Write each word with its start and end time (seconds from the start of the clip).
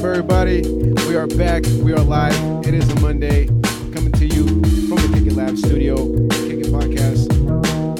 Up, 0.00 0.06
everybody? 0.06 0.62
We 1.06 1.14
are 1.14 1.26
back. 1.26 1.62
We 1.82 1.92
are 1.92 2.00
live. 2.00 2.32
It 2.66 2.72
is 2.72 2.88
a 2.90 3.00
Monday. 3.00 3.48
Coming 3.92 4.12
to 4.12 4.24
you 4.24 4.46
from 4.88 4.96
the 4.96 5.10
Kick 5.12 5.26
It 5.26 5.34
Lab 5.34 5.58
studio, 5.58 5.94
Kick 6.30 6.64
It 6.64 6.72
Podcast. 6.72 7.30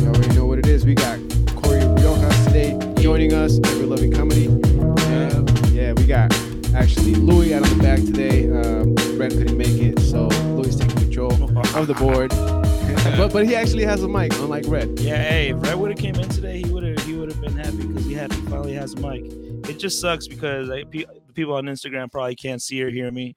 You 0.01 0.07
already 0.07 0.35
know 0.35 0.47
what 0.47 0.59
it 0.59 0.67
is. 0.67 0.87
We 0.87 0.95
got 0.95 1.19
Cory 1.57 1.81
Riojas 1.81 2.47
today 2.47 3.03
joining 3.03 3.35
us. 3.35 3.59
Everloving 3.59 4.17
comedy. 4.17 4.49
Uh, 4.49 5.45
yeah, 5.73 5.93
we 5.93 6.07
got 6.07 6.33
actually 6.75 7.17
Louis 7.17 7.53
out 7.53 7.71
on 7.71 7.77
the 7.77 7.83
back 7.83 7.99
today. 7.99 8.47
Um, 8.47 8.97
couldn't 8.97 9.59
make 9.59 9.69
it, 9.69 10.01
so 10.01 10.29
Louis 10.57 10.75
taking 10.75 10.97
control 10.97 11.33
of 11.77 11.87
the 11.87 11.93
board. 11.93 12.31
but 13.19 13.31
but 13.31 13.47
he 13.47 13.55
actually 13.55 13.85
has 13.85 14.03
a 14.03 14.09
mic, 14.09 14.33
unlike 14.37 14.65
Red. 14.69 14.99
Yeah, 15.01 15.23
hey, 15.23 15.51
if 15.51 15.63
Red 15.63 15.77
would 15.77 15.91
have 15.91 15.99
came 15.99 16.15
in 16.15 16.31
today, 16.31 16.63
he 16.63 16.71
would 16.71 16.83
have 16.83 16.99
he 17.05 17.13
would 17.13 17.29
have 17.31 17.43
been 17.43 17.59
happy 17.59 17.87
because 17.87 18.07
he 18.07 18.15
had 18.15 18.33
finally 18.49 18.73
has 18.73 18.95
a 18.95 19.01
mic. 19.01 19.23
It 19.69 19.79
just 19.79 20.01
sucks 20.01 20.27
because 20.27 20.71
I, 20.71 20.85
people 21.41 21.55
on 21.55 21.65
Instagram 21.65 22.13
probably 22.13 22.37
can't 22.37 22.61
see 22.61 22.83
or 22.83 22.91
hear 22.91 23.11
me, 23.11 23.35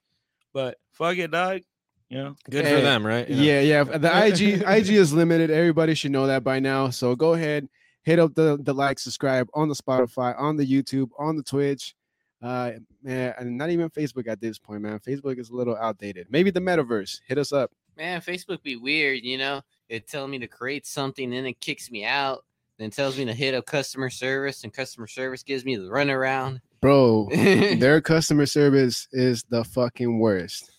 but 0.54 0.78
fuck 0.92 1.18
it, 1.18 1.32
dog. 1.32 1.62
You 2.10 2.18
know, 2.18 2.36
Good 2.50 2.66
Hey, 2.66 2.76
for 2.76 2.82
them, 2.82 3.06
right? 3.06 3.28
You 3.28 3.36
know? 3.38 3.42
Yeah, 3.42 3.60
yeah. 3.62 3.84
The 3.84 4.28
IG 4.28 4.62
IG 4.62 4.90
is 4.90 5.14
limited. 5.14 5.50
Everybody 5.50 5.96
should 5.96 6.12
know 6.12 6.28
that 6.28 6.44
by 6.44 6.60
now. 6.60 6.90
So 6.90 7.16
go 7.16 7.34
ahead, 7.34 7.68
hit 8.04 8.20
up 8.20 8.36
the 8.36 8.60
the 8.62 8.74
like, 8.74 9.00
subscribe 9.00 9.48
on 9.54 9.70
the 9.70 9.76
Spotify, 9.76 10.40
on 10.40 10.58
the 10.58 10.66
YouTube, 10.66 11.10
on 11.18 11.38
the 11.38 11.44
Twitch. 11.44 11.96
Uh, 12.42 12.74
man, 13.02 13.34
and 13.40 13.58
not 13.58 13.70
even 13.70 13.90
Facebook 13.90 14.28
at 14.28 14.42
this 14.42 14.60
point, 14.60 14.82
man. 14.82 15.00
Facebook 15.00 15.40
is 15.40 15.50
a 15.50 15.56
little 15.56 15.78
outdated. 15.78 16.28
Maybe 16.30 16.52
the 16.52 16.60
metaverse. 16.60 17.22
Hit 17.26 17.38
us 17.38 17.54
up. 17.54 17.72
Man, 17.96 18.20
Facebook 18.20 18.62
be 18.62 18.76
weird, 18.76 19.24
you 19.24 19.38
know. 19.38 19.62
It 19.88 20.08
tells 20.08 20.30
me 20.30 20.40
to 20.40 20.48
create 20.48 20.86
something, 20.86 21.30
then 21.30 21.46
it 21.46 21.60
kicks 21.62 21.90
me 21.90 22.04
out. 22.04 22.44
Then 22.78 22.90
tells 22.90 23.18
me 23.18 23.26
to 23.26 23.34
hit 23.34 23.54
up 23.54 23.66
customer 23.66 24.10
service, 24.10 24.64
and 24.64 24.74
customer 24.74 25.08
service 25.08 25.42
gives 25.42 25.64
me 25.64 25.78
the 25.78 25.84
runaround. 25.84 26.60
Bro, 26.84 27.30
their 27.32 28.02
customer 28.02 28.46
service 28.46 29.08
is 29.14 29.44
the 29.44 29.64
fucking 29.64 30.20
worst. 30.20 30.70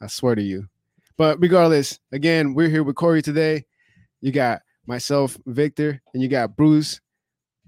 I 0.00 0.06
swear 0.06 0.36
to 0.36 0.42
you. 0.42 0.68
But 1.16 1.40
regardless, 1.40 1.98
again, 2.12 2.54
we're 2.54 2.68
here 2.68 2.84
with 2.84 2.94
Cory 2.94 3.22
today. 3.22 3.64
You 4.20 4.30
got 4.30 4.62
myself, 4.86 5.36
Victor, 5.46 6.00
and 6.14 6.22
you 6.22 6.28
got 6.28 6.54
Bruce. 6.54 7.00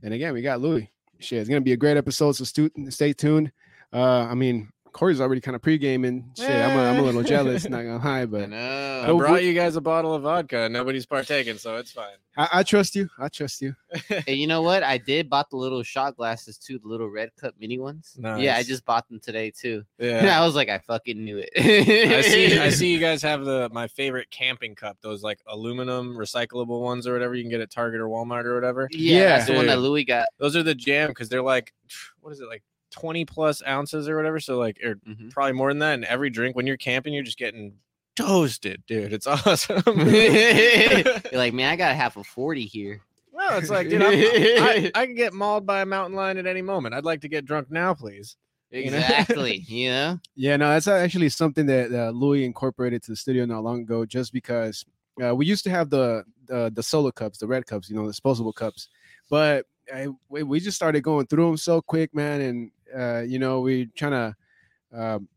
And 0.05 0.15
again, 0.15 0.33
we 0.35 0.41
got 0.41 0.61
Louis. 0.61 0.89
Shit, 1.19 1.41
it's 1.41 1.49
gonna 1.49 1.63
be 1.63 1.73
a 1.73 1.77
great 1.77 1.97
episode. 1.97 2.31
So 2.37 2.45
stu- 2.45 2.71
stay 2.91 3.13
tuned. 3.13 3.51
Uh, 3.93 4.21
I 4.21 4.35
mean, 4.35 4.69
Cory's 4.93 5.21
already 5.21 5.41
kind 5.41 5.55
of 5.55 5.63
pre-gaming. 5.63 6.31
Shit, 6.37 6.51
I'm 6.51 6.79
a, 6.79 6.83
I'm 6.91 6.99
a 6.99 7.03
little 7.03 7.23
jealous, 7.23 7.69
not 7.69 7.83
gonna 7.83 7.99
lie, 8.05 8.27
but 8.27 8.43
I 8.43 8.47
know. 8.47 9.05
Oh, 9.07 9.19
brought 9.19 9.43
you 9.45 9.55
guys 9.55 9.77
a 9.77 9.81
bottle 9.81 10.15
of 10.15 10.23
vodka. 10.23 10.69
Nobody's 10.69 11.07
partaking, 11.07 11.57
so 11.59 11.77
it's 11.77 11.93
fine. 11.93 12.17
I, 12.37 12.49
I 12.55 12.63
trust 12.63 12.95
you. 12.95 13.09
I 13.19 13.29
trust 13.29 13.61
you. 13.63 13.75
Hey, 14.27 14.35
you 14.35 14.47
know 14.47 14.63
what? 14.63 14.83
I 14.83 14.99
did 14.99 15.31
bought 15.31 15.51
the 15.51 15.57
little 15.57 15.83
shot 15.83 16.17
glasses 16.17 16.59
too, 16.59 16.79
the 16.79 16.89
little 16.89 17.09
red 17.09 17.31
cup 17.41 17.55
mini 17.59 17.79
ones. 17.79 18.17
Yeah, 18.21 18.57
I 18.57 18.63
just 18.63 18.85
bought 18.85 19.09
them 19.09 19.19
today 19.21 19.51
too. 19.51 19.85
Yeah. 19.99 20.39
I 20.41 20.45
was 20.45 20.55
like, 20.55 20.69
I 20.69 20.79
fucking 20.79 21.23
knew 21.25 21.39
it. 21.39 21.51
I 21.57 22.21
see. 22.23 22.59
I 22.59 22.71
see 22.71 22.93
you 22.93 23.01
guys 23.01 23.23
have 23.23 23.45
the 23.45 23.69
my 23.73 23.89
favorite 23.89 24.31
camping 24.31 24.75
cup. 24.75 24.99
Those 25.01 25.23
like 25.23 25.41
aluminum 25.47 26.17
recyclable 26.17 26.81
ones 26.83 27.07
or 27.07 27.13
whatever 27.13 27.35
you 27.35 27.43
can 27.43 27.51
get 27.51 27.61
at 27.61 27.71
Target 27.71 28.01
or 28.01 28.09
Walmart 28.09 28.45
or 28.45 28.55
whatever. 28.55 28.89
Yeah, 28.93 29.19
Yeah, 29.19 29.29
that's 29.37 29.47
the 29.47 29.55
one 29.55 29.67
that 29.67 29.77
dude. 29.77 29.85
Louis 29.85 30.05
got. 30.05 30.29
Those 30.39 30.57
are 30.57 30.63
the 30.63 30.75
jam 30.75 31.09
because 31.09 31.29
they're 31.29 31.43
like, 31.43 31.73
what 32.21 32.33
is 32.33 32.41
it 32.41 32.49
like, 32.49 32.63
twenty 32.91 33.25
plus 33.25 33.63
ounces 33.67 34.09
or 34.09 34.17
whatever. 34.17 34.41
So 34.41 34.59
like, 34.59 34.79
or 34.85 34.97
Mhm. 34.97 35.31
probably 35.31 35.53
more 35.53 35.71
than 35.71 35.79
that. 35.81 35.95
And 35.95 36.05
every 36.05 36.31
drink 36.31 36.57
when 36.57 36.67
you're 36.67 36.77
camping, 36.77 37.13
you're 37.15 37.23
just 37.23 37.39
getting 37.39 37.75
toasted, 38.17 38.83
dude. 38.87 39.13
It's 39.13 39.27
awesome. 39.47 39.83
You're 39.87 41.21
like, 41.33 41.55
man, 41.55 41.71
I 41.73 41.77
got 41.77 41.95
half 41.97 42.17
a 42.17 42.25
forty 42.25 42.65
here. 42.67 43.00
Well, 43.33 43.59
it's 43.59 43.71
like, 43.71 43.89
dude, 43.89 44.03
I'm, 44.03 44.12
I, 44.12 44.91
I 44.95 45.06
can 45.06 45.15
get 45.15 45.33
mauled 45.33 45.65
by 45.67 45.81
a 45.81 45.87
mountain 45.87 46.15
lion 46.15 46.37
at 46.37 46.47
any 46.47 46.61
moment. 46.62 46.95
I'd 46.95 47.05
like 47.05 47.23
to 47.23 47.29
get 47.29 47.47
drunk 47.47 47.71
now, 47.71 47.95
please. 47.95 48.37
Exactly. 48.73 49.65
you 49.67 49.89
know. 49.91 50.21
Yeah, 50.37 50.56
no, 50.56 50.69
that's 50.69 50.87
actually 50.89 51.29
something 51.31 51.67
that 51.67 51.91
uh, 51.93 52.11
Louis 52.11 52.45
incorporated 52.45 53.03
to 53.05 53.12
the 53.12 53.17
studio 53.17 53.45
not 53.47 53.65
long 53.65 53.81
ago, 53.81 54.05
just 54.05 54.33
because 54.33 54.84
uh, 55.25 55.34
we 55.34 55.47
used 55.47 55.65
to 55.65 55.71
have 55.71 55.91
the, 55.91 56.25
the 56.47 56.71
the 56.75 56.83
solo 56.83 57.11
cups, 57.11 57.39
the 57.39 57.47
red 57.47 57.67
cups, 57.67 57.89
you 57.89 57.97
know, 57.97 58.03
the 58.03 58.11
disposable 58.12 58.53
cups, 58.53 58.89
but 59.29 59.67
I, 59.93 60.06
we 60.29 60.43
we 60.45 60.61
just 60.61 60.77
started 60.77 61.03
going 61.03 61.27
through 61.27 61.47
them 61.47 61.56
so 61.56 61.81
quick, 61.83 62.15
man, 62.15 62.41
and 62.43 62.71
uh, 62.97 63.21
you 63.27 63.39
know, 63.39 63.61
we're 63.61 63.87
trying 63.97 64.12
to 64.12 64.37
um, 64.93 65.28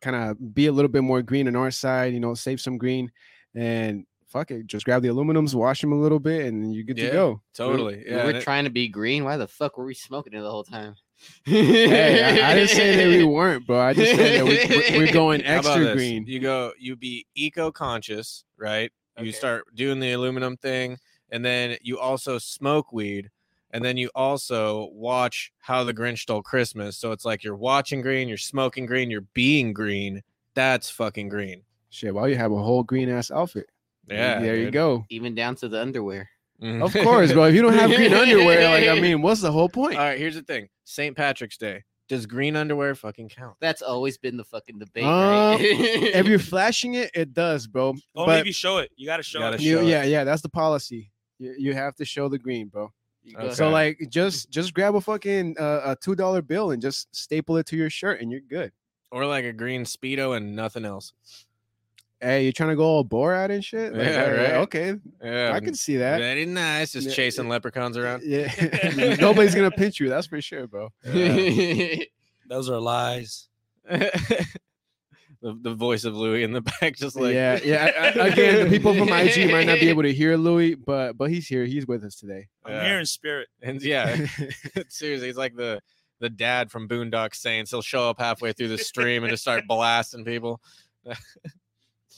kind 0.00 0.16
of 0.16 0.54
be 0.54 0.66
a 0.66 0.72
little 0.72 0.90
bit 0.90 1.02
more 1.02 1.22
green 1.22 1.48
on 1.48 1.56
our 1.56 1.70
side, 1.70 2.12
you 2.12 2.20
know, 2.20 2.34
save 2.34 2.60
some 2.60 2.78
green, 2.78 3.10
and 3.54 4.04
fuck 4.26 4.50
it, 4.50 4.66
just 4.66 4.84
grab 4.84 5.02
the 5.02 5.08
aluminums, 5.08 5.54
wash 5.54 5.80
them 5.80 5.92
a 5.92 5.98
little 6.00 6.18
bit, 6.18 6.46
and 6.46 6.74
you're 6.74 6.84
good 6.84 6.98
Yeah. 6.98 7.06
to 7.06 7.12
go. 7.12 7.42
Totally. 7.54 7.98
We 7.98 8.10
Yeah. 8.10 8.24
were 8.24 8.28
and 8.30 8.38
it- 8.38 8.42
trying 8.42 8.64
to 8.64 8.70
be 8.70 8.88
green. 8.88 9.24
Why 9.24 9.36
the 9.36 9.46
fuck 9.48 9.78
were 9.78 9.84
we 9.84 9.94
smoking 9.94 10.32
it 10.34 10.40
the 10.40 10.50
whole 10.50 10.64
time? 10.64 10.96
Hey, 11.44 12.42
I, 12.42 12.50
I 12.50 12.54
didn't 12.54 12.70
say 12.70 12.96
that 12.96 13.06
we 13.06 13.24
weren't, 13.24 13.66
bro. 13.66 13.80
I 13.80 13.94
just 13.94 14.16
said 14.16 14.40
that 14.40 14.44
we, 14.44 14.56
we're- 14.68 14.98
we're 14.98 15.12
going 15.12 15.42
extra 15.44 15.94
green. 15.94 16.26
You 16.26 16.40
go, 16.40 16.72
you 16.78 16.96
be 16.96 17.26
eco 17.34 17.70
conscious, 17.70 18.44
right? 18.58 18.92
You 19.18 19.32
start 19.32 19.64
doing 19.74 19.98
the 19.98 20.12
aluminum 20.12 20.58
thing, 20.58 20.98
and 21.30 21.42
then 21.42 21.78
you 21.80 21.98
also 21.98 22.36
smoke 22.38 22.92
weed, 22.92 23.30
and 23.72 23.84
then 23.84 23.96
you 23.96 24.10
also 24.14 24.88
watch 24.92 25.52
How 25.58 25.84
the 25.84 25.94
Grinch 25.94 26.18
Stole 26.18 26.42
Christmas. 26.42 26.96
So 26.96 27.12
it's 27.12 27.24
like 27.24 27.42
you're 27.44 27.56
watching 27.56 28.00
green, 28.00 28.28
you're 28.28 28.36
smoking 28.38 28.86
green, 28.86 29.10
you're 29.10 29.22
being 29.34 29.72
green. 29.72 30.22
That's 30.54 30.88
fucking 30.90 31.28
green. 31.28 31.62
Shit, 31.90 32.14
why 32.14 32.28
you 32.28 32.36
have 32.36 32.52
a 32.52 32.62
whole 32.62 32.82
green 32.82 33.08
ass 33.08 33.30
outfit? 33.30 33.68
Yeah. 34.08 34.40
there 34.40 34.56
you 34.56 34.70
go. 34.70 35.04
Even 35.10 35.34
down 35.34 35.56
to 35.56 35.68
the 35.68 35.80
underwear. 35.80 36.28
Mhm. 36.62 36.82
Of 36.82 36.92
course, 37.04 37.32
bro. 37.32 37.44
If 37.44 37.54
you 37.54 37.60
don't 37.62 37.74
have 37.74 37.90
green 37.94 38.14
underwear, 38.14 38.70
like 38.70 38.88
I 38.88 39.00
mean, 39.00 39.20
what's 39.20 39.40
the 39.42 39.52
whole 39.52 39.68
point? 39.68 39.96
All 39.98 40.04
right, 40.04 40.18
here's 40.18 40.36
the 40.36 40.42
thing 40.42 40.68
St. 40.84 41.14
Patrick's 41.16 41.58
Day. 41.58 41.82
Does 42.08 42.24
green 42.24 42.54
underwear 42.54 42.94
fucking 42.94 43.30
count? 43.30 43.56
That's 43.60 43.82
always 43.82 44.16
been 44.16 44.36
the 44.36 44.44
fucking 44.44 44.78
debate, 44.78 45.02
Um, 45.04 45.54
right? 45.54 45.60
if 45.60 46.26
you're 46.26 46.38
flashing 46.54 46.94
it, 46.94 47.10
it 47.14 47.34
does, 47.34 47.66
bro. 47.66 47.88
only 47.88 48.00
But 48.14 48.40
if 48.40 48.46
you 48.46 48.52
show 48.52 48.78
it. 48.78 48.92
You 48.96 49.06
gotta 49.06 49.24
show 49.24 49.40
gotta 49.40 49.56
it. 49.56 49.62
you, 49.62 49.80
it. 49.80 49.86
yeah, 49.86 50.04
yeah, 50.04 50.22
that's 50.24 50.40
the 50.40 50.48
policy. 50.48 51.10
You, 51.40 51.54
you 51.58 51.74
have 51.74 51.96
to 51.96 52.04
show 52.04 52.28
the 52.28 52.38
green, 52.38 52.68
bro. 52.68 52.92
You 53.26 53.34
go 53.34 53.42
Okay. 53.46 53.54
So 53.54 53.70
like, 53.70 54.06
just 54.08 54.50
just 54.50 54.72
grab 54.72 54.94
a 54.94 55.00
fucking 55.00 55.56
uh, 55.58 55.80
a 55.84 55.96
two 55.96 56.14
dollar 56.14 56.42
bill 56.42 56.70
and 56.70 56.80
just 56.80 57.14
staple 57.14 57.56
it 57.56 57.66
to 57.66 57.76
your 57.76 57.90
shirt, 57.90 58.20
and 58.20 58.30
you're 58.30 58.40
good. 58.40 58.72
Or 59.10 59.26
like 59.26 59.44
a 59.44 59.52
green 59.52 59.84
Speedo 59.84 60.36
and 60.36 60.54
nothing 60.54 60.84
else. 60.84 61.12
Hey, 62.20 62.44
you're 62.44 62.52
trying 62.52 62.70
to 62.70 62.76
go 62.76 62.84
all 62.84 63.04
Borat 63.04 63.50
and 63.50 63.62
shit? 63.62 63.92
Like, 63.92 64.06
Yeah, 64.06 64.30
right. 64.30 64.54
Okay, 64.54 64.94
Yeah. 65.22 65.52
I 65.52 65.60
can 65.60 65.74
see 65.74 65.98
that. 65.98 66.18
Very 66.18 66.46
nice. 66.46 66.92
Just 66.92 67.08
Yeah, 67.08 67.14
chasing 67.14 67.48
leprechauns 67.48 67.96
around. 67.96 68.22
Yeah, 68.24 68.50
nobody's 69.20 69.54
gonna 69.54 69.70
pinch 69.70 70.00
you. 70.00 70.08
That's 70.08 70.26
for 70.26 70.40
sure, 70.40 70.66
bro. 70.66 70.88
Those 71.04 72.70
are 72.70 72.80
lies. 72.80 73.48
The, 75.54 75.70
the 75.70 75.74
voice 75.74 76.04
of 76.04 76.14
Louis 76.16 76.42
in 76.42 76.52
the 76.52 76.60
back, 76.80 76.96
just 76.96 77.14
like 77.16 77.34
yeah, 77.34 77.58
yeah. 77.64 77.90
I- 77.98 78.06
I- 78.20 78.26
again, 78.28 78.64
the 78.64 78.70
people 78.70 78.94
from 78.94 79.08
IG 79.12 79.50
might 79.50 79.66
not 79.66 79.78
be 79.78 79.88
able 79.88 80.02
to 80.02 80.12
hear 80.12 80.36
Louis, 80.36 80.74
but 80.74 81.16
but 81.16 81.30
he's 81.30 81.46
here. 81.46 81.64
He's 81.64 81.86
with 81.86 82.02
us 82.04 82.16
today. 82.16 82.48
I'm 82.64 82.72
Yeah. 82.72 82.88
here 82.88 82.98
in 82.98 83.06
spirit. 83.06 83.48
And 83.62 83.80
yeah, 83.82 84.26
seriously, 84.88 85.28
he's 85.28 85.36
like 85.36 85.54
the 85.56 85.80
the 86.20 86.30
dad 86.30 86.70
from 86.70 86.88
Boondock 86.88 87.34
Saints. 87.34 87.70
He'll 87.70 87.82
show 87.82 88.08
up 88.10 88.18
halfway 88.18 88.52
through 88.52 88.68
the 88.68 88.78
stream 88.78 89.22
and 89.22 89.30
just 89.30 89.42
start 89.42 89.64
blasting 89.68 90.24
people. 90.24 90.60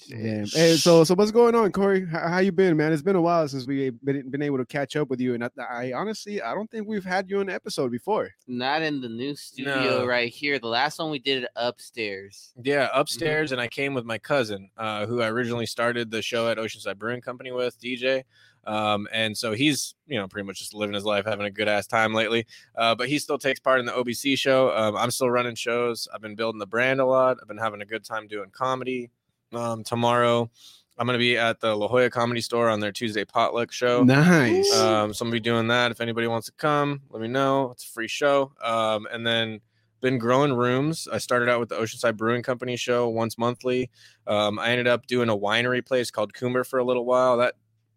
Damn. 0.08 0.46
Hey, 0.46 0.76
so 0.76 1.04
so 1.04 1.14
what's 1.14 1.30
going 1.30 1.54
on, 1.54 1.70
Cory? 1.70 2.06
How, 2.06 2.28
how 2.28 2.38
you 2.38 2.50
been, 2.50 2.78
man? 2.78 2.92
It's 2.92 3.02
been 3.02 3.16
a 3.16 3.20
while 3.20 3.46
since 3.46 3.66
we've 3.66 3.92
been, 4.02 4.30
been 4.30 4.40
able 4.40 4.56
to 4.56 4.64
catch 4.64 4.96
up 4.96 5.10
with 5.10 5.20
you, 5.20 5.34
and 5.34 5.44
I, 5.44 5.50
I 5.58 5.92
honestly 5.92 6.40
I 6.40 6.54
don't 6.54 6.70
think 6.70 6.88
we've 6.88 7.04
had 7.04 7.28
you 7.28 7.40
on 7.40 7.48
an 7.50 7.54
episode 7.54 7.90
before. 7.92 8.30
Not 8.46 8.80
in 8.80 9.02
the 9.02 9.08
new 9.10 9.36
studio 9.36 9.98
No. 10.00 10.06
right 10.06 10.32
here. 10.32 10.58
The 10.58 10.66
last 10.68 10.98
one 10.98 11.10
we 11.10 11.18
did 11.18 11.42
it 11.42 11.50
upstairs. 11.56 12.54
Yeah, 12.62 12.88
upstairs, 12.94 13.52
and 13.52 13.60
I 13.60 13.68
came 13.68 13.92
with 13.92 14.06
my 14.06 14.16
cousin, 14.16 14.70
uh, 14.78 15.04
who 15.04 15.20
I 15.20 15.28
originally 15.28 15.66
started 15.66 16.10
the 16.10 16.22
show 16.22 16.48
at 16.48 16.56
Oceanside 16.56 16.96
Brewing 16.96 17.20
Company 17.20 17.52
with, 17.52 17.78
DJ. 17.78 18.24
Um, 18.66 19.08
and 19.12 19.36
so 19.36 19.52
he's, 19.52 19.94
you 20.06 20.18
know, 20.18 20.26
pretty 20.28 20.46
much 20.46 20.58
just 20.58 20.74
living 20.74 20.94
his 20.94 21.04
life, 21.04 21.24
having 21.24 21.46
a 21.46 21.50
good 21.50 21.68
ass 21.68 21.86
time 21.86 22.12
lately. 22.12 22.46
Uh, 22.76 22.94
but 22.94 23.08
he 23.08 23.18
still 23.18 23.38
takes 23.38 23.60
part 23.60 23.80
in 23.80 23.86
the 23.86 23.92
OBC 23.92 24.38
show. 24.38 24.70
Um, 24.76 24.94
I'm 24.96 25.10
still 25.10 25.30
running 25.30 25.54
shows. 25.54 26.06
I've 26.14 26.20
been 26.20 26.34
building 26.34 26.58
the 26.58 26.66
brand 26.66 27.00
a 27.00 27.06
lot. 27.06 27.38
I've 27.40 27.48
been 27.48 27.56
having 27.56 27.80
a 27.80 27.86
good 27.86 28.04
time 28.04 28.26
doing 28.26 28.50
comedy. 28.50 29.10
Um, 29.52 29.82
tomorrow, 29.84 30.50
I'm 30.98 31.06
gonna 31.06 31.18
be 31.18 31.38
at 31.38 31.60
the 31.60 31.74
La 31.76 31.88
Jolla 31.88 32.10
Comedy 32.10 32.40
Store 32.40 32.68
on 32.68 32.80
their 32.80 32.92
Tuesday 32.92 33.24
potluck 33.24 33.70
show. 33.72 34.02
Nice. 34.02 34.74
Um, 34.74 35.14
so 35.14 35.24
I'm 35.24 35.28
gonna 35.28 35.36
be 35.36 35.40
doing 35.40 35.68
that. 35.68 35.90
If 35.90 36.00
anybody 36.00 36.26
wants 36.26 36.46
to 36.46 36.52
come, 36.52 37.02
let 37.10 37.22
me 37.22 37.28
know. 37.28 37.70
It's 37.70 37.84
a 37.84 37.88
free 37.88 38.08
show. 38.08 38.52
Um, 38.62 39.06
and 39.12 39.26
then 39.26 39.60
been 40.00 40.18
growing 40.18 40.52
rooms. 40.52 41.08
I 41.10 41.18
started 41.18 41.48
out 41.48 41.60
with 41.60 41.68
the 41.68 41.76
Oceanside 41.76 42.16
Brewing 42.16 42.42
Company 42.42 42.76
show 42.76 43.08
once 43.08 43.38
monthly. 43.38 43.90
Um, 44.26 44.58
I 44.58 44.70
ended 44.70 44.86
up 44.86 45.06
doing 45.06 45.28
a 45.28 45.36
winery 45.36 45.84
place 45.84 46.10
called 46.10 46.32
Coomer 46.32 46.66
for 46.66 46.78
a 46.78 46.84
little 46.84 47.04
while. 47.04 47.36
That 47.38 47.54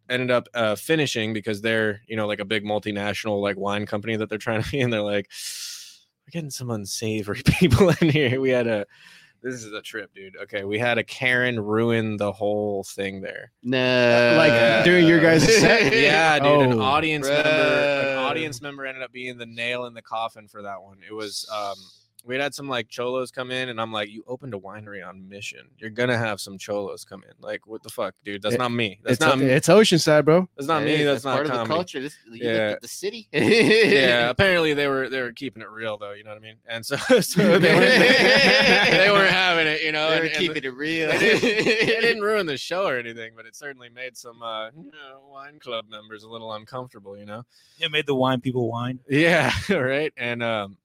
ended 0.10 0.32
up 0.32 0.48
uh, 0.54 0.76
finishing 0.76 1.34
because 1.34 1.62
they're 1.62 2.02
you 2.08 2.16
know 2.16 2.28
like 2.28 2.40
a 2.40 2.46
big 2.46 2.64
multinational 2.64 3.42
like 3.42 3.58
wine 3.58 3.86
company 3.86 4.16
that 4.16 4.30
they're 4.30 4.38
trying 4.38 4.62
to 4.62 4.70
be, 4.70 4.82
and 4.82 4.92
they're 4.92 5.02
like, 5.02 5.30
we're 6.26 6.32
getting 6.32 6.50
some 6.50 6.70
unsavory 6.70 7.42
people 7.46 7.92
in 8.02 8.10
here. 8.10 8.40
We 8.40 8.50
had 8.50 8.68
a 8.68 8.86
this 9.44 9.56
is 9.64 9.72
a 9.74 9.82
trip, 9.82 10.14
dude. 10.14 10.36
Okay, 10.44 10.64
we 10.64 10.78
had 10.80 10.98
a 10.98 11.04
Karen 11.04 11.60
ruin 11.60 12.18
the 12.18 12.32
whole 12.32 12.84
thing 12.84 13.22
there. 13.22 13.52
No. 13.64 14.36
Like, 14.38 14.86
during 14.86 15.08
your 15.08 15.20
guys' 15.20 15.44
set? 15.60 15.94
Yeah, 15.94 16.40
dude. 16.40 16.72
An 16.72 16.74
Oh. 16.80 16.82
audience 16.82 17.28
member, 17.28 17.50
an 17.50 18.18
audience 18.20 18.62
member 18.62 18.86
ended 18.86 19.04
up 19.04 19.12
being 19.12 19.38
the 19.38 19.46
nail 19.46 19.86
in 19.86 19.94
the 19.94 20.02
coffin 20.02 20.48
for 20.48 20.62
that 20.62 20.82
one. 20.84 20.98
It 21.08 21.14
was 21.14 21.48
um 21.52 21.76
we 22.24 22.36
had 22.38 22.54
some 22.54 22.68
like 22.70 22.88
cholos 22.88 23.32
come 23.32 23.50
in, 23.52 23.70
and 23.70 23.82
I'm 23.82 23.92
like, 23.92 24.10
you 24.10 24.24
opened 24.28 24.54
a 24.54 24.58
winery 24.60 25.06
on 25.08 25.28
mission. 25.28 25.62
You're 25.80 25.90
gonna 25.90 26.18
have 26.18 26.40
some 26.40 26.58
cholos 26.58 27.04
come 27.04 27.24
in. 27.24 27.34
Like, 27.40 27.66
what 27.66 27.82
the 27.84 27.90
fuck, 27.90 28.14
dude? 28.24 28.42
That's 28.42 28.56
It- 28.56 28.60
not 28.60 28.72
me. 28.72 29.00
That's 29.04 29.14
It's, 29.14 29.22
not 29.22 29.40
me. 29.40 29.46
it's 29.48 29.68
Oceanside, 29.68 30.26
bro. 30.26 30.48
That's 30.56 30.68
not 30.68 30.80
That 30.80 30.86
me. 30.86 30.94
is- 30.96 31.06
That's, 31.06 31.24
not 31.26 31.34
part 31.36 31.48
of 31.48 31.54
the 31.54 31.66
culture. 31.66 32.00
This, 32.00 32.16
you 32.32 32.48
Yeah. 32.48 32.76
the 32.82 32.88
city. 32.88 33.28
yeah, 33.34 34.30
apparently 34.32 34.74
they 34.74 34.88
were 34.88 35.10
they 35.10 35.22
were 35.22 35.32
keeping 35.32 35.62
it 35.64 35.70
real 35.70 35.98
though. 35.98 36.12
You 36.14 36.24
know 36.24 36.30
what 36.32 36.38
I 36.38 36.42
mean? 36.42 36.56
And 36.68 36.86
so, 36.86 36.96
so 37.22 37.58
they, 37.60 37.74
weren't, 37.74 38.02
they 38.92 39.10
weren't 39.12 39.32
having 39.32 39.68
it. 39.68 39.82
You 39.84 39.92
know, 39.92 40.10
They 40.10 40.16
and- 40.18 40.24
were 40.24 40.30
and 40.30 40.38
keeping 40.38 40.64
it 40.64 40.74
real. 40.76 41.10
it 41.12 41.20
didn't, 41.20 41.44
it 41.68 42.02
didn't 42.02 42.22
ruin 42.24 42.46
the 42.46 42.58
show 42.58 42.86
or 42.86 42.98
anything, 42.98 43.34
but 43.36 43.46
it 43.46 43.56
certainly 43.56 43.90
made 43.90 44.16
some 44.16 44.42
uh, 44.44 44.68
you 44.72 44.92
know, 44.92 45.22
wine 45.30 45.60
club 45.60 45.86
members 45.90 46.24
a 46.24 46.30
little 46.30 46.54
uncomfortable. 46.54 47.18
You 47.18 47.26
know? 47.26 47.44
It 47.80 47.92
made 47.92 48.06
the 48.06 48.16
wine 48.16 48.42
people 48.42 48.70
whine. 48.70 49.00
Yeah, 49.10 49.52
right. 49.70 50.14
And 50.18 50.44
um, 50.44 50.78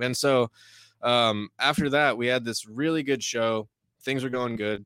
and 0.00 0.16
so 0.16 0.50
um, 1.02 1.48
after 1.58 1.90
that, 1.90 2.16
we 2.16 2.28
had 2.28 2.44
this 2.44 2.66
really 2.66 3.02
good 3.02 3.22
show. 3.22 3.68
Things 4.02 4.22
were 4.22 4.30
going 4.30 4.56
good. 4.56 4.84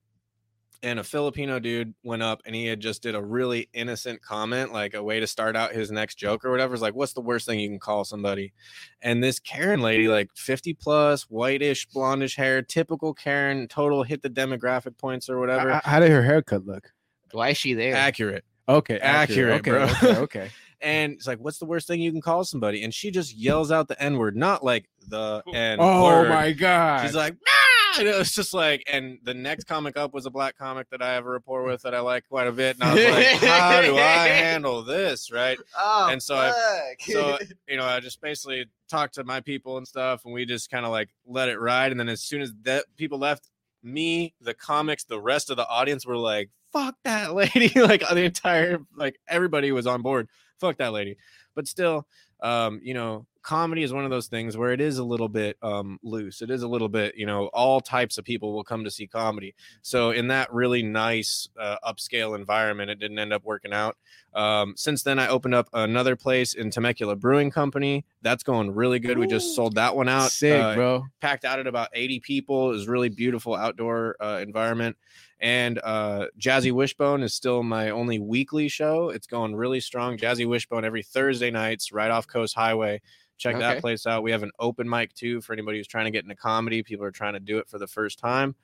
And 0.83 0.99
a 0.99 1.05
Filipino 1.05 1.59
dude 1.59 1.95
went 2.05 2.23
up 2.23 2.43
and 2.45 2.55
he 2.55 2.67
had 2.67 2.81
just 2.81 3.03
did 3.03 3.15
a 3.15 3.23
really 3.23 3.69
innocent 3.73 4.21
comment, 4.21 4.73
like 4.73 4.95
a 4.95 5.03
way 5.03 5.19
to 5.19 5.27
start 5.27 5.57
out 5.57 5.73
his 5.73 5.91
next 5.91 6.17
joke 6.17 6.45
or 6.45 6.51
whatever. 6.51 6.75
It's 6.75 6.83
like, 6.83 6.95
what's 6.95 7.15
the 7.15 7.23
worst 7.23 7.47
thing 7.47 7.59
you 7.59 7.69
can 7.69 7.79
call 7.79 8.05
somebody? 8.05 8.53
And 9.01 9.25
this 9.25 9.39
Karen 9.39 9.81
lady, 9.81 10.07
like 10.07 10.29
50 10.37 10.75
plus, 10.75 11.23
whitish, 11.25 11.89
blondish 11.89 12.37
hair, 12.37 12.61
typical 12.63 13.15
Karen, 13.15 13.69
total 13.69 14.03
hit 14.03 14.23
the 14.23 14.31
demographic 14.31 14.99
points 14.99 15.31
or 15.31 15.41
whatever. 15.41 15.73
How, 15.73 15.81
how 15.83 16.01
did 16.01 16.11
her 16.11 16.23
haircut 16.23 16.67
look? 16.67 16.93
Why 17.33 17.51
is 17.51 17.57
she 17.57 17.73
there? 17.73 17.95
Accurate. 17.95 18.45
Okay, 18.69 18.99
Accurate, 18.99 19.61
okay, 19.61 19.71
bro. 19.71 19.85
Okay, 19.85 20.17
okay. 20.17 20.51
And 20.87 21.15
it's 21.15 21.27
like, 21.27 21.39
what's 21.41 21.59
the 21.59 21.65
worst 21.67 21.89
thing 21.89 22.01
you 22.01 22.13
can 22.13 22.21
call 22.21 22.45
somebody? 22.45 22.85
And 22.85 22.95
she 22.95 23.11
just 23.11 23.35
yells 23.35 23.73
out 23.73 23.89
the 23.89 24.01
N 24.01 24.19
word, 24.19 24.37
not 24.37 24.63
like 24.65 24.89
the 25.09 25.43
N 25.53 25.79
oh 25.81 26.29
my 26.29 26.53
god. 26.53 27.05
She's 27.05 27.15
like, 27.17 27.35
nah! 27.35 27.99
And 27.99 28.07
it 28.09 28.17
was 28.17 28.31
just 28.31 28.55
like, 28.55 28.85
and 28.93 29.19
the 29.25 29.35
next 29.35 29.65
comic 29.65 29.97
up 29.97 30.15
was 30.15 30.27
a 30.27 30.31
black 30.31 30.57
comic 30.57 30.89
that 30.91 31.03
I 31.03 31.13
have 31.15 31.27
a 31.27 31.31
rapport 31.31 31.65
with 31.65 31.83
that 31.83 31.93
I 31.95 31.99
like 32.01 32.29
quite 32.29 32.47
a 32.47 32.53
bit. 32.53 32.77
And 32.77 32.85
I 32.85 32.95
was 32.95 33.05
like, 33.05 33.51
how 33.51 33.81
do 33.81 33.97
I 33.97 33.99
handle 34.29 34.83
this? 34.83 35.33
Right. 35.33 35.59
Oh, 35.77 36.09
And 36.11 36.23
so 36.23 36.37
I- 36.37 36.95
So, 37.01 37.39
you 37.69 37.77
know, 37.77 37.85
I 37.85 37.99
just 37.99 38.21
basically 38.21 38.67
talked 38.89 39.15
to 39.15 39.25
my 39.25 39.41
people 39.41 39.79
and 39.79 39.89
stuff, 39.89 40.25
and 40.25 40.33
we 40.33 40.45
just 40.47 40.71
kind 40.71 40.87
of 40.87 40.93
like 40.93 41.09
let 41.27 41.49
it 41.49 41.59
ride. 41.59 41.91
And 41.91 41.99
then 41.99 42.09
as 42.09 42.21
soon 42.21 42.43
as 42.43 42.53
that 42.63 42.85
people 42.97 43.19
left, 43.19 43.51
me, 43.83 44.35
the 44.41 44.55
comics, 44.55 45.03
the 45.05 45.21
rest 45.21 45.51
of 45.51 45.57
the 45.57 45.67
audience 45.67 46.07
were 46.07 46.17
like, 46.17 46.51
fuck 46.73 46.95
that 47.05 47.35
lady. 47.41 47.71
like 47.81 48.03
the 48.09 48.23
entire, 48.25 48.79
like 48.95 49.19
everybody 49.27 49.73
was 49.73 49.87
on 49.89 50.03
board. 50.03 50.29
Fuck 50.59 50.79
that 50.79 50.93
lady. 50.93 51.17
But 51.55 51.67
still, 51.69 52.07
um, 52.41 52.81
you 52.83 52.95
know, 52.95 53.27
comedy 53.47 53.85
is 53.85 53.93
one 53.93 54.05
of 54.05 54.11
those 54.11 54.27
things 54.27 54.57
where 54.57 54.73
it 54.73 54.81
is 54.81 54.99
a 54.99 55.05
little 55.05 55.29
bit 55.29 55.57
um 55.63 56.01
loose. 56.03 56.43
It 56.43 56.51
is 56.51 56.63
a 56.63 56.69
little 56.69 56.89
bit, 56.89 57.17
you 57.17 57.27
know, 57.27 57.47
all 57.55 57.81
types 57.81 58.19
of 58.19 58.25
people 58.25 58.53
will 58.53 58.65
come 58.65 58.83
to 58.85 58.91
see 58.91 59.07
comedy. 59.07 59.55
So 59.83 60.11
in 60.11 60.29
that 60.29 60.53
really 60.53 60.83
nice 60.83 61.49
uh, 61.59 61.77
upscale 61.85 62.37
environment, 62.37 62.91
it 62.91 62.99
didn't 62.99 63.19
end 63.19 63.33
up 63.33 63.45
working 63.45 63.73
out. 63.73 63.97
Um, 64.35 64.75
since 64.77 65.03
then, 65.03 65.19
I 65.19 65.29
opened 65.29 65.55
up 65.55 65.69
another 65.73 66.17
place 66.17 66.55
in 66.55 66.71
Temecula 66.71 67.17
Brewing 67.17 67.51
Company. 67.51 68.05
That's 68.21 68.43
going 68.43 68.75
really 68.75 68.99
good. 68.99 69.17
We 69.17 69.27
just 69.27 69.55
sold 69.55 69.77
that 69.77 69.97
one 69.97 70.09
out. 70.09 70.31
Sick, 70.31 70.61
uh, 70.61 70.75
bro. 70.75 71.05
Packed 71.21 71.45
out 71.45 71.59
at 71.59 71.67
about 71.67 71.89
80 71.95 72.21
people. 72.21 72.71
It 72.71 72.73
was 72.73 72.89
really 72.89 73.09
beautiful 73.09 73.55
outdoor 73.55 74.17
uh, 74.21 74.41
environment. 74.43 74.97
And 75.39 75.79
uh, 75.85 76.27
Jazzy 76.39 76.73
Wishbone 76.73 77.23
is 77.23 77.35
still 77.35 77.63
my 77.63 77.91
only 77.91 78.19
weekly 78.19 78.69
show. 78.69 79.11
It's 79.11 79.27
going 79.27 79.55
really 79.55 79.81
strong. 79.81 80.17
Jazzy 80.17 80.49
Wishbone 80.49 80.85
every 80.85 81.03
Thursday 81.03 81.51
nights, 81.51 81.93
right 81.93 82.11
off 82.11 82.27
Coast 82.27 82.55
Highway. 82.55 83.03
Check 83.39 83.57
Okay. 83.57 83.63
that 83.65 83.81
place 83.83 84.07
out. 84.07 84.23
We 84.23 84.31
have 84.31 84.43
an 84.43 84.53
open 84.59 84.89
mic 84.89 85.13
too 85.13 85.43
for 85.43 85.53
anybody 85.53 85.79
who's 85.79 85.87
trying 85.87 86.07
to 86.07 86.11
get 86.11 86.25
into 86.25 86.37
comedy. 86.37 86.83
People 86.83 87.05
are 87.05 87.11
trying 87.11 87.35
to 87.35 87.41
do 87.41 87.59
it 87.59 87.69
for 87.69 87.79
the 87.79 87.87
first 87.87 88.19
time. 88.19 88.55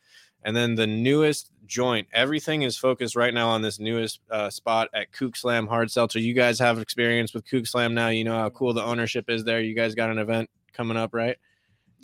And 0.44 0.56
then 0.56 0.74
the 0.74 0.86
newest 0.86 1.50
joint, 1.66 2.08
everything 2.12 2.62
is 2.62 2.76
focused 2.76 3.14
right 3.14 3.32
now 3.34 3.50
on 3.50 3.62
this 3.62 3.78
newest 3.78 4.20
uh, 4.30 4.48
spot 4.50 4.88
at 4.94 5.12
Kook 5.12 5.36
Slam 5.36 5.66
Hard 5.66 5.90
Seltzer. 5.90 6.18
You 6.18 6.32
guys 6.34 6.58
have 6.58 6.78
experience 6.78 7.32
with 7.34 7.48
Kook 7.48 7.66
Slam 7.66 7.94
now. 7.94 8.08
You 8.08 8.24
know 8.24 8.36
how 8.36 8.48
cool 8.50 8.72
the 8.72 8.82
ownership 8.82 9.28
is 9.28 9.44
there. 9.44 9.60
You 9.60 9.74
guys 9.74 9.94
got 9.94 10.10
an 10.10 10.18
event 10.18 10.48
coming 10.72 10.96
up, 10.96 11.14
right? 11.14 11.36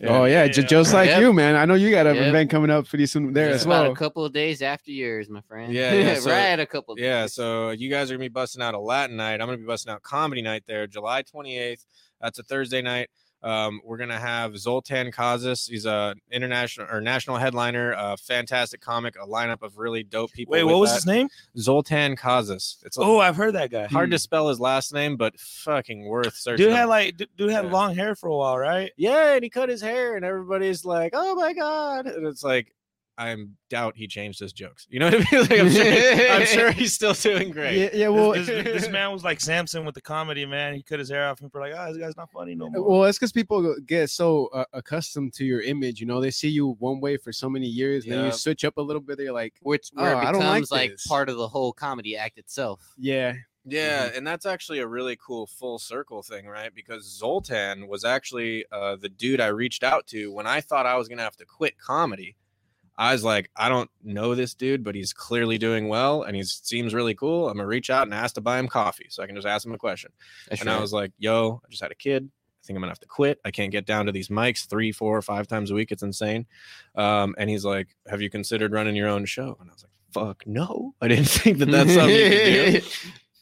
Oh 0.05 0.25
yeah, 0.27 0.45
Yeah. 0.45 0.49
just 0.49 0.93
like 0.95 1.09
Yep. 1.09 1.21
you, 1.21 1.33
man. 1.33 1.57
I 1.57 1.65
know 1.65 1.75
you 1.75 1.91
got 1.91 2.07
an 2.07 2.15
Yep. 2.17 2.27
event 2.29 2.51
coming 2.51 2.71
up 2.71 2.87
pretty 2.87 3.07
soon 3.07 3.33
there 3.33 3.49
Just 3.49 3.61
as 3.63 3.67
about 3.67 3.83
well. 3.85 3.93
a 3.93 3.97
couple 3.97 4.25
of 4.25 4.33
days 4.33 4.63
after 4.63 4.93
yours, 4.93 5.29
my 5.29 5.41
friend. 5.43 5.73
Yeah, 5.73 5.93
yeah, 5.95 6.15
so- 6.21 6.31
right. 6.31 6.59
A 6.61 6.67
couple. 6.67 6.95
Of 6.95 7.01
Yeah, 7.01 7.23
days. 7.23 7.35
so 7.35 7.71
you 7.71 7.91
guys 7.91 8.11
are 8.11 8.15
gonna 8.15 8.25
be 8.25 8.29
busting 8.29 8.63
out 8.63 8.75
a 8.75 8.79
Latin 8.79 9.17
night. 9.17 9.41
I'm 9.41 9.47
gonna 9.49 9.57
be 9.59 9.65
busting 9.65 9.93
out 9.93 10.03
comedy 10.03 10.43
night 10.43 10.63
there, 10.69 10.87
July 10.87 11.23
28th. 11.23 11.85
That's 12.21 12.39
a 12.39 12.43
Thursday 12.43 12.81
night. 12.83 13.09
Um, 13.43 13.81
we're 13.85 13.99
gonna 13.99 14.19
have 14.19 14.59
Zoltan 14.59 15.13
Kaszas. 15.13 15.69
He's 15.69 15.87
a 15.87 16.15
international 16.33 16.89
or 16.91 17.01
national 17.01 17.37
headliner, 17.37 17.93
a 17.97 18.17
fantastic 18.17 18.81
comic, 18.81 19.15
a 19.17 19.27
lineup 19.27 19.63
of 19.63 19.79
really 19.79 20.03
dope 20.03 20.33
people. 20.33 20.53
Wait, 20.53 20.65
what 20.65 20.79
was 20.81 20.91
that. 20.91 20.97
his 20.97 21.07
name? 21.07 21.29
Zoltan 21.57 22.17
Kaszas. 22.17 22.85
It's 22.85 22.99
Oh, 22.99 23.19
I've 23.21 23.37
heard 23.37 23.55
that 23.55 23.71
guy. 23.71 23.87
hard 23.87 24.11
to 24.11 24.19
spell 24.19 24.49
his 24.49 24.59
last 24.59 24.93
name, 24.93 25.17
but 25.17 25.39
fucking 25.39 26.07
worth 26.09 26.35
searching. 26.37 26.65
Dude 26.67 26.73
up. 26.73 26.79
had 26.79 26.85
like 26.87 27.17
dude- 27.17 27.29
dude 27.37 27.51
had 27.51 27.65
Yeah. 27.67 27.71
long 27.73 27.95
hair 27.95 28.15
for 28.15 28.29
a 28.29 28.37
while, 28.37 28.59
right? 28.59 28.91
yeah, 28.97 29.35
and 29.35 29.45
he 29.45 29.51
cut 29.51 29.69
his 29.69 29.81
hair, 29.81 30.17
and 30.17 30.25
everybody's 30.25 30.85
like, 30.85 31.13
"Oh 31.15 31.35
my 31.35 31.53
god!" 31.53 32.07
And 32.07 32.27
it's 32.27 32.43
like, 32.43 32.75
I 33.19 33.37
doubt 33.69 33.97
he 33.97 34.07
changed 34.07 34.39
his 34.39 34.53
jokes. 34.53 34.87
You 34.89 35.01
know 35.01 35.07
what 35.07 35.15
I 35.15 35.19
mean? 35.19 35.27
Like, 35.51 35.61
I'm, 35.61 35.71
sure, 35.71 36.31
I'm 36.31 36.47
sure 36.47 36.71
he's 36.71 36.95
still 36.95 37.13
doing 37.15 37.51
great. 37.51 37.77
Yeah, 37.77 37.89
yeah. 37.93 38.09
Well, 38.09 38.33
this, 38.33 38.47
this, 38.47 38.65
this 38.83 38.89
man 38.91 39.13
was 39.13 39.25
like 39.25 39.41
Samson 39.41 39.85
with 39.85 39.95
the 39.97 40.01
comedy, 40.01 40.47
man. 40.47 40.75
He 40.75 40.83
cut 40.83 40.99
his 41.01 41.11
hair 41.11 41.29
off 41.29 41.41
and 41.41 41.51
people 41.51 41.63
are 41.63 41.69
like, 41.71 41.79
oh, 41.79 41.93
this 41.93 42.01
guy's 42.01 42.17
not 42.17 42.31
funny 42.31 42.55
no 42.55 42.71
more. 42.71 42.89
Well, 42.89 43.05
it's 43.05 43.19
because 43.19 43.33
people 43.33 43.75
get 43.87 44.09
so 44.11 44.47
uh, 44.55 44.65
accustomed 44.73 45.35
to 45.35 45.45
your 45.45 45.61
image. 45.63 46.01
You 46.01 46.07
know, 46.07 46.21
they 46.21 46.31
see 46.31 46.49
you 46.49 46.77
one 46.79 47.01
way 47.01 47.17
for 47.17 47.33
so 47.33 47.51
many 47.51 47.67
years, 47.67 48.05
and 48.05 48.13
then 48.15 48.25
you 48.27 48.33
switch 48.33 48.65
up 48.65 48.77
a 48.79 48.83
little 48.83 49.03
bit. 49.03 49.19
They're 49.19 49.33
like, 49.33 49.55
which 49.63 49.91
where 49.93 50.15
Oh, 50.15 50.21
it 50.21 50.25
I 50.25 50.33
don't 50.33 50.41
like 50.41 50.63
becomes 50.63 50.71
like, 50.71 50.91
this. 50.93 51.07
part 51.07 51.29
of 51.29 51.37
the 51.37 51.49
whole 51.49 51.73
comedy 51.73 52.17
act 52.17 52.39
itself. 52.39 52.95
yeah, 52.97 53.35
Yeah, 53.65 54.11
and 54.15 54.25
that's 54.27 54.47
actually 54.47 54.79
a 54.79 54.87
really 54.87 55.17
cool 55.17 55.47
full 55.47 55.79
circle 55.81 56.23
thing, 56.23 56.47
right? 56.47 56.73
Because 56.75 57.05
Zoltan 57.05 57.89
was 57.89 58.05
actually 58.05 58.65
uh, 58.71 58.97
the 58.97 59.09
dude 59.09 59.41
I 59.41 59.49
reached 59.49 59.83
out 59.83 60.07
to 60.09 60.33
when 60.33 60.47
I 60.47 60.61
thought 60.61 60.87
I 60.87 60.97
was 60.97 61.09
gonna 61.09 61.23
have 61.23 61.37
to 61.39 61.45
quit 61.45 61.77
comedy. 61.79 62.37
I 62.99 63.13
was 63.13 63.23
like, 63.23 63.49
I 63.57 63.69
don't 63.69 63.89
know 64.03 64.35
this 64.35 64.55
dude, 64.55 64.83
but 64.83 64.97
he's 64.97 65.13
clearly 65.13 65.57
doing 65.57 65.89
well 65.89 66.25
and 66.25 66.35
he 66.35 66.43
seems 66.43 66.93
really 66.93 67.15
cool. 67.15 67.49
I'm 67.49 67.57
gonna 67.57 67.69
reach 67.69 67.91
out 67.91 68.03
and 68.03 68.13
ask 68.13 68.35
to 68.35 68.41
buy 68.41 68.59
him 68.59 68.67
coffee 68.67 69.07
so 69.09 69.23
I 69.23 69.27
can 69.27 69.37
just 69.37 69.47
ask 69.47 69.65
him 69.65 69.73
a 69.73 69.79
question. 69.79 70.11
That's 70.49 70.61
and 70.61 70.69
I 70.69 70.81
was 70.81 70.93
like, 70.93 71.13
yo, 71.17 71.63
I 71.65 71.71
just 71.71 71.83
had 71.83 71.93
a 71.93 71.97
kid. 71.97 72.25
I 72.29 72.67
think 72.67 72.77
I'm 72.77 72.83
gonna 72.83 72.91
have 72.91 73.01
to 73.01 73.07
quit. 73.07 73.39
I 73.45 73.53
can't 73.53 73.71
get 73.71 73.87
down 73.87 74.07
to 74.07 74.13
these 74.13 74.29
mics 74.29 74.69
three, 74.69 74.91
four, 74.91 75.23
five 75.23 75.47
times 75.47 75.71
a 75.71 75.75
week. 75.75 75.93
It's 75.93 76.03
insane. 76.03 76.47
Um, 76.97 77.37
and 77.39 77.49
he's 77.49 77.65
like, 77.65 77.89
Have 78.09 78.21
you 78.21 78.31
considered 78.31 78.73
running 78.73 78.97
your 78.97 79.09
own 79.09 79.25
show? 79.27 79.57
And 79.61 79.71
I 79.71 79.73
was 79.73 79.85
like, 79.85 79.93
Fuck 80.13 80.47
no. 80.47 80.95
I 81.01 81.07
didn't 81.07 81.25
think 81.29 81.59
that 81.59 81.71
that's 81.71 81.95
something 81.95 82.15
you 82.15 82.29
could 82.29 82.83
do 82.83 82.89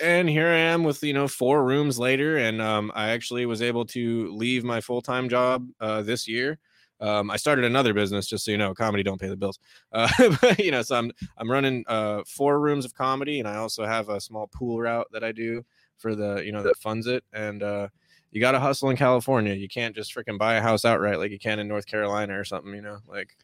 and 0.00 0.28
here 0.28 0.48
I 0.48 0.58
am 0.58 0.84
with 0.84 1.02
you 1.02 1.14
know 1.14 1.28
four 1.28 1.64
rooms 1.64 1.98
later, 1.98 2.36
and 2.36 2.60
um, 2.60 2.92
I 2.94 3.10
actually 3.10 3.46
was 3.46 3.62
able 3.62 3.86
to 3.86 4.30
leave 4.32 4.64
my 4.64 4.80
full 4.80 5.00
time 5.00 5.28
job 5.28 5.66
uh, 5.80 6.02
this 6.02 6.28
year. 6.28 6.58
Um, 7.00 7.30
I 7.30 7.36
started 7.36 7.64
another 7.64 7.92
business, 7.92 8.26
just 8.26 8.44
so 8.44 8.50
you 8.50 8.58
know, 8.58 8.74
comedy 8.74 9.02
don't 9.02 9.20
pay 9.20 9.28
the 9.28 9.36
bills. 9.36 9.58
Uh, 9.92 10.08
but, 10.40 10.58
you 10.58 10.70
know, 10.70 10.82
so 10.82 10.96
I'm 10.96 11.12
I'm 11.36 11.50
running 11.50 11.84
uh, 11.86 12.22
four 12.26 12.60
rooms 12.60 12.84
of 12.84 12.94
comedy, 12.94 13.38
and 13.38 13.48
I 13.48 13.56
also 13.56 13.84
have 13.84 14.08
a 14.08 14.20
small 14.20 14.46
pool 14.48 14.80
route 14.80 15.06
that 15.12 15.24
I 15.24 15.32
do 15.32 15.64
for 15.98 16.14
the 16.14 16.42
you 16.44 16.52
know 16.52 16.62
that 16.62 16.78
funds 16.78 17.06
it. 17.06 17.24
And 17.32 17.62
uh, 17.62 17.88
you 18.30 18.40
got 18.40 18.52
to 18.52 18.60
hustle 18.60 18.90
in 18.90 18.96
California. 18.96 19.54
You 19.54 19.68
can't 19.68 19.94
just 19.94 20.14
freaking 20.14 20.38
buy 20.38 20.54
a 20.54 20.62
house 20.62 20.84
outright 20.84 21.18
like 21.18 21.30
you 21.30 21.38
can 21.38 21.58
in 21.58 21.68
North 21.68 21.86
Carolina 21.86 22.38
or 22.38 22.44
something. 22.44 22.74
You 22.74 22.82
know, 22.82 22.98
like 23.08 23.36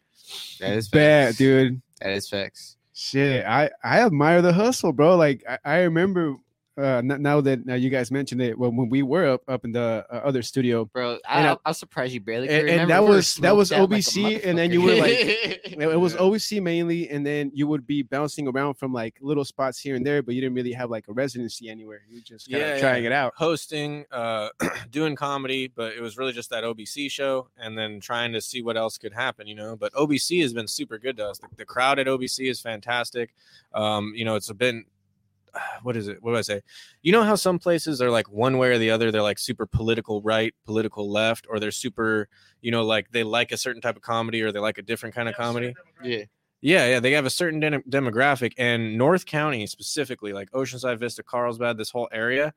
that 0.61 0.73
is 0.73 0.89
bad, 0.89 1.29
facts. 1.29 1.39
dude. 1.39 1.83
That 2.01 2.11
is 2.13 2.29
facts. 2.29 2.77
Shit, 2.95 3.47
I 3.47 3.71
I 3.83 4.01
admire 4.01 4.43
the 4.43 4.53
hustle, 4.53 4.93
bro. 4.93 5.17
Like 5.17 5.45
I, 5.49 5.59
I 5.65 5.77
remember 5.83 6.37
uh, 6.79 7.03
now 7.05 7.41
that 7.41 7.67
now 7.67 7.75
you 7.75 7.91
guys 7.91 8.11
mentioned 8.11 8.41
it 8.41 8.59
when, 8.59 8.77
when 8.77 8.89
we 8.89 9.03
were 9.03 9.27
up 9.33 9.43
up 9.49 9.65
in 9.65 9.73
the 9.73 10.07
uh, 10.11 10.15
other 10.25 10.43
studio, 10.43 10.85
Bro, 10.87 11.19
I, 11.29 11.49
I- 11.49 11.57
I'm 11.67 11.75
surprised 11.75 12.15
you 12.15 12.21
barely 12.21 12.49
and, 12.49 12.69
and 12.69 12.91
that 12.91 13.05
was 13.05 13.35
that 13.37 13.55
was 13.55 13.69
smoked 13.69 13.83
out 13.83 13.91
like 13.91 14.01
OBC, 14.03 14.45
and 14.47 14.57
then 14.57 14.73
you 14.73 14.81
were 14.83 14.95
like, 14.95 15.11
it 15.65 16.01
was 16.01 16.15
OBC 16.27 16.63
mainly, 16.63 17.09
and 17.11 17.27
then 17.27 17.51
you 17.55 17.67
would 17.67 17.87
be 17.87 18.03
bouncing 18.03 18.49
around 18.49 18.75
from 18.75 18.93
like 18.93 19.17
little 19.21 19.45
spots 19.45 19.79
here 19.79 19.97
and 19.97 20.07
there, 20.07 20.23
but 20.23 20.35
you 20.35 20.41
didn't 20.41 20.55
really 20.57 20.73
have 20.73 20.91
like 20.91 21.07
a 21.09 21.13
residency 21.13 21.69
anywhere. 21.69 22.03
You 22.09 22.17
were 22.17 22.23
just 22.23 22.51
kind 22.51 22.61
Yeah, 22.61 22.69
of 22.69 22.75
yeah. 22.77 22.81
trying 22.81 23.05
it 23.05 23.13
out. 23.13 23.35
hosting, 23.37 24.05
uh, 24.11 24.49
doing 24.91 25.15
comedy, 25.15 25.69
but 25.69 25.93
it 25.93 26.01
was 26.01 26.17
really 26.17 26.33
just 26.33 26.51
that 26.51 26.65
OBC 26.65 27.11
show, 27.11 27.49
and 27.59 27.77
then 27.77 28.01
trying 28.01 28.33
to 28.33 28.41
see 28.41 28.63
what 28.63 28.77
else 28.77 28.97
could 28.99 29.13
happen, 29.13 29.47
you 29.47 29.55
know. 29.55 29.77
But 29.77 29.93
OBC 29.93 30.41
has 30.43 30.53
been 30.53 30.69
super 30.69 30.99
good 30.99 31.17
to 31.19 31.29
us. 31.29 31.39
The, 31.39 31.49
the 31.59 31.65
crowd 31.67 31.99
at 31.99 32.07
OBC 32.07 32.49
is 32.49 32.61
fantastic. 32.61 33.35
Um, 33.75 34.13
you 34.17 34.25
know, 34.25 34.35
it's 34.37 34.51
been 34.53 34.85
what 35.83 35.97
is 35.97 36.09
it? 36.09 36.19
What 36.23 36.33
do 36.33 36.39
I 36.39 36.43
say? 36.43 36.63
You 37.03 37.13
know 37.13 37.23
how 37.23 37.35
some 37.35 37.59
places 37.59 38.01
are 38.01 38.11
like 38.11 38.31
one 38.31 38.59
way 38.59 38.71
or 38.71 38.79
the 38.79 38.91
other. 38.91 39.11
They're 39.11 39.23
like 39.23 39.39
super 39.39 39.67
political 39.67 40.23
right, 40.23 40.55
political 40.65 41.11
left, 41.11 41.47
or 41.49 41.61
they're 41.61 41.71
super, 41.71 42.29
you 42.61 42.71
know, 42.71 42.85
like 42.85 43.11
they 43.11 43.23
like 43.23 43.53
a 43.53 43.57
certain 43.57 43.83
type 43.83 43.97
of 43.97 44.03
comedy 44.03 44.43
or 44.43 44.53
they 44.53 44.61
like 44.61 44.79
a 44.79 44.83
different 44.83 45.15
kind 45.15 45.29
of 45.29 45.37
comedy. 45.37 45.75
yeah. 46.03 46.25
Yeah, 46.65 46.87
yeah, 46.87 47.01
they 47.01 47.11
have 47.11 47.27
a 47.27 47.31
certain 47.31 47.59
dem- 47.59 47.83
demographic, 47.91 48.53
and 48.57 48.97
North 48.97 49.27
County 49.27 49.67
specifically, 49.67 50.33
like 50.33 50.49
Oceanside, 50.53 51.01
Vista, 51.01 51.25
Carlsbad, 51.25 51.77
this 51.77 51.91
whole 51.91 52.09
area 52.13 52.55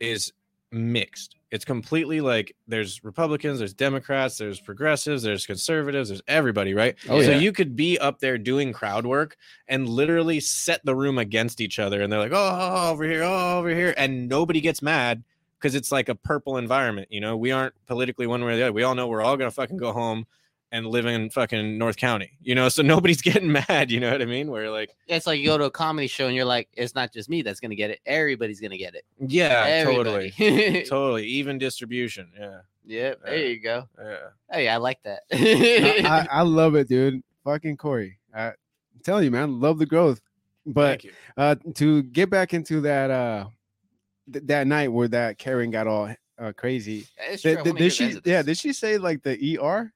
is 0.00 0.32
mixed. 0.74 1.36
It's 1.50 1.64
completely 1.64 2.20
like 2.20 2.54
there's 2.66 3.04
Republicans, 3.04 3.60
there's 3.60 3.72
Democrats, 3.72 4.38
there's 4.38 4.58
progressives, 4.58 5.22
there's 5.22 5.46
conservatives, 5.46 6.08
there's 6.08 6.22
everybody, 6.26 6.74
right? 6.74 6.96
Oh, 7.08 7.22
so 7.22 7.30
yeah. 7.30 7.38
you 7.38 7.52
could 7.52 7.76
be 7.76 7.96
up 7.98 8.18
there 8.18 8.38
doing 8.38 8.72
crowd 8.72 9.06
work 9.06 9.36
and 9.68 9.88
literally 9.88 10.40
set 10.40 10.84
the 10.84 10.96
room 10.96 11.16
against 11.18 11.60
each 11.60 11.78
other, 11.78 12.02
and 12.02 12.12
they're 12.12 12.18
like, 12.18 12.32
"Oh, 12.34 12.90
over 12.90 13.04
here, 13.04 13.22
oh, 13.22 13.58
over 13.58 13.68
here," 13.68 13.94
and 13.96 14.28
nobody 14.28 14.60
gets 14.60 14.82
mad 14.82 15.22
because 15.58 15.76
it's 15.76 15.92
like 15.92 16.08
a 16.08 16.14
purple 16.16 16.56
environment. 16.56 17.06
You 17.10 17.20
know, 17.20 17.36
we 17.36 17.52
aren't 17.52 17.74
politically 17.86 18.26
one 18.26 18.44
way 18.44 18.54
or 18.54 18.56
the 18.56 18.62
other. 18.64 18.72
We 18.72 18.82
all 18.82 18.96
know 18.96 19.06
we're 19.06 19.22
all 19.22 19.36
gonna 19.36 19.52
fucking 19.52 19.76
go 19.76 19.92
home 19.92 20.26
and 20.74 20.86
live 20.88 21.06
in 21.06 21.30
fucking 21.30 21.78
North 21.78 21.96
County. 21.96 22.32
You 22.42 22.54
know, 22.56 22.68
so 22.68 22.82
nobody's 22.94 23.22
getting 23.22 23.50
mad. 23.52 23.90
You 23.90 24.00
know 24.00 24.10
what 24.10 24.20
I 24.20 24.24
mean? 24.24 24.50
Where 24.50 24.70
like, 24.70 24.90
It's 25.06 25.26
like 25.26 25.38
you 25.38 25.46
go 25.46 25.56
to 25.56 25.64
a 25.64 25.70
comedy 25.70 26.08
show 26.08 26.26
and 26.26 26.34
you're 26.34 26.44
like, 26.44 26.68
it's 26.74 26.94
not 26.94 27.12
just 27.12 27.28
me 27.28 27.42
that's 27.42 27.60
gonna 27.60 27.76
get 27.76 27.90
it. 27.90 28.00
Everybody's 28.06 28.60
gonna 28.60 28.76
get 28.76 28.94
it. 28.94 29.04
yeah, 29.20 29.84
totally, 29.84 30.32
Everybody. 30.38 30.84
totally, 30.88 31.24
even 31.26 31.58
distribution. 31.58 32.28
Yeah, 32.38 32.58
yep. 32.84 33.20
There 33.24 33.36
you 33.46 33.60
go. 33.60 33.88
yeah. 33.98 34.16
Hey, 34.50 34.68
I 34.68 34.76
like 34.78 35.00
that. 35.04 35.22
I, 35.32 36.26
I 36.30 36.42
love 36.42 36.74
it, 36.74 36.88
dude. 36.88 37.22
Fucking 37.44 37.76
Cory. 37.76 38.18
I, 38.34 38.46
I'm 38.48 38.54
telling 39.04 39.24
you, 39.24 39.30
man, 39.30 39.60
love 39.60 39.78
the 39.78 39.86
growth. 39.86 40.20
But 40.66 41.02
Thank 41.02 41.04
you. 41.04 41.12
uh 41.36 41.54
to 41.74 42.02
get 42.04 42.30
back 42.30 42.54
into 42.54 42.80
that 42.80 43.10
uh 43.10 43.46
th- 44.32 44.44
that 44.46 44.66
night 44.66 44.90
where 44.90 45.08
that 45.08 45.38
Karen 45.38 45.70
got 45.70 45.86
all 45.86 46.12
uh, 46.38 46.52
crazy. 46.56 47.06
It's 47.18 47.42
Did, 47.42 47.56
true. 47.56 47.64
Did- 47.64 47.76
did 47.76 47.92
she 47.92 48.18
yeah, 48.24 48.42
did 48.42 48.56
she 48.58 48.72
say 48.72 48.96
like 48.98 49.22
the 49.22 49.58
ER? 49.60 49.92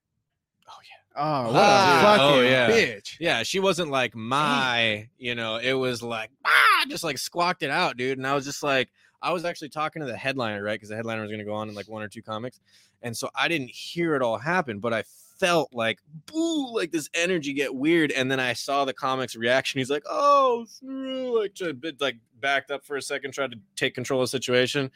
Oh. 1.19 1.47
Oh, 1.49 1.53
what 1.53 1.55
Ah. 1.57 1.99
a 1.99 2.19
fucking 2.19 2.39
Oh, 2.39 2.41
yeah. 2.43 2.71
bitch. 2.71 3.17
Yeah, 3.21 3.43
she 3.43 3.61
wasn't 3.61 3.91
like 3.91 4.15
my, 4.15 5.09
you 5.19 5.35
know, 5.35 5.57
it 5.57 5.73
was 5.75 6.03
like 6.03 6.31
ah, 6.45 6.85
just 6.89 7.05
like 7.05 7.17
squawked 7.17 7.63
it 7.63 7.71
out, 7.71 7.97
dude. 7.97 8.19
And 8.19 8.27
I 8.27 8.35
was 8.35 8.45
just 8.45 8.63
like, 8.63 8.89
I 9.21 9.33
was 9.33 9.45
actually 9.45 9.71
talking 9.71 10.01
to 10.01 10.07
the 10.07 10.17
headliner, 10.17 10.63
right? 10.63 10.75
Because 10.75 10.89
the 10.91 10.97
headliner 10.97 11.23
was 11.23 11.31
gonna 11.31 11.45
go 11.45 11.55
on 11.55 11.69
in 11.69 11.75
like 11.75 11.89
one 11.89 12.03
or 12.03 12.09
two 12.09 12.23
comics, 12.23 12.61
and 13.03 13.17
so 13.17 13.29
I 13.35 13.49
didn't 13.49 13.71
hear 13.71 14.15
it 14.15 14.23
all 14.23 14.39
happen, 14.39 14.79
but 14.79 14.95
I 14.95 15.03
felt 15.41 15.73
like 15.73 15.99
boo, 16.27 16.75
like 16.75 16.91
this 16.93 17.09
energy 17.15 17.53
get 17.53 17.75
weird, 17.75 18.13
and 18.13 18.31
then 18.31 18.39
I 18.39 18.53
saw 18.53 18.85
the 18.85 18.93
comics 18.93 19.35
reaction. 19.35 19.79
He's 19.79 19.91
like, 19.91 20.05
oh, 20.09 20.67
like 20.83 21.53
a 21.69 21.73
bit 21.73 22.01
like 22.01 22.17
backed 22.41 22.71
up 22.71 22.85
for 22.85 22.97
a 22.97 23.03
second, 23.03 23.33
tried 23.35 23.51
to 23.53 23.59
take 23.75 23.95
control 23.95 24.21
of 24.21 24.25
the 24.25 24.29
situation, 24.31 24.91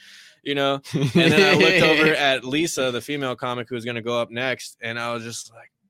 you 0.45 0.55
know. 0.55 0.81
And 0.95 1.11
then 1.11 1.57
I 1.57 1.59
looked 1.59 1.83
over 2.01 2.15
at 2.17 2.45
Lisa, 2.45 2.93
the 2.93 3.01
female 3.01 3.35
comic 3.35 3.69
who 3.69 3.75
was 3.75 3.85
gonna 3.85 4.03
go 4.03 4.21
up 4.21 4.31
next, 4.31 4.79
and 4.81 5.01
I 5.01 5.13
was 5.13 5.25
just 5.25 5.53
like, 5.53 5.73
oh 5.75 5.82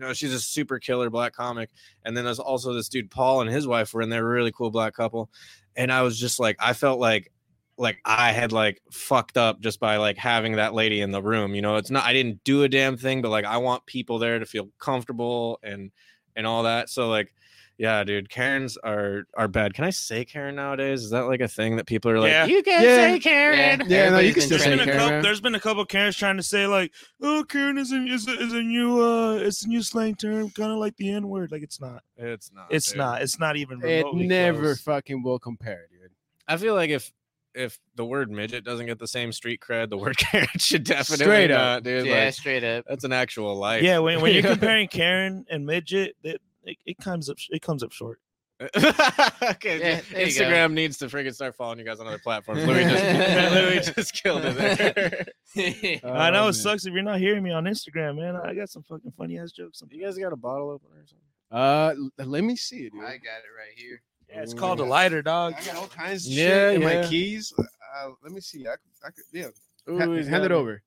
you 0.00 0.06
know, 0.06 0.14
she's 0.14 0.32
a 0.32 0.40
super 0.40 0.78
killer 0.78 1.10
black 1.10 1.34
comic. 1.34 1.68
And 2.06 2.16
then 2.16 2.24
there's 2.24 2.38
also 2.38 2.72
this 2.72 2.88
dude 2.88 3.10
Paul 3.10 3.42
and 3.42 3.50
his 3.50 3.66
wife 3.66 3.92
were 3.92 4.00
in 4.00 4.08
there, 4.08 4.24
really 4.24 4.50
cool 4.50 4.70
black 4.70 4.94
couple. 4.94 5.30
And 5.76 5.92
I 5.92 6.00
was 6.00 6.18
just 6.18 6.40
like, 6.40 6.56
I 6.58 6.72
felt 6.72 6.98
like 6.98 7.30
like 7.76 7.98
I 8.04 8.32
had 8.32 8.52
like 8.52 8.82
fucked 8.90 9.36
up 9.36 9.60
just 9.60 9.78
by 9.78 9.96
like 9.96 10.16
having 10.16 10.56
that 10.56 10.74
lady 10.74 11.02
in 11.02 11.10
the 11.10 11.22
room. 11.22 11.54
You 11.54 11.60
know, 11.60 11.76
it's 11.76 11.90
not 11.90 12.04
I 12.04 12.14
didn't 12.14 12.42
do 12.44 12.62
a 12.62 12.68
damn 12.68 12.96
thing, 12.96 13.20
but 13.20 13.30
like 13.30 13.44
I 13.44 13.58
want 13.58 13.84
people 13.84 14.18
there 14.18 14.38
to 14.38 14.46
feel 14.46 14.68
comfortable 14.78 15.58
and 15.62 15.90
and 16.34 16.46
all 16.46 16.62
that. 16.62 16.88
So 16.88 17.08
like 17.10 17.34
yeah, 17.80 18.04
dude, 18.04 18.28
Karens 18.28 18.76
are 18.84 19.24
are 19.34 19.48
bad. 19.48 19.72
Can 19.72 19.84
I 19.84 19.90
say 19.90 20.22
Karen 20.26 20.54
nowadays? 20.56 21.02
Is 21.02 21.10
that 21.10 21.22
like 21.22 21.40
a 21.40 21.48
thing 21.48 21.76
that 21.76 21.86
people 21.86 22.10
are 22.10 22.20
like, 22.20 22.30
Yeah. 22.30 22.44
you 22.44 22.62
can 22.62 22.82
Yeah. 22.82 22.96
say 23.14 23.18
Karen? 23.20 23.58
Yeah, 23.58 24.10
no, 24.10 24.18
you 24.20 24.28
Everybody's 24.28 24.34
can 24.34 24.34
been 24.34 24.42
still 24.42 24.48
There's 24.58 24.62
say 24.64 24.70
been, 24.70 24.80
a 24.80 24.84
Karen, 24.84 24.98
couple, 24.98 25.10
man. 25.12 25.22
there's 25.22 25.40
been 25.40 25.54
a 25.54 25.60
couple 25.60 25.84
Karens 25.86 26.16
trying 26.16 26.36
to 26.36 26.42
say 26.42 26.66
like, 26.66 26.92
"Oh, 27.22 27.42
Karen 27.48 27.78
is 27.78 27.90
a 27.90 27.96
is 28.04 28.28
a, 28.28 28.32
is 28.38 28.52
a 28.52 28.60
new 28.62 29.02
uh, 29.02 29.34
it's 29.36 29.64
a 29.64 29.68
new 29.68 29.82
slang 29.82 30.14
term, 30.14 30.50
kind 30.50 30.70
of 30.72 30.76
like 30.78 30.96
the 30.98 31.10
N 31.10 31.26
word." 31.28 31.50
Like 31.50 31.62
it's 31.62 31.80
not. 31.80 32.02
It's 32.18 32.52
not. 32.52 32.66
It's 32.70 32.88
dude. 32.90 32.98
not. 32.98 33.22
It's 33.22 33.38
not 33.38 33.56
even. 33.56 33.78
It 33.82 34.04
remotely 34.04 34.26
never 34.26 34.60
close. 34.60 34.80
fucking 34.82 35.22
will 35.22 35.38
compare, 35.38 35.86
dude. 35.90 36.10
I 36.46 36.58
feel 36.58 36.74
like 36.74 36.90
if 36.90 37.10
if 37.54 37.80
the 37.96 38.04
word 38.04 38.30
midget 38.30 38.62
doesn't 38.62 38.86
get 38.86 38.98
the 38.98 39.08
same 39.08 39.32
street 39.32 39.60
cred, 39.60 39.88
the 39.88 39.96
word 39.96 40.16
Karen 40.18 40.46
should 40.58 40.84
definitely 40.84 41.24
Straight 41.24 41.50
up. 41.50 41.58
not, 41.58 41.82
dude. 41.82 42.06
Yeah, 42.06 42.26
Like, 42.26 42.34
straight 42.34 42.62
up. 42.62 42.84
that's 42.88 43.02
an 43.04 43.12
actual 43.12 43.56
life. 43.56 43.82
Yeah, 43.82 43.98
when, 43.98 44.20
when 44.20 44.32
you're 44.34 44.42
You 44.42 44.48
comparing 44.52 44.86
Karen 44.86 45.44
and 45.50 45.66
midget, 45.66 46.14
it, 46.22 46.40
it, 46.64 46.76
it 46.86 46.98
comes 46.98 47.28
up 47.30 47.38
it 47.50 47.62
comes 47.62 47.82
up 47.82 47.92
short. 47.92 48.20
okay, 48.60 49.80
Yeah, 49.80 49.96
just- 49.96 50.10
there 50.10 50.26
you 50.26 50.38
go. 50.38 50.44
Instagram 50.44 50.72
needs 50.72 50.98
to 50.98 51.06
freaking 51.06 51.34
start 51.34 51.54
following 51.54 51.78
you 51.78 51.84
guys 51.84 51.98
on 51.98 52.06
other 52.06 52.18
platforms. 52.18 52.62
Louis 52.66 52.84
just, 52.84 53.54
Louis 53.54 53.92
just 53.96 54.12
killed 54.22 54.42
it 54.44 54.56
there. 54.56 56.00
I 56.04 56.30
know 56.30 56.40
Oh, 56.40 56.42
it 56.42 56.44
man. 56.46 56.52
sucks 56.52 56.84
if 56.84 56.92
you're 56.92 57.02
not 57.02 57.18
hearing 57.20 57.42
me 57.42 57.52
on 57.52 57.64
Instagram, 57.64 58.16
man. 58.16 58.36
I 58.36 58.52
got 58.54 58.68
some 58.68 58.82
fucking 58.82 59.12
funny 59.16 59.38
ass 59.38 59.52
jokes. 59.52 59.82
you 59.90 60.02
guys 60.04 60.18
got 60.18 60.32
a 60.32 60.36
bottle 60.36 60.70
opener 60.70 61.00
or 61.00 61.06
something? 61.06 61.26
Uh, 61.50 62.24
let 62.26 62.44
me 62.44 62.54
see 62.54 62.80
it, 62.86 62.92
dude. 62.92 63.02
I 63.02 63.12
got 63.12 63.38
it 63.40 63.50
right 63.56 63.76
here. 63.76 64.02
Yeah, 64.28 64.42
it's 64.42 64.54
called 64.54 64.78
a 64.80 64.84
lighter, 64.84 65.22
dog. 65.22 65.54
I 65.58 65.64
got 65.64 65.76
all 65.76 65.88
kinds 65.88 66.26
of 66.26 66.32
Yeah, 66.32 66.46
shit 66.70 66.74
in 66.76 66.82
yeah. 66.82 67.00
my 67.02 67.08
keys. 67.08 67.52
Uh, 67.58 68.10
let 68.22 68.30
me 68.32 68.40
see. 68.40 68.60
I, 68.68 68.72
could- 68.72 69.06
I 69.06 69.10
could, 69.10 69.24
yeah. 69.32 69.46
Ooh, 69.88 69.98
Ha- 69.98 70.04
hand 70.06 70.30
got 70.30 70.42
it 70.44 70.52
over. 70.52 70.82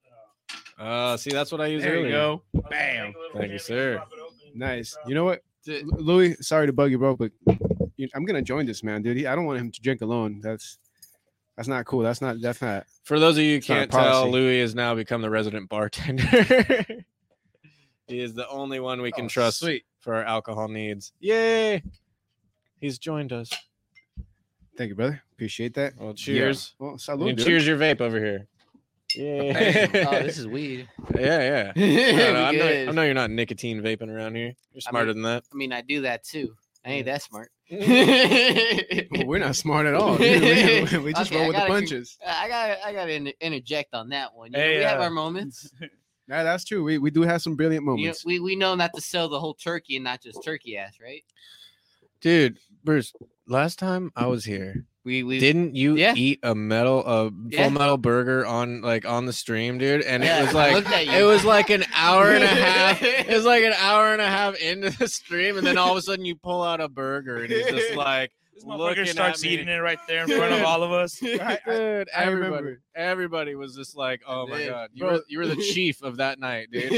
Uh, 0.77 1.17
see, 1.17 1.31
that's 1.31 1.51
what 1.51 1.59
I 1.59 1.65
use 1.67 1.83
There 1.83 1.99
you 1.99 2.09
go. 2.09 2.43
Bam. 2.69 3.13
Thank 3.35 3.51
you, 3.51 3.59
sir. 3.59 4.01
Nice. 4.55 4.95
You 5.07 5.15
know 5.15 5.23
what, 5.25 5.41
L- 5.67 5.81
Louis? 5.85 6.35
Sorry 6.41 6.67
to 6.67 6.73
bug 6.73 6.91
you, 6.91 6.97
bro, 6.97 7.15
but 7.15 7.31
I'm 8.13 8.25
gonna 8.25 8.41
join 8.41 8.65
this 8.65 8.83
man, 8.83 9.01
dude. 9.01 9.17
He, 9.17 9.27
I 9.27 9.35
don't 9.35 9.45
want 9.45 9.59
him 9.59 9.71
to 9.71 9.81
drink 9.81 10.01
alone. 10.01 10.39
That's 10.41 10.77
that's 11.55 11.67
not 11.67 11.85
cool. 11.85 12.01
That's 12.01 12.21
not. 12.21 12.41
That's 12.41 12.61
not. 12.61 12.85
For 13.03 13.19
those 13.19 13.37
of 13.37 13.43
you 13.43 13.51
who 13.51 13.57
It's 13.57 13.69
not 13.69 13.75
a 13.75 13.79
can't 13.87 13.91
tell. 13.91 14.29
Louis 14.31 14.59
has 14.61 14.73
now 14.75 14.95
become 14.95 15.21
the 15.21 15.29
resident 15.29 15.69
bartender. 15.69 16.25
he 18.07 18.19
is 18.19 18.33
the 18.33 18.47
only 18.49 18.79
one 18.79 19.01
we 19.01 19.11
can 19.11 19.25
Oh, 19.25 19.29
trust 19.29 19.59
Sweet. 19.59 19.83
for 19.99 20.15
our 20.15 20.23
alcohol 20.23 20.67
needs. 20.67 21.11
Yay! 21.19 21.83
He's 22.79 22.97
joined 22.97 23.31
us. 23.31 23.51
Thank 24.77 24.89
you, 24.89 24.95
brother. 24.95 25.21
Appreciate 25.33 25.75
that. 25.75 25.93
Well, 25.99 26.13
cheers. 26.13 26.73
Well, 26.79 26.91
And 26.91 27.01
salute. 27.01 27.37
cheers 27.39 27.65
your 27.67 27.77
vape 27.77 28.01
over 28.01 28.17
here. 28.19 28.47
Yeah. 29.15 30.07
oh, 30.09 30.23
this 30.23 30.37
is 30.37 30.47
weed. 30.47 30.87
yeah, 31.19 31.71
yeah. 31.75 31.75
We 31.75 32.23
I, 32.23 32.31
know, 32.31 32.43
I, 32.43 32.51
know. 32.51 32.85
I 32.89 32.91
know 32.91 33.03
you're 33.03 33.13
not 33.13 33.29
nicotine 33.31 33.81
vaping 33.81 34.09
around 34.09 34.35
here. 34.35 34.53
You're 34.73 34.81
smarter 34.81 35.13
than 35.13 35.23
that. 35.23 35.43
I 35.51 35.55
mean, 35.55 35.71
I 35.73 35.81
do 35.81 36.01
that 36.01 36.23
too. 36.23 36.55
I 36.85 36.89
ain't 36.91 37.05
that 37.05 37.21
smart. 37.21 37.49
Well, 37.71 39.25
we're 39.27 39.39
not 39.39 39.55
smart 39.55 39.85
at 39.85 39.93
all. 39.95 40.17
dude. 40.17 40.91
We, 40.91 40.97
we 40.99 41.13
just 41.13 41.31
Okay, 41.31 41.35
roll 41.37 41.45
I 41.45 41.47
with 41.47 41.55
the 41.55 41.59
gotta 41.59 41.67
con- 41.67 41.67
punches. 41.81 42.17
I 42.25 42.47
got 42.47 42.77
I 42.85 42.93
got 42.93 43.05
to 43.05 43.33
interject 43.45 43.93
on 43.93 44.09
that 44.09 44.33
one. 44.35 44.51
You 44.51 44.57
know, 44.57 44.63
Hey, 44.63 44.77
we 44.79 44.83
have 44.83 44.99
uh, 44.99 45.03
our 45.03 45.09
moments. 45.09 45.71
Yeah, 46.27 46.43
that's 46.43 46.63
true. 46.65 46.83
We, 46.83 46.97
we 46.99 47.09
do 47.11 47.21
have 47.23 47.41
some 47.41 47.55
brilliant 47.55 47.83
You 47.83 47.87
know, 47.91 47.95
moments. 47.97 48.25
we 48.25 48.39
we 48.39 48.55
know 48.55 48.75
not 48.75 48.91
to 48.95 49.01
sell 49.01 49.27
the 49.29 49.39
whole 49.39 49.53
turkey 49.53 49.95
and 49.95 50.03
not 50.03 50.21
just 50.21 50.43
turkey 50.43 50.77
ass, 50.77 50.97
right? 51.01 51.23
Dude, 52.21 52.57
Bruce, 52.83 53.11
last 53.47 53.77
time 53.79 54.11
I 54.15 54.27
was 54.27 54.45
here, 54.45 54.85
We 55.05 55.21
we 55.23 55.37
didn't 55.39 55.75
you 55.75 55.95
Yeah. 55.97 56.13
eat 56.15 56.39
a 56.43 56.55
metal 56.55 57.05
a 57.05 57.31
Yeah. 57.49 57.63
full 57.63 57.71
metal 57.71 57.97
burger 57.97 58.45
on 58.45 58.81
like 58.81 59.05
on 59.05 59.25
the 59.25 59.33
stream, 59.33 59.77
dude? 59.77 60.01
And 60.03 60.23
Yeah, 60.23 60.39
it 60.41 60.45
was 60.45 60.53
like 60.53 60.73
looked 60.73 60.89
at 60.91 61.05
you. 61.07 61.11
it 61.11 61.23
was 61.23 61.43
like 61.43 61.69
an 61.69 61.83
hour 61.93 62.31
and 62.31 62.43
a 62.43 62.47
half. 62.47 63.01
It 63.03 63.27
was 63.35 63.43
like 63.45 63.63
an 63.63 63.73
hour 63.77 64.13
and 64.13 64.21
a 64.21 64.27
half 64.27 64.55
into 64.61 64.89
the 64.91 65.07
stream, 65.09 65.57
and 65.57 65.67
then 65.67 65.77
all 65.77 65.91
of 65.91 65.97
a 65.97 66.01
sudden 66.01 66.23
you 66.23 66.35
pull 66.35 66.63
out 66.63 66.79
a 66.79 66.87
burger, 66.87 67.43
and 67.43 67.51
he's 67.51 67.65
just 67.65 67.95
like, 67.97 68.31
This 68.53 68.63
looking 68.63 68.79
motherfucker 69.03 69.07
at 69.07 69.07
starts 69.09 69.43
me. 69.43 69.49
eating 69.49 69.67
it 69.67 69.77
right 69.79 69.99
there 70.07 70.23
in 70.23 70.29
front 70.29 70.53
of 70.53 70.61
all 70.65 70.83
of 70.83 70.91
us. 70.93 71.21
I- 71.21 71.59
I- 71.65 71.69
dude, 71.69 72.09
everybody, 72.13 72.51
remember. 72.51 72.81
everybody 72.95 73.55
was 73.55 73.75
just 73.75 73.97
like, 73.97 74.21
oh 74.25 74.47
my 74.47 74.57
did. 74.59 74.69
god, 74.69 74.89
you 74.93 75.03
Bro. 75.03 75.11
were 75.13 75.23
you 75.27 75.39
were 75.39 75.47
the 75.47 75.55
chief 75.57 76.01
of 76.01 76.15
that 76.17 76.39
night, 76.39 76.67
dude. 76.71 76.89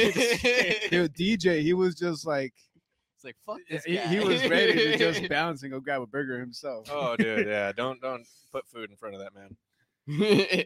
Dude, 0.92 1.14
DJ, 1.16 1.62
he 1.62 1.74
was 1.74 1.96
just 1.96 2.26
like 2.28 2.54
It's 2.75 2.75
like 3.26 3.36
fuck 3.46 3.58
this 3.70 3.84
he, 3.84 3.96
guy. 3.96 4.08
he 4.08 4.20
was 4.20 4.48
ready 4.48 4.74
to 4.74 4.98
just 4.98 5.28
bounce 5.30 5.64
and 5.64 5.72
go 5.72 5.80
grab 5.80 6.02
a 6.02 6.08
burger 6.08 6.40
himself. 6.40 6.88
oh, 6.92 7.16
dude, 7.18 7.48
yeah, 7.48 7.72
don't 7.72 8.02
don't 8.02 8.26
put 8.52 8.68
food 8.68 8.90
in 8.90 8.96
front 8.96 9.16
of 9.16 9.22
that 9.22 9.34
man. 9.36 9.58
yeah, 10.08 10.64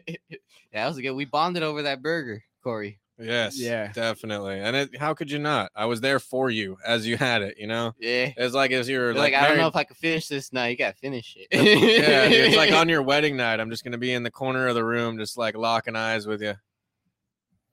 that 0.72 0.86
was 0.88 0.98
good. 0.98 1.12
We 1.12 1.24
bonded 1.24 1.62
over 1.62 1.82
that 1.82 2.02
burger, 2.02 2.44
Cory. 2.62 2.98
Yes, 3.22 3.58
Yeah. 3.60 3.92
definitely. 3.92 4.60
And 4.60 4.74
it, 4.74 4.96
how 4.98 5.12
could 5.12 5.30
you 5.30 5.38
not? 5.38 5.70
I 5.76 5.84
was 5.84 6.00
there 6.00 6.18
for 6.18 6.48
you 6.48 6.78
as 6.86 7.06
you 7.06 7.18
had 7.18 7.42
it. 7.42 7.58
You 7.58 7.66
know, 7.66 7.92
Yeah. 7.98 8.32
it's 8.34 8.54
like 8.54 8.70
as 8.70 8.88
you 8.88 8.98
were 8.98 9.06
You're 9.06 9.14
like, 9.14 9.34
like, 9.34 9.42
I 9.42 9.48
don't 9.48 9.58
know 9.58 9.66
if 9.66 9.76
I 9.76 9.84
can 9.84 9.94
finish 9.96 10.26
this. 10.28 10.54
No, 10.54 10.64
you 10.64 10.74
gotta 10.76 10.96
finish 10.96 11.36
it. 11.38 11.48
yeah, 11.52 12.28
dude, 12.30 12.46
it's 12.46 12.56
like 12.56 12.72
on 12.72 12.88
your 12.88 13.02
wedding 13.02 13.36
night. 13.36 13.60
I'm 13.60 13.68
just 13.70 13.84
gonna 13.84 13.98
be 13.98 14.12
in 14.14 14.22
the 14.22 14.30
corner 14.30 14.68
of 14.68 14.74
the 14.74 14.84
room, 14.84 15.18
just 15.18 15.36
like 15.36 15.54
locking 15.54 15.96
eyes 15.96 16.26
with 16.26 16.40
you. 16.40 16.54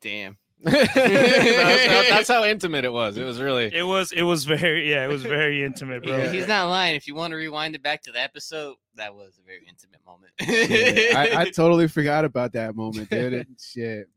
Damn. 0.01 0.37
That's, 0.63 0.93
how, 0.93 2.03
that's 2.15 2.27
how 2.27 2.43
intimate 2.43 2.85
it 2.85 2.91
was. 2.91 3.17
It 3.17 3.23
was 3.23 3.39
really. 3.39 3.73
It 3.73 3.83
was 3.83 4.11
it 4.11 4.23
was 4.23 4.45
very 4.45 4.89
yeah, 4.89 5.03
it 5.05 5.07
was 5.07 5.23
very 5.23 5.63
intimate, 5.65 6.03
bro. 6.03 6.17
Yeah, 6.17 6.31
He's 6.31 6.47
not 6.47 6.69
lying. 6.69 6.95
If 6.95 7.07
you 7.07 7.15
want 7.15 7.31
to 7.31 7.37
rewind 7.37 7.75
it 7.75 7.83
back 7.83 8.01
to 8.03 8.11
the 8.11 8.21
episode, 8.21 8.75
that 8.95 9.13
was 9.13 9.39
a 9.41 9.45
very 9.45 9.65
intimate 9.67 10.01
moment. 10.05 10.33
Yeah, 10.41 11.19
I, 11.37 11.41
I 11.41 11.49
totally 11.51 11.87
forgot 11.87 12.25
about 12.25 12.53
that 12.53 12.75
moment, 12.75 13.09
dude. 13.09 13.33
It, 13.33 13.47
shit. 13.59 14.09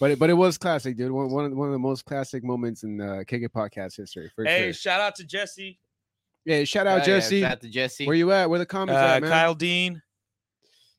But 0.00 0.12
it, 0.12 0.18
but 0.20 0.30
it 0.30 0.34
was 0.34 0.58
classic, 0.58 0.96
dude. 0.96 1.10
One, 1.10 1.28
one 1.30 1.44
of 1.44 1.50
the, 1.50 1.56
one 1.56 1.68
of 1.68 1.72
the 1.72 1.78
most 1.78 2.04
classic 2.04 2.44
moments 2.44 2.84
in 2.84 3.00
uh, 3.00 3.24
Kick 3.26 3.42
It 3.42 3.52
podcast 3.52 3.96
history 3.96 4.30
for 4.34 4.44
Hey, 4.44 4.66
sure. 4.66 4.72
shout 4.74 5.00
out 5.00 5.16
to 5.16 5.24
Jesse, 5.24 5.80
Yeah, 6.44 6.62
shout 6.62 6.86
out 6.86 7.00
yeah, 7.00 7.04
Jesse. 7.04 7.40
shout 7.40 7.52
out 7.52 7.60
to 7.62 7.68
Jesse. 7.68 8.06
Where 8.06 8.14
you 8.14 8.30
at? 8.30 8.48
Where 8.48 8.60
the 8.60 8.66
comments 8.66 8.96
uh, 8.96 9.14
at, 9.16 9.22
man? 9.22 9.30
Kyle 9.32 9.56
Dean. 9.56 10.00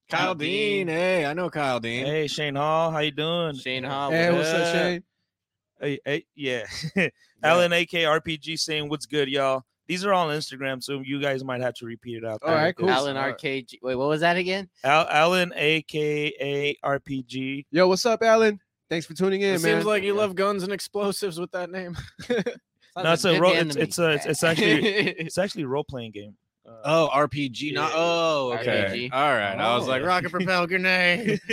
Kyle 0.10 0.20
Kyle 0.20 0.36
Dean. 0.36 0.88
Dean. 0.88 0.96
Hey, 0.96 1.26
I 1.26 1.34
know 1.34 1.50
Kyle 1.50 1.80
Dean. 1.80 2.06
Hey, 2.06 2.28
Shane 2.28 2.56
Hall, 2.56 2.92
how 2.92 3.00
you 3.00 3.12
doing? 3.12 3.56
Shane 3.56 3.84
Hall. 3.84 4.12
Hey, 4.12 4.32
what's 4.32 4.50
up, 4.50 4.62
up? 4.62 4.74
Shane? 4.74 5.04
Hey, 5.80 6.00
hey, 6.04 6.26
yeah. 6.36 6.66
LNAK 7.44 7.92
RPG 7.92 8.60
saying 8.60 8.90
what's 8.90 9.06
good, 9.06 9.30
y'all. 9.30 9.64
these 9.88 10.04
are 10.06 10.14
all 10.14 10.30
on 10.30 10.36
Instagram, 10.38 10.84
so 10.84 11.02
you 11.04 11.22
guys 11.22 11.44
might 11.44 11.62
have 11.62 11.74
to 11.76 11.86
repeat 11.86 12.18
it 12.18 12.26
out. 12.26 12.40
All 12.44 12.50
there, 12.50 12.58
right, 12.58 12.76
cool. 12.76 12.88
'cause 12.88 12.98
Alan 12.98 13.18
Alright. 13.18 13.38
RKG. 13.38 13.80
Wait, 13.82 13.96
what 13.96 14.10
was 14.10 14.22
that 14.22 14.36
again? 14.38 14.70
Al- 14.84 15.08
Alan, 15.10 15.54
aka 15.56 16.76
RPG. 16.84 17.66
Yo, 17.72 17.88
what's 17.88 18.06
up, 18.06 18.22
Alan? 18.24 18.60
Thanks 18.90 19.06
for 19.06 19.14
tuning 19.14 19.42
in, 19.42 19.50
it 19.56 19.62
man. 19.62 19.76
seems 19.76 19.86
like 19.86 20.04
you 20.04 20.16
love 20.16 20.36
guns 20.36 20.64
and 20.64 20.74
explosives 20.74 21.40
with 21.40 21.52
that 21.52 21.70
name. 21.70 21.96
No, 22.98 23.14
it's 23.14 23.24
a 23.24 23.40
ro- 23.40 23.52
it's- 23.54 23.76
it's 23.78 24.00
a- 24.00 24.10
it's- 24.16 24.26
it's 24.26 24.44
actually- 24.44 24.84
It's 25.20 25.38
actually 25.38 25.64
a 25.64 25.68
role 25.68 25.86
playing 25.86 26.12
game. 26.12 26.36
Uh, 26.70 26.82
oh, 26.86 27.10
RPG, 27.14 27.74
not 27.74 27.92
oh, 27.96 28.54
okay. 28.60 29.10
RPG. 29.10 29.14
All 29.14 29.34
right. 29.34 29.56
I 29.56 29.76
was 29.76 29.88
Oh. 29.88 29.92
like 29.92 30.04
rocket 30.04 30.32
propelled 30.32 30.70
grenade. 30.70 31.40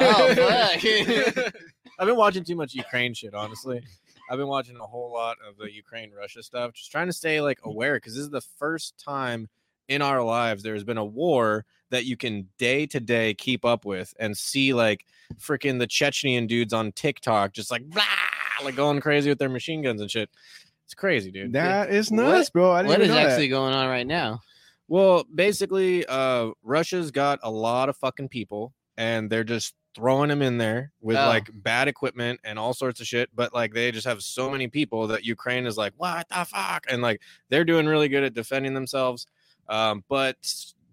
Oh, 0.00 0.34
fuck. 0.34 1.54
I've 2.00 2.06
been 2.06 2.16
watching 2.16 2.44
too 2.44 2.56
much 2.56 2.74
Ukraine 2.74 3.14
shit, 3.14 3.34
honestly. 3.34 3.82
I've 4.30 4.38
been 4.38 4.46
watching 4.48 4.76
a 4.76 4.86
whole 4.86 5.12
lot 5.12 5.36
of 5.48 5.56
the 5.56 5.72
Ukraine 5.72 6.12
Russia 6.12 6.42
stuff, 6.42 6.74
just 6.74 6.90
trying 6.90 7.06
to 7.06 7.12
stay 7.12 7.40
like 7.40 7.60
aware 7.64 7.96
because 7.96 8.14
this 8.14 8.22
is 8.22 8.30
the 8.30 8.40
first 8.42 8.94
time 9.02 9.48
in 9.88 10.02
our 10.02 10.22
lives 10.22 10.62
there's 10.62 10.84
been 10.84 10.98
a 10.98 11.04
war 11.04 11.64
that 11.90 12.04
you 12.04 12.14
can 12.16 12.46
day 12.58 12.84
to 12.84 13.00
day 13.00 13.32
keep 13.32 13.64
up 13.64 13.86
with 13.86 14.12
and 14.20 14.36
see 14.36 14.74
like 14.74 15.06
freaking 15.40 15.78
the 15.78 15.86
Chechenian 15.86 16.46
dudes 16.46 16.74
on 16.74 16.92
TikTok 16.92 17.52
just 17.54 17.70
like 17.70 17.82
blah, 17.88 18.02
like 18.62 18.76
going 18.76 19.00
crazy 19.00 19.30
with 19.30 19.38
their 19.38 19.48
machine 19.48 19.80
guns 19.82 20.00
and 20.02 20.10
shit. 20.10 20.28
It's 20.88 20.94
crazy, 20.94 21.30
dude. 21.30 21.52
that 21.52 21.90
is 21.90 22.10
What- 22.10 22.16
nuts, 22.16 22.48
bro. 22.48 22.70
I 22.72 22.78
didn't 22.80 22.88
What 22.88 23.00
even 23.00 23.10
is 23.10 23.14
that. 23.16 23.26
actually 23.28 23.48
going 23.48 23.74
on 23.74 23.88
right 23.88 24.06
now? 24.06 24.40
Well, 24.88 25.24
basically, 25.34 26.06
uh, 26.06 26.52
Russia's 26.62 27.10
got 27.10 27.40
a 27.42 27.50
lot 27.50 27.90
of 27.90 27.96
fucking 27.98 28.30
people, 28.30 28.72
and 28.96 29.28
they're 29.28 29.44
just 29.44 29.74
throwing 29.94 30.30
them 30.30 30.40
in 30.40 30.56
there 30.56 30.92
with 31.02 31.18
Oh. 31.18 31.26
like 31.26 31.50
bad 31.52 31.88
equipment 31.88 32.40
and 32.42 32.58
all 32.58 32.72
sorts 32.72 33.02
of 33.02 33.06
shit. 33.06 33.28
But 33.34 33.52
like, 33.52 33.74
they 33.74 33.92
just 33.92 34.06
have 34.06 34.22
so 34.22 34.48
many 34.48 34.66
people 34.66 35.08
that 35.08 35.26
Ukraine 35.26 35.66
is 35.66 35.76
like, 35.76 35.92
what 35.98 36.26
the 36.30 36.46
fuck? 36.46 36.86
And 36.88 37.02
like, 37.02 37.20
they're 37.50 37.64
doing 37.66 37.84
really 37.86 38.08
good 38.08 38.22
at 38.24 38.32
defending 38.32 38.72
themselves. 38.72 39.26
Um, 39.68 40.04
but 40.08 40.36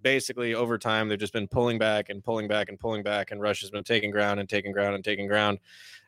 basically, 0.02 0.56
over 0.56 0.78
time, 0.78 1.08
they've 1.08 1.18
just 1.18 1.32
been 1.32 1.48
pulling 1.48 1.78
back 1.80 2.10
and 2.10 2.22
pulling 2.22 2.50
back 2.50 2.68
and 2.68 2.78
pulling 2.78 3.02
back, 3.02 3.32
and 3.32 3.40
Russia's 3.40 3.72
been 3.72 3.86
taking 3.86 4.12
ground 4.12 4.42
and 4.42 4.50
taking 4.50 4.74
ground 4.74 4.94
and 4.96 5.06
taking 5.06 5.28
ground. 5.28 5.60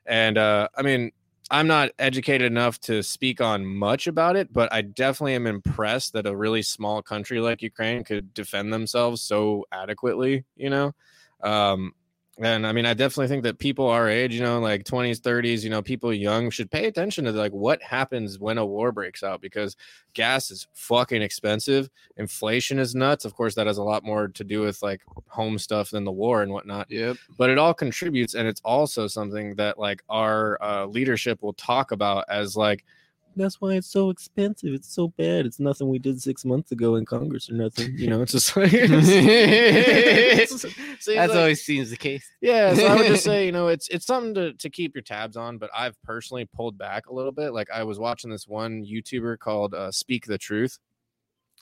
And 0.06 0.38
uh, 0.38 0.68
I 0.76 0.82
mean, 0.82 1.12
I'm 1.50 1.68
not 1.68 1.92
educated 1.98 2.52
enough 2.52 2.80
to 2.82 3.02
speak 3.02 3.40
on 3.40 3.66
much 3.66 4.08
about 4.08 4.36
it, 4.36 4.52
but 4.52 4.72
I 4.74 4.82
definitely 4.82 5.36
am 5.36 5.48
impressed 5.48 6.12
that 6.14 6.26
a 6.28 6.36
really 6.36 6.62
small 6.62 7.02
country 7.02 7.40
like 7.40 7.62
Ukraine 7.62 8.04
could 8.04 8.34
defend 8.34 8.74
themselves 8.74 9.22
so 9.22 9.66
adequately, 9.72 10.44
you 10.58 10.70
know? 10.70 10.94
Um, 11.42 11.94
and 12.40 12.68
I 12.68 12.72
mean, 12.72 12.86
I 12.86 12.94
definitely 12.94 13.28
think 13.28 13.44
that 13.44 13.58
people 13.58 13.88
our 13.88 14.08
age, 14.08 14.34
you 14.34 14.42
know, 14.42 14.60
like 14.60 14.84
20s, 14.84 15.20
30s, 15.20 15.64
you 15.64 15.70
know, 15.70 15.82
people 15.82 16.14
young 16.14 16.50
should 16.50 16.70
pay 16.70 16.86
attention 16.86 17.26
to 17.26 17.32
like 17.32 17.52
what 17.52 17.82
happens 17.82 18.38
when 18.40 18.58
a 18.58 18.66
war 18.66 18.92
breaks 18.92 19.24
out 19.24 19.42
because 19.42 19.76
gas 20.14 20.52
is 20.52 20.68
fucking 20.74 21.22
expensive. 21.22 21.90
Inflation 22.18 22.78
is 22.80 22.94
nuts. 22.94 23.26
Of 23.26 23.34
course, 23.34 23.56
that 23.56 23.68
has 23.68 23.78
a 23.78 23.84
lot 23.84 24.04
more 24.04 24.28
to 24.28 24.44
do 24.44 24.62
with 24.62 24.84
like 24.84 25.02
home 25.28 25.58
stuff 25.58 25.90
than 25.90 26.04
the 26.04 26.12
war 26.12 26.42
and 26.44 26.52
whatnot 26.52 26.90
Yep. 26.90 27.18
but 27.38 27.50
it 27.50 27.58
all 27.58 27.74
contributes 27.74 28.34
and 28.34 28.48
it's 28.48 28.62
also 28.64 29.08
something 29.08 29.56
that 29.56 29.78
like 29.80 30.04
our 30.10 30.58
uh, 30.62 30.86
leadership 30.86 31.42
will 31.42 31.54
talk 31.54 31.92
about 31.92 32.26
as 32.30 32.56
like 32.56 32.86
that's 33.38 33.62
why 33.62 33.74
it's 33.74 33.88
so 33.92 34.10
expensive 34.10 34.74
it's 34.74 34.92
so 34.94 35.08
bad 35.10 35.46
it's 35.46 35.60
nothing 35.60 35.88
we 35.90 36.00
did 36.00 36.22
six 36.22 36.44
months 36.44 36.72
ago 36.72 36.96
in 36.96 37.06
congress 37.06 37.50
or 37.50 37.54
nothing 37.54 37.94
you 37.98 38.08
know 38.10 38.22
it's 38.22 38.32
just 38.34 38.56
like 38.58 38.74
it's- 38.74 40.66
so 41.00 41.14
like- 41.16 41.30
always 41.30 41.64
seems 41.64 41.90
the 41.90 41.98
case. 41.98 42.30
yeah 42.42 42.74
so 42.74 42.86
i 42.86 42.96
would 42.96 43.08
just 43.08 43.24
say 43.24 43.46
you 43.46 43.52
know 43.52 43.68
it's 43.68 43.88
it's 43.90 44.06
something 44.06 44.34
to, 44.34 44.54
to 44.54 44.70
keep 44.70 44.96
your 44.96 45.02
tabs 45.02 45.38
on 45.38 45.58
but 45.58 45.70
i've 45.76 45.96
personally 46.04 46.46
pulled 46.46 46.78
back 46.78 47.08
a 47.08 47.14
little 47.14 47.32
bit 47.32 47.54
like 47.54 47.70
i 47.72 47.84
was 47.84 48.00
watching 48.00 48.30
this 48.30 48.48
one 48.48 48.84
youtuber 48.86 49.38
called 49.38 49.74
uh, 49.74 49.92
speak 49.92 50.26
the 50.26 50.38
truth 50.38 50.78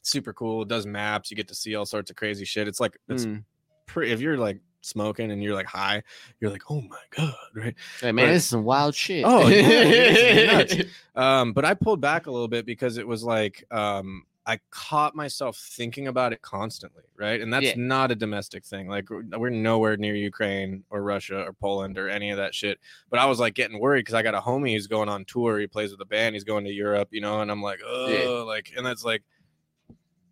super 0.02 0.34
cool 0.34 0.62
it 0.62 0.68
does 0.68 0.86
maps 0.86 1.32
you 1.32 1.38
get 1.38 1.48
to 1.48 1.56
see 1.56 1.76
all 1.76 1.86
sorts 1.86 2.10
of 2.12 2.16
crazy 2.16 2.46
shit 2.46 2.68
it's 2.68 2.80
like 2.80 2.98
it's 3.10 3.26
Mm. 3.26 3.44
pretty 3.88 4.12
if 4.12 4.22
you're 4.22 4.38
like 4.38 4.60
smoking 4.86 5.32
and 5.32 5.42
you're 5.44 5.56
like 5.56 5.66
high 5.66 6.02
you're 6.40 6.52
like 6.52 6.64
oh 6.70 6.82
my 6.82 7.00
god 7.18 7.34
right 7.54 7.76
Hey, 8.02 8.12
man, 8.12 8.28
But- 8.28 8.32
this 8.34 8.44
is 8.44 8.50
some 8.50 8.64
wild 8.64 8.96
shit. 8.96 9.24
Oh, 9.26 9.48
yeah, 9.48 9.58
it 9.58 10.18
is 10.18 10.78
nuts. 10.78 10.92
um 11.16 11.54
but 11.54 11.66
i 11.66 11.74
pulled 11.74 12.02
back 12.02 12.28
a 12.28 12.32
little 12.32 12.48
bit 12.48 12.66
because 12.66 12.98
it 12.98 13.08
was 13.08 13.24
like 13.24 13.64
um 13.72 14.24
i 14.48 14.60
caught 14.70 15.16
myself 15.16 15.58
thinking 15.58 16.08
about 16.08 16.32
it 16.34 16.42
constantly 16.42 17.02
right 17.18 17.42
and 17.42 17.52
that's 17.52 17.66
Yeah. 17.66 17.74
not 17.78 18.12
a 18.12 18.16
domestic 18.16 18.64
thing 18.64 18.88
like 18.88 19.10
we're 19.10 19.24
we're 19.38 19.50
nowhere 19.50 19.98
near 19.98 20.14
ukraine 20.16 20.84
or 20.92 21.02
russia 21.02 21.42
or 21.46 21.54
poland 21.54 21.98
or 21.98 22.10
any 22.10 22.30
of 22.30 22.38
that 22.38 22.54
shit 22.54 22.78
but 23.10 23.18
i 23.20 23.26
was 23.26 23.40
like 23.40 23.56
getting 23.56 23.80
worried 23.80 24.02
because 24.02 24.14
i 24.14 24.22
got 24.22 24.36
a 24.36 24.40
homie 24.40 24.74
who's 24.74 24.88
going 24.88 25.10
on 25.10 25.26
tour 25.26 25.60
he 25.60 25.66
plays 25.68 25.90
with 25.92 26.02
a 26.02 26.06
band 26.06 26.36
he's 26.36 26.44
going 26.44 26.64
to 26.66 26.72
europe 26.72 27.08
you 27.12 27.22
know 27.22 27.42
and 27.42 27.50
i'm 27.50 27.62
like 27.64 27.80
oh 27.86 28.08
Yeah. 28.10 28.44
like 28.44 28.72
and 28.78 28.86
that's 28.86 29.04
like 29.04 29.24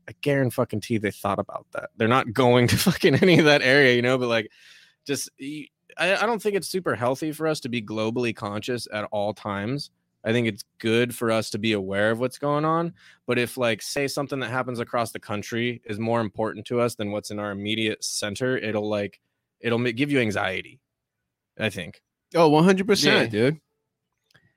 I 0.08 0.14
guarantee 0.22 0.54
fucking 0.56 0.82
tea 0.82 0.98
they 0.98 1.12
thought 1.12 1.40
about 1.40 1.66
that. 1.74 1.90
They're 1.98 2.08
not 2.08 2.34
going 2.34 2.68
to 2.70 2.78
fucking 2.78 3.16
any 3.16 3.40
of 3.40 3.46
that 3.46 3.62
area, 3.62 3.96
you 3.96 4.02
know, 4.02 4.18
but 4.18 4.28
like 4.28 4.50
just 5.06 5.30
I, 5.40 5.70
I 5.98 6.26
don't 6.26 6.42
think 6.42 6.56
it's 6.56 6.68
super 6.68 6.96
healthy 6.96 7.32
for 7.32 7.48
us 7.48 7.60
to 7.62 7.70
be 7.70 7.82
globally 7.82 8.36
conscious 8.36 8.88
at 8.92 9.06
all 9.12 9.34
times. 9.34 9.92
I 10.26 10.32
think 10.32 10.48
it's 10.48 10.64
good 10.80 11.14
for 11.14 11.32
us 11.32 11.50
to 11.50 11.58
be 11.58 11.74
aware 11.74 12.10
of 12.12 12.20
what's 12.20 12.38
going 12.38 12.64
on. 12.64 12.94
But 13.28 13.38
if 13.38 13.58
like 13.58 13.82
say 13.82 14.08
something 14.08 14.40
that 14.40 14.50
happens 14.50 14.80
across 14.80 15.12
the 15.12 15.20
country 15.20 15.82
is 15.86 16.00
more 16.00 16.22
important 16.22 16.66
to 16.68 16.80
us 16.80 16.96
than 16.96 17.12
what's 17.12 17.30
in 17.32 17.40
our 17.40 17.52
immediate 17.52 18.04
center, 18.04 18.58
it'll 18.58 18.90
like 18.90 19.20
it'll 19.60 19.80
give 19.80 20.12
you 20.12 20.20
anxiety. 20.20 20.80
I 21.60 21.70
think. 21.70 22.02
Oh, 22.36 22.50
100%, 22.50 23.04
Yeah. 23.06 23.26
dude. 23.28 23.60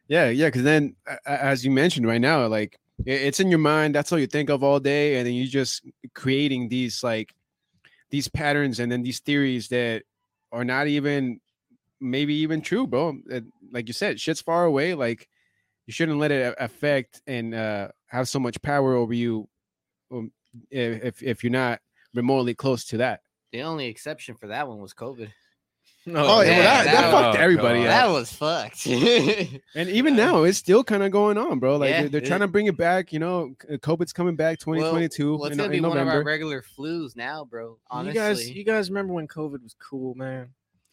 Yeah, 0.08 0.30
yeah, 0.30 0.46
because 0.46 0.62
then, 0.62 0.94
as 1.26 1.64
you 1.64 1.70
mentioned 1.70 2.06
right 2.06 2.20
now, 2.20 2.46
like 2.46 2.78
it's 3.04 3.40
in 3.40 3.50
your 3.50 3.58
mind. 3.58 3.94
That's 3.94 4.12
all 4.12 4.18
you 4.18 4.26
think 4.26 4.48
of 4.50 4.62
all 4.62 4.80
day, 4.80 5.16
and 5.16 5.26
then 5.26 5.34
you 5.34 5.46
just 5.46 5.82
creating 6.14 6.68
these 6.68 7.02
like 7.04 7.34
these 8.10 8.28
patterns 8.28 8.80
and 8.80 8.90
then 8.90 9.02
these 9.02 9.20
theories 9.20 9.68
that 9.68 10.02
are 10.52 10.64
not 10.64 10.86
even 10.86 11.40
maybe 12.00 12.34
even 12.34 12.60
true, 12.60 12.86
bro. 12.86 13.18
Like 13.72 13.88
you 13.88 13.92
said, 13.94 14.20
shit's 14.20 14.40
far 14.40 14.64
away. 14.64 14.94
Like 14.94 15.28
you 15.86 15.92
shouldn't 15.92 16.18
let 16.18 16.30
it 16.30 16.54
affect 16.58 17.22
and 17.26 17.54
uh, 17.54 17.88
have 18.06 18.28
so 18.28 18.38
much 18.38 18.60
power 18.62 18.94
over 18.94 19.14
you 19.14 19.48
um, 20.10 20.32
if- 20.70 21.22
if 21.22 21.44
you're 21.44 21.50
not 21.50 21.80
remotely 22.14 22.54
close 22.54 22.84
to 22.86 22.98
that. 22.98 23.20
The 23.52 23.62
only 23.62 23.86
exception 23.86 24.34
for 24.36 24.48
that 24.48 24.68
one 24.68 24.78
was 24.78 24.94
COVID. 24.94 25.30
Oh, 26.08 26.40
yeah, 26.40 26.50
yeah, 26.50 26.62
that, 26.62 26.84
that, 26.84 26.92
that- 26.92 27.10
fucked 27.10 27.38
oh, 27.38 27.40
everybody 27.42 27.80
God. 27.82 27.88
up. 27.88 27.92
That 27.92 28.12
was 28.12 28.32
fucked. 28.32 28.86
And 29.74 29.88
even 29.90 30.14
now, 30.16 30.44
it's 30.44 30.56
still 30.58 30.84
kind 30.84 31.02
of 31.02 31.10
going 31.10 31.36
on, 31.36 31.58
bro. 31.58 31.76
Like 31.76 31.90
Yeah, 31.90 32.00
they're, 32.02 32.08
they're 32.08 32.20
trying 32.20 32.40
to 32.40 32.48
bring 32.48 32.66
it 32.66 32.76
back. 32.76 33.12
You 33.12 33.18
know, 33.18 33.54
uh, 33.68 33.74
COVID's 33.78 34.12
coming 34.12 34.36
back 34.36 34.58
2022 34.58 35.36
well, 35.36 35.44
it's 35.46 35.52
in, 35.52 35.56
gonna 35.58 35.66
in 35.66 35.82
be 35.82 35.88
one 35.88 35.98
of 35.98 36.06
our 36.08 36.22
regular 36.22 36.62
flus 36.62 37.16
now, 37.16 37.44
bro. 37.44 37.78
Honestly, 37.90 38.14
You 38.14 38.20
guys, 38.28 38.50
you 38.50 38.64
guys 38.64 38.88
remember 38.90 39.12
when 39.14 39.26
COVID 39.28 39.62
was 39.62 39.74
cool, 39.78 40.14
man? 40.14 40.50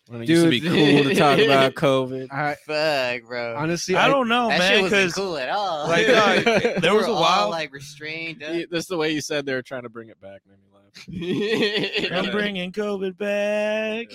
When 0.08 0.22
it 0.24 0.28
used 0.28 0.44
to 0.44 0.50
be 0.50 0.60
cool 0.60 1.04
to 1.04 1.16
talk 1.16 1.40
about 1.46 1.76
COVID. 1.76 2.28
I 2.34 2.56
fuck, 2.56 3.30
bro. 3.30 3.56
honestly, 3.56 3.96
I 3.96 4.06
I, 4.06 4.10
don't 4.10 4.28
know, 4.28 4.50
that 4.50 4.60
man, 4.60 4.72
shit 4.74 4.82
wasn't 4.82 5.02
because 5.02 5.14
cool 5.14 5.38
at 5.38 5.50
all. 5.50 5.88
like, 5.88 6.08
dog, 6.08 6.38
uh, 6.48 6.80
there 6.82 6.92
We 6.92 6.98
was 6.98 7.06
were 7.08 7.12
a 7.14 7.16
all, 7.16 7.22
while- 7.22 7.50
like 7.50 7.72
restrained. 7.72 8.44
up. 8.44 8.54
Yeah, 8.54 8.64
That's 8.70 8.88
the 8.88 8.98
way 8.98 9.12
you 9.12 9.22
said 9.22 9.46
they 9.46 9.54
were 9.54 9.62
trying 9.62 9.84
to 9.84 9.90
bring 9.90 10.10
it 10.10 10.20
back. 10.20 10.42
Made 10.46 10.58
me 10.58 10.68
laugh. 10.73 10.73
I'm 12.12 12.32
bringing 12.32 12.72
COVID 12.72 13.18
back. 13.18 14.08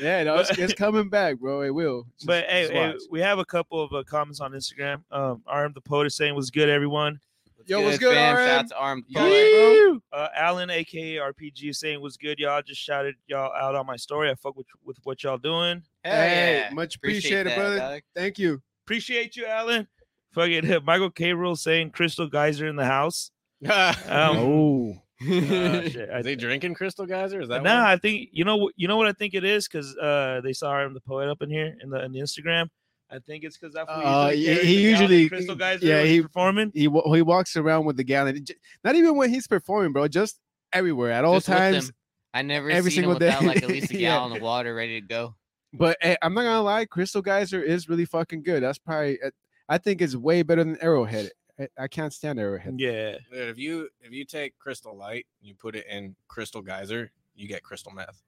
yeah, 0.00 0.24
no, 0.24 0.36
it's, 0.38 0.50
it's 0.58 0.72
coming 0.78 1.08
back, 1.08 1.38
bro. 1.38 1.62
It 1.62 1.70
will. 1.70 2.04
Just- 2.16 2.26
But 2.26 2.44
hey, 2.46 2.68
hey, 2.70 2.94
we 3.10 3.20
have 3.20 3.38
a 3.38 3.44
couple 3.44 3.82
of 3.82 3.92
uh, 3.92 4.02
comments 4.04 4.40
on 4.40 4.52
Instagram. 4.52 5.02
Um, 5.10 5.42
RM 5.52 5.72
the 5.72 5.80
poet 5.80 6.06
is 6.06 6.14
saying 6.16 6.34
was 6.34 6.50
good, 6.50 6.68
everyone. 6.68 7.20
Yo, 7.66 7.82
what's 7.82 7.98
good, 7.98 8.14
fam? 8.14 8.34
RM? 8.36 8.46
Shout 8.46 8.58
out 8.60 8.68
to 8.68 8.76
Arm. 8.78 9.04
Yeah, 9.08 9.20
Poet. 9.20 10.00
bro. 10.10 10.18
Uh, 10.20 10.28
Alan, 10.34 10.70
aka 10.70 11.16
RPG, 11.16 11.68
is 11.70 11.78
saying 11.78 12.00
was 12.00 12.16
good, 12.16 12.38
y'all. 12.38 12.62
Just 12.62 12.80
shouted 12.80 13.14
y'all 13.26 13.52
out 13.54 13.74
on 13.74 13.84
my 13.84 13.96
story. 13.96 14.30
I 14.30 14.34
fuck 14.36 14.56
with 14.56 14.66
with 14.84 14.96
what 15.04 15.22
y'all 15.22 15.36
doing. 15.38 15.82
Hell 16.02 16.14
Hey, 16.14 16.64
yeah. 16.66 16.74
much 16.74 16.96
Appreciate 16.96 17.42
appreciated, 17.42 17.50
that, 17.50 17.56
brother. 17.58 17.78
dog. 17.78 18.02
Thank 18.16 18.38
you. 18.38 18.62
Appreciate 18.86 19.36
you, 19.36 19.44
Alan. 19.44 19.86
Fucking 20.32 20.82
Michael 20.84 21.10
K. 21.10 21.34
Rule 21.34 21.56
saying 21.56 21.90
Crystal 21.90 22.26
Geyser 22.26 22.66
in 22.66 22.76
the 22.76 22.86
house. 22.86 23.30
Um, 23.66 23.72
oh, 24.08 24.92
uh, 25.20 25.24
shit, 25.88 26.08
Is 26.10 26.26
he 26.26 26.36
drinking 26.36 26.74
Crystal 26.74 27.06
Geyser? 27.06 27.40
Is 27.40 27.48
that 27.48 27.62
nah, 27.62 27.86
I 27.88 27.96
think 27.96 28.28
you 28.32 28.44
know 28.44 28.56
what 28.56 28.74
you 28.76 28.86
know 28.88 28.96
what 28.96 29.08
I 29.08 29.12
think 29.12 29.34
it 29.34 29.44
is 29.44 29.66
because 29.66 29.96
uh 29.96 30.40
they 30.44 30.52
saw 30.52 30.80
him 30.84 30.94
the 30.94 31.00
poet 31.00 31.28
up 31.28 31.42
in 31.42 31.50
here 31.50 31.76
in 31.82 31.90
the 31.90 32.04
in 32.04 32.12
the 32.12 32.20
Instagram. 32.20 32.68
I 33.10 33.18
think 33.20 33.42
it's 33.42 33.56
because 33.56 33.72
that's 33.74 33.88
Uh, 33.88 34.30
usually 34.34 34.66
he- 34.66 34.76
he 34.76 34.76
the 34.76 34.92
gallon 34.92 35.04
of 35.04 35.10
usually- 35.10 35.28
Crystal 35.30 35.54
Geyser 35.56 35.86
yeah, 35.86 36.02
he's 36.02 36.10
he- 36.10 36.22
performing. 36.22 36.70
he 36.74 36.82
he 36.82 37.22
walks 37.22 37.56
around 37.56 37.84
with 37.86 37.96
the 37.96 38.04
gallon. 38.04 38.44
Not 38.84 38.94
even 38.96 39.16
when 39.16 39.30
he's 39.30 39.46
performing, 39.46 39.92
bro. 39.92 40.08
Just 40.08 40.38
everywhere 40.72 41.12
at 41.12 41.24
all 41.24 41.34
Just 41.36 41.46
times. 41.46 41.90
I 42.34 42.42
never 42.42 42.70
every 42.70 42.90
seen 42.90 43.04
him 43.04 43.10
single 43.10 43.18
day. 43.18 43.26
without 43.28 43.42
like 43.44 43.62
at 43.62 43.68
least 43.70 43.90
a 43.92 43.94
Yeah. 43.98 44.10
gallon 44.10 44.36
of 44.36 44.42
water 44.42 44.74
ready 44.74 45.00
to 45.00 45.06
go. 45.06 45.34
But 45.72 45.96
hey, 46.02 46.16
I'm 46.22 46.34
not 46.34 46.42
gonna 46.42 46.62
lie, 46.62 46.84
Crystal 46.84 47.22
Geyser 47.22 47.60
is 47.62 47.88
really 47.88 48.04
fucking 48.04 48.42
good. 48.42 48.62
That's 48.62 48.78
probably 48.78 49.18
uh, 49.22 49.30
I 49.68 49.78
think 49.78 50.00
it's 50.02 50.14
way 50.14 50.42
better 50.42 50.62
than 50.62 50.76
Arrowhead. 50.82 51.30
I, 51.58 51.68
I 51.78 51.88
can't 51.88 52.12
stand 52.12 52.38
Arrowhead. 52.38 52.74
Yeah, 52.78 53.12
Dude, 53.32 53.48
if 53.48 53.58
you 53.58 53.88
if 54.00 54.12
you 54.12 54.24
take 54.24 54.58
Crystal 54.58 54.96
Light 54.96 55.26
and 55.40 55.48
you 55.48 55.54
put 55.54 55.74
it 55.76 55.86
in 55.90 56.14
Crystal 56.28 56.62
Geyser, 56.62 57.10
you 57.34 57.48
get 57.48 57.62
crystal 57.62 57.92
meth. 57.92 58.22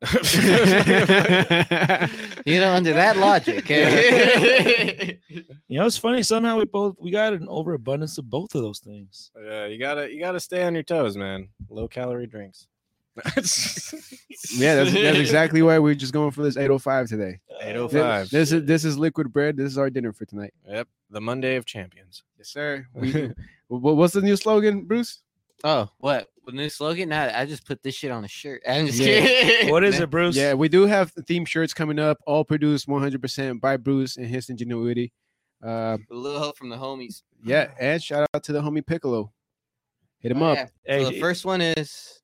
You 2.46 2.60
know, 2.60 2.72
under 2.72 2.92
that 2.94 3.16
logic. 3.16 3.68
eh? 3.70 5.12
you 5.28 5.44
You 5.68 5.78
know, 5.80 5.86
it's 5.86 5.98
funny. 5.98 6.22
Somehow 6.22 6.56
we 6.58 6.64
both 6.64 6.96
we 6.98 7.10
got 7.10 7.32
an 7.34 7.46
overabundance 7.48 8.16
of 8.18 8.30
both 8.30 8.54
of 8.54 8.62
those 8.62 8.78
things. 8.78 9.30
Yeah, 9.42 9.66
you 9.66 9.78
gotta 9.78 10.10
you 10.12 10.18
gotta 10.20 10.40
stay 10.40 10.62
on 10.64 10.74
your 10.74 10.82
toes, 10.84 11.16
man. 11.16 11.48
Low 11.68 11.88
calorie 11.88 12.26
drinks. 12.26 12.66
Yeah, 14.52 14.76
that's, 14.76 14.92
that's 14.92 15.18
exactly 15.18 15.62
why 15.62 15.78
we're 15.78 15.94
just 15.94 16.12
going 16.12 16.30
for 16.30 16.42
this 16.42 16.56
805 16.56 17.08
today. 17.08 17.40
eight 17.60 17.76
oh 17.76 17.88
Th- 17.88 18.28
This 18.30 18.52
is 18.52 18.64
this 18.64 18.84
is 18.84 18.96
liquid 18.98 19.32
bread. 19.32 19.56
This 19.56 19.66
is 19.72 19.76
our 19.78 19.90
dinner 19.90 20.12
for 20.12 20.24
tonight. 20.26 20.54
Yep, 20.66 20.88
the 21.10 21.20
Monday 21.20 21.56
of 21.56 21.64
champions. 21.66 22.22
Yes, 22.38 22.48
sir. 22.48 22.86
We, 22.94 23.32
what's 23.68 24.14
the 24.14 24.20
new 24.20 24.36
slogan, 24.36 24.84
Bruce? 24.84 25.20
Oh, 25.64 25.90
what? 25.98 26.28
The 26.46 26.52
new 26.52 26.68
slogan? 26.70 27.08
Nah, 27.10 27.30
I 27.34 27.44
just 27.46 27.66
put 27.66 27.82
this 27.82 27.94
shit 27.96 28.10
on 28.12 28.24
a 28.24 28.28
shirt. 28.28 28.62
I'm 28.68 28.86
just 28.86 28.98
Yeah. 29.00 29.20
kidding. 29.20 29.70
What 29.70 29.82
is 29.84 29.98
it, 30.00 30.08
Bruce? 30.08 30.36
Yeah, 30.36 30.54
we 30.54 30.68
do 30.68 30.86
have 30.86 31.12
theme 31.26 31.44
shirts 31.44 31.74
coming 31.74 31.98
up, 31.98 32.18
all 32.26 32.44
produced 32.44 32.86
100% 32.88 33.60
by 33.60 33.76
Bruce 33.76 34.16
and 34.16 34.26
his 34.26 34.48
ingenuity. 34.48 35.12
Uh, 35.62 35.98
A 36.10 36.14
little 36.14 36.38
help 36.38 36.56
from 36.56 36.68
the 36.70 36.76
homies. 36.76 37.22
yeah, 37.44 37.72
and 37.80 38.00
shout 38.02 38.26
out 38.32 38.44
to 38.44 38.52
the 38.52 38.62
homie 38.62 38.86
Piccolo. 38.86 39.32
Hit 40.20 40.30
him 40.32 40.42
Oh, 40.42 40.52
up. 40.52 40.56
yeah. 40.86 40.96
Hey, 40.98 41.04
the 41.04 41.20
first 41.20 41.44
one 41.44 41.60
is 41.60 42.20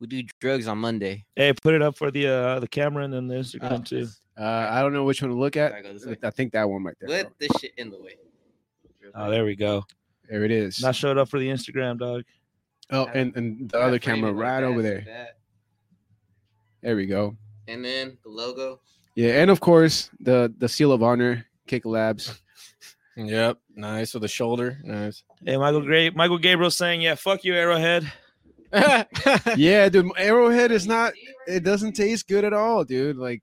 we 0.00 0.06
do 0.06 0.22
drugs 0.40 0.66
on 0.68 0.78
Monday. 0.78 1.24
hey, 1.36 1.52
put 1.62 1.74
it 1.74 1.82
up 1.82 1.96
for 1.96 2.10
the 2.10 2.26
uh 2.26 2.60
the 2.60 2.68
camera 2.68 3.04
and 3.04 3.12
then 3.12 3.26
the 3.28 3.34
Instagram 3.36 3.80
Oh, 3.80 3.82
too. 3.82 4.08
Uh, 4.38 4.68
I 4.70 4.82
don't 4.82 4.92
know 4.92 5.04
which 5.04 5.22
one 5.22 5.30
to 5.30 5.36
look 5.36 5.56
at. 5.56 5.70
Gotta 5.72 5.82
go 5.82 5.92
this 5.94 6.04
way. 6.04 6.16
I 6.22 6.30
think 6.30 6.52
that 6.52 6.68
one 6.68 6.84
right 6.84 6.94
there. 7.00 7.24
Put 7.24 7.38
this 7.38 7.50
shit 7.60 7.72
in 7.78 7.90
the 7.90 7.98
way. 7.98 8.16
Oh, 9.14 9.30
there 9.30 9.44
we 9.46 9.56
go. 9.56 9.84
There 10.28 10.44
it 10.44 10.50
is. 10.50 10.82
Not 10.82 10.94
showed 10.94 11.16
up 11.16 11.28
for 11.30 11.38
the 11.38 11.48
Instagram, 11.48 11.98
dog. 11.98 12.22
Oh, 12.90 13.06
and, 13.06 13.34
and 13.36 13.70
the 13.70 13.78
I 13.78 13.82
other 13.82 13.98
camera 13.98 14.30
it 14.30 14.34
like 14.34 14.42
right 14.42 14.60
that, 14.60 14.66
over 14.66 14.82
there. 14.82 15.02
that. 15.06 15.38
There 16.82 16.96
we 16.96 17.06
go. 17.06 17.36
And 17.66 17.84
then 17.84 18.18
the 18.22 18.28
logo. 18.28 18.80
Yeah, 19.14 19.40
and 19.40 19.50
of 19.50 19.60
course 19.60 20.10
the 20.20 20.52
the 20.58 20.68
seal 20.68 20.92
of 20.92 21.02
honor, 21.02 21.46
Kick 21.66 21.84
Labs. 21.86 22.40
Yep, 23.18 23.56
nice 23.74 24.12
with 24.12 24.20
the 24.20 24.28
shoulder. 24.28 24.78
Nice. 24.84 25.22
Hey, 25.42 25.56
Michael 25.56 25.80
Gray, 25.80 26.10
Michael 26.10 26.36
Gabriel 26.36 26.70
saying, 26.70 27.00
"Yeah, 27.00 27.14
fuck 27.14 27.44
you, 27.44 27.54
Arrowhead." 27.54 28.12
Yeah, 29.56 29.88
dude, 29.88 30.10
Arrowhead 30.16 30.70
is 30.70 30.86
not. 30.86 31.12
It 31.46 31.62
doesn't 31.62 31.92
taste 31.92 32.28
good 32.28 32.44
at 32.44 32.52
all, 32.52 32.84
dude. 32.84 33.16
Like, 33.16 33.42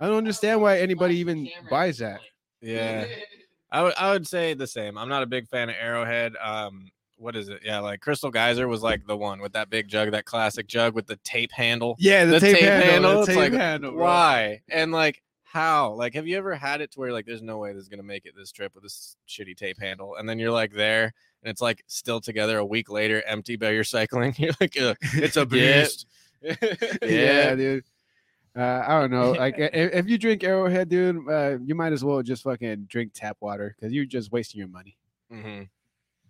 I 0.00 0.06
don't 0.06 0.16
understand 0.16 0.60
why 0.60 0.78
anybody 0.78 1.16
even 1.16 1.48
buys 1.70 1.98
that. 1.98 2.20
yeah, 2.60 3.06
I 3.72 3.82
would 3.82 3.94
I 3.96 4.12
would 4.12 4.26
say 4.26 4.54
the 4.54 4.66
same. 4.66 4.96
I'm 4.98 5.08
not 5.08 5.22
a 5.22 5.26
big 5.26 5.48
fan 5.48 5.68
of 5.68 5.76
Arrowhead. 5.80 6.34
Um, 6.42 6.90
what 7.16 7.34
is 7.36 7.48
it? 7.48 7.60
Yeah, 7.64 7.80
like 7.80 8.00
Crystal 8.00 8.30
Geyser 8.30 8.68
was 8.68 8.82
like 8.82 9.06
the 9.06 9.16
one 9.16 9.40
with 9.40 9.52
that 9.52 9.70
big 9.70 9.88
jug, 9.88 10.12
that 10.12 10.24
classic 10.24 10.66
jug 10.68 10.94
with 10.94 11.06
the 11.06 11.16
tape 11.24 11.50
handle. 11.52 11.96
Yeah, 11.98 12.24
The 12.24 12.38
tape 12.40 12.60
handle, 12.60 13.12
the 13.14 13.18
it's 13.20 13.26
tape 13.28 13.36
like, 13.36 13.52
handle. 13.52 13.94
Why? 13.94 14.60
And 14.70 14.92
like 14.92 15.20
how? 15.50 15.92
Like, 15.94 16.14
have 16.14 16.26
you 16.26 16.36
ever 16.36 16.54
had 16.54 16.80
it 16.80 16.90
to 16.92 17.00
where 17.00 17.12
like 17.12 17.26
there's 17.26 17.42
no 17.42 17.58
way 17.58 17.72
this 17.72 17.82
is 17.82 17.88
gonna 17.88 18.02
make 18.02 18.26
it 18.26 18.34
this 18.36 18.52
trip 18.52 18.74
with 18.74 18.82
this 18.84 19.16
shitty 19.28 19.56
tape 19.56 19.80
handle, 19.80 20.16
and 20.16 20.28
then 20.28 20.38
you're 20.38 20.50
like 20.52 20.72
there, 20.72 21.04
and 21.42 21.50
it's 21.50 21.60
like 21.62 21.82
still 21.86 22.20
together 22.20 22.58
a 22.58 22.64
week 22.64 22.90
later, 22.90 23.22
empty 23.26 23.56
by 23.56 23.70
your 23.70 23.84
cycling. 23.84 24.34
You're 24.38 24.52
like, 24.60 24.74
it's 24.76 25.36
a 25.36 25.46
beast. 25.46 26.06
yeah, 26.42 27.54
dude. 27.54 27.84
Uh, 28.56 28.84
I 28.86 29.00
don't 29.00 29.10
know. 29.10 29.32
Like, 29.32 29.58
i- 29.58 29.70
if 29.72 30.08
you 30.08 30.18
drink 30.18 30.42
Arrowhead, 30.42 30.88
dude, 30.88 31.28
uh, 31.28 31.58
you 31.64 31.74
might 31.74 31.92
as 31.92 32.02
well 32.04 32.22
just 32.22 32.42
fucking 32.42 32.86
drink 32.88 33.12
tap 33.14 33.36
water 33.40 33.74
because 33.78 33.92
you're 33.92 34.04
just 34.04 34.32
wasting 34.32 34.58
your 34.58 34.68
money. 34.68 34.96
hmm 35.30 35.62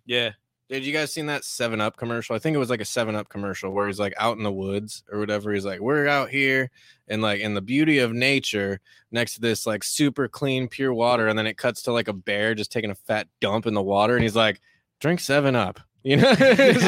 Yeah, 0.05 0.31
Did 0.69 0.85
you 0.85 0.93
guys 0.93 1.11
seen 1.11 1.25
that 1.25 1.45
Seven 1.45 1.81
Up 1.81 1.97
commercial? 1.97 2.35
I 2.35 2.39
think 2.39 2.53
it 2.53 2.59
was 2.59 2.69
like 2.69 2.79
a 2.79 2.85
Seven 2.85 3.15
Up 3.15 3.27
commercial 3.27 3.71
where 3.71 3.87
he's 3.87 3.99
like 3.99 4.13
out 4.17 4.37
in 4.37 4.43
the 4.43 4.51
woods 4.51 5.03
or 5.11 5.17
whatever. 5.17 5.51
He's 5.51 5.65
like, 5.65 5.79
"We're 5.79 6.07
out 6.07 6.29
here 6.29 6.69
and 7.07 7.23
like 7.23 7.39
in 7.41 7.55
the 7.55 7.61
beauty 7.61 7.97
of 7.97 8.13
nature, 8.13 8.79
next 9.11 9.33
to 9.33 9.41
this 9.41 9.65
like 9.65 9.83
super 9.83 10.27
clean, 10.27 10.67
pure 10.67 10.93
water." 10.93 11.27
And 11.27 11.39
then 11.39 11.47
it 11.47 11.57
cuts 11.57 11.81
to 11.83 11.91
like 11.91 12.07
a 12.07 12.13
bear 12.13 12.53
just 12.53 12.71
taking 12.71 12.91
a 12.91 12.95
fat 12.95 13.27
dump 13.41 13.65
in 13.65 13.73
the 13.73 13.81
water, 13.81 14.13
and 14.13 14.21
he's 14.21 14.35
like, 14.35 14.61
"Drink 14.99 15.21
Seven 15.21 15.55
Up." 15.55 15.79
You 16.03 16.15
know? 16.17 16.29
I 16.29 16.35
did. 16.35 16.47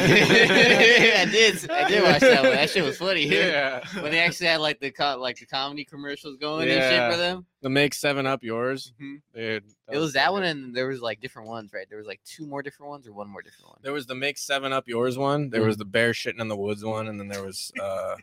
I 1.16 1.24
did. 1.30 1.70
I 1.70 1.88
did 1.88 2.02
watch 2.02 2.20
that 2.20 2.42
one. 2.42 2.52
That 2.52 2.70
shit 2.70 2.84
was 2.84 2.96
funny. 2.96 3.24
Yeah. 3.26 3.80
When 4.00 4.12
they 4.12 4.20
actually 4.20 4.46
had 4.46 4.60
like 4.60 4.78
the 4.78 4.90
co- 4.92 5.18
like 5.18 5.36
the 5.38 5.46
comedy 5.46 5.84
commercials 5.84 6.36
going 6.36 6.68
and 6.68 6.80
shit 6.80 6.92
Yeah. 6.92 7.10
for 7.10 7.16
them. 7.16 7.46
The 7.62 7.70
make 7.70 7.92
Seven 7.94 8.26
Up 8.26 8.42
yours, 8.42 8.92
Mhm. 9.02 9.20
dude. 9.34 9.64
It 9.90 9.98
was 9.98 10.12
that 10.14 10.32
one, 10.32 10.42
and 10.44 10.74
there 10.74 10.86
was 10.88 11.00
like 11.00 11.20
different 11.20 11.48
ones, 11.48 11.72
right? 11.72 11.86
There 11.88 11.98
was 11.98 12.06
like 12.06 12.20
two 12.24 12.46
more 12.46 12.62
different 12.62 12.90
ones 12.90 13.06
or 13.06 13.12
one 13.12 13.28
more 13.28 13.42
different 13.42 13.68
one. 13.68 13.78
There 13.82 13.92
was 13.92 14.06
the 14.06 14.14
make 14.14 14.38
Seven 14.38 14.72
Up 14.72 14.86
yours 14.88 15.18
one. 15.18 15.50
There 15.50 15.62
was 15.62 15.76
the 15.76 15.84
bear 15.84 16.12
shitting 16.12 16.40
in 16.40 16.48
the 16.48 16.56
woods 16.56 16.84
one, 16.84 17.08
and 17.08 17.18
then 17.20 17.28
there 17.28 17.44
was 17.44 17.72
uh 17.80 18.16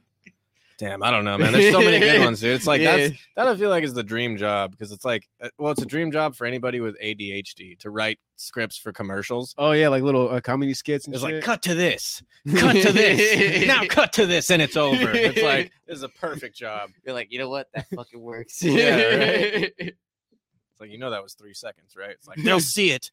damn, 0.80 1.04
I 1.04 1.12
don't 1.12 1.26
know, 1.26 1.38
man. 1.38 1.54
There's 1.54 1.72
so 1.72 1.82
many 1.82 2.00
good 2.00 2.22
ones, 2.22 2.40
dude. 2.40 2.56
It's 2.56 2.66
like 2.66 2.82
that's 2.82 3.14
that 3.36 3.48
I 3.48 3.56
feel 3.56 3.70
like 3.70 3.84
is 3.84 3.94
the 3.94 4.02
dream 4.02 4.38
job 4.38 4.72
because 4.72 4.92
it's 4.92 5.06
like 5.06 5.30
uh, 5.42 5.50
well, 5.60 5.72
it's 5.72 5.82
a 5.84 5.86
dream 5.86 6.12
job 6.12 6.36
for 6.36 6.48
anybody 6.48 6.80
with 6.80 7.00
ADHD 7.00 7.78
to 7.80 7.92
write 7.92 8.18
scripts 8.38 8.78
for 8.78 8.92
commercials. 8.92 9.54
Oh 9.60 9.74
yeah, 9.74 9.90
like 9.90 10.02
little 10.02 10.30
uh, 10.30 10.42
comedy 10.42 10.74
skits 10.74 11.06
and 11.06 11.14
It's 11.14 11.24
shit. 11.24 11.36
like 11.36 11.44
cut 11.44 11.62
to 11.64 11.76
this, 11.76 12.24
cut 12.56 12.74
to 12.78 12.92
this, 12.92 13.68
now 13.68 13.86
cut 13.90 14.14
to 14.14 14.26
this, 14.26 14.50
and 14.50 14.62
it's 14.62 14.78
over. 14.78 15.12
It's 15.12 15.44
like 15.44 15.72
this 15.88 15.98
is 15.98 16.04
a 16.04 16.10
perfect 16.10 16.56
job. 16.56 16.90
You're 17.06 17.14
like, 17.14 17.32
you 17.32 17.38
know 17.38 17.50
what? 17.50 17.68
That 17.76 17.86
fucking 17.94 18.20
works. 18.20 18.64
Yeah, 18.64 18.96
right? 18.96 19.74
It's 19.78 20.80
like 20.80 20.90
you 20.90 20.98
know 20.98 21.12
that 21.12 21.22
was 21.22 21.34
three 21.34 21.54
seconds, 21.54 21.96
right? 21.98 22.12
It's 22.12 22.28
like 22.28 22.42
they'll 22.42 22.60
see 22.60 22.92
it. 22.92 23.12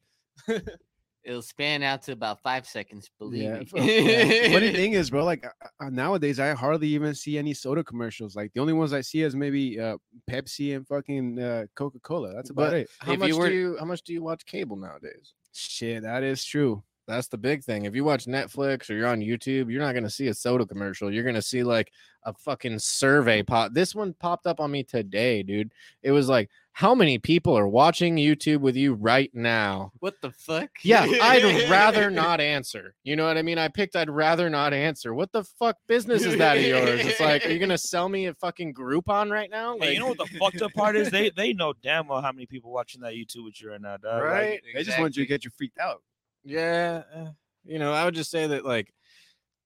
It'll 1.26 1.42
span 1.42 1.82
out 1.82 2.02
to 2.04 2.12
about 2.12 2.40
five 2.40 2.66
seconds. 2.66 3.10
Believe 3.18 3.42
yeah. 3.42 3.58
me. 3.58 3.64
fu- 3.64 3.78
yeah. 3.80 4.52
Funny 4.52 4.72
thing 4.72 4.92
is, 4.92 5.10
bro, 5.10 5.24
like 5.32 5.44
uh, 5.44 5.84
uh, 5.84 5.90
nowadays 5.90 6.38
I 6.38 6.52
hardly 6.54 6.86
even 6.88 7.14
see 7.16 7.36
any 7.36 7.52
soda 7.52 7.82
commercials. 7.82 8.36
Like 8.36 8.52
the 8.52 8.60
only 8.60 8.72
ones 8.72 8.92
I 8.92 9.00
see 9.00 9.22
is 9.22 9.34
maybe 9.34 9.80
uh, 9.80 9.96
Pepsi 10.30 10.76
and 10.76 10.86
fucking 10.86 11.40
uh, 11.40 11.66
Coca 11.74 11.98
Cola. 11.98 12.32
That's 12.32 12.50
about 12.50 12.70
But 12.70 12.74
it. 12.74 12.90
How 13.00 13.12
If 13.12 13.18
much 13.18 13.28
you 13.30 13.38
were- 13.38 13.48
do 13.48 13.54
you 13.54 13.76
how 13.80 13.84
much 13.86 14.02
do 14.02 14.12
you 14.12 14.22
watch 14.22 14.46
cable 14.46 14.76
nowadays? 14.76 15.34
Shit, 15.52 16.04
that 16.04 16.22
is 16.22 16.44
true. 16.44 16.84
That's 17.06 17.28
the 17.28 17.38
big 17.38 17.62
thing. 17.62 17.84
If 17.84 17.94
you 17.94 18.04
watch 18.04 18.26
Netflix 18.26 18.90
or 18.90 18.94
you're 18.94 19.06
on 19.06 19.20
YouTube, 19.20 19.70
you're 19.70 19.82
not 19.82 19.92
going 19.92 20.04
to 20.04 20.10
see 20.10 20.26
a 20.26 20.34
soda 20.34 20.66
commercial. 20.66 21.12
You're 21.12 21.22
going 21.22 21.36
to 21.36 21.42
see 21.42 21.62
like 21.62 21.92
a 22.24 22.34
fucking 22.34 22.80
survey 22.80 23.42
pop. 23.44 23.72
This 23.72 23.94
one 23.94 24.12
popped 24.14 24.46
up 24.46 24.58
on 24.58 24.72
me 24.72 24.82
today, 24.82 25.44
dude. 25.44 25.72
It 26.02 26.10
was 26.10 26.28
like, 26.28 26.50
how 26.72 26.94
many 26.94 27.18
people 27.18 27.56
are 27.56 27.68
watching 27.68 28.16
YouTube 28.16 28.58
with 28.58 28.76
you 28.76 28.94
right 28.94 29.30
now? 29.32 29.92
what 30.00 30.14
the 30.20 30.30
fuck? 30.32 30.68
Yeah, 30.82 31.06
I'd 31.22 31.70
rather 31.70 32.10
not 32.10 32.40
answer. 32.40 32.94
You 33.04 33.16
know 33.16 33.24
what 33.24 33.38
I 33.38 33.42
mean? 33.42 33.56
I 33.56 33.68
picked 33.68 33.96
I'd 33.96 34.10
rather 34.10 34.50
not 34.50 34.74
answer. 34.74 35.14
What 35.14 35.32
the 35.32 35.44
fuck 35.44 35.76
business 35.86 36.24
is 36.24 36.36
that 36.36 36.58
of 36.58 36.64
yours? 36.64 37.06
It's 37.06 37.20
like, 37.20 37.46
are 37.46 37.50
you 37.50 37.58
going 37.58 37.68
to 37.70 37.78
sell 37.78 38.08
me 38.08 38.26
a 38.26 38.34
fucking 38.34 38.74
Groupon 38.74 39.30
right 39.30 39.48
now? 39.48 39.74
Like, 39.74 39.82
Hey, 39.84 39.92
you 39.94 40.00
know 40.00 40.08
what 40.08 40.18
the 40.18 40.26
fucked 40.38 40.60
up 40.60 40.72
part 40.74 40.96
is? 40.96 41.10
They 41.10 41.30
they 41.30 41.52
know 41.52 41.72
damn 41.82 42.08
well 42.08 42.20
how 42.20 42.32
many 42.32 42.46
people 42.46 42.72
watching 42.72 43.00
that 43.02 43.14
YouTube 43.14 43.44
with 43.44 43.62
you 43.62 43.70
right 43.70 43.80
now, 43.80 43.96
dog. 43.96 44.22
Like, 44.22 44.32
Right? 44.32 44.60
They 44.74 44.82
just 44.82 44.98
want 44.98 45.16
you 45.16 45.22
to 45.22 45.28
get 45.28 45.44
you 45.44 45.50
freaked 45.56 45.78
out. 45.78 46.02
Yeah, 46.46 47.02
uh, 47.14 47.26
you 47.64 47.78
know, 47.80 47.92
I 47.92 48.04
would 48.04 48.14
just 48.14 48.30
say 48.30 48.46
that 48.46 48.64
like 48.64 48.92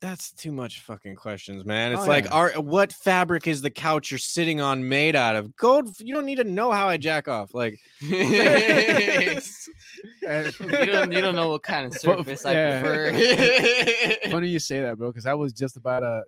that's 0.01 0.33
too 0.33 0.51
much 0.51 0.81
fucking 0.81 1.15
questions, 1.15 1.63
man. 1.67 1.93
It's 1.93 2.01
Oh, 2.03 2.07
like, 2.07 2.25
yeah. 2.25 2.31
are 2.31 2.51
what 2.53 2.91
fabric 2.91 3.47
is 3.47 3.61
the 3.61 3.69
couch 3.69 4.11
you're 4.11 4.17
sitting 4.17 4.59
on 4.59 4.89
made 4.89 5.15
out 5.15 5.37
of? 5.37 5.55
Gold. 5.57 5.91
You 6.01 6.15
don't 6.15 6.25
need 6.25 6.37
to 6.37 6.45
know 6.45 6.73
how 6.73 6.89
I 6.89 6.97
jack 6.97 7.29
off. 7.29 7.53
Like, 7.53 7.79
you 8.01 8.11
don't 10.23 11.13
you 11.13 11.21
don't 11.21 11.35
know 11.35 11.51
what 11.51 11.63
kind 11.63 11.87
of 11.87 11.93
Fu- 11.93 11.99
surface 12.17 12.47
I 12.47 12.53
yeah. 12.53 12.81
prefer. 12.81 14.31
Funny 14.31 14.49
you 14.49 14.59
say 14.59 14.81
that, 14.81 14.97
bro, 14.97 15.11
because 15.11 15.27
I 15.27 15.35
was 15.35 15.53
just 15.53 15.77
about 15.77 16.01
to 16.01 16.23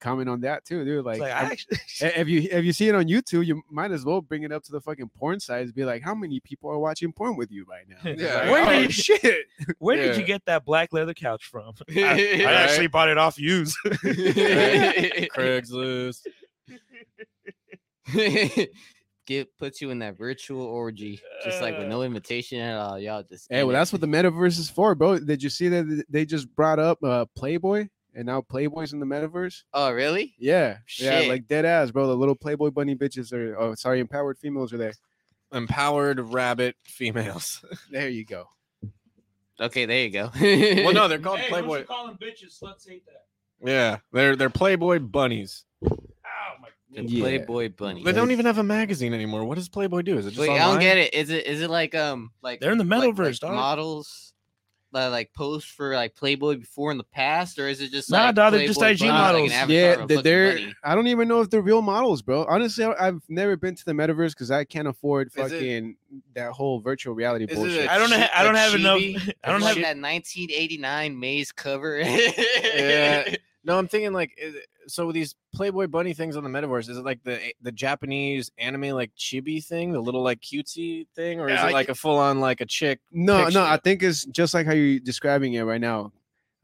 comment 0.00 0.28
on 0.28 0.40
that 0.42 0.64
too, 0.64 0.84
dude. 0.84 0.98
It's 0.98 1.06
Like, 1.06 1.20
like, 1.20 1.32
I 1.32 1.42
actually, 1.44 1.78
if 2.00 2.28
you 2.28 2.48
if 2.50 2.64
you 2.64 2.72
see 2.72 2.88
it 2.88 2.94
on 2.94 3.04
YouTube, 3.06 3.46
you 3.46 3.62
might 3.70 3.90
as 3.90 4.04
well 4.04 4.20
bring 4.20 4.42
it 4.42 4.52
up 4.52 4.62
to 4.64 4.72
the 4.72 4.80
fucking 4.80 5.10
porn 5.16 5.40
sites. 5.40 5.72
Be 5.72 5.84
like, 5.84 6.02
how 6.02 6.14
many 6.14 6.40
people 6.40 6.70
are 6.70 6.78
watching 6.78 7.12
porn 7.12 7.36
with 7.36 7.50
you 7.50 7.64
right 7.68 7.84
now? 7.88 7.96
Yeah. 8.18 8.34
like, 8.40 8.50
Where 8.50 8.66
oh, 8.66 8.82
did- 8.82 8.92
shit? 8.92 9.46
where 9.78 9.96
did 9.96 10.16
you 10.16 10.24
get 10.24 10.44
that 10.46 10.64
black 10.64 10.92
leather 10.92 11.14
couch 11.14 11.46
from? 11.46 11.74
I, 11.88 12.00
I 12.00 12.44
Right. 12.44 12.54
actually 12.54 12.86
bought 12.88 13.08
it 13.08 13.18
off 13.18 13.38
used. 13.38 13.76
Craigslist. 15.34 16.26
Get 19.26 19.54
puts 19.58 19.82
you 19.82 19.90
in 19.90 19.98
that 19.98 20.16
virtual 20.16 20.62
orgy, 20.62 21.20
just 21.44 21.60
like 21.60 21.76
with 21.76 21.86
no 21.86 22.02
invitation 22.02 22.60
at 22.60 22.78
all. 22.78 22.98
Y'all 22.98 23.22
just 23.22 23.46
Hey, 23.50 23.58
well, 23.62 23.70
in 23.70 23.76
it. 23.76 23.78
that's 23.78 23.92
what 23.92 24.00
the 24.00 24.06
metaverse 24.06 24.58
is 24.58 24.70
for, 24.70 24.94
bro. 24.94 25.18
Did 25.18 25.42
you 25.42 25.50
see 25.50 25.68
that 25.68 26.04
they 26.08 26.24
just 26.24 26.48
brought 26.56 26.78
up 26.78 27.02
uh, 27.04 27.26
Playboy, 27.36 27.88
and 28.18 28.26
now 28.26 28.40
Playboy's 28.42 28.92
in 28.92 28.98
the 29.00 29.06
metaverse? 29.06 29.62
Oh, 29.72 29.90
really? 29.92 30.34
Yeah, 30.38 30.78
yeah, 30.98 31.20
like 31.28 31.46
dead 31.46 31.64
ass, 31.64 31.90
bro. 31.90 32.06
The 32.08 32.14
little 32.16 32.34
Playboy 32.34 32.70
bunny 32.70 32.94
bitches 32.96 33.32
are, 33.32 33.56
oh, 33.58 33.74
sorry, 33.76 34.00
empowered 34.00 34.36
females 34.38 34.72
are 34.72 34.78
there. 34.78 34.92
Empowered 35.52 36.20
rabbit 36.20 36.76
females. 36.84 37.64
There 37.90 38.08
you 38.08 38.24
go. 38.26 38.48
Okay, 39.60 39.86
there 39.86 40.04
you 40.04 40.10
go. 40.10 40.30
well, 40.40 40.92
no, 40.92 41.08
they're 41.08 41.18
called 41.28 41.40
Playboy. 41.48 41.84
call 41.84 42.06
them 42.06 42.18
bitches? 42.20 42.60
Sluts 42.62 42.86
hate 42.88 43.04
that. 43.06 43.24
Yeah, 43.60 43.98
they're 44.12 44.36
they're 44.36 44.50
Playboy 44.50 45.00
bunnies. 45.00 45.64
Ow, 45.84 45.90
my 46.60 46.68
the 46.92 47.02
Yeah. 47.04 47.22
Playboy 47.22 47.70
bunny. 47.76 48.04
They 48.04 48.12
don't 48.12 48.30
even 48.30 48.46
have 48.46 48.58
a 48.58 48.62
magazine 48.62 49.12
anymore. 49.14 49.44
What 49.44 49.56
does 49.56 49.68
Playboy 49.68 50.02
do? 50.02 50.16
Is 50.18 50.26
it 50.26 50.30
just 50.30 50.40
Wait, 50.40 50.50
I 50.50 50.58
don't 50.70 50.78
get 50.80 50.96
it. 50.98 51.12
Is 51.14 51.30
it 51.30 51.46
is 51.46 51.60
it 51.62 51.70
like 51.70 51.94
um 51.96 52.30
like 52.42 52.60
They're 52.60 52.70
in 52.72 52.78
the 52.78 52.84
like- 52.84 53.02
metaverse, 53.14 53.24
like 53.26 53.40
dog. 53.40 53.54
models? 53.54 54.32
Uh, 54.98 55.10
like 55.10 55.32
post 55.34 55.68
for 55.70 55.94
like 55.94 56.14
Playboy 56.14 56.56
before 56.56 56.90
in 56.90 56.98
the 56.98 57.04
past, 57.04 57.58
or 57.58 57.68
is 57.68 57.80
it 57.80 57.90
just 57.90 58.10
Nah, 58.10 58.26
like 58.26 58.34
dawg, 58.34 58.52
they're 58.52 58.66
just 58.66 58.80
IG 58.82 58.98
bunnies, 58.98 59.00
like 59.02 59.10
models. 59.10 59.52
avatar 59.52 59.74
Yeah, 59.74 60.20
they're, 60.22 60.52
fucking? 60.52 60.72
I 60.84 60.94
don't 60.94 61.06
even 61.06 61.28
know 61.28 61.40
if 61.40 61.50
they're 61.50 61.62
real 61.62 61.82
models, 61.82 62.22
bro. 62.22 62.44
Honestly, 62.48 62.84
I- 62.84 63.08
I've 63.08 63.22
never 63.28 63.56
been 63.56 63.74
to 63.76 63.84
the 63.84 63.92
metaverse 63.92 64.30
because 64.30 64.50
I 64.50 64.64
can't 64.64 64.88
afford 64.88 65.28
Is 65.28 65.34
it- 65.36 65.50
fucking 65.50 65.96
that 66.34 66.52
whole 66.52 66.80
virtual 66.80 67.14
reality 67.14 67.44
Is 67.44 67.52
it 67.52 67.54
bullshit. 67.56 67.86
a 67.86 67.92
I 67.92 67.98
don't. 67.98 68.10
Ha- 68.12 68.30
I 68.34 68.42
don't 68.42 68.54
like 68.54 68.62
have 68.62 68.74
enough. 68.74 69.00
I 69.44 69.50
don't 69.52 69.60
like 69.60 69.76
have. 69.76 69.96
that 69.96 70.00
1989 70.02 71.18
Maze 71.18 71.52
cover. 71.52 72.00
Yeah. 72.02 73.34
No, 73.64 73.76
I'm 73.78 73.88
thinking 73.88 74.12
like, 74.12 74.32
is 74.38 74.54
it- 74.54 74.66
so 74.88 75.06
with 75.06 75.14
these 75.14 75.34
Playboy 75.54 75.86
bunny 75.86 76.14
things 76.14 76.36
on 76.36 76.42
the 76.44 76.50
metaverse, 76.50 76.88
is 76.88 76.96
it 76.96 77.04
like 77.04 77.22
the 77.22 77.38
the 77.62 77.70
Japanese 77.72 78.50
anime 78.58 78.90
like 78.90 79.10
chibi 79.16 79.64
thing, 79.64 79.92
the 79.92 80.00
little 80.00 80.22
like 80.22 80.40
cutesy 80.40 81.06
thing, 81.14 81.40
or 81.40 81.48
is 81.48 81.54
Yeah, 81.54 81.68
it 81.68 81.72
like 81.72 81.88
a 81.88 81.94
full 81.94 82.16
on 82.18 82.40
like 82.40 82.60
a 82.60 82.66
chick? 82.66 83.00
no, 83.12 83.44
picture. 83.44 83.58
no, 83.60 83.64
I 83.64 83.76
think 83.76 84.02
it's 84.02 84.24
just 84.24 84.54
like 84.54 84.66
how 84.66 84.72
you're 84.72 84.98
describing 85.00 85.54
it 85.54 85.62
right 85.62 85.80
now. 85.80 86.12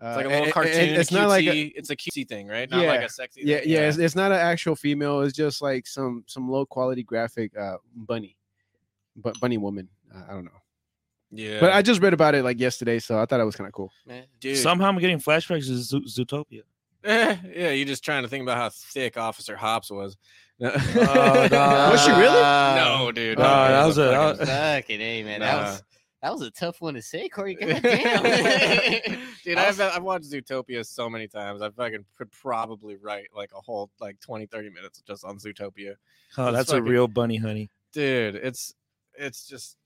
Uh, 0.03 0.07
It's 0.09 0.17
like 0.17 0.27
a 0.27 0.29
little 0.29 0.45
and- 0.45 0.53
cartoon. 0.53 0.73
and 0.73 0.91
it's 0.97 1.13
not 1.13 1.29
like 1.29 1.47
a, 1.47 1.51
cutesy- 1.51 1.73
it's 1.77 1.91
a 1.91 1.97
cutesy 1.97 2.29
thing, 2.29 2.49
right? 2.49 2.69
Not 2.69 2.85
like 2.85 3.01
Yeah. 3.01 3.07
a 3.07 3.09
sexy. 3.09 3.43
yeah, 3.45 3.61
thing. 3.61 3.69
yeah. 3.71 3.89
It's, 3.89 3.99
it's 3.99 4.17
not 4.17 4.33
an 4.33 4.39
actual 4.39 4.75
female. 4.75 5.21
It's 5.21 5.37
just 5.37 5.63
like 5.63 5.87
some 5.87 6.25
some 6.27 6.51
low 6.51 6.67
quality 6.67 7.03
graphic 7.05 7.57
uh 7.57 7.77
bunny, 7.95 8.37
but 9.17 9.39
bunny 9.41 9.57
woman. 9.59 9.89
Uh, 10.15 10.23
I 10.29 10.33
don't 10.35 10.45
know, 10.45 10.61
yeah. 11.31 11.59
but 11.61 11.73
I 11.73 11.81
just 11.83 12.01
read 12.03 12.13
about 12.13 12.35
it 12.35 12.43
like 12.45 12.59
yesterday, 12.61 12.99
so 12.99 13.19
I 13.19 13.25
thought 13.27 13.41
it 13.41 13.45
was 13.45 13.57
kind 13.57 13.67
of 13.69 13.73
cool. 13.73 13.91
Man, 14.07 14.25
Dude, 14.41 14.57
Somehow 14.59 14.89
I'm 14.89 14.99
getting 14.99 15.19
flashbacks 15.21 15.67
to 15.67 15.99
Zootopia. 16.25 16.63
Eh, 17.05 17.37
yeah, 17.55 17.71
you're 17.71 17.87
just 17.87 18.05
trying 18.05 18.23
to 18.23 18.29
think 18.29 18.43
about 18.43 18.57
how 18.57 18.71
thick 18.71 19.17
Officer 19.17 19.57
Hopps 19.57 19.91
was. 19.91 20.17
Oh, 20.61 20.69
No. 21.51 21.89
Was 21.93 22.05
she 22.05 22.11
really? 22.13 22.25
No, 22.33 23.11
dude. 23.13 23.39
Oh, 23.39 23.43
no, 23.43 23.69
that 23.69 23.87
was 23.87 23.99
a- 23.99 24.13
fucking- 24.13 24.47
Fucking 24.47 25.01
a 25.01 25.23
man, 25.25 25.41
that 25.41 25.63
was 25.63 25.83
that 26.23 26.33
was 26.33 26.41
a 26.43 26.51
tough 26.53 26.81
one 26.81 26.95
to 26.95 27.03
say, 27.03 27.29
Cory. 27.29 27.55
God 27.61 27.83
damn. 27.83 29.19
Dude, 29.45 29.59
I 29.59 29.67
I've, 29.69 29.81
I've 29.81 30.03
watched 30.03 30.25
Zootopia 30.31 30.87
so 30.87 31.11
many 31.11 31.27
times. 31.29 31.61
I 31.61 31.69
fucking 31.71 32.05
could 32.17 32.31
probably 32.31 32.97
write 32.97 33.27
like 33.37 33.51
a 33.55 33.61
whole 33.61 33.91
like 34.01 34.19
20, 34.21 34.47
30 34.47 34.71
minutes 34.71 35.03
just 35.07 35.23
on 35.25 35.37
Zootopia. 35.39 35.97
Oh, 36.39 36.47
It's 36.49 36.57
that's 36.57 36.73
a 36.73 36.81
real 36.83 37.09
bunny, 37.09 37.37
honey. 37.37 37.69
Dude, 37.93 38.37
it's 38.37 38.75
it's 39.19 39.47
just 39.47 39.77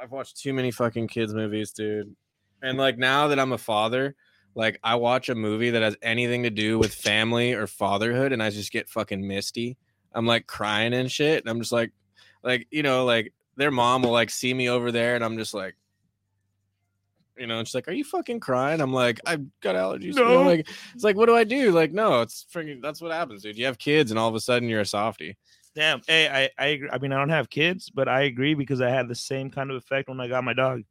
I've 0.00 0.12
watched 0.12 0.36
too 0.36 0.52
many 0.52 0.70
fucking 0.70 1.08
kids 1.08 1.34
movies, 1.34 1.72
dude. 1.72 2.14
And 2.62 2.78
like 2.78 2.96
now 2.98 3.26
that 3.28 3.40
I'm 3.40 3.52
a 3.52 3.58
father, 3.58 4.14
like 4.54 4.78
I 4.82 4.96
watch 4.96 5.28
a 5.28 5.34
movie 5.34 5.70
that 5.70 5.82
has 5.82 5.96
anything 6.02 6.42
to 6.42 6.50
do 6.50 6.78
with 6.78 6.94
family 6.94 7.52
or 7.52 7.66
fatherhood 7.66 8.32
and 8.32 8.42
I 8.42 8.50
just 8.50 8.72
get 8.72 8.88
fucking 8.88 9.26
misty. 9.26 9.76
I'm 10.12 10.26
like 10.26 10.46
crying 10.46 10.92
and 10.92 11.10
shit. 11.10 11.42
And 11.42 11.50
I'm 11.50 11.60
just 11.60 11.72
like 11.72 11.92
like, 12.42 12.66
you 12.70 12.82
know, 12.82 13.04
like 13.04 13.32
their 13.56 13.70
mom 13.70 14.02
will 14.02 14.10
like 14.12 14.30
see 14.30 14.52
me 14.52 14.68
over 14.68 14.90
there 14.90 15.14
and 15.14 15.24
I'm 15.24 15.38
just 15.38 15.54
like 15.54 15.76
you 17.38 17.46
know, 17.46 17.58
it's 17.60 17.74
like, 17.74 17.88
are 17.88 17.92
you 17.92 18.04
fucking 18.04 18.38
crying? 18.38 18.82
I'm 18.82 18.92
like, 18.92 19.18
I've 19.24 19.46
got 19.60 19.74
allergies. 19.74 20.02
you 20.02 20.12
know, 20.12 20.28
No. 20.28 20.42
like, 20.42 20.68
it's 20.94 21.02
like, 21.02 21.16
what 21.16 21.24
do 21.24 21.34
I 21.34 21.44
do? 21.44 21.70
Like, 21.70 21.90
no, 21.90 22.20
it's 22.20 22.44
freaking. 22.52 22.82
That's 22.82 23.00
what 23.00 23.12
happens, 23.12 23.42
dude. 23.42 23.56
You 23.56 23.64
have 23.64 23.78
kids, 23.78 24.10
and 24.10 24.20
all 24.20 24.28
of 24.28 24.34
a 24.34 24.40
sudden, 24.40 24.68
you're 24.68 24.82
a 24.82 24.84
softie. 24.86 25.38
Damn. 25.74 26.02
Hey, 26.06 26.28
I, 26.28 26.50
I, 26.62 26.66
agree. 26.66 26.90
I 26.92 26.98
mean, 26.98 27.12
I 27.14 27.18
don't 27.18 27.30
have 27.30 27.48
kids, 27.48 27.88
but 27.88 28.08
I 28.08 28.22
agree 28.24 28.52
because 28.52 28.82
I 28.82 28.90
had 28.90 29.08
the 29.08 29.14
same 29.14 29.48
kind 29.50 29.70
of 29.70 29.76
effect 29.76 30.10
when 30.10 30.20
I 30.20 30.28
got 30.28 30.44
my 30.44 30.52
dog. 30.52 30.82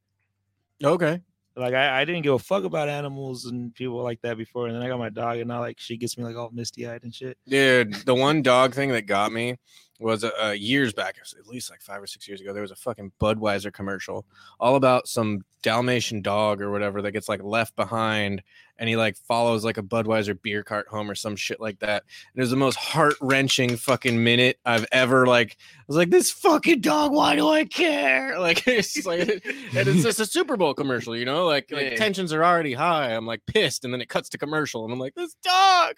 Okay. 0.83 1.21
Like 1.59 1.73
I, 1.73 2.01
I 2.01 2.05
didn't 2.05 2.23
give 2.23 2.33
a 2.33 2.39
fuck 2.39 2.63
about 2.63 2.89
animals 2.89 3.45
and 3.45 3.73
people 3.75 4.01
like 4.01 4.21
that 4.21 4.37
before, 4.37 4.67
and 4.67 4.75
then 4.75 4.81
I 4.81 4.87
got 4.87 4.99
my 4.99 5.09
dog, 5.09 5.37
and 5.37 5.47
now 5.47 5.59
like 5.59 5.79
she 5.79 5.97
gets 5.97 6.17
me 6.17 6.23
like 6.23 6.35
all 6.35 6.49
misty 6.51 6.87
eyed 6.87 7.03
and 7.03 7.13
shit. 7.13 7.37
Dude, 7.47 7.93
the 8.05 8.15
one 8.15 8.41
dog 8.41 8.73
thing 8.73 8.89
that 8.89 9.03
got 9.03 9.31
me 9.31 9.57
was 9.99 10.23
uh, 10.23 10.55
years 10.57 10.93
back, 10.93 11.17
at 11.17 11.47
least 11.47 11.69
like 11.69 11.81
five 11.81 12.01
or 12.01 12.07
six 12.07 12.27
years 12.27 12.41
ago. 12.41 12.53
There 12.53 12.61
was 12.61 12.71
a 12.71 12.75
fucking 12.75 13.11
Budweiser 13.21 13.71
commercial 13.71 14.25
all 14.59 14.75
about 14.75 15.07
some 15.07 15.41
Dalmatian 15.61 16.21
dog 16.21 16.61
or 16.61 16.71
whatever 16.71 17.01
that 17.01 17.11
gets 17.11 17.27
like 17.27 17.43
left 17.43 17.75
behind, 17.75 18.41
and 18.77 18.87
he 18.87 18.95
like 18.95 19.17
follows 19.17 19.65
like 19.65 19.77
a 19.77 19.83
Budweiser 19.83 20.41
beer 20.41 20.63
cart 20.63 20.87
home 20.87 21.11
or 21.11 21.15
some 21.15 21.35
shit 21.35 21.59
like 21.59 21.79
that. 21.79 22.03
And 22.33 22.39
it 22.39 22.41
was 22.41 22.49
the 22.49 22.55
most 22.55 22.77
heart 22.77 23.15
wrenching 23.19 23.75
fucking 23.75 24.23
minute 24.23 24.57
I've 24.65 24.85
ever 24.93 25.25
like. 25.27 25.57
I 25.59 25.83
was 25.87 25.97
like, 25.97 26.11
this 26.11 26.31
fucking 26.31 26.79
dog. 26.79 27.11
Why 27.11 27.35
do 27.35 27.47
I 27.49 27.65
care? 27.65 28.37
Like 28.39 28.65
it's 28.67 28.93
just 28.93 29.05
like, 29.05 29.19
and 29.19 29.87
it's 29.87 30.01
just 30.03 30.19
a 30.21 30.25
Super 30.25 30.55
Bowl 30.55 30.73
commercial, 30.73 31.15
you 31.15 31.25
know? 31.25 31.45
Like 31.45 31.69
like 31.71 31.91
Yeah. 31.91 31.95
tensions 31.97 32.31
are 32.31 32.43
already 32.43 32.73
high. 32.73 33.13
I'm 33.13 33.25
like 33.25 33.41
pissed, 33.45 33.83
and 33.83 33.93
then 33.93 33.99
it 33.99 34.07
cuts 34.07 34.29
to 34.29 34.37
commercial, 34.37 34.85
and 34.85 34.93
I'm 34.93 34.99
like, 34.99 35.13
this 35.15 35.35
dog. 35.43 35.95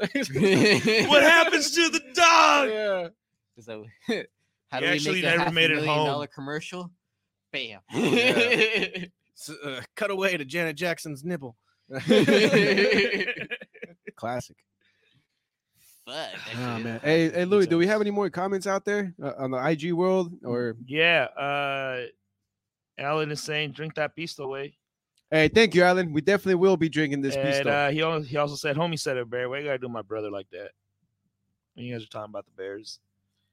what 0.00 1.22
happens 1.22 1.72
to 1.72 1.88
the 1.88 2.00
dog? 2.14 2.68
Yeah. 2.68 3.08
So, 3.60 3.84
how 4.06 4.14
He 4.14 4.80
do 4.80 4.80
we 4.80 4.86
actually 4.86 5.14
make 5.22 5.24
a 5.24 5.26
never 5.28 5.38
half 5.40 5.48
a 5.48 5.52
made 5.52 5.70
it 5.70 5.74
million 5.76 5.94
home. 5.94 6.06
dollar 6.06 6.26
commercial? 6.26 6.90
Bam. 7.52 7.80
Yeah. 7.92 8.88
S- 9.36 9.50
uh, 9.64 9.80
cut 9.96 10.10
away 10.10 10.36
to 10.36 10.44
Janet 10.44 10.76
Jackson's 10.76 11.24
nipple. 11.24 11.56
Classic. 14.16 14.56
Fuck. 16.04 16.14
that 16.14 16.34
Oh 16.56 16.76
shit 16.76 16.84
man. 16.84 17.00
Hey, 17.02 17.30
hey, 17.30 17.44
Louis, 17.44 17.66
do 17.66 17.78
we 17.78 17.86
have 17.86 18.00
any 18.00 18.10
more 18.10 18.28
comments 18.30 18.66
out 18.66 18.84
there 18.84 19.14
uh, 19.22 19.32
on 19.38 19.50
the 19.50 19.58
IG 19.68 19.92
world 19.92 20.32
or? 20.44 20.76
Yeah. 20.86 21.24
Uh, 21.36 22.02
Alan 22.98 23.30
is 23.30 23.42
saying, 23.42 23.72
drink 23.72 23.94
that 23.94 24.14
beast 24.14 24.38
away. 24.40 24.76
Hey, 25.30 25.48
thank 25.48 25.74
you, 25.74 25.82
Alan. 25.84 26.12
We 26.12 26.20
definitely 26.20 26.56
will 26.56 26.76
be 26.76 26.88
drinking 26.88 27.22
this 27.22 27.36
piece. 27.36 27.60
and 27.60 27.68
uh, 27.68 27.88
he 27.90 28.02
also, 28.02 28.24
he 28.26 28.36
also 28.36 28.56
said, 28.56 28.76
"Homie 28.76 28.98
said 28.98 29.16
it, 29.16 29.30
Bear. 29.30 29.48
Why 29.48 29.58
you 29.60 29.64
gotta 29.64 29.78
do 29.78 29.88
my 29.88 30.02
brother 30.02 30.28
like 30.28 30.50
that?" 30.50 30.72
When 31.74 31.86
you 31.86 31.94
guys 31.94 32.02
are 32.02 32.08
talking 32.08 32.30
about 32.30 32.46
the 32.46 32.50
Bears. 32.56 32.98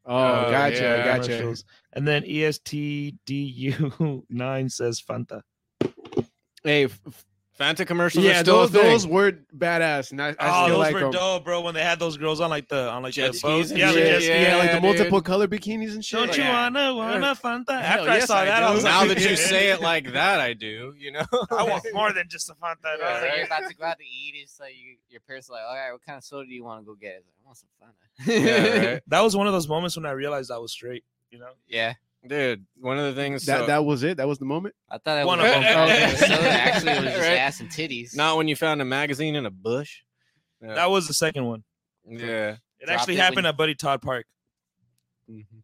Oh, 0.08 0.16
Oh, 0.48 0.52
gotcha, 0.52 0.76
yeah. 0.82 1.06
gotcha. 1.06 1.28
commercials. 1.30 1.66
And 1.94 2.08
then 2.08 2.24
E 2.26 2.40
ESTDU 2.42 4.24
nine 4.30 4.70
says 4.70 5.02
Fanta. 5.02 5.42
Hey, 6.64 6.86
f- 6.86 7.00
f- 7.08 7.26
Fanta 7.60 7.88
commercials 7.88 8.24
yeah, 8.24 8.32
are 8.40 8.40
still 8.42 8.58
those 8.60 8.70
a 8.70 8.74
thing. 8.74 8.84
those 8.84 9.08
were 9.08 9.32
badass, 9.56 10.12
and 10.12 10.22
I, 10.22 10.28
I 10.28 10.36
oh, 10.40 10.66
still 10.66 10.68
those 10.68 10.78
like 10.78 10.94
were 10.94 11.00
them. 11.00 11.12
dope, 11.12 11.44
bro. 11.44 11.62
When 11.62 11.74
they 11.74 11.82
had 11.82 11.98
those 11.98 12.16
girls 12.16 12.40
on 12.40 12.52
like 12.52 12.68
the 12.70 12.90
on 12.92 13.02
like 13.02 13.14
Jet 13.14 13.32
the 13.32 13.38
skis 13.38 13.42
boats. 13.42 13.70
and 13.72 13.80
Yeah, 13.80 13.92
the 13.94 14.00
yeah, 14.00 14.20
jet 14.20 14.42
yeah, 14.52 14.58
like 14.58 14.68
the 14.70 14.74
dude. 14.76 14.84
multiple 14.84 15.22
color 15.22 15.48
bikinis 15.48 15.94
and 15.96 16.06
shit. 16.06 16.20
Don't 16.20 16.28
Like, 16.30 16.38
you 16.38 16.44
wanna 16.44 16.94
wanna 16.94 17.36
Fanta? 17.36 17.70
Hell 17.82 18.00
After 18.02 18.10
I 18.12 18.16
yes, 18.18 18.28
saw 18.28 18.38
I 18.38 18.46
that, 18.46 18.64
I 18.64 18.72
was 18.74 18.84
now 18.84 19.00
like, 19.00 19.18
that 19.18 19.28
you 19.30 19.36
say 19.36 19.72
it 19.72 19.82
like 19.82 20.14
that, 20.14 20.40
I 20.40 20.54
do. 20.54 20.94
You 21.00 21.14
know, 21.14 21.26
I 21.52 21.64
want 21.64 21.84
more 21.94 22.14
than 22.14 22.26
just 22.30 22.48
a 22.50 22.54
Fanta. 22.54 22.76
It's 22.84 23.02
dog. 23.02 23.22
like 23.24 23.36
you're 23.38 23.46
about 23.46 23.68
to 23.70 23.76
go 23.76 23.86
out 23.86 23.98
to 23.98 24.06
eat. 24.06 24.36
It's 24.38 24.60
like 24.60 24.74
you, 24.76 24.98
your 25.10 25.22
parents 25.22 25.50
are 25.50 25.54
like, 25.54 25.64
all 25.68 25.76
right, 25.76 25.92
what 25.92 26.04
kind 26.06 26.18
of 26.18 26.24
soda 26.24 26.48
do 26.48 26.54
you 26.54 26.64
want 26.64 26.82
to 26.82 26.86
go 26.86 26.94
get? 26.94 27.24
It's 27.24 27.28
like, 27.28 27.36
I 27.44 27.46
want 27.48 27.58
some 27.58 27.70
Fanta. 27.82 28.78
Yeah, 28.86 28.92
right. 28.94 29.02
That 29.08 29.22
was 29.22 29.36
one 29.36 29.48
of 29.48 29.54
those 29.54 29.68
moments 29.68 29.96
when 29.96 30.06
I 30.06 30.12
realized 30.12 30.52
I 30.52 30.58
was 30.60 30.72
straight. 30.72 31.04
You 31.32 31.40
know, 31.40 31.50
yeah. 31.68 31.94
Dude. 32.26 32.66
One 32.80 32.98
of 32.98 33.14
the 33.14 33.22
things 33.22 33.46
That 33.46 33.62
so- 33.62 33.66
that 33.68 33.84
was 33.86 34.04
it. 34.04 34.18
That 34.18 34.28
was 34.28 34.38
the 34.40 34.46
moment. 34.46 34.76
I 34.90 34.96
thought 34.96 35.04
that 35.16 35.26
One 35.28 35.40
was 35.40 35.50
of 35.52 35.58
a 35.58 35.60
them. 35.62 35.78
Oh, 35.78 35.84
okay. 35.84 36.16
soda. 36.16 36.50
Actually, 36.50 36.92
it 36.94 37.02
was 37.04 37.14
just 37.14 37.20
Right. 37.28 37.38
ass 37.38 37.60
and 37.60 37.70
titties. 37.70 38.16
not 38.16 38.38
when 38.38 38.48
you 38.48 38.56
found 38.56 38.82
a 38.82 38.86
magazine 38.86 39.36
in 39.36 39.46
a 39.46 39.52
bush. 39.52 40.02
Yeah. 40.62 40.74
that 40.76 40.90
was 40.90 41.08
the 41.08 41.14
second 41.14 41.46
one. 41.46 41.64
yeah. 42.08 42.56
It 42.80 42.86
Dropped 42.86 43.02
actually 43.02 43.16
it 43.16 43.20
happened 43.20 43.44
you- 43.44 43.50
at 43.50 43.58
Buddy 43.58 43.76
Todd 43.76 44.02
Park. 44.02 44.26
Mm-hmm. 45.30 45.58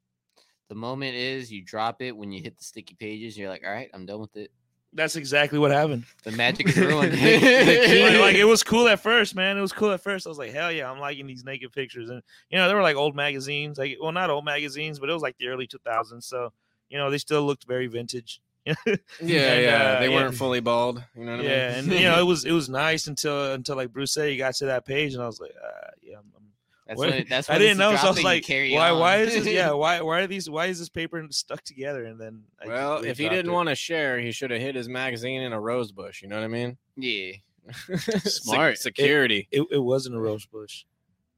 The 0.69 0.75
moment 0.75 1.15
is 1.15 1.51
you 1.51 1.63
drop 1.63 2.01
it 2.01 2.15
when 2.17 2.31
you 2.31 2.41
hit 2.41 2.57
the 2.57 2.63
sticky 2.63 2.95
pages. 2.95 3.37
You're 3.37 3.49
like, 3.49 3.63
all 3.65 3.71
right, 3.71 3.89
I'm 3.93 4.05
done 4.05 4.19
with 4.19 4.35
it. 4.35 4.51
That's 4.95 5.15
exactly 5.15 5.57
what 5.57 5.71
happened. 5.71 6.05
The 6.23 6.31
magic 6.31 6.69
is 6.69 6.77
ruined. 6.77 7.13
like, 7.13 8.19
like, 8.19 8.35
it 8.35 8.43
was 8.47 8.61
cool 8.63 8.87
at 8.87 8.99
first, 8.99 9.35
man. 9.35 9.57
It 9.57 9.61
was 9.61 9.73
cool 9.73 9.91
at 9.91 10.01
first. 10.01 10.27
I 10.27 10.29
was 10.29 10.37
like, 10.37 10.51
hell 10.51 10.71
yeah, 10.71 10.89
I'm 10.89 10.99
liking 10.99 11.25
these 11.25 11.43
naked 11.43 11.71
pictures, 11.71 12.09
and 12.09 12.21
you 12.49 12.57
know, 12.57 12.67
they 12.67 12.73
were 12.75 12.81
like 12.83 12.95
old 12.95 13.15
magazines, 13.15 13.77
like 13.77 13.97
well, 13.99 14.11
not 14.11 14.29
old 14.29 14.45
magazines, 14.45 14.99
but 14.99 15.09
it 15.09 15.13
was 15.13 15.23
like 15.23 15.37
the 15.37 15.47
early 15.47 15.67
2000s, 15.67 16.23
so 16.23 16.53
you 16.89 16.97
know, 16.97 17.09
they 17.09 17.17
still 17.17 17.43
looked 17.43 17.65
very 17.65 17.87
vintage. 17.87 18.39
Yeah, 18.65 18.75
And, 18.85 18.97
yeah. 19.19 19.93
uh, 19.97 19.99
they 19.99 20.09
yeah. 20.09 20.15
weren't 20.15 20.35
fully 20.35 20.59
bald. 20.61 21.03
You 21.15 21.25
know 21.25 21.35
what 21.37 21.43
yeah, 21.45 21.73
I 21.77 21.81
mean? 21.81 21.91
and 21.91 21.99
you 21.99 22.07
know, 22.07 22.19
it 22.19 22.23
was 22.25 22.45
it 22.45 22.51
was 22.51 22.69
nice 22.69 23.07
until 23.07 23.51
until 23.53 23.75
like 23.75 23.91
Bruce 23.91 24.13
said, 24.13 24.31
you 24.31 24.37
got 24.37 24.53
to 24.55 24.67
that 24.67 24.85
page, 24.85 25.13
and 25.15 25.21
I 25.23 25.25
was 25.25 25.39
like, 25.41 25.51
uh, 25.51 25.89
yeah, 26.01 26.17
I'm, 26.17 26.31
I'm- 26.35 26.52
That's 26.87 26.97
What? 26.97 27.09
when 27.11 27.19
it, 27.19 27.29
that's 27.29 27.49
I 27.49 27.57
didn't 27.57 27.77
know, 27.77 27.95
so 27.95 28.07
I 28.07 28.09
was 28.09 28.23
like, 28.23 28.43
carry 28.43 28.73
why 28.73 28.91
why 28.91 29.17
is 29.17 29.33
this? 29.33 29.47
Yeah, 29.47 29.71
why 29.83 30.01
why 30.01 30.19
are 30.21 30.27
these 30.27 30.49
why 30.49 30.65
is 30.65 30.79
this 30.79 30.89
paper 30.89 31.25
stuck 31.29 31.63
together? 31.63 32.03
And 32.05 32.19
then 32.19 32.43
I 32.61 32.67
well, 32.67 32.95
really 32.95 33.09
if 33.09 33.17
he 33.17 33.29
didn't 33.29 33.49
it. 33.51 33.53
want 33.53 33.69
to 33.69 33.75
share, 33.75 34.19
he 34.19 34.31
should 34.31 34.51
have 34.51 34.59
hid 34.59 34.75
his 34.75 34.89
magazine 34.89 35.41
in 35.41 35.53
a 35.53 35.59
rose 35.59 35.91
bush. 35.91 36.21
You 36.21 36.27
know 36.27 36.35
what 36.35 36.43
I 36.45 36.49
mean? 36.49 36.77
yeah. 36.97 37.33
Sec- 37.97 38.27
Smart. 38.27 38.77
security. 38.77 39.47
it, 39.49 39.65
it 39.71 39.77
wasn't 39.77 40.15
a 40.15 40.19
rose 40.19 40.45
bush. 40.45 40.83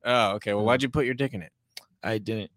oh, 0.04 0.32
okay. 0.32 0.56
Well, 0.56 0.66
why'd 0.66 0.80
uh-huh. 0.80 0.86
you 0.86 0.90
put 0.90 1.06
your 1.06 1.14
dick 1.14 1.36
in 1.36 1.44
it? 1.44 1.52
I 2.02 2.18
didn't. 2.18 2.50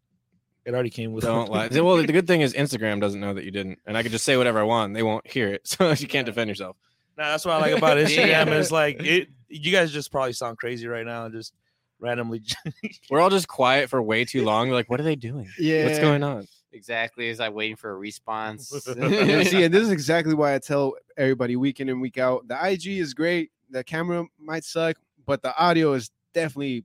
It 0.65 0.73
already 0.73 0.89
came 0.91 1.13
with. 1.13 1.25
Don't 1.25 1.51
lie. 1.51 1.69
Well, 1.69 1.97
the 1.99 2.07
good 2.07 2.27
thing 2.27 2.41
is 2.41 2.55
Instagram 2.55 3.01
doesn't 3.01 3.21
know 3.21 3.35
that 3.35 3.45
you 3.45 3.51
didn't, 3.51 3.79
and 3.87 3.97
I 3.97 4.03
could 4.03 4.13
just 4.13 4.25
say 4.25 4.39
whatever 4.39 4.59
I 4.59 4.65
want. 4.65 4.95
They 4.95 5.03
won't 5.03 5.27
hear 5.31 5.49
it, 5.49 5.67
so 5.69 5.91
you 5.91 6.07
can't 6.07 6.27
Yeah. 6.27 6.33
defend 6.33 6.49
yourself. 6.49 6.77
No, 7.19 7.25
that's 7.25 7.45
what 7.45 7.55
I 7.55 7.59
like 7.59 7.77
about 7.77 7.97
Instagram. 7.99 8.47
Yeah. 8.47 8.55
Is 8.55 8.73
like 8.73 9.03
it. 9.03 9.29
You 9.49 9.73
guys 9.73 9.91
just 9.91 10.11
probably 10.13 10.35
sound 10.35 10.59
crazy 10.59 10.87
right 10.87 11.05
now, 11.07 11.25
and 11.25 11.35
just 11.35 11.53
randomly. 12.01 12.43
We're 13.11 13.21
all 13.21 13.31
just 13.31 13.49
quiet 13.49 13.91
for 13.91 14.03
way 14.03 14.25
too 14.25 14.45
long. 14.45 14.69
We're 14.69 14.75
like, 14.75 14.91
what 14.91 15.01
are 15.01 15.05
they 15.05 15.17
doing? 15.17 15.49
Yeah. 15.59 15.85
What's 15.85 15.99
going 15.99 16.23
on? 16.23 16.47
Exactly. 16.73 17.29
It's 17.29 17.41
like 17.41 17.55
waiting 17.55 17.77
for 17.77 17.91
a 17.91 17.97
response. 17.97 18.71
Yeah, 18.87 19.43
see, 19.43 19.65
and 19.65 19.73
this 19.73 19.83
is 19.83 19.91
exactly 19.91 20.35
why 20.35 20.55
I 20.55 20.59
tell 20.59 20.95
everybody 21.17 21.57
week 21.57 21.81
in 21.81 21.89
and 21.89 22.01
week 22.01 22.19
out. 22.19 22.47
The 22.47 22.55
IG 22.55 22.83
mm. 22.83 23.01
is 23.01 23.15
great. 23.15 23.51
The 23.71 23.83
camera 23.83 24.27
might 24.39 24.65
suck, 24.65 24.97
but 25.27 25.43
the 25.43 25.57
audio 25.57 25.95
is 25.95 26.11
definitely 26.35 26.85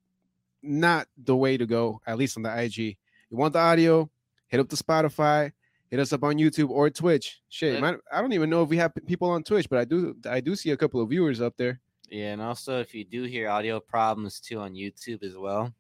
not 0.62 1.08
the 1.18 1.36
way 1.36 1.58
to 1.58 1.66
go. 1.66 2.02
At 2.08 2.18
least 2.18 2.38
on 2.38 2.44
the 2.44 2.64
IG. 2.64 2.98
You 3.30 3.38
want 3.38 3.54
the 3.54 3.60
audio? 3.60 4.10
Hit 4.48 4.60
up 4.60 4.70
the 4.70 4.76
Spotify. 4.76 5.52
hit 5.90 6.00
us 6.00 6.14
up 6.14 6.24
on 6.24 6.36
YouTube 6.36 6.70
or 6.70 6.90
Twitch. 6.90 7.42
Shit, 7.50 7.82
Let- 7.82 8.00
I 8.12 8.22
don't 8.22 8.34
even 8.34 8.50
know 8.50 8.64
if 8.64 8.70
we 8.70 8.78
have 8.78 8.94
people 9.06 9.30
on 9.30 9.44
Twitch, 9.44 9.70
but 9.70 9.80
I 9.80 9.86
do. 9.86 10.16
I 10.30 10.40
do 10.40 10.56
see 10.56 10.72
a 10.72 10.78
couple 10.78 11.02
of 11.02 11.10
viewers 11.10 11.42
up 11.42 11.56
there. 11.58 11.82
Yeah, 12.14 12.34
and 12.34 12.42
also 12.42 12.80
if 12.80 12.94
you 12.94 13.04
do 13.04 13.24
hear 13.24 13.50
audio 13.50 13.80
problems 13.80 14.40
too 14.40 14.60
on 14.60 14.74
YouTube 14.76 15.24
as 15.24 15.36
well, 15.36 15.74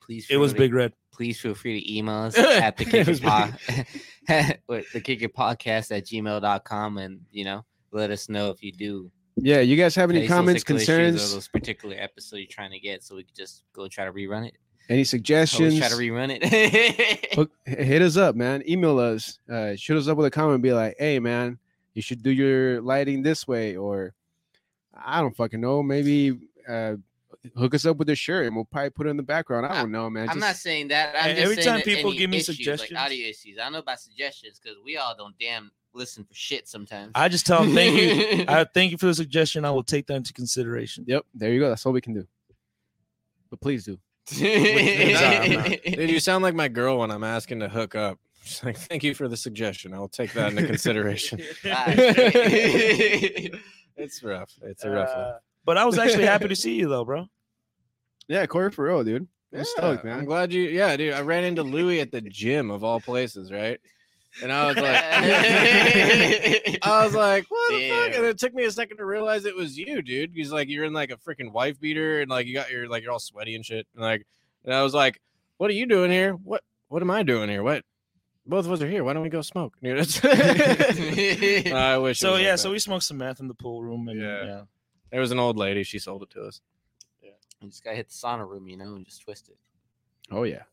please. 0.00 0.24
It 0.24 0.28
feel 0.34 0.40
was 0.40 0.50
free- 0.52 0.58
Big 0.60 0.74
Red. 0.74 0.92
Please 1.12 1.40
feel 1.40 1.54
free 1.54 1.80
to 1.80 1.96
email 1.96 2.14
us 2.26 2.36
at 2.36 2.76
the 2.76 2.82
It 2.82 2.90
kicker 2.90 3.10
was 3.12 3.20
pod, 3.20 3.56
with 4.68 4.90
the 4.92 5.00
kicker 5.00 5.28
podcast 5.28 5.96
at 5.96 6.06
gmail.com 6.06 6.98
and 6.98 7.20
you 7.30 7.44
know 7.44 7.64
let 7.92 8.10
us 8.10 8.28
know 8.28 8.50
if 8.50 8.62
you 8.64 8.72
do 8.72 9.12
Yeah, 9.36 9.60
you 9.60 9.76
guys 9.76 9.94
have 9.94 10.10
any 10.10 10.26
comments, 10.26 10.64
concerns, 10.64 11.30
or 11.32 11.34
those 11.36 11.46
particular 11.46 11.94
episode 11.98 12.38
you're 12.38 12.46
trying 12.48 12.72
to 12.72 12.80
get, 12.80 13.04
so 13.04 13.14
we 13.14 13.22
could 13.22 13.36
just 13.36 13.62
go 13.72 13.86
try 13.86 14.04
to 14.06 14.12
rerun 14.12 14.48
it. 14.48 14.54
any 14.88 15.04
suggestions? 15.04 15.78
try 15.78 15.88
to 15.88 15.94
rerun 15.94 16.36
it. 16.36 17.32
Hook, 17.36 17.52
h- 17.64 17.78
hit 17.78 18.02
us 18.02 18.16
up, 18.16 18.34
man. 18.34 18.64
Email 18.68 18.98
us. 18.98 19.38
Uh, 19.48 19.76
shoot 19.76 19.96
us 19.96 20.08
up 20.08 20.16
with 20.16 20.26
a 20.26 20.30
comment. 20.32 20.62
Be 20.62 20.72
like, 20.72 20.96
hey, 20.98 21.20
man, 21.20 21.58
you 21.94 22.02
should 22.02 22.24
do 22.24 22.30
your 22.32 22.80
lighting 22.82 23.22
this 23.22 23.46
way, 23.46 23.76
or 23.76 24.14
I 24.96 25.20
don't 25.20 25.34
fucking 25.36 25.60
know. 25.60 25.82
Maybe 25.82 26.38
uh, 26.68 26.96
hook 27.56 27.74
us 27.74 27.84
up 27.86 27.96
with 27.96 28.08
a 28.10 28.14
shirt, 28.14 28.46
and 28.46 28.54
we'll 28.56 28.64
probably 28.64 28.90
put 28.90 29.06
it 29.06 29.10
in 29.10 29.16
the 29.16 29.22
background. 29.22 29.66
I 29.66 29.70
I- 29.78 29.82
don't 29.82 29.92
know, 29.92 30.08
man. 30.10 30.24
I'm 30.28 30.36
Just- 30.36 30.40
not 30.40 30.56
saying 30.56 30.88
that. 30.88 31.14
I'm 31.18 31.30
just 31.30 31.42
every 31.42 31.56
saying 31.56 31.66
time 31.68 31.80
people 31.82 32.12
give 32.12 32.30
me 32.30 32.38
issues, 32.38 32.56
suggestions- 32.56 32.92
like 32.92 33.00
audio 33.06 33.26
issues. 33.28 33.58
I 33.58 33.64
don't 33.64 33.72
know 33.72 33.78
about 33.80 34.00
suggestions 34.00 34.60
because 34.62 34.78
we 34.84 34.96
all 34.96 35.14
don't 35.16 35.34
damn 35.38 35.70
listen 35.92 36.24
for 36.24 36.34
shit 36.34 36.66
sometimes. 36.68 37.12
I 37.14 37.28
just 37.28 37.46
tell 37.46 37.62
them 37.64 37.74
thank 37.74 37.96
you. 38.00 38.44
I 38.48 38.64
thank 38.64 38.90
you 38.92 38.98
for 38.98 39.06
the 39.06 39.14
suggestion. 39.14 39.64
I 39.64 39.70
will 39.70 39.84
take 39.84 40.06
that 40.08 40.16
into 40.16 40.32
consideration. 40.32 41.04
Yep, 41.06 41.24
there 41.34 41.52
you 41.52 41.60
go. 41.60 41.68
That's 41.68 41.84
all 41.86 41.92
we 41.92 42.00
can 42.00 42.14
do. 42.14 42.26
But 43.50 43.60
please 43.60 43.84
do. 43.84 43.98
Dude, 44.34 46.10
you 46.10 46.18
sound 46.18 46.42
like 46.42 46.54
my 46.54 46.66
girl 46.68 46.98
when 46.98 47.10
I'm 47.10 47.22
asking 47.24 47.60
to 47.60 47.68
hook 47.68 47.94
up. 47.94 48.18
She's 48.42 48.64
like, 48.64 48.76
thank 48.76 49.02
you 49.04 49.14
for 49.14 49.28
the 49.28 49.36
suggestion. 49.36 49.94
I'll 49.94 50.08
take 50.08 50.32
that 50.32 50.50
into 50.52 50.66
consideration. 50.66 51.40
It's 53.96 54.22
rough. 54.22 54.52
It's 54.62 54.84
a 54.84 54.90
rough 54.90 55.10
one. 55.10 55.18
Uh, 55.18 55.38
but 55.64 55.78
I 55.78 55.84
was 55.84 55.98
actually 55.98 56.26
happy 56.26 56.48
to 56.48 56.56
see 56.64 56.74
you 56.74 56.88
though, 56.88 57.04
bro. 57.04 57.26
Yeah, 58.28 58.46
Cory 58.46 58.70
for 58.70 58.86
real, 58.86 59.04
dude. 59.04 59.28
I'm 59.54 59.64
stoked, 59.64 60.04
Yeah, 60.04 60.16
I'm 60.16 60.24
glad 60.24 60.52
you. 60.52 60.62
Yeah, 60.62 60.96
dude. 60.96 61.14
I 61.14 61.20
ran 61.20 61.44
into 61.44 61.62
Louis 61.62 62.00
at 62.00 62.10
the 62.10 62.20
gym 62.20 62.70
of 62.70 62.82
all 62.82 63.00
places, 63.00 63.52
right? 63.52 63.78
And 64.42 64.50
I 64.50 64.66
was 64.66 64.76
like, 64.76 64.84
I 66.82 67.04
was 67.04 67.14
like, 67.14 67.44
what 67.48 67.70
the 67.70 67.88
fuck? 67.88 68.14
And 68.16 68.24
it 68.26 68.36
took 68.36 68.52
me 68.52 68.64
a 68.64 68.70
second 68.72 68.96
to 68.96 69.04
realize 69.04 69.44
it 69.44 69.54
was 69.54 69.78
you, 69.78 70.02
dude. 70.02 70.32
He's 70.34 70.50
like, 70.50 70.68
you're 70.68 70.84
in 70.84 70.92
like 70.92 71.12
a 71.12 71.16
freaking 71.16 71.52
wife 71.52 71.78
beater, 71.80 72.20
and 72.20 72.28
like 72.28 72.48
you 72.48 72.54
got 72.54 72.68
your 72.70 72.88
like 72.88 73.04
you're 73.04 73.12
all 73.12 73.20
sweaty 73.20 73.54
and 73.54 73.64
shit. 73.64 73.86
And 73.94 74.02
like, 74.02 74.26
and 74.64 74.74
I 74.74 74.82
was 74.82 74.92
like, 74.92 75.20
what 75.58 75.70
are 75.70 75.74
you 75.74 75.86
doing 75.86 76.10
here? 76.10 76.32
What 76.32 76.64
What 76.88 77.00
am 77.02 77.12
I 77.12 77.22
doing 77.22 77.48
here? 77.48 77.62
What? 77.62 77.84
Both 78.46 78.66
of 78.66 78.72
us 78.72 78.82
are 78.82 78.88
here. 78.88 79.04
Why 79.04 79.12
don't 79.14 79.22
we 79.22 79.30
go 79.30 79.40
smoke? 79.42 79.74
Dude, 79.82 79.98
it's- 79.98 80.20
I 81.72 81.96
wish. 81.98 82.18
So 82.18 82.32
was 82.32 82.38
like 82.38 82.44
yeah, 82.46 82.56
so 82.56 82.70
we 82.70 82.78
smoked 82.78 83.04
some 83.04 83.18
meth 83.18 83.40
in 83.40 83.48
the 83.48 83.54
pool 83.54 83.82
room, 83.82 84.08
and 84.08 84.20
Yeah. 84.20 84.44
yeah, 84.44 84.62
there 85.10 85.20
was 85.20 85.30
an 85.30 85.38
old 85.38 85.56
lady. 85.56 85.82
She 85.82 85.98
sold 85.98 86.22
it 86.22 86.30
to 86.30 86.42
us. 86.42 86.60
You 87.60 87.70
just 87.70 87.82
gotta 87.82 87.96
hit 87.96 88.08
the 88.08 88.14
sauna 88.14 88.46
room, 88.46 88.68
you 88.68 88.76
know, 88.76 88.94
and 88.96 89.06
just 89.06 89.22
twist 89.22 89.48
it. 89.48 89.56
Oh 90.30 90.42
yeah. 90.42 90.64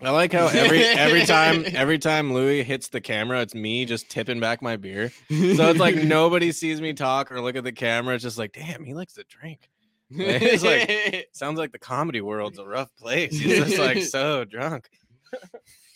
I 0.00 0.10
like 0.10 0.32
how 0.32 0.48
every 0.48 0.82
every 0.82 1.24
time 1.24 1.64
every 1.74 1.98
time 1.98 2.32
Louis 2.32 2.64
hits 2.64 2.88
the 2.88 3.00
camera, 3.00 3.40
it's 3.42 3.54
me 3.54 3.84
just 3.84 4.10
tipping 4.10 4.40
back 4.40 4.60
my 4.60 4.76
beer. 4.76 5.10
So 5.30 5.70
it's 5.70 5.78
like 5.78 5.94
nobody 5.94 6.50
sees 6.50 6.80
me 6.80 6.94
talk 6.94 7.30
or 7.30 7.40
look 7.40 7.54
at 7.54 7.62
the 7.62 7.70
camera. 7.70 8.16
It's 8.16 8.24
just 8.24 8.38
like, 8.38 8.52
damn, 8.52 8.82
he 8.84 8.94
likes 8.94 9.12
to 9.14 9.24
drink. 9.24 9.68
It's 10.10 10.64
like- 10.64 11.28
Sounds 11.32 11.58
like 11.58 11.70
the 11.70 11.78
comedy 11.78 12.20
world's 12.20 12.58
a 12.58 12.64
rough 12.66 12.92
place. 12.96 13.30
He's 13.38 13.58
just 13.64 13.78
like 13.78 14.02
so 14.02 14.44
drunk. 14.44 14.88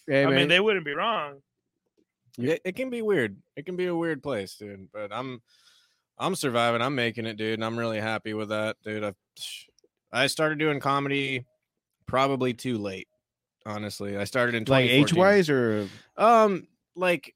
Hey, 0.07 0.23
I 0.23 0.27
man. 0.27 0.37
mean 0.37 0.49
they 0.49 0.61
wouldn't 0.61 0.85
be 0.85 0.95
wrong. 0.95 1.42
It, 2.38 2.61
it 2.64 2.77
can 2.77 2.90
be 2.90 3.03
weird. 3.03 3.37
It 3.57 3.66
can 3.66 3.77
be 3.77 3.87
a 3.87 3.95
weird 3.95 4.23
place, 4.23 4.55
dude. 4.55 4.88
But 4.92 5.12
I'm 5.12 5.42
I'm 6.19 6.35
surviving. 6.35 6.83
I'm 6.83 6.95
making 6.95 7.27
it, 7.27 7.37
dude. 7.37 7.55
And 7.55 7.64
I'm 7.64 7.79
really 7.79 8.01
happy 8.01 8.35
with 8.35 8.51
that, 8.51 8.77
dude. 8.85 9.05
I 9.05 9.14
I 10.12 10.27
started 10.27 10.59
doing 10.59 10.81
comedy 10.81 11.45
probably 12.07 12.55
too 12.55 12.79
late. 12.79 13.09
Honestly, 13.64 14.16
I 14.16 14.25
started 14.25 14.55
in 14.55 14.64
like 14.64 14.88
age 14.88 15.12
wise 15.12 15.51
or 15.51 15.88
Um, 16.16 16.69
like 16.95 17.35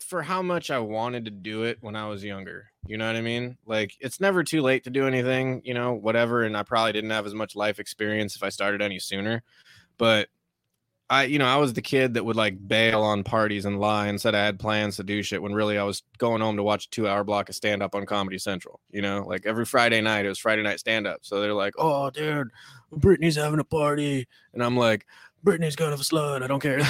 for 0.00 0.22
how 0.22 0.42
much 0.42 0.70
I 0.70 0.78
wanted 0.78 1.26
to 1.26 1.30
do 1.30 1.64
it 1.64 1.78
when 1.80 1.94
I 1.94 2.08
was 2.08 2.24
younger. 2.24 2.70
You 2.86 2.96
know 2.96 3.06
what 3.06 3.16
I 3.16 3.20
mean? 3.20 3.56
Like 3.66 3.96
it's 4.00 4.20
never 4.20 4.42
too 4.42 4.62
late 4.62 4.84
to 4.84 4.90
do 4.90 5.06
anything, 5.06 5.62
you 5.64 5.74
know, 5.74 5.92
whatever. 5.92 6.42
And 6.44 6.56
I 6.56 6.62
probably 6.62 6.92
didn't 6.92 7.10
have 7.10 7.26
as 7.26 7.34
much 7.34 7.54
life 7.54 7.78
experience 7.78 8.34
if 8.34 8.42
I 8.42 8.48
started 8.48 8.82
any 8.82 8.98
sooner. 8.98 9.42
But 9.98 10.28
I, 11.12 11.24
you 11.24 11.38
know, 11.38 11.44
I 11.44 11.56
was 11.56 11.74
the 11.74 11.82
kid 11.82 12.14
that 12.14 12.24
would 12.24 12.36
like 12.36 12.66
bail 12.66 13.02
on 13.02 13.22
parties 13.22 13.66
and 13.66 13.78
lie 13.78 14.06
and 14.06 14.18
said 14.18 14.34
I 14.34 14.46
had 14.46 14.58
plans 14.58 14.96
to 14.96 15.04
do 15.04 15.22
shit 15.22 15.42
when 15.42 15.52
really 15.52 15.76
I 15.76 15.82
was 15.82 16.02
going 16.16 16.40
home 16.40 16.56
to 16.56 16.62
watch 16.62 16.86
a 16.86 16.90
two 16.90 17.06
hour 17.06 17.22
block 17.22 17.50
of 17.50 17.54
stand 17.54 17.82
up 17.82 17.94
on 17.94 18.06
Comedy 18.06 18.38
Central. 18.38 18.80
You 18.90 19.02
know, 19.02 19.22
like 19.28 19.44
every 19.44 19.66
Friday 19.66 20.00
night, 20.00 20.24
it 20.24 20.30
was 20.30 20.38
Friday 20.38 20.62
night 20.62 20.80
stand 20.80 21.06
up. 21.06 21.18
So 21.20 21.42
they're 21.42 21.52
like, 21.52 21.74
oh, 21.76 22.08
dude, 22.08 22.48
Brittany's 22.90 23.36
having 23.36 23.60
a 23.60 23.64
party. 23.64 24.26
And 24.54 24.64
I'm 24.64 24.74
like, 24.74 25.06
Brittany's 25.42 25.74
kind 25.74 25.92
of 25.92 26.00
a 26.00 26.04
slut. 26.04 26.42
I 26.42 26.46
don't 26.46 26.60
care. 26.60 26.80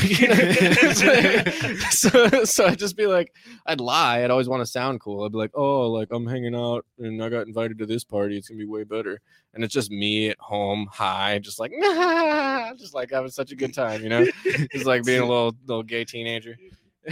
so, 1.90 2.44
so 2.44 2.66
I'd 2.66 2.78
just 2.78 2.96
be 2.96 3.06
like, 3.06 3.34
I'd 3.66 3.80
lie. 3.80 4.22
I'd 4.22 4.30
always 4.30 4.48
want 4.48 4.60
to 4.60 4.66
sound 4.66 5.00
cool. 5.00 5.24
I'd 5.24 5.32
be 5.32 5.38
like, 5.38 5.52
oh, 5.54 5.90
like 5.90 6.08
I'm 6.10 6.26
hanging 6.26 6.54
out 6.54 6.84
and 6.98 7.22
I 7.22 7.28
got 7.28 7.46
invited 7.46 7.78
to 7.78 7.86
this 7.86 8.04
party. 8.04 8.36
It's 8.36 8.48
gonna 8.48 8.58
be 8.58 8.66
way 8.66 8.84
better. 8.84 9.20
And 9.54 9.64
it's 9.64 9.72
just 9.72 9.90
me 9.90 10.30
at 10.30 10.38
home, 10.38 10.88
high, 10.90 11.38
just 11.38 11.58
like, 11.58 11.72
nah, 11.74 12.74
just 12.74 12.94
like 12.94 13.10
having 13.10 13.30
such 13.30 13.52
a 13.52 13.56
good 13.56 13.74
time, 13.74 14.02
you 14.02 14.08
know? 14.08 14.26
just 14.72 14.86
like 14.86 15.04
being 15.04 15.20
a 15.20 15.26
little 15.26 15.54
little 15.66 15.82
gay 15.82 16.04
teenager. 16.04 16.56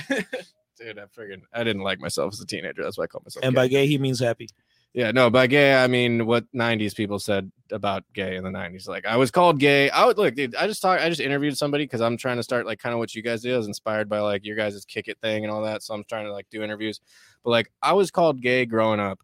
Dude, 0.08 0.98
I 0.98 1.04
friggin' 1.04 1.42
I 1.52 1.64
didn't 1.64 1.82
like 1.82 2.00
myself 2.00 2.32
as 2.32 2.40
a 2.40 2.46
teenager. 2.46 2.82
That's 2.82 2.96
why 2.96 3.04
I 3.04 3.06
call 3.06 3.22
myself. 3.24 3.44
And 3.44 3.54
gay. 3.54 3.56
by 3.56 3.68
gay 3.68 3.86
he 3.86 3.98
means 3.98 4.20
happy. 4.20 4.48
Yeah, 4.92 5.12
no, 5.12 5.30
by 5.30 5.46
gay 5.46 5.74
I 5.74 5.86
mean 5.86 6.26
what 6.26 6.44
'90s 6.52 6.96
people 6.96 7.18
said 7.20 7.50
about 7.70 8.02
gay 8.12 8.34
in 8.36 8.42
the 8.42 8.50
'90s. 8.50 8.88
Like 8.88 9.06
I 9.06 9.16
was 9.16 9.30
called 9.30 9.60
gay. 9.60 9.88
I 9.90 10.04
would 10.04 10.18
look, 10.18 10.34
dude. 10.34 10.56
I 10.56 10.66
just 10.66 10.82
talked. 10.82 11.00
I 11.00 11.08
just 11.08 11.20
interviewed 11.20 11.56
somebody 11.56 11.84
because 11.84 12.00
I'm 12.00 12.16
trying 12.16 12.38
to 12.38 12.42
start 12.42 12.66
like 12.66 12.80
kind 12.80 12.92
of 12.92 12.98
what 12.98 13.14
you 13.14 13.22
guys 13.22 13.42
do. 13.42 13.54
I 13.54 13.56
was 13.58 13.68
inspired 13.68 14.08
by 14.08 14.18
like 14.18 14.44
your 14.44 14.56
guys' 14.56 14.84
kick 14.84 15.06
it 15.06 15.18
thing 15.20 15.44
and 15.44 15.52
all 15.52 15.62
that. 15.62 15.84
So 15.84 15.94
I'm 15.94 16.02
trying 16.08 16.24
to 16.26 16.32
like 16.32 16.46
do 16.50 16.62
interviews. 16.64 17.00
But 17.44 17.50
like 17.50 17.70
I 17.82 17.92
was 17.92 18.10
called 18.10 18.40
gay 18.42 18.66
growing 18.66 18.98
up 18.98 19.20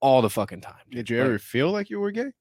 all 0.00 0.20
the 0.20 0.28
fucking 0.30 0.60
time. 0.60 0.74
did 0.90 1.08
you 1.08 1.16
Like, 1.18 1.26
ever 1.26 1.38
feel 1.38 1.70
like 1.70 1.88
you 1.88 1.98
were 1.98 2.10
gay? 2.10 2.32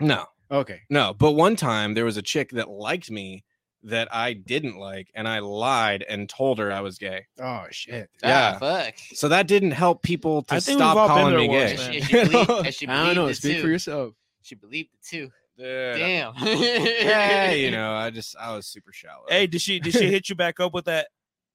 No, 0.00 0.26
Okay. 0.50 0.80
no. 0.90 1.14
But 1.14 1.32
one 1.32 1.54
time 1.54 1.94
there 1.94 2.04
was 2.04 2.16
a 2.16 2.22
chick 2.22 2.50
that 2.50 2.68
liked 2.68 3.12
me 3.12 3.44
that 3.84 4.14
I 4.14 4.32
didn't 4.34 4.76
like, 4.78 5.10
and 5.14 5.26
I 5.26 5.40
lied 5.40 6.04
and 6.08 6.28
told 6.28 6.58
her 6.58 6.72
I 6.72 6.80
was 6.80 6.98
gay. 6.98 7.26
Oh 7.40 7.64
shit. 7.70 8.10
Yeah. 8.22 8.52
Ah, 8.54 8.58
fuck. 8.58 8.94
So 9.14 9.28
that 9.28 9.46
didn't 9.48 9.72
help 9.72 10.02
people 10.02 10.42
to 10.44 10.54
I 10.54 10.58
stop 10.60 11.08
calling 11.08 11.36
me 11.36 11.48
once, 11.48 11.72
gay. 11.72 11.76
man. 11.76 11.92
She, 11.92 12.00
she 12.00 12.12
believed, 12.24 12.74
she 12.74 12.86
I 12.88 13.06
don't 13.06 13.14
know. 13.14 13.26
it 13.26 13.34
Speak 13.34 13.56
too. 13.56 13.62
for 13.62 13.68
yourself. 13.68 14.14
She 14.42 14.54
believed 14.54 14.90
it 14.94 15.06
too. 15.06 15.30
Dude, 15.58 15.98
Damn. 15.98 16.32
yeah, 16.42 17.52
you 17.52 17.70
know, 17.72 17.92
I 17.92 18.10
just 18.10 18.36
I 18.36 18.54
was 18.54 18.66
super 18.66 18.92
shallow. 18.92 19.24
Hey, 19.28 19.46
did 19.46 19.60
she 19.60 19.80
did 19.80 19.92
she 19.94 20.10
hit 20.10 20.28
you 20.28 20.34
back 20.34 20.60
up 20.60 20.72
with 20.74 20.86
that? 20.86 21.08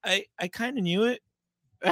I 0.04 0.26
I 0.40 0.48
kind 0.48 0.78
of 0.78 0.84
knew 0.84 1.04
it. 1.06 1.22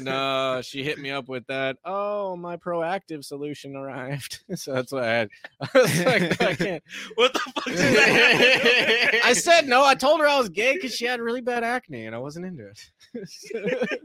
no, 0.00 0.60
she 0.62 0.82
hit 0.82 0.98
me 0.98 1.10
up 1.10 1.28
with 1.28 1.46
that. 1.48 1.76
Oh, 1.84 2.34
my 2.36 2.56
proactive 2.56 3.24
solution 3.24 3.76
arrived. 3.76 4.42
so 4.54 4.72
that's 4.72 4.90
what 4.90 5.04
I 5.04 5.12
had. 5.12 5.28
I 5.60 5.68
was 5.74 6.04
like, 6.04 6.42
I 6.42 6.54
can't. 6.54 6.82
What 7.16 7.34
the 7.34 7.40
fuck? 7.40 7.68
Is 7.68 7.78
that? 7.78 9.20
I 9.24 9.32
said 9.34 9.68
no. 9.68 9.84
I 9.84 9.94
told 9.94 10.20
her 10.20 10.26
I 10.26 10.38
was 10.38 10.48
gay 10.48 10.74
because 10.74 10.94
she 10.94 11.04
had 11.04 11.20
really 11.20 11.42
bad 11.42 11.62
acne 11.62 12.06
and 12.06 12.14
I 12.14 12.18
wasn't 12.18 12.46
into 12.46 12.68
it. 12.68 14.00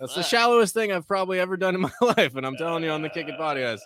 that's 0.00 0.14
the 0.14 0.22
shallowest 0.22 0.74
thing 0.74 0.90
I've 0.90 1.06
probably 1.06 1.38
ever 1.38 1.56
done 1.56 1.76
in 1.76 1.80
my 1.80 1.92
life, 2.00 2.34
and 2.34 2.44
I'm 2.44 2.56
telling 2.56 2.82
you 2.82 2.90
on 2.90 3.02
the 3.02 3.10
Kick 3.10 3.28
It 3.28 3.38
Podcast. 3.38 3.80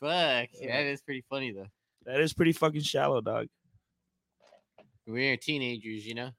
Fuck. 0.00 0.48
That 0.60 0.86
is 0.86 1.00
pretty 1.02 1.24
funny 1.30 1.52
though. 1.52 1.68
that 2.04 2.20
is 2.20 2.32
pretty 2.32 2.52
fucking 2.52 2.82
shallow, 2.82 3.20
dog. 3.20 3.46
We're 5.06 5.36
teenagers, 5.36 6.04
you 6.04 6.14
know. 6.14 6.30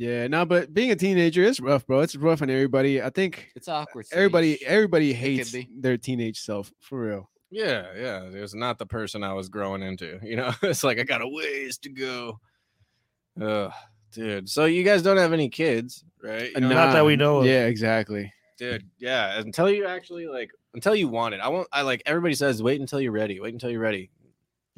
Yeah, 0.00 0.28
no, 0.28 0.46
but 0.46 0.72
being 0.72 0.90
a 0.90 0.96
teenager 0.96 1.42
is 1.42 1.60
rough, 1.60 1.86
bro. 1.86 2.00
It's 2.00 2.16
rough 2.16 2.40
on 2.40 2.48
everybody. 2.48 3.02
I 3.02 3.10
think 3.10 3.52
It's 3.54 3.68
awkward. 3.68 4.06
everybody 4.12 4.56
stage. 4.56 4.66
everybody 4.66 5.12
could 5.12 5.20
hates 5.20 5.56
their 5.78 5.98
teenage 5.98 6.40
self 6.40 6.72
for 6.80 7.02
real. 7.02 7.30
Yeah, 7.50 7.84
yeah. 7.94 8.22
It 8.22 8.40
was 8.40 8.54
not 8.54 8.78
the 8.78 8.86
person 8.86 9.22
I 9.22 9.34
was 9.34 9.50
growing 9.50 9.82
into. 9.82 10.18
You 10.22 10.36
know, 10.36 10.52
it's 10.62 10.84
like 10.84 10.98
I 10.98 11.02
got 11.02 11.20
a 11.20 11.28
ways 11.28 11.76
to 11.82 11.90
go. 11.90 12.40
Ugh, 13.42 13.70
dude. 14.10 14.48
So 14.48 14.64
you 14.64 14.84
guys 14.84 15.02
don't 15.02 15.18
have 15.18 15.34
any 15.34 15.50
kids, 15.50 16.02
right? 16.22 16.48
You 16.48 16.56
uh, 16.56 16.60
know, 16.60 16.68
Not 16.70 16.94
that 16.94 17.04
we 17.04 17.16
know 17.16 17.40
of. 17.40 17.44
Yeah, 17.44 17.66
exactly. 17.66 18.32
dude. 18.56 18.88
Yeah, 19.00 19.38
until 19.38 19.68
you 19.68 19.84
actually 19.84 20.28
like, 20.28 20.50
until 20.72 20.94
you 20.94 21.08
want 21.08 21.34
it. 21.34 21.42
I 21.42 21.48
won't. 21.48 21.68
I 21.74 21.82
like 21.82 22.02
everybody 22.06 22.32
says, 22.32 22.62
wait 22.62 22.80
until 22.80 23.02
you're 23.02 23.12
ready. 23.12 23.38
Wait 23.38 23.52
until 23.52 23.68
you're 23.68 23.80
ready. 23.80 24.08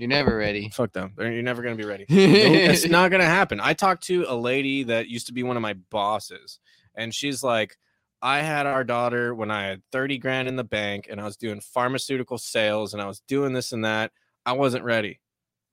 You're 0.02 0.08
never 0.08 0.36
ready. 0.36 0.68
Fuck 0.68 0.92
them. 0.92 1.14
You're 1.16 1.42
never 1.42 1.62
gonna 1.62 1.76
be 1.76 1.84
ready. 1.84 2.06
it's 2.08 2.88
not 2.88 3.12
gonna 3.12 3.24
happen. 3.24 3.60
I 3.62 3.72
talked 3.72 4.02
to 4.08 4.24
a 4.26 4.34
lady 4.34 4.82
that 4.82 5.06
used 5.06 5.28
to 5.28 5.32
be 5.32 5.44
one 5.44 5.56
of 5.56 5.62
my 5.62 5.74
bosses, 5.74 6.58
and 6.96 7.14
she's 7.14 7.44
like, 7.44 7.76
I 8.20 8.40
had 8.40 8.66
our 8.66 8.82
daughter 8.82 9.32
when 9.32 9.52
I 9.52 9.62
had 9.66 9.82
30 9.92 10.18
grand 10.18 10.48
in 10.48 10.56
the 10.56 10.64
bank 10.64 11.06
and 11.08 11.20
I 11.20 11.24
was 11.24 11.36
doing 11.36 11.60
pharmaceutical 11.60 12.36
sales 12.36 12.92
and 12.92 13.00
I 13.00 13.06
was 13.06 13.20
doing 13.28 13.52
this 13.52 13.70
and 13.70 13.84
that. 13.84 14.10
I 14.44 14.54
wasn't 14.54 14.84
ready. 14.84 15.20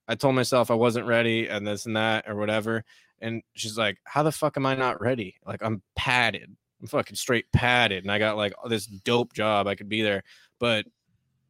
I 0.07 0.13
told 0.13 0.35
myself 0.35 0.69
I 0.69 0.75
wasn't 0.75 1.07
ready 1.07 1.47
and 1.47 1.65
this 1.65 1.87
and 1.87 1.95
that 1.97 2.29
or 2.29 2.35
whatever. 2.35 2.83
And 3.19 3.41
she's 3.53 3.79
like, 3.79 3.97
How 4.03 4.21
the 4.21 4.31
fuck 4.31 4.57
am 4.57 4.65
I 4.67 4.75
not 4.75 5.01
ready? 5.01 5.37
Like, 5.43 5.63
I'm 5.63 5.81
padded. 5.95 6.55
I'm 6.79 6.87
fucking 6.87 7.15
straight 7.15 7.51
padded. 7.51 8.03
And 8.03 8.11
I 8.11 8.19
got 8.19 8.37
like 8.37 8.53
this 8.67 8.85
dope 8.85 9.33
job. 9.33 9.65
I 9.65 9.73
could 9.73 9.89
be 9.89 10.03
there. 10.03 10.21
But 10.59 10.85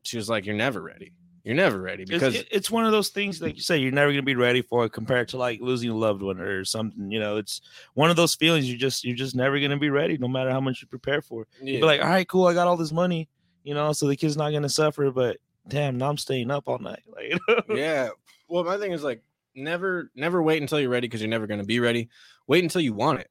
she 0.03 0.15
was 0.15 0.29
like, 0.29 0.45
You're 0.45 0.55
never 0.55 0.81
ready. 0.81 1.11
You're 1.49 1.55
never 1.55 1.81
ready 1.81 2.05
because 2.05 2.35
it- 2.41 2.47
it's 2.51 2.69
one 2.69 2.85
of 2.85 2.91
those 2.91 3.09
things 3.09 3.41
like 3.41 3.55
you 3.55 3.61
say 3.61 3.77
you're 3.77 3.91
never 3.91 4.11
going 4.11 4.21
to 4.21 4.25
be 4.25 4.35
ready 4.35 4.61
for 4.61 4.85
it 4.85 4.91
compared 4.91 5.27
to 5.29 5.37
like 5.37 5.59
losing 5.61 5.89
a 5.89 5.95
loved 5.95 6.21
one 6.21 6.39
or 6.39 6.63
something 6.63 7.11
you 7.11 7.19
know 7.19 7.37
it's 7.37 7.61
one 7.95 8.09
of 8.11 8.15
those 8.15 8.35
feelings 8.35 8.69
you 8.69 8.77
just 8.77 9.03
you're 9.03 9.15
just 9.15 9.35
never 9.35 9.57
going 9.59 9.71
to 9.71 9.77
be 9.77 9.89
ready 9.89 10.17
no 10.17 10.27
matter 10.27 10.51
how 10.51 10.61
much 10.61 10.81
you 10.81 10.87
prepare 10.87 11.21
for 11.21 11.47
yeah, 11.61 11.73
you'd 11.73 11.79
be 11.79 11.85
like 11.85 12.01
all 12.01 12.07
right 12.07 12.27
cool 12.27 12.45
i 12.47 12.53
got 12.53 12.67
all 12.67 12.77
this 12.77 12.91
money 12.91 13.27
you 13.63 13.73
know 13.73 13.91
so 13.93 14.07
the 14.07 14.15
kid's 14.15 14.37
not 14.37 14.51
going 14.51 14.61
to 14.63 14.69
suffer 14.69 15.09
but 15.11 15.37
damn 15.67 15.97
now 15.97 16.09
i'm 16.09 16.17
staying 16.17 16.51
up 16.51 16.67
all 16.67 16.77
night 16.79 17.01
like 17.15 17.33
yeah. 17.69 18.09
Well, 18.47 18.63
my 18.63 18.77
thing 18.77 18.91
is 18.91 19.03
like 19.03 19.21
never 19.55 20.11
never 20.15 20.41
wait 20.43 20.61
until 20.61 20.79
you're 20.79 20.89
ready 20.89 21.07
because 21.07 21.21
you're 21.21 21.29
never 21.29 21.47
going 21.47 21.59
to 21.59 21.65
be 21.65 21.79
ready. 21.79 22.09
Wait 22.47 22.63
until 22.63 22.81
you 22.81 22.93
want 22.93 23.19
it. 23.19 23.29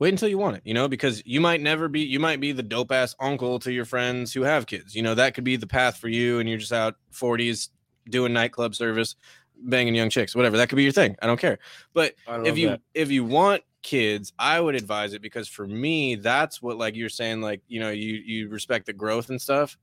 Wait 0.00 0.10
until 0.10 0.28
you 0.28 0.38
want 0.38 0.56
it, 0.56 0.62
you 0.64 0.74
know, 0.74 0.86
because 0.86 1.22
you 1.26 1.40
might 1.40 1.60
never 1.60 1.88
be 1.88 2.00
you 2.00 2.20
might 2.20 2.40
be 2.40 2.52
the 2.52 2.62
dope 2.62 2.92
ass 2.92 3.16
uncle 3.18 3.58
to 3.58 3.72
your 3.72 3.84
friends 3.84 4.32
who 4.32 4.42
have 4.42 4.66
kids. 4.66 4.94
You 4.94 5.02
know, 5.02 5.14
that 5.14 5.34
could 5.34 5.44
be 5.44 5.56
the 5.56 5.66
path 5.66 5.96
for 5.96 6.08
you 6.08 6.38
and 6.38 6.48
you're 6.48 6.58
just 6.58 6.72
out 6.72 6.96
40s 7.12 7.70
doing 8.08 8.32
nightclub 8.32 8.74
service, 8.74 9.16
banging 9.56 9.94
young 9.94 10.08
chicks, 10.08 10.36
whatever. 10.36 10.56
That 10.56 10.68
could 10.68 10.76
be 10.76 10.84
your 10.84 10.92
thing. 10.92 11.16
I 11.20 11.26
don't 11.26 11.40
care. 11.40 11.58
But 11.94 12.14
if 12.46 12.56
you 12.56 12.78
if 12.94 13.10
you 13.10 13.24
want 13.24 13.62
kids 13.82 14.32
i 14.38 14.60
would 14.60 14.74
advise 14.74 15.12
it 15.12 15.22
because 15.22 15.48
for 15.48 15.66
me 15.66 16.16
that's 16.16 16.60
what 16.60 16.76
like 16.76 16.96
you're 16.96 17.08
saying 17.08 17.40
like 17.40 17.62
you 17.68 17.78
know 17.78 17.90
you 17.90 18.14
you 18.14 18.48
respect 18.48 18.86
the 18.86 18.92
growth 18.92 19.30
and 19.30 19.40
stuff 19.40 19.78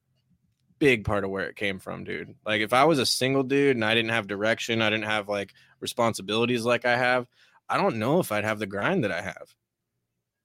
big 0.80 1.05
part 1.05 1.24
of 1.24 1.30
where 1.30 1.47
it 1.47 1.55
came 1.55 1.80
from 1.80 2.03
dude 2.03 2.36
like 2.45 2.61
if 2.61 2.74
i 2.74 2.84
was 2.84 2.99
a 2.99 3.05
single 3.05 3.43
dude 3.43 3.76
and 3.76 3.86
i 3.86 3.95
didn't 3.95 4.11
have 4.11 4.28
direction 4.28 4.82
i 4.82 4.89
didn't 4.89 5.05
have 5.05 5.30
like 5.30 5.53
responsibilities 5.80 6.66
like 6.66 6.86
i 6.86 6.95
have 6.95 7.26
i 7.70 7.78
don't 7.78 7.95
know 7.95 8.20
if 8.20 8.32
i'd 8.34 8.43
have 8.43 8.59
the 8.59 8.68
grind 8.68 9.03
that 9.03 9.11
i 9.11 9.22
have 9.22 9.55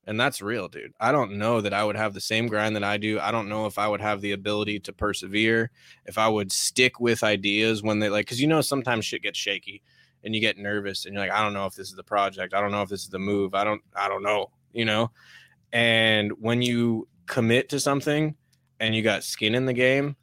and 0.06 0.18
that's 0.18 0.40
real 0.42 0.68
dude. 0.68 0.92
I 0.98 1.12
don't 1.12 1.32
know 1.32 1.60
that 1.60 1.74
i 1.74 1.84
would 1.84 1.96
have 1.96 2.14
the 2.14 2.20
same 2.20 2.46
grind 2.46 2.76
that 2.76 2.84
i 2.84 2.96
do. 2.96 3.20
I 3.20 3.30
don't 3.30 3.48
know 3.48 3.66
if 3.66 3.78
i 3.78 3.88
would 3.88 4.00
have 4.00 4.20
the 4.20 4.32
ability 4.32 4.80
to 4.80 4.92
persevere 4.92 5.70
if 6.06 6.18
i 6.18 6.28
would 6.28 6.52
stick 6.52 7.00
with 7.00 7.22
ideas 7.22 7.82
when 7.82 7.98
they 7.98 8.08
like 8.08 8.26
because 8.26 8.40
you 8.40 8.48
know 8.48 8.60
sometimes 8.60 9.04
shit 9.04 9.22
gets 9.22 9.38
shaky 9.38 9.82
and 10.24 10.34
you 10.34 10.40
get 10.40 10.58
nervous 10.58 11.06
and 11.06 11.14
you're 11.14 11.22
like 11.22 11.32
i 11.32 11.42
don't 11.42 11.54
know 11.54 11.66
if 11.66 11.74
this 11.74 11.88
is 11.88 11.96
the 11.96 12.02
project. 12.02 12.54
I 12.54 12.60
don't 12.60 12.72
know 12.72 12.82
if 12.82 12.88
this 12.88 13.02
is 13.02 13.08
the 13.08 13.18
move. 13.18 13.54
I 13.54 13.64
don't 13.64 13.82
i 13.94 14.08
don't 14.08 14.22
know 14.22 14.50
you 14.72 14.84
know? 14.84 15.10
And 15.72 16.32
when 16.40 16.62
you 16.62 17.08
commit 17.26 17.68
to 17.70 17.80
something 17.80 18.34
and 18.80 18.94
you 18.94 19.02
got 19.02 19.24
skin 19.24 19.54
in 19.54 19.66
the 19.66 19.72
game 19.72 20.16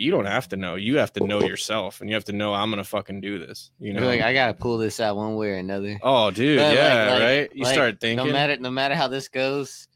you 0.00 0.10
don't 0.10 0.24
have 0.26 0.48
to 0.48 0.56
know 0.56 0.74
you 0.76 0.96
have 0.98 1.12
to 1.12 1.24
know 1.24 1.40
yourself 1.52 2.00
and 2.00 2.08
you 2.08 2.14
have 2.14 2.24
to 2.24 2.32
know 2.32 2.54
i'm 2.54 2.70
gonna 2.70 2.82
fucking 2.82 3.20
do 3.20 3.38
this 3.38 3.70
you 3.78 3.92
know 3.92 4.00
You're 4.00 4.08
like 4.10 4.22
I 4.22 4.32
gotta 4.32 4.54
pull 4.54 4.78
this 4.78 4.98
out 5.00 5.16
one 5.16 5.34
way 5.36 5.48
or 5.50 5.54
another. 5.56 5.98
oh 6.02 6.30
dude 6.30 6.58
But, 6.58 6.74
yeah 6.74 7.10
like- 7.12 7.22
right 7.22 7.50
you 7.54 7.64
like, 7.64 7.74
start 7.74 8.00
thinking 8.00 8.26
No 8.26 8.32
matter 8.32 8.56
no 8.58 8.70
matter 8.70 8.94
how 8.94 9.08
this 9.08 9.28
goes, 9.28 9.88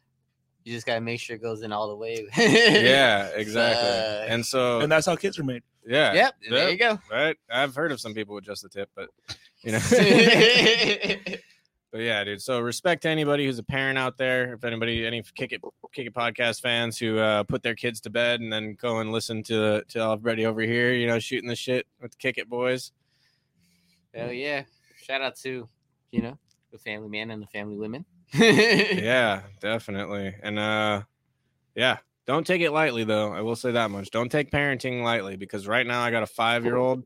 you 0.64 0.72
just 0.72 0.86
gotta 0.86 1.00
make 1.00 1.20
sure 1.20 1.36
it 1.36 1.42
goes 1.42 1.62
in 1.62 1.72
all 1.72 1.88
the 1.88 1.96
way. 1.96 2.26
yeah 2.36 3.26
exactly 3.34 3.88
Uh, 3.88 4.32
and 4.34 4.44
so 4.44 4.80
and 4.80 4.90
that's 4.92 5.06
how 5.06 5.16
kids 5.16 5.38
are 5.38 5.44
made 5.44 5.62
yeah 5.86 6.12
Yep. 6.12 6.34
There 6.50 6.70
you 6.70 6.76
go. 6.78 6.98
right 7.10 7.36
i've 7.50 7.74
heard 7.74 7.92
of 7.92 8.00
some 8.00 8.14
people 8.14 8.34
with 8.34 8.44
just 8.44 8.62
the 8.62 8.68
tip 8.68 8.90
but 8.94 9.08
you 9.62 9.72
know 9.72 9.78
But 11.94 12.02
yeah, 12.02 12.24
dude. 12.24 12.42
So 12.42 12.58
respect 12.58 13.02
to 13.02 13.08
anybody 13.08 13.46
who's 13.46 13.60
a 13.60 13.62
parent 13.62 13.98
out 13.98 14.18
there. 14.18 14.54
If 14.54 14.64
anybody, 14.64 15.06
any 15.06 15.22
kick 15.36 15.52
it, 15.52 15.60
kick 15.92 16.08
it 16.08 16.12
podcast 16.12 16.60
fans 16.60 16.98
who 16.98 17.18
uh, 17.18 17.44
put 17.44 17.62
their 17.62 17.76
kids 17.76 18.00
to 18.00 18.10
bed 18.10 18.40
and 18.40 18.52
then 18.52 18.74
go 18.74 18.98
and 18.98 19.12
listen 19.12 19.44
to 19.44 19.84
to 19.90 20.00
everybody 20.00 20.44
over 20.44 20.60
here, 20.62 20.92
you 20.92 21.06
know, 21.06 21.20
shooting 21.20 21.48
the 21.48 21.54
shit 21.54 21.86
with 22.02 22.10
the 22.10 22.16
kick 22.16 22.36
it 22.36 22.48
boys. 22.48 22.90
Hell 24.12 24.32
yeah. 24.32 24.64
Shout 25.04 25.22
out 25.22 25.36
to, 25.42 25.68
you 26.10 26.20
know, 26.20 26.36
the 26.72 26.78
family 26.78 27.08
man 27.08 27.30
and 27.30 27.40
the 27.40 27.46
family 27.46 27.76
women. 27.76 28.04
Yeah, 28.34 29.42
definitely. 29.60 30.34
And 30.42 30.58
uh, 30.58 31.02
yeah, 31.76 31.98
don't 32.26 32.44
take 32.44 32.60
it 32.60 32.72
lightly 32.72 33.04
though. 33.04 33.32
I 33.32 33.42
will 33.42 33.54
say 33.54 33.70
that 33.70 33.92
much. 33.92 34.10
Don't 34.10 34.32
take 34.32 34.50
parenting 34.50 35.04
lightly 35.04 35.36
because 35.36 35.68
right 35.68 35.86
now 35.86 36.00
I 36.02 36.10
got 36.10 36.24
a 36.24 36.26
five 36.26 36.64
year 36.64 36.74
old. 36.74 37.04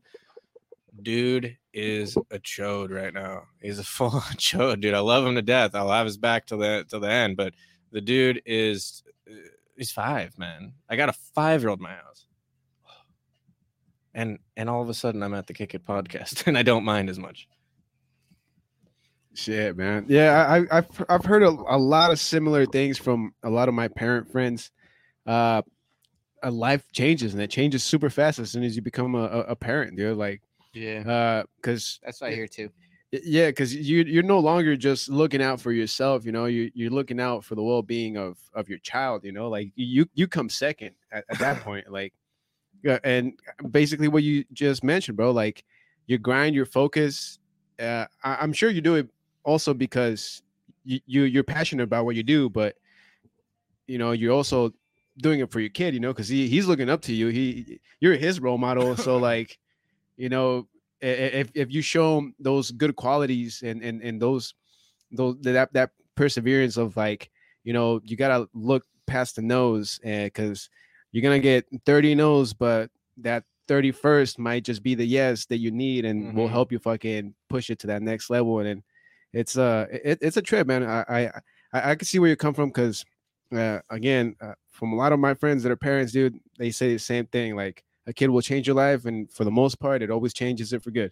Dude 1.03 1.57
is 1.73 2.15
a 2.31 2.39
chode 2.39 2.91
right 2.91 3.13
now. 3.13 3.43
He's 3.61 3.79
a 3.79 3.83
full 3.97 4.11
chode, 4.11 4.81
dude. 4.81 4.93
I 4.93 4.99
love 4.99 5.25
him 5.25 5.35
to 5.35 5.41
death. 5.41 5.75
I'll 5.75 5.91
have 5.91 6.05
his 6.05 6.17
back 6.17 6.45
till 6.45 6.59
the 6.59 6.85
till 6.89 6.99
the 6.99 7.09
end. 7.09 7.37
But 7.37 7.53
the 7.91 8.01
dude 8.01 8.41
is 8.45 9.03
uh, 9.29 9.33
he's 9.75 9.91
five, 9.91 10.37
man. 10.37 10.73
I 10.89 10.95
got 10.95 11.09
a 11.09 11.13
five 11.13 11.61
year 11.61 11.69
old 11.69 11.79
in 11.79 11.83
my 11.83 11.93
house. 11.93 12.25
And 14.13 14.39
and 14.57 14.69
all 14.69 14.81
of 14.81 14.89
a 14.89 14.93
sudden 14.93 15.23
I'm 15.23 15.33
at 15.33 15.47
the 15.47 15.53
Kick 15.53 15.73
It 15.73 15.85
podcast 15.85 16.43
and 16.47 16.57
I 16.57 16.63
don't 16.63 16.83
mind 16.83 17.09
as 17.09 17.19
much. 17.19 17.47
Shit, 19.35 19.77
man. 19.77 20.05
Yeah, 20.09 20.45
I, 20.45 20.57
I 20.57 20.77
I've 20.77 21.05
I've 21.07 21.25
heard 21.25 21.43
a, 21.43 21.49
a 21.49 21.77
lot 21.77 22.11
of 22.11 22.19
similar 22.19 22.65
things 22.65 22.97
from 22.97 23.33
a 23.43 23.49
lot 23.49 23.69
of 23.69 23.75
my 23.75 23.87
parent 23.87 24.31
friends. 24.31 24.71
Uh, 25.25 25.61
life 26.49 26.85
changes 26.93 27.33
and 27.33 27.43
it 27.43 27.49
changes 27.49 27.83
super 27.83 28.09
fast 28.09 28.39
as 28.39 28.49
soon 28.49 28.63
as 28.63 28.75
you 28.75 28.81
become 28.81 29.15
a, 29.15 29.23
a, 29.23 29.39
a 29.39 29.55
parent, 29.55 29.95
dude. 29.95 30.17
Like, 30.17 30.41
yeah. 30.79 31.11
uh, 31.11 31.43
because 31.57 31.99
That's 32.03 32.21
what 32.21 32.31
I 32.31 32.33
hear 32.33 32.47
too. 32.47 32.69
yeah, 33.11 33.47
because 33.47 33.75
you 33.75 34.03
you're 34.03 34.23
no 34.23 34.39
longer 34.39 34.75
just 34.75 35.09
looking 35.09 35.41
out 35.41 35.59
for 35.59 35.71
yourself. 35.71 36.25
You 36.25 36.31
know, 36.31 36.45
you 36.45 36.71
you're 36.73 36.91
looking 36.91 37.19
out 37.19 37.43
for 37.43 37.55
the 37.55 37.63
well 37.63 37.81
being 37.81 38.17
of 38.17 38.37
of 38.53 38.69
your 38.69 38.79
child. 38.79 39.23
You 39.23 39.31
know, 39.31 39.49
like 39.49 39.71
you 39.75 40.05
you 40.13 40.27
come 40.27 40.49
second 40.49 40.91
at, 41.11 41.25
at 41.29 41.39
that 41.39 41.61
point. 41.61 41.91
Like, 41.91 42.13
and 43.03 43.33
basically 43.71 44.07
what 44.07 44.23
you 44.23 44.45
just 44.53 44.83
mentioned, 44.83 45.17
bro. 45.17 45.31
Like, 45.31 45.63
you 46.07 46.17
grind, 46.17 46.55
your 46.55 46.65
focus. 46.65 47.39
Uh, 47.79 48.05
I, 48.23 48.37
I'm 48.41 48.53
sure 48.53 48.69
you 48.69 48.81
do 48.81 48.95
it 48.95 49.09
also 49.43 49.73
because 49.73 50.41
you, 50.83 50.99
you 51.05 51.23
you're 51.23 51.43
passionate 51.43 51.83
about 51.83 52.05
what 52.05 52.15
you 52.15 52.23
do, 52.23 52.49
but 52.49 52.75
you 53.87 53.97
know 53.97 54.11
you're 54.11 54.33
also 54.33 54.71
doing 55.17 55.39
it 55.39 55.51
for 55.51 55.59
your 55.59 55.69
kid. 55.69 55.93
You 55.93 55.99
know, 55.99 56.11
because 56.13 56.27
he 56.27 56.47
he's 56.47 56.67
looking 56.67 56.89
up 56.89 57.01
to 57.03 57.13
you. 57.13 57.27
He 57.27 57.79
you're 57.99 58.15
his 58.15 58.39
role 58.39 58.57
model. 58.57 58.95
So 58.97 59.17
like, 59.31 59.57
you 60.19 60.29
know, 60.29 60.67
if 61.01 61.49
if 61.55 61.71
you 61.71 61.81
show 61.81 62.15
them 62.15 62.35
those 62.39 62.71
good 62.71 62.95
qualities 62.95 63.63
and 63.63 63.81
and 63.81 64.01
and 64.03 64.21
those 64.21 64.53
those 65.11 65.37
that 65.41 65.71
that 65.73 65.91
perseverance 66.15 66.75
of 66.77 66.95
like 66.97 67.31
you 67.63 67.71
know 67.73 68.01
you 68.03 68.17
gotta 68.17 68.47
look 68.53 68.83
past 69.07 69.37
the 69.37 69.41
nose 69.41 69.99
because 70.03 70.69
you're 71.11 71.23
gonna 71.23 71.39
get 71.39 71.65
30 71.85 72.15
no's 72.15 72.53
but 72.53 72.91
that 73.17 73.43
31st 73.69 74.37
might 74.39 74.63
just 74.65 74.83
be 74.83 74.93
the 74.93 75.05
yes 75.05 75.45
that 75.45 75.59
you 75.59 75.71
need 75.71 76.03
and 76.03 76.35
will 76.35 76.47
Mhm. 76.47 76.51
help 76.51 76.71
you 76.71 76.79
fucking 76.79 77.33
push 77.49 77.69
it 77.69 77.79
to 77.79 77.87
that 77.87 78.01
next 78.01 78.29
level 78.29 78.59
and 78.59 78.67
then 78.67 78.83
it's 79.31 79.57
uh 79.57 79.85
it, 79.91 80.17
it's 80.21 80.37
a 80.37 80.41
trip 80.41 80.67
man 80.67 80.83
i 80.83 81.01
i 81.07 81.31
i, 81.73 81.91
I 81.91 81.95
can 81.95 82.05
see 82.05 82.19
where 82.19 82.29
you 82.29 82.35
come 82.35 82.53
from 82.53 82.69
because 82.69 83.05
uh, 83.55 83.79
again 83.89 84.35
uh, 84.41 84.53
from 84.69 84.91
a 84.93 84.95
lot 84.95 85.13
of 85.13 85.19
my 85.19 85.33
friends 85.33 85.63
that 85.63 85.71
are 85.71 85.77
parents 85.77 86.11
dude 86.11 86.37
they 86.57 86.71
say 86.71 86.93
the 86.93 86.99
same 86.99 87.25
thing 87.27 87.55
like 87.55 87.83
a 88.09 88.13
kid 88.13 88.29
will 88.29 88.41
change 88.41 88.65
your 88.67 88.75
life 88.75 89.05
and 89.05 89.29
for 89.31 89.43
the 89.45 89.51
most 89.51 89.79
part 89.79 90.01
it 90.01 90.09
always 90.09 90.33
changes 90.33 90.73
it 90.73 90.81
for 90.83 90.91
good 90.91 91.11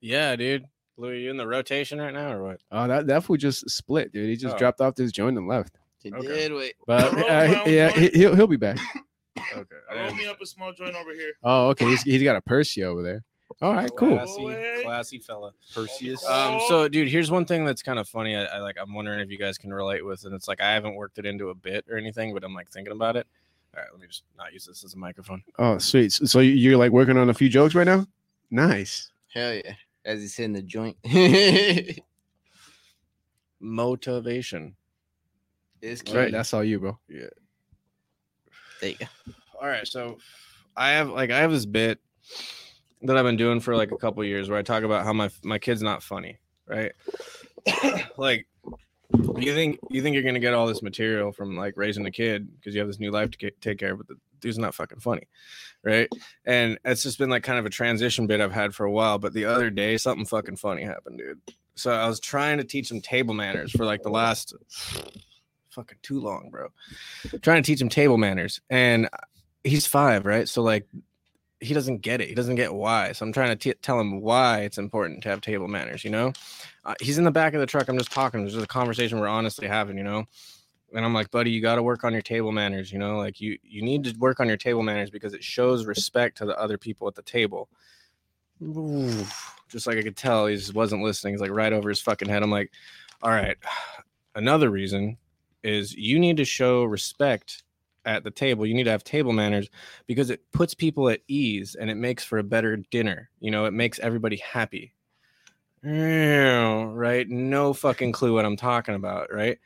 Yeah, 0.00 0.34
dude. 0.36 0.64
Louis, 0.96 1.22
you 1.22 1.30
in 1.30 1.36
the 1.36 1.46
rotation 1.46 1.98
right 2.00 2.12
now 2.12 2.32
or 2.32 2.42
what? 2.42 2.60
oh 2.72 2.86
that 2.88 3.06
that 3.06 3.24
fool 3.24 3.36
just 3.36 3.68
split 3.70 4.12
dude 4.12 4.28
he 4.28 4.36
just 4.36 4.54
Oh. 4.56 4.58
dropped 4.58 4.80
off 4.80 4.94
this 4.96 5.12
joint 5.12 5.38
and 5.38 5.46
left 5.48 5.76
He 6.02 6.12
Okay. 6.12 6.26
did 6.26 6.52
wait. 6.52 6.74
but 6.86 7.12
uh, 7.16 7.62
yeah 7.66 7.90
he, 7.90 8.08
he'll, 8.08 8.34
he'll 8.34 8.46
be 8.46 8.56
back 8.56 8.78
Okay. 9.56 9.76
roll 9.94 10.14
me 10.14 10.26
up 10.26 10.40
a 10.40 10.46
small 10.46 10.72
joint 10.72 10.96
over 10.96 11.12
here 11.12 11.32
oh 11.44 11.68
okay 11.68 11.86
he's, 11.86 12.02
he's 12.02 12.22
got 12.22 12.36
a 12.36 12.40
Percy 12.42 12.82
over 12.84 13.02
there 13.02 13.22
all 13.62 13.72
right 13.74 13.90
cool 13.96 14.16
Classy, 14.16 14.56
classy 14.82 15.18
fella. 15.18 15.52
Perseus. 15.72 16.28
Um, 16.28 16.58
so 16.68 16.88
dude, 16.88 17.08
here's 17.08 17.30
one 17.30 17.44
thing 17.44 17.64
that's 17.64 17.82
kind 17.82 17.98
of 18.00 18.08
funny. 18.08 18.34
I, 18.34 18.44
I 18.46 18.58
like. 18.58 18.76
I'm 18.80 18.92
wondering 18.94 19.20
if 19.20 19.30
you 19.30 19.38
guys 19.38 19.58
can 19.58 19.72
relate 19.72 20.04
with, 20.04 20.24
and 20.24 20.34
it's 20.34 20.48
like 20.48 20.60
I 20.60 20.72
haven't 20.72 20.94
worked 20.96 21.18
it 21.18 21.26
into 21.26 21.50
a 21.50 21.54
bit 21.54 21.84
or 21.88 21.96
anything, 21.96 22.34
but 22.34 22.42
I'm 22.42 22.52
like 22.54 22.68
thinking 22.70 22.92
about 22.92 23.16
it. 23.16 23.26
All 23.76 23.82
right, 23.82 23.90
let 23.92 24.00
me 24.00 24.06
just 24.06 24.22
not 24.36 24.52
use 24.52 24.66
this 24.66 24.84
as 24.84 24.94
a 24.94 24.98
microphone. 24.98 25.42
oh 25.58 25.78
sweet 25.78 26.12
so 26.12 26.24
so 26.24 26.40
you're 26.40 26.76
like 26.76 26.92
working 26.92 27.16
on 27.16 27.30
a 27.30 27.34
few 27.34 27.48
jokes 27.48 27.74
right 27.74 27.86
now 27.86 28.06
nice 28.50 29.10
Hell 29.32 29.54
yeah. 29.54 29.74
As 30.04 30.20
he's 30.20 30.36
hitting 30.36 30.52
the 30.52 30.62
joint. 30.62 30.96
Motivation. 33.60 34.76
it's 35.82 36.02
key. 36.02 36.16
right 36.16 36.30
that's 36.30 36.54
all 36.54 36.62
you 36.62 36.78
bro 36.78 36.98
Yeah. 37.08 37.26
There 38.80 38.90
you 38.90 38.96
go. 38.96 39.06
All 39.60 39.68
right, 39.68 39.86
so 39.86 40.18
I 40.76 40.90
have 40.90 41.08
like 41.08 41.30
I 41.30 41.38
have 41.38 41.50
this 41.50 41.64
bit 41.66 41.98
that 43.02 43.16
I've 43.16 43.24
been 43.24 43.36
doing 43.36 43.60
for 43.60 43.74
like 43.76 43.92
a 43.92 43.96
couple 43.96 44.22
years 44.24 44.48
where 44.48 44.58
I 44.58 44.62
talk 44.62 44.82
about 44.82 45.04
how 45.04 45.12
my 45.12 45.30
my 45.42 45.58
kid's 45.58 45.82
not 45.82 46.02
funny, 46.02 46.38
right? 46.66 46.92
like 48.18 48.46
you 49.36 49.54
think 49.54 49.78
you 49.90 50.02
think 50.02 50.14
you're 50.14 50.22
gonna 50.22 50.38
get 50.38 50.54
all 50.54 50.66
this 50.66 50.82
material 50.82 51.32
from 51.32 51.56
like 51.56 51.74
raising 51.76 52.06
a 52.06 52.10
kid 52.10 52.48
because 52.54 52.74
you 52.74 52.80
have 52.80 52.88
this 52.88 53.00
new 53.00 53.10
life 53.10 53.30
to 53.32 53.38
ca- 53.38 53.56
take 53.60 53.78
care 53.78 53.92
of, 53.92 53.98
but 53.98 54.08
the 54.08 54.16
dude's 54.40 54.58
not 54.58 54.74
fucking 54.74 55.00
funny, 55.00 55.26
right? 55.82 56.08
And 56.44 56.78
it's 56.84 57.02
just 57.02 57.18
been 57.18 57.30
like 57.30 57.42
kind 57.42 57.58
of 57.58 57.66
a 57.66 57.70
transition 57.70 58.26
bit 58.26 58.40
I've 58.40 58.52
had 58.52 58.74
for 58.74 58.84
a 58.84 58.90
while. 58.92 59.18
But 59.18 59.32
the 59.32 59.44
other 59.44 59.70
day, 59.70 59.96
something 59.96 60.26
fucking 60.26 60.56
funny 60.56 60.82
happened, 60.82 61.18
dude. 61.18 61.40
So 61.76 61.92
I 61.92 62.06
was 62.06 62.20
trying 62.20 62.58
to 62.58 62.64
teach 62.64 62.90
him 62.90 63.00
table 63.00 63.34
manners 63.34 63.72
for 63.72 63.84
like 63.84 64.02
the 64.02 64.10
last 64.10 64.54
fucking 65.70 65.98
too 66.02 66.20
long, 66.20 66.50
bro. 66.50 66.68
Trying 67.42 67.62
to 67.62 67.66
teach 67.66 67.80
him 67.80 67.88
table 67.88 68.18
manners, 68.18 68.60
and 68.70 69.08
he's 69.64 69.86
five, 69.86 70.26
right? 70.26 70.48
So 70.48 70.62
like 70.62 70.86
he 71.64 71.74
doesn't 71.74 71.98
get 71.98 72.20
it. 72.20 72.28
He 72.28 72.34
doesn't 72.34 72.56
get 72.56 72.74
why. 72.74 73.12
So 73.12 73.24
I'm 73.24 73.32
trying 73.32 73.50
to 73.50 73.56
t- 73.56 73.78
tell 73.80 73.98
him 73.98 74.20
why 74.20 74.60
it's 74.60 74.78
important 74.78 75.22
to 75.22 75.28
have 75.28 75.40
table 75.40 75.68
manners. 75.68 76.04
You 76.04 76.10
know, 76.10 76.32
uh, 76.84 76.94
he's 77.00 77.18
in 77.18 77.24
the 77.24 77.30
back 77.30 77.54
of 77.54 77.60
the 77.60 77.66
truck. 77.66 77.88
I'm 77.88 77.98
just 77.98 78.12
talking. 78.12 78.42
There's 78.42 78.56
a 78.56 78.66
conversation 78.66 79.18
we're 79.18 79.28
honestly 79.28 79.66
having. 79.66 79.98
You 79.98 80.04
know, 80.04 80.24
and 80.94 81.04
I'm 81.04 81.14
like, 81.14 81.30
buddy, 81.30 81.50
you 81.50 81.60
got 81.60 81.76
to 81.76 81.82
work 81.82 82.04
on 82.04 82.12
your 82.12 82.22
table 82.22 82.52
manners. 82.52 82.92
You 82.92 82.98
know, 82.98 83.18
like 83.18 83.40
you 83.40 83.58
you 83.62 83.82
need 83.82 84.04
to 84.04 84.14
work 84.18 84.40
on 84.40 84.48
your 84.48 84.56
table 84.56 84.82
manners 84.82 85.10
because 85.10 85.34
it 85.34 85.42
shows 85.42 85.86
respect 85.86 86.38
to 86.38 86.46
the 86.46 86.58
other 86.58 86.78
people 86.78 87.08
at 87.08 87.14
the 87.14 87.22
table. 87.22 87.68
Ooh, 88.62 89.24
just 89.68 89.86
like 89.86 89.98
I 89.98 90.02
could 90.02 90.16
tell, 90.16 90.46
he 90.46 90.56
just 90.56 90.74
wasn't 90.74 91.02
listening. 91.02 91.34
He's 91.34 91.40
like 91.40 91.50
right 91.50 91.72
over 91.72 91.88
his 91.88 92.00
fucking 92.00 92.28
head. 92.28 92.42
I'm 92.42 92.50
like, 92.50 92.70
all 93.22 93.30
right. 93.30 93.56
Another 94.36 94.68
reason 94.68 95.16
is 95.62 95.94
you 95.94 96.18
need 96.18 96.36
to 96.36 96.44
show 96.44 96.84
respect 96.84 97.63
at 98.04 98.24
the 98.24 98.30
table. 98.30 98.66
You 98.66 98.74
need 98.74 98.84
to 98.84 98.90
have 98.90 99.04
table 99.04 99.32
manners 99.32 99.68
because 100.06 100.30
it 100.30 100.40
puts 100.52 100.74
people 100.74 101.08
at 101.08 101.20
ease 101.28 101.74
and 101.74 101.90
it 101.90 101.96
makes 101.96 102.24
for 102.24 102.38
a 102.38 102.44
better 102.44 102.76
dinner. 102.76 103.30
You 103.40 103.50
know, 103.50 103.64
it 103.64 103.72
makes 103.72 103.98
everybody 103.98 104.36
happy. 104.36 104.94
Right? 105.82 107.28
No 107.28 107.72
fucking 107.72 108.12
clue 108.12 108.34
what 108.34 108.44
I'm 108.44 108.56
talking 108.56 108.94
about, 108.94 109.32
right? 109.32 109.58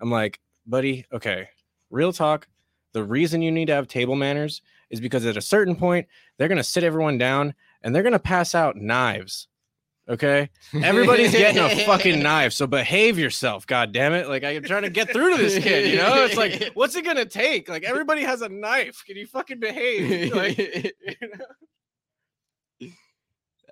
I'm 0.00 0.10
like, 0.10 0.40
buddy, 0.66 1.06
okay, 1.12 1.48
real 1.90 2.12
talk. 2.12 2.48
The 2.92 3.04
reason 3.04 3.42
you 3.42 3.52
need 3.52 3.66
to 3.66 3.74
have 3.74 3.88
table 3.88 4.16
manners 4.16 4.62
is 4.88 5.00
because 5.00 5.26
at 5.26 5.36
a 5.36 5.42
certain 5.42 5.76
point, 5.76 6.06
they're 6.36 6.48
going 6.48 6.56
to 6.56 6.64
sit 6.64 6.84
everyone 6.84 7.18
down 7.18 7.54
and 7.82 7.94
they're 7.94 8.02
going 8.02 8.12
to 8.12 8.18
pass 8.18 8.54
out 8.54 8.76
knives. 8.76 9.48
Okay. 10.08 10.50
Everybody's 10.72 11.32
getting 11.32 11.60
a 11.60 11.84
fucking 11.84 12.22
knife. 12.22 12.52
So 12.52 12.66
behave 12.68 13.18
yourself. 13.18 13.66
God 13.66 13.92
damn 13.92 14.12
it. 14.12 14.28
Like 14.28 14.44
I'm 14.44 14.62
trying 14.62 14.82
to 14.82 14.90
get 14.90 15.12
through 15.12 15.36
to 15.36 15.42
this 15.42 15.62
kid, 15.62 15.90
you 15.90 15.96
know? 15.96 16.24
It's 16.24 16.36
like, 16.36 16.70
what's 16.74 16.94
it 16.94 17.04
gonna 17.04 17.24
take? 17.24 17.68
Like 17.68 17.82
everybody 17.82 18.22
has 18.22 18.42
a 18.42 18.48
knife. 18.48 19.02
Can 19.04 19.16
you 19.16 19.26
fucking 19.26 19.58
behave? 19.60 20.32
Like, 20.36 20.58
you 20.58 20.92
know? 21.22 22.88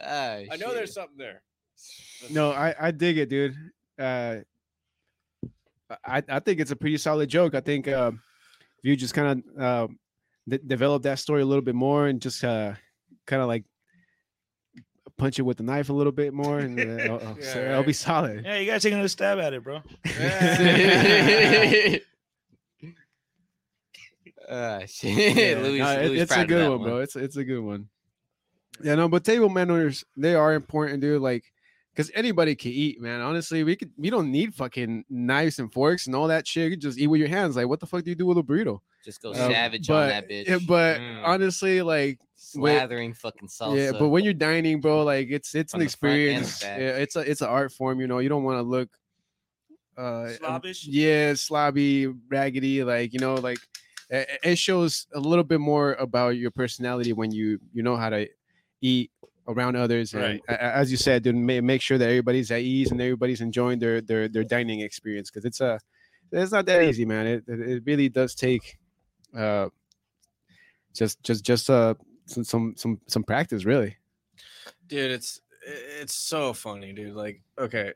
Ah, 0.00 0.34
I 0.34 0.44
know 0.50 0.66
shit. 0.66 0.74
there's 0.74 0.94
something 0.94 1.16
there. 1.16 1.42
No, 2.30 2.50
I 2.50 2.74
I 2.80 2.90
dig 2.90 3.18
it, 3.18 3.28
dude. 3.28 3.54
Uh, 3.98 4.38
I 6.04 6.22
I 6.28 6.40
think 6.40 6.60
it's 6.60 6.70
a 6.70 6.76
pretty 6.76 6.96
solid 6.96 7.28
joke. 7.28 7.54
I 7.54 7.60
think 7.60 7.86
uh, 7.86 8.10
if 8.78 8.84
you 8.84 8.96
just 8.96 9.14
kind 9.14 9.44
of 9.56 9.62
uh, 9.62 9.92
de- 10.48 10.58
develop 10.58 11.02
that 11.04 11.18
story 11.18 11.42
a 11.42 11.46
little 11.46 11.62
bit 11.62 11.74
more 11.74 12.08
and 12.08 12.20
just 12.20 12.42
uh, 12.42 12.74
kind 13.26 13.42
of 13.42 13.48
like 13.48 13.64
punch 15.16 15.38
it 15.38 15.42
with 15.42 15.56
the 15.58 15.62
knife 15.62 15.88
a 15.88 15.92
little 15.92 16.12
bit 16.12 16.32
more, 16.34 16.58
and 16.58 16.78
uh, 16.78 16.82
it'll, 16.82 17.16
it'll- 17.20 17.38
Yeah, 17.40 17.52
so 17.52 17.58
it'll 17.64 17.82
be 17.84 17.92
solid. 17.92 18.44
Yeah, 18.44 18.58
you 18.58 18.66
gotta 18.66 18.80
take 18.80 18.92
another 18.92 19.08
stab 19.08 19.38
at 19.38 19.52
it, 19.52 19.62
bro. 19.62 19.82
Ah, 24.48 24.80
shit. 24.86 25.36
Yeah, 25.36 25.62
Louis, 25.62 25.78
no, 25.78 25.90
it- 25.92 26.08
Louis 26.10 26.20
it's 26.20 26.32
a 26.36 26.44
good 26.44 26.60
that 26.62 26.70
one, 26.70 26.82
bro. 26.82 26.98
It's 26.98 27.16
it's 27.16 27.36
a 27.36 27.44
good 27.44 27.60
one. 27.60 27.88
Yeah, 28.82 28.94
no, 28.96 29.08
but 29.08 29.24
table 29.24 29.48
manners 29.48 30.04
they 30.16 30.34
are 30.34 30.52
important, 30.52 31.00
dude. 31.00 31.22
Like, 31.22 31.44
because 31.94 32.10
anybody 32.14 32.54
can 32.56 32.72
eat, 32.72 33.00
man. 33.00 33.20
Honestly, 33.20 33.62
we 33.64 33.76
could 33.76 33.92
we 33.96 34.10
don't 34.10 34.30
need 34.32 34.54
fucking 34.54 35.04
knives 35.08 35.58
and 35.60 35.72
forks 35.72 36.06
and 36.06 36.16
all 36.16 36.26
that 36.28 36.46
shit. 36.46 36.64
You 36.64 36.70
can 36.72 36.80
just 36.80 36.98
eat 36.98 37.06
with 37.06 37.20
your 37.20 37.28
hands. 37.28 37.54
Like, 37.56 37.68
what 37.68 37.78
the 37.80 37.86
fuck 37.86 38.02
do 38.04 38.10
you 38.10 38.16
do 38.16 38.26
with 38.26 38.38
a 38.38 38.42
burrito? 38.42 38.80
Just 39.04 39.22
go 39.22 39.30
Uh, 39.32 39.34
savage 39.34 39.86
but, 39.86 40.02
on 40.02 40.08
that 40.08 40.28
bitch. 40.28 40.66
but 40.66 40.98
Mm. 41.00 41.22
honestly, 41.24 41.82
like, 41.82 42.18
with- 42.56 42.72
Slathering 42.72 43.16
fucking 43.16 43.48
salsa. 43.48 43.76
yeah, 43.76 43.92
but 43.98 44.08
when 44.08 44.24
you're 44.24 44.32
dining, 44.34 44.80
bro, 44.80 45.04
like 45.04 45.28
it's 45.30 45.54
it's 45.54 45.74
On 45.74 45.80
an 45.80 45.86
the 45.86 45.96
front 45.96 46.14
and 46.14 46.22
the 46.22 46.40
experience. 46.40 46.62
Yeah, 46.62 47.02
it's 47.02 47.16
a 47.16 47.20
it's 47.20 47.40
an 47.40 47.48
art 47.48 47.72
form. 47.72 48.00
You 48.00 48.06
know, 48.06 48.18
you 48.18 48.28
don't 48.28 48.44
want 48.44 48.58
to 48.58 48.62
look 48.62 48.88
uh 49.96 50.28
Slobbish? 50.30 50.86
yeah, 50.86 51.32
slobby, 51.32 52.12
raggedy. 52.28 52.82
Like 52.82 53.12
you 53.12 53.20
know, 53.20 53.34
like 53.36 53.58
it, 54.10 54.28
it 54.42 54.58
shows 54.58 55.06
a 55.14 55.20
little 55.20 55.44
bit 55.44 55.60
more 55.60 55.94
about 55.94 56.30
your 56.36 56.50
personality 56.50 57.12
when 57.12 57.30
you 57.30 57.60
you 57.72 57.82
know 57.82 57.96
how 57.96 58.10
to 58.10 58.28
eat 58.80 59.10
around 59.46 59.76
others 59.76 60.14
and 60.14 60.22
Right. 60.22 60.40
a- 60.48 60.54
a- 60.54 60.74
as 60.76 60.90
you 60.90 60.96
said 60.96 61.22
to 61.24 61.32
make 61.32 61.82
sure 61.82 61.98
that 61.98 62.08
everybody's 62.08 62.50
at 62.50 62.60
ease 62.62 62.90
and 62.90 63.00
everybody's 63.00 63.40
enjoying 63.40 63.78
their 63.78 64.00
their 64.00 64.28
their 64.28 64.44
dining 64.44 64.80
experience 64.80 65.30
because 65.30 65.44
it's 65.44 65.60
a 65.60 65.78
it's 66.32 66.52
not 66.52 66.66
that 66.66 66.82
easy 66.82 67.04
man. 67.04 67.26
It, 67.26 67.44
it 67.46 67.60
it 67.60 67.82
really 67.86 68.08
does 68.08 68.34
take 68.34 68.78
uh 69.36 69.68
just 70.94 71.22
just 71.22 71.44
just 71.44 71.68
uh 71.70 71.94
some 72.26 72.44
some 72.44 72.74
some, 72.76 73.00
some 73.06 73.22
practice 73.24 73.64
really. 73.64 73.96
Dude 74.86 75.10
it's 75.10 75.40
it's 75.66 76.14
so 76.14 76.52
funny 76.52 76.92
dude 76.92 77.14
like 77.14 77.40
okay 77.58 77.92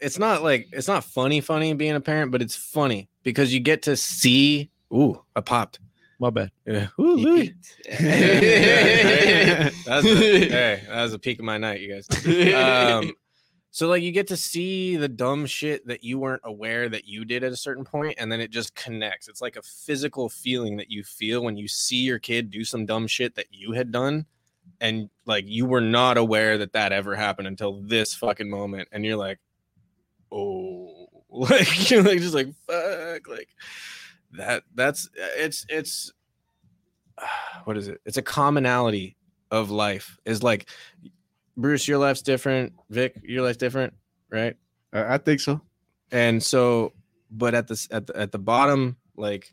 it's 0.00 0.18
not 0.18 0.42
like 0.42 0.68
it's 0.72 0.88
not 0.88 1.04
funny 1.04 1.40
funny 1.40 1.72
being 1.74 1.94
a 1.94 2.00
parent 2.00 2.32
but 2.32 2.42
it's 2.42 2.56
funny 2.56 3.08
because 3.22 3.54
you 3.54 3.60
get 3.60 3.82
to 3.82 3.96
see 3.96 4.68
ooh 4.92 5.22
i 5.36 5.40
popped 5.40 5.78
My 6.22 6.30
bad. 6.30 6.52
yeah 6.64 6.86
ooh, 7.00 7.16
Louis. 7.16 7.52
Yeah. 7.84 7.96
That's 9.84 10.06
a, 10.06 10.14
hey 10.48 10.82
that 10.86 11.02
was 11.02 11.14
a 11.14 11.18
peak 11.18 11.40
of 11.40 11.44
my 11.44 11.58
night 11.58 11.80
you 11.80 11.92
guys 11.92 12.06
um 12.54 13.12
so 13.72 13.88
like 13.88 14.04
you 14.04 14.12
get 14.12 14.28
to 14.28 14.36
see 14.36 14.94
the 14.94 15.08
dumb 15.08 15.46
shit 15.46 15.84
that 15.88 16.04
you 16.04 16.20
weren't 16.20 16.42
aware 16.44 16.88
that 16.88 17.08
you 17.08 17.24
did 17.24 17.42
at 17.42 17.50
a 17.50 17.56
certain 17.56 17.84
point 17.84 18.14
and 18.18 18.30
then 18.30 18.40
it 18.40 18.52
just 18.52 18.72
connects 18.76 19.26
it's 19.26 19.42
like 19.42 19.56
a 19.56 19.62
physical 19.62 20.28
feeling 20.28 20.76
that 20.76 20.92
you 20.92 21.02
feel 21.02 21.42
when 21.42 21.56
you 21.56 21.66
see 21.66 22.02
your 22.04 22.20
kid 22.20 22.52
do 22.52 22.64
some 22.64 22.86
dumb 22.86 23.08
shit 23.08 23.34
that 23.34 23.46
you 23.50 23.72
had 23.72 23.90
done 23.90 24.24
and 24.80 25.10
like 25.26 25.44
you 25.48 25.66
were 25.66 25.80
not 25.80 26.16
aware 26.16 26.56
that 26.56 26.72
that 26.72 26.92
ever 26.92 27.16
happened 27.16 27.48
until 27.48 27.80
this 27.82 28.14
fucking 28.14 28.48
moment 28.48 28.88
and 28.92 29.04
you're 29.04 29.16
like 29.16 29.40
oh 30.30 31.08
like 31.30 31.90
you're 31.90 32.04
like 32.04 32.20
just 32.20 32.34
like 32.34 32.54
fuck 32.68 33.26
like 33.26 33.48
that 34.32 34.64
that's 34.74 35.08
it's 35.16 35.66
it's 35.68 36.12
what 37.64 37.76
is 37.76 37.88
it? 37.88 38.00
It's 38.04 38.16
a 38.16 38.22
commonality 38.22 39.16
of 39.50 39.70
life. 39.70 40.18
Is 40.24 40.42
like 40.42 40.68
bruce 41.56 41.86
your 41.86 41.98
life's 41.98 42.22
different. 42.22 42.72
Vic 42.90 43.20
your 43.22 43.42
life's 43.44 43.58
different 43.58 43.94
right? 44.32 44.56
I, 44.92 45.14
I 45.14 45.18
think 45.18 45.40
so. 45.40 45.60
And 46.10 46.42
so 46.42 46.92
but 47.30 47.54
at 47.54 47.68
this 47.68 47.86
at 47.90 48.06
the, 48.06 48.16
at 48.16 48.32
the 48.32 48.38
bottom 48.38 48.96
like 49.16 49.52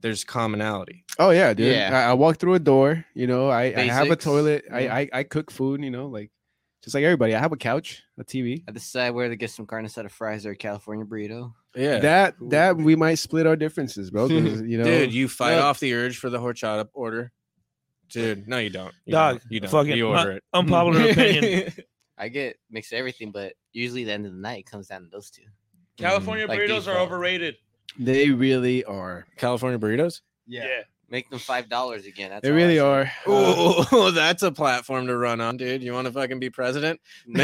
there's 0.00 0.24
commonality. 0.24 1.04
Oh 1.18 1.30
yeah 1.30 1.52
dude. 1.52 1.74
Yeah. 1.74 1.90
I, 1.92 2.10
I 2.10 2.14
walk 2.14 2.38
through 2.38 2.54
a 2.54 2.58
door 2.60 3.04
you 3.14 3.26
know 3.26 3.48
i, 3.48 3.64
I 3.76 3.82
have 3.82 4.06
a 4.06 4.10
Basics, 4.10 4.24
toilet. 4.24 4.64
I, 4.72 4.80
yeah. 4.80 4.94
I 4.94 5.08
i 5.12 5.22
cook 5.24 5.50
food 5.50 5.82
you 5.82 5.90
know 5.90 6.06
like 6.06 6.30
just 6.82 6.94
like 6.94 7.04
everybody. 7.04 7.34
I 7.34 7.40
have 7.40 7.52
a 7.52 7.56
couch 7.56 8.02
a 8.18 8.24
tv 8.24 8.62
I 8.68 8.72
decide 8.72 9.10
where 9.10 9.28
to 9.28 9.36
get 9.36 9.50
some 9.50 9.66
carne 9.66 9.84
asada 9.84 10.10
fries 10.10 10.46
or 10.46 10.52
a 10.52 10.56
California 10.56 11.04
burrito. 11.04 11.52
Yeah 11.74 11.98
that 11.98 12.34
that 12.40 12.76
we 12.76 12.96
might 12.96 13.16
split 13.16 13.46
our 13.46 13.56
differences 13.56 14.10
bro. 14.10 14.26
you 14.28 14.78
know 14.78 14.84
dude 14.84 15.12
you 15.12 15.28
fight 15.28 15.52
Yeah. 15.56 15.60
off 15.64 15.80
the 15.80 15.92
urge 15.94 16.18
for 16.18 16.30
the 16.30 16.38
horchata 16.38 16.88
order 16.94 17.30
dude 18.08 18.48
no 18.48 18.58
you 18.58 18.70
don't 18.70 18.94
you 19.04 19.12
Dog, 19.12 19.40
don't. 19.40 19.52
you 19.52 19.60
don't 19.60 19.70
fucking 19.70 19.96
you 19.96 20.08
order 20.08 20.32
it 20.32 20.44
Unpopular 20.52 21.10
opinion. 21.10 21.72
I 22.20 22.28
get 22.28 22.56
mixed 22.68 22.92
everything, 22.92 23.30
but 23.30 23.52
usually 23.72 24.02
the 24.02 24.10
end 24.12 24.26
of 24.26 24.32
the 24.32 24.38
night 24.40 24.66
comes 24.66 24.88
down 24.88 25.02
to 25.02 25.08
those 25.08 25.30
two. 25.30 25.42
Mm. 25.42 25.46
California 25.98 26.46
Like 26.48 26.58
burritos 26.58 26.88
are 26.92 26.98
overrated. 26.98 27.54
they 27.98 28.30
really 28.30 28.82
are 28.84 29.26
california 29.36 29.78
burritos 29.78 30.22
Yeah. 30.46 30.64
Yeah. 30.64 30.82
Make 31.10 31.30
them 31.30 31.38
five 31.38 31.70
dollars 31.70 32.04
again. 32.04 32.28
That's 32.30 32.42
they 32.42 32.50
all 32.50 32.54
I 32.54 32.58
really 32.58 32.78
are 32.78 33.02
Uh, 33.26 33.84
Oh, 33.90 34.10
that's 34.14 34.42
a 34.42 34.52
platform 34.52 35.06
to 35.06 35.16
run 35.16 35.40
on, 35.40 35.56
dude. 35.56 35.82
You 35.82 35.94
want 35.94 36.06
to 36.06 36.12
fucking 36.12 36.38
be 36.38 36.50
president? 36.50 37.00
you 37.26 37.34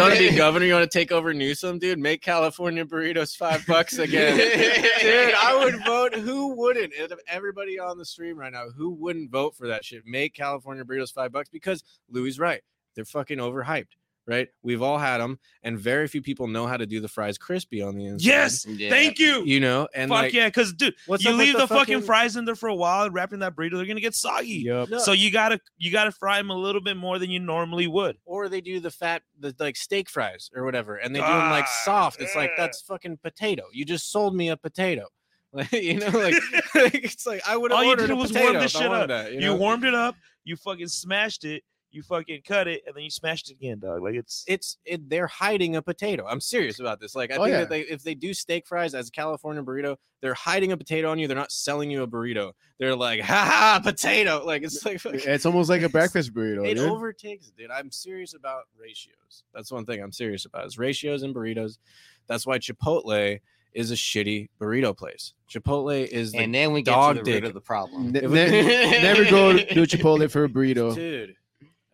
want 0.00 0.14
to 0.14 0.30
be 0.30 0.36
governor? 0.36 0.64
You 0.64 0.74
want 0.74 0.88
to 0.88 0.98
take 0.98 1.10
over 1.10 1.34
Newsom, 1.34 1.80
dude? 1.80 1.98
Make 1.98 2.22
California 2.22 2.84
burritos 2.84 3.36
five 3.36 3.66
bucks 3.66 3.98
again, 3.98 4.36
dude. 5.00 5.34
I 5.34 5.56
would 5.58 5.84
vote. 5.84 6.14
Who 6.14 6.54
wouldn't? 6.54 6.92
Everybody 7.26 7.80
on 7.80 7.98
the 7.98 8.04
stream 8.04 8.38
right 8.38 8.52
now, 8.52 8.66
who 8.70 8.90
wouldn't 8.90 9.30
vote 9.30 9.56
for 9.56 9.66
that 9.66 9.84
shit? 9.84 10.06
Make 10.06 10.34
California 10.34 10.84
burritos 10.84 11.12
five 11.12 11.32
bucks 11.32 11.48
because 11.48 11.82
Louis 12.08 12.38
right. 12.38 12.62
They're 12.94 13.04
fucking 13.04 13.38
overhyped, 13.38 13.88
right? 14.28 14.46
We've 14.62 14.82
all 14.82 14.98
had 14.98 15.18
them, 15.18 15.40
and 15.62 15.78
very 15.78 16.06
few 16.06 16.22
people 16.22 16.46
know 16.46 16.66
how 16.66 16.76
to 16.76 16.86
do 16.86 17.00
the 17.00 17.08
fries 17.08 17.38
crispy 17.38 17.82
on 17.82 17.96
the 17.96 18.04
inside. 18.06 18.26
Yes. 18.26 18.66
Yeah. 18.66 18.90
Thank 18.90 19.18
you. 19.18 19.42
you 19.44 19.58
know, 19.58 19.88
and 19.94 20.10
Fuck 20.10 20.22
like, 20.22 20.32
yeah, 20.34 20.46
because 20.46 20.72
dude, 20.74 20.94
what's 21.06 21.24
you 21.24 21.32
leave 21.32 21.56
the, 21.56 21.66
fucking, 21.66 22.02
fries 22.02 22.36
in 22.36 22.44
there 22.44 22.54
for 22.54 22.68
a 22.68 22.74
while, 22.74 23.06
and 23.06 23.14
wrapping 23.14 23.38
that 23.40 23.56
burrito, 23.56 23.72
they're 23.76 23.86
gonna 23.86 24.00
get 24.00 24.14
soggy. 24.14 24.58
Yup. 24.66 24.90
No. 24.90 24.98
So 24.98 25.12
you 25.12 25.32
gotta 25.32 25.58
you 25.78 25.90
gotta 25.90 26.12
fry 26.12 26.36
them 26.36 26.50
a 26.50 26.56
little 26.56 26.82
bit 26.82 26.96
more 26.96 27.18
than 27.18 27.30
you 27.30 27.40
normally 27.40 27.86
would. 27.86 28.18
or 28.26 28.48
they 28.48 28.60
do 28.60 28.78
the 28.78 28.90
fat 28.90 29.22
the 29.40 29.54
like 29.58 29.76
steak 29.76 30.08
fries 30.10 30.50
or 30.54 30.64
whatever 30.64 30.96
and 30.96 31.14
they 31.14 31.20
do 31.20 31.26
them 31.26 31.50
like 31.50 31.64
Ah, 31.66 31.82
soft 31.84 32.20
it's 32.20 32.36
like 32.36 32.50
that's 32.56 32.82
fucking 32.82 33.18
potato 33.22 33.62
you 33.72 33.84
just 33.84 34.10
sold 34.10 34.34
me 34.34 34.48
a 34.50 34.56
potato 34.56 35.06
like 35.52 35.72
you 35.72 35.98
know 35.98 36.08
like, 36.08 36.34
it's 36.74 37.26
like 37.26 37.40
i 37.48 37.56
would 37.56 37.70
have 37.70 37.78
All 37.78 37.84
you 37.86 37.96
did 37.96 38.10
a 38.10 38.16
was 38.16 38.30
potato 38.32 38.50
warm 38.52 38.62
the 38.62 38.68
shit 38.68 38.86
up. 38.92 39.08
that, 39.08 39.32
you, 39.32 39.40
You, 39.40 39.54
warmed 39.54 39.84
it 39.84 39.94
up, 39.94 40.16
you 40.44 40.56
fucking 40.56 40.88
smashed 40.88 41.44
it, 41.44 41.62
you 41.90 42.02
fucking 42.02 42.42
cut 42.46 42.68
it, 42.68 42.82
and 42.86 42.94
then 42.94 43.02
you 43.04 43.10
smashed 43.10 43.50
it 43.50 43.54
again, 43.54 43.78
dog. 43.78 44.02
Like 44.02 44.14
it's 44.14 44.44
it's 44.46 44.76
it, 44.84 45.08
they're 45.08 45.26
hiding 45.26 45.76
a 45.76 45.82
potato 45.82 46.26
i'm 46.28 46.40
serious 46.40 46.80
about 46.80 47.00
this 47.00 47.14
like 47.14 47.30
i 47.32 47.36
Oh, 47.36 47.44
think 47.44 47.52
yeah. 47.52 47.58
that 47.60 47.68
they 47.70 47.80
if 47.80 48.02
they 48.02 48.14
do 48.14 48.34
steak 48.34 48.66
fries 48.66 48.94
as 48.94 49.08
a 49.08 49.10
california 49.10 49.62
burrito 49.62 49.96
they're 50.20 50.34
hiding 50.34 50.72
a 50.72 50.76
potato 50.76 51.10
on 51.10 51.18
you 51.18 51.26
they're 51.26 51.36
not 51.36 51.50
selling 51.52 51.90
you 51.90 52.02
a 52.02 52.06
burrito 52.06 52.52
they're 52.78 52.94
like 52.96 53.20
ha 53.20 53.44
ha 53.44 53.80
potato 53.82 54.42
like 54.44 54.62
it's 54.62 54.84
like 54.84 55.00
fucking- 55.00 55.20
it's 55.24 55.46
almost 55.46 55.70
like 55.70 55.82
a 55.82 55.88
breakfast 55.98 56.34
burrito 56.34 56.66
it 56.68 56.74
dude. 56.74 56.88
overtakes 56.90 57.48
it, 57.48 57.56
dude. 57.56 57.70
I'm 57.70 57.90
serious 57.90 58.34
about 58.34 58.64
ratios. 58.80 59.44
That's 59.54 59.70
one 59.72 59.84
thing 59.86 60.02
I'm 60.02 60.12
serious 60.12 60.44
about 60.44 60.66
is 60.66 60.78
ratios 60.78 61.22
and 61.22 61.34
burritos. 61.34 61.78
That's 62.26 62.46
why 62.46 62.58
Chipotle 62.58 63.38
is 63.72 63.90
a 63.90 63.94
shitty 63.94 64.48
burrito 64.60 64.96
place. 64.96 65.34
Chipotle 65.50 66.06
is 66.06 66.32
the 66.32 66.38
and 66.38 66.54
then 66.54 66.72
we 66.72 66.82
get 66.82 66.92
dog 66.92 67.16
to 67.16 67.22
the 67.22 67.32
root 67.34 67.44
of 67.44 67.54
the 67.54 67.60
problem. 67.60 68.12
Ne- 68.12 68.20
ne- 68.20 69.02
never 69.02 69.24
go 69.24 69.52
to 69.56 69.64
Chipotle 69.86 70.30
for 70.30 70.44
a 70.44 70.48
burrito. 70.48 70.94
dude. 70.94 71.34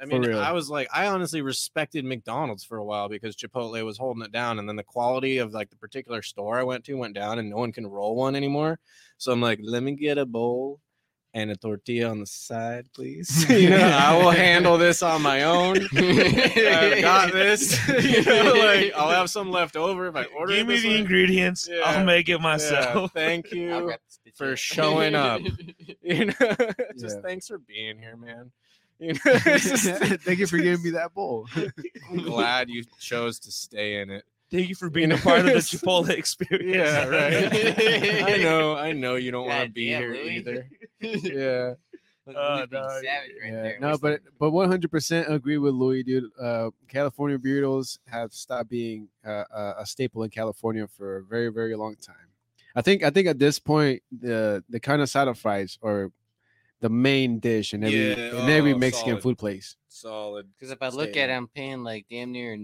I 0.00 0.06
mean. 0.06 0.34
I 0.34 0.52
was 0.52 0.68
like, 0.68 0.88
I 0.92 1.06
honestly 1.06 1.40
respected 1.40 2.04
McDonald's 2.04 2.64
for 2.64 2.78
a 2.78 2.84
while 2.84 3.08
because 3.08 3.36
Chipotle 3.36 3.84
was 3.84 3.96
holding 3.98 4.22
it 4.24 4.32
down, 4.32 4.58
and 4.58 4.68
then 4.68 4.76
the 4.76 4.82
quality 4.82 5.38
of 5.38 5.52
like 5.52 5.70
the 5.70 5.76
particular 5.76 6.20
store 6.22 6.58
I 6.58 6.62
went 6.64 6.84
to 6.84 6.94
went 6.94 7.14
down, 7.14 7.38
and 7.38 7.50
no 7.50 7.56
one 7.56 7.72
can 7.72 7.86
roll 7.86 8.16
one 8.16 8.34
anymore. 8.34 8.78
So 9.18 9.32
I'm 9.32 9.40
like, 9.40 9.60
let 9.62 9.82
me 9.82 9.92
get 9.92 10.18
a 10.18 10.26
bowl 10.26 10.80
and 11.32 11.50
a 11.50 11.56
tortilla 11.56 12.10
on 12.10 12.20
the 12.20 12.26
side, 12.26 12.86
please. 12.94 13.48
you 13.50 13.70
know, 13.70 13.76
I 13.78 14.16
will 14.16 14.30
handle 14.30 14.78
this 14.78 15.02
on 15.02 15.20
my 15.22 15.42
own. 15.44 15.78
I've 15.96 17.00
got 17.00 17.32
this. 17.32 17.76
you 18.04 18.24
know, 18.24 18.52
like 18.52 18.92
I'll 18.96 19.10
have 19.10 19.30
some 19.30 19.50
left 19.50 19.76
over 19.76 20.06
if 20.06 20.14
I 20.16 20.24
order. 20.24 20.52
Give 20.54 20.68
it 20.68 20.68
me 20.68 20.80
the 20.80 20.88
way. 20.90 20.98
ingredients. 20.98 21.68
Yeah. 21.70 21.82
I'll 21.84 22.04
make 22.04 22.28
it 22.28 22.32
Yeah, 22.32 22.36
myself. 22.38 23.12
thank 23.14 23.50
you. 23.52 23.88
wrap 23.88 24.00
this 24.06 24.20
bitch 24.26 24.36
for 24.36 24.56
showing 24.56 25.14
up. 25.16 25.40
You 26.02 26.26
know, 26.26 26.34
just 26.98 27.16
Yeah. 27.16 27.22
thanks 27.22 27.48
for 27.48 27.58
being 27.58 27.98
here, 27.98 28.16
man. 28.16 28.52
You 28.98 29.14
know, 29.14 29.34
just- 29.44 29.84
Thank 30.22 30.38
you 30.38 30.46
for 30.46 30.58
giving 30.58 30.82
me 30.84 30.90
that 30.90 31.12
bowl. 31.14 31.46
I'm 32.10 32.22
glad 32.22 32.68
you 32.70 32.84
chose 33.00 33.38
to 33.40 33.50
stay 33.52 34.00
in 34.00 34.10
it. 34.10 34.24
Thank 34.50 34.68
you 34.68 34.74
for 34.74 34.88
being 34.88 35.10
a 35.10 35.16
part 35.16 35.40
of 35.40 35.46
the 35.46 35.52
Chipotle 35.54 36.10
experience. 36.10 36.76
Yeah, 36.76 37.06
right. 37.06 38.24
I 38.32 38.36
know, 38.42 38.76
I 38.76 38.92
know 38.92 39.16
you 39.16 39.30
don't 39.32 39.46
want 39.48 39.66
to 39.66 39.72
be 39.72 39.88
damn, 39.90 40.02
here 40.02 40.12
Louis. 40.14 40.36
either. 40.36 40.68
Yeah. 41.00 41.74
Look, 42.26 42.36
Oh, 42.38 42.54
Louis 42.56 42.66
being 42.68 42.82
dog. 42.82 42.90
savage 43.02 43.30
right 43.42 43.52
yeah, 43.52 43.72
no, 43.80 43.98
but 43.98 44.20
but 44.38 44.50
100% 44.50 45.28
agree 45.30 45.58
with 45.58 45.74
Louis, 45.74 46.02
dude. 46.04 46.30
Uh, 46.40 46.70
California 46.88 47.36
burritos 47.38 47.98
have 48.06 48.32
stopped 48.32 48.70
being 48.70 49.08
uh, 49.26 49.44
a 49.54 49.74
a 49.80 49.86
staple 49.86 50.22
in 50.22 50.30
California 50.30 50.86
for 50.86 51.18
a 51.18 51.22
very 51.24 51.48
very 51.48 51.74
long 51.76 51.96
time. 51.96 52.28
I 52.76 52.80
think 52.80 53.02
I 53.02 53.10
think 53.10 53.26
at 53.28 53.38
this 53.38 53.58
point 53.58 54.02
the 54.10 54.64
the 54.70 54.80
kind 54.80 55.02
of 55.02 55.10
side 55.10 55.28
of 55.28 55.38
fries 55.38 55.78
are 55.82 56.10
the 56.80 56.88
main 56.88 57.38
dish 57.38 57.74
in 57.74 57.84
every 57.84 58.10
Yeah, 58.10 58.42
in 58.42 58.50
every 58.50 58.72
oh, 58.72 58.78
Mexican 58.78 59.12
solid. 59.12 59.22
food 59.22 59.38
place. 59.38 59.76
Solid. 59.88 60.48
Because 60.54 60.70
if 60.70 60.82
I 60.82 60.88
look 60.88 61.10
Stay 61.10 61.22
at 61.22 61.30
it. 61.30 61.32
I'm 61.32 61.48
paying 61.48 61.82
like 61.82 62.06
damn 62.10 62.32
near 62.32 62.56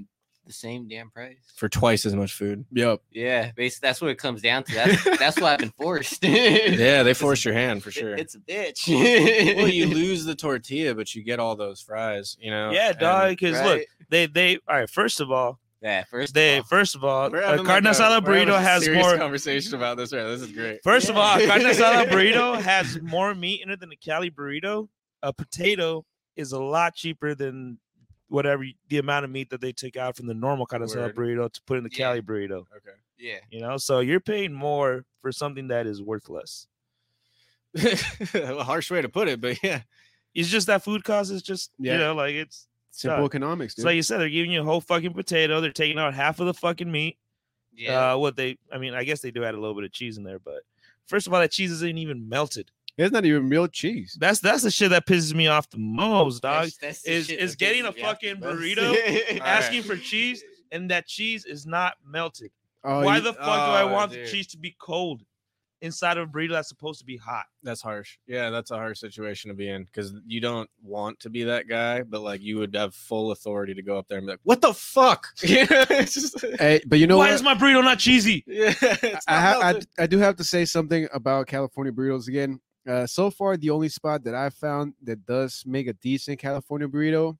the 0.46 0.52
same 0.52 0.88
damn 0.88 1.10
price. 1.10 1.36
For 1.54 1.68
twice 1.68 2.04
as 2.04 2.14
much 2.16 2.32
food. 2.32 2.64
Yep. 2.72 3.02
Yeah, 3.12 3.52
basically 3.52 3.86
that's 3.88 4.00
what 4.00 4.10
it 4.10 4.18
comes 4.18 4.42
down 4.42 4.64
to. 4.64 4.74
That's 4.74 5.04
that's 5.18 5.40
why 5.40 5.52
I've 5.52 5.60
been 5.60 5.72
forced. 5.78 6.24
Yeah, 6.24 7.02
they 7.02 7.14
force 7.14 7.44
your 7.44 7.54
hand 7.54 7.82
for 7.82 7.90
sure. 7.90 8.14
It's 8.14 8.34
a 8.34 8.40
bitch. 8.40 8.88
well, 9.56 9.68
you 9.68 9.86
lose 9.94 10.24
the 10.24 10.34
tortilla, 10.34 10.94
but 10.94 11.14
you 11.14 11.22
get 11.22 11.38
all 11.38 11.56
those 11.56 11.80
fries, 11.80 12.36
you 12.40 12.50
know? 12.50 12.72
Yeah, 12.72 12.92
dog. 12.92 13.30
Because 13.30 13.60
look, 13.62 13.82
they 14.08 14.26
they 14.26 14.56
all 14.68 14.80
right. 14.80 14.90
First 14.90 15.20
of 15.20 15.30
all, 15.30 15.60
Yeah, 15.82 16.04
first 16.04 16.34
they 16.34 16.58
of 16.58 16.64
all, 16.64 16.68
first 16.68 16.94
of 16.94 17.04
all, 17.04 17.30
We're 17.30 17.42
uh, 17.42 17.54
a 17.54 17.64
carne 17.64 17.84
like 17.84 17.94
asada 17.96 18.22
we're 18.22 18.34
burrito 18.44 18.54
a 18.54 18.60
has 18.60 18.86
more. 18.88 19.16
conversation 19.16 19.74
about 19.74 19.96
this. 19.96 20.12
Right, 20.12 20.24
this 20.24 20.42
is 20.42 20.52
great. 20.52 20.80
First 20.84 21.08
of 21.08 21.16
all, 21.16 21.38
a 21.38 21.40
Yeah. 21.40 21.46
carne 21.46 21.62
asada 21.62 22.06
burrito 22.08 22.60
has 22.60 23.00
more 23.00 23.34
meat 23.34 23.62
in 23.62 23.70
it 23.70 23.80
than 23.80 23.90
a 23.90 23.96
Cali 23.96 24.30
burrito. 24.30 24.88
A 25.22 25.32
potato 25.32 26.04
is 26.36 26.52
a 26.52 26.60
lot 26.60 26.94
cheaper 26.94 27.34
than 27.34 27.78
whatever 28.28 28.64
the 28.88 28.98
amount 28.98 29.24
of 29.24 29.30
meat 29.30 29.48
that 29.50 29.60
they 29.62 29.72
took 29.72 29.96
out 29.96 30.16
from 30.16 30.26
the 30.26 30.34
normal 30.34 30.66
carne 30.66 30.82
asada 30.82 31.14
Word. 31.14 31.16
burrito 31.16 31.50
to 31.52 31.62
put 31.66 31.78
in 31.78 31.84
the 31.84 31.90
Yeah. 31.90 31.96
Cali 31.96 32.20
burrito. 32.20 32.58
Okay. 32.76 32.96
yeah. 33.18 33.38
You 33.50 33.60
know, 33.60 33.78
so 33.78 34.00
you're 34.00 34.20
paying 34.20 34.52
more 34.52 35.04
for 35.22 35.32
something 35.32 35.68
that 35.68 35.86
is 35.86 36.02
worthless. 36.02 36.66
a 38.34 38.64
harsh 38.64 38.90
way 38.90 39.00
to 39.00 39.08
put 39.08 39.28
it, 39.28 39.40
but 39.40 39.62
yeah. 39.62 39.80
It's 40.34 40.48
just 40.48 40.66
that 40.68 40.84
food 40.84 41.02
cost 41.04 41.30
is 41.32 41.42
just 41.42 41.70
Yeah. 41.78 41.94
you 41.94 41.98
know 41.98 42.14
like 42.14 42.34
it's 42.34 42.68
Simple 42.92 43.18
Dog. 43.18 43.30
economics, 43.30 43.72
it's 43.72 43.76
dude. 43.76 43.86
like 43.86 43.96
you 43.96 44.02
said 44.02 44.18
they're 44.18 44.28
giving 44.28 44.50
you 44.50 44.60
a 44.60 44.64
whole 44.64 44.80
fucking 44.80 45.14
potato. 45.14 45.60
They're 45.60 45.70
taking 45.72 45.98
out 45.98 46.12
half 46.14 46.40
of 46.40 46.46
the 46.46 46.54
fucking 46.54 46.90
meat. 46.90 47.16
Yeah. 47.72 48.12
Uh, 48.12 48.18
what 48.18 48.36
they, 48.36 48.58
I 48.72 48.78
mean, 48.78 48.94
I 48.94 49.04
guess 49.04 49.20
they 49.20 49.30
do 49.30 49.44
add 49.44 49.54
a 49.54 49.60
little 49.60 49.74
bit 49.74 49.84
of 49.84 49.92
cheese 49.92 50.18
in 50.18 50.24
there, 50.24 50.38
but 50.38 50.62
first 51.06 51.26
of 51.26 51.32
all, 51.32 51.40
that 51.40 51.52
cheese 51.52 51.70
isn't 51.70 51.98
even 51.98 52.28
melted. 52.28 52.70
it's 52.98 53.12
not 53.12 53.24
even 53.24 53.48
real 53.48 53.68
cheese. 53.68 54.16
That's 54.20 54.40
that's 54.40 54.62
the 54.64 54.70
shit 54.70 54.90
that 54.90 55.06
pisses 55.06 55.32
me 55.34 55.46
off 55.46 55.70
the 55.70 55.78
most, 55.78 56.42
dog. 56.42 56.64
That's- 56.64 56.76
that's 56.78 57.04
is 57.06 57.30
is 57.30 57.56
getting 57.56 57.86
a 57.86 57.92
pisses 57.92 58.04
off 58.04 58.10
fucking 58.20 58.36
burrito, 58.36 59.38
asking 59.40 59.80
right. 59.82 59.84
for 59.84 59.96
cheese, 59.96 60.42
and 60.72 60.90
that 60.90 61.06
cheese 61.06 61.44
is 61.44 61.64
not 61.66 61.94
melted. 62.04 62.50
Oh, 62.82 63.04
Why 63.04 63.16
you- 63.18 63.22
the 63.22 63.32
fuck 63.34 63.44
do 63.44 63.50
I 63.50 63.82
oh, 63.82 63.92
want 63.92 64.12
dude. 64.12 64.26
the 64.26 64.30
cheese 64.30 64.48
to 64.48 64.58
be 64.58 64.74
cold 64.78 65.22
inside 65.82 66.18
of 66.18 66.28
a 66.28 66.30
burrito 66.30 66.52
that's 66.52 66.68
supposed 66.68 67.00
to 67.00 67.06
be 67.06 67.16
hot? 67.16 67.46
That's 67.62 67.80
harsh. 67.82 68.18
Yeah, 68.26 68.50
that's 68.50 68.70
a 68.70 68.76
harsh 68.76 68.98
situation 68.98 69.48
to 69.48 69.54
be 69.54 69.68
in 69.68 69.84
because 69.84 70.12
you 70.26 70.40
don't 70.40 70.68
want 70.82 71.20
to 71.20 71.30
be 71.30 71.44
that 71.44 71.68
guy, 71.68 72.02
but 72.02 72.20
like 72.20 72.40
you 72.40 72.58
would 72.58 72.74
have 72.74 72.94
full 72.94 73.32
authority 73.32 73.74
to 73.74 73.82
go 73.82 73.98
up 73.98 74.06
there 74.08 74.18
and 74.18 74.26
be 74.26 74.32
like, 74.32 74.40
"What 74.44 74.60
the 74.60 74.74
fuck?" 74.74 75.26
You 75.42 75.66
know, 75.66 75.84
it's 75.90 76.14
just, 76.14 76.44
Hey, 76.58 76.80
but 76.86 76.98
you 76.98 77.06
know 77.06 77.18
Why 77.18 77.26
what? 77.26 77.34
is 77.34 77.42
my 77.42 77.54
burrito 77.54 77.82
not 77.82 77.98
cheesy? 77.98 78.44
yeah, 78.46 78.74
it's 78.80 79.24
I, 79.26 79.40
ha- 79.40 79.60
I. 79.98 80.02
I 80.02 80.06
do 80.06 80.18
have 80.18 80.36
to 80.36 80.44
say 80.44 80.64
something 80.64 81.08
about 81.12 81.46
California 81.46 81.92
burritos 81.92 82.28
again. 82.28 82.60
Uh, 82.88 83.06
so 83.06 83.30
far, 83.30 83.56
the 83.56 83.70
only 83.70 83.88
spot 83.88 84.24
that 84.24 84.34
I 84.34 84.50
found 84.50 84.94
that 85.02 85.24
does 85.26 85.62
make 85.66 85.86
a 85.86 85.92
decent 85.94 86.38
California 86.38 86.88
burrito 86.88 87.36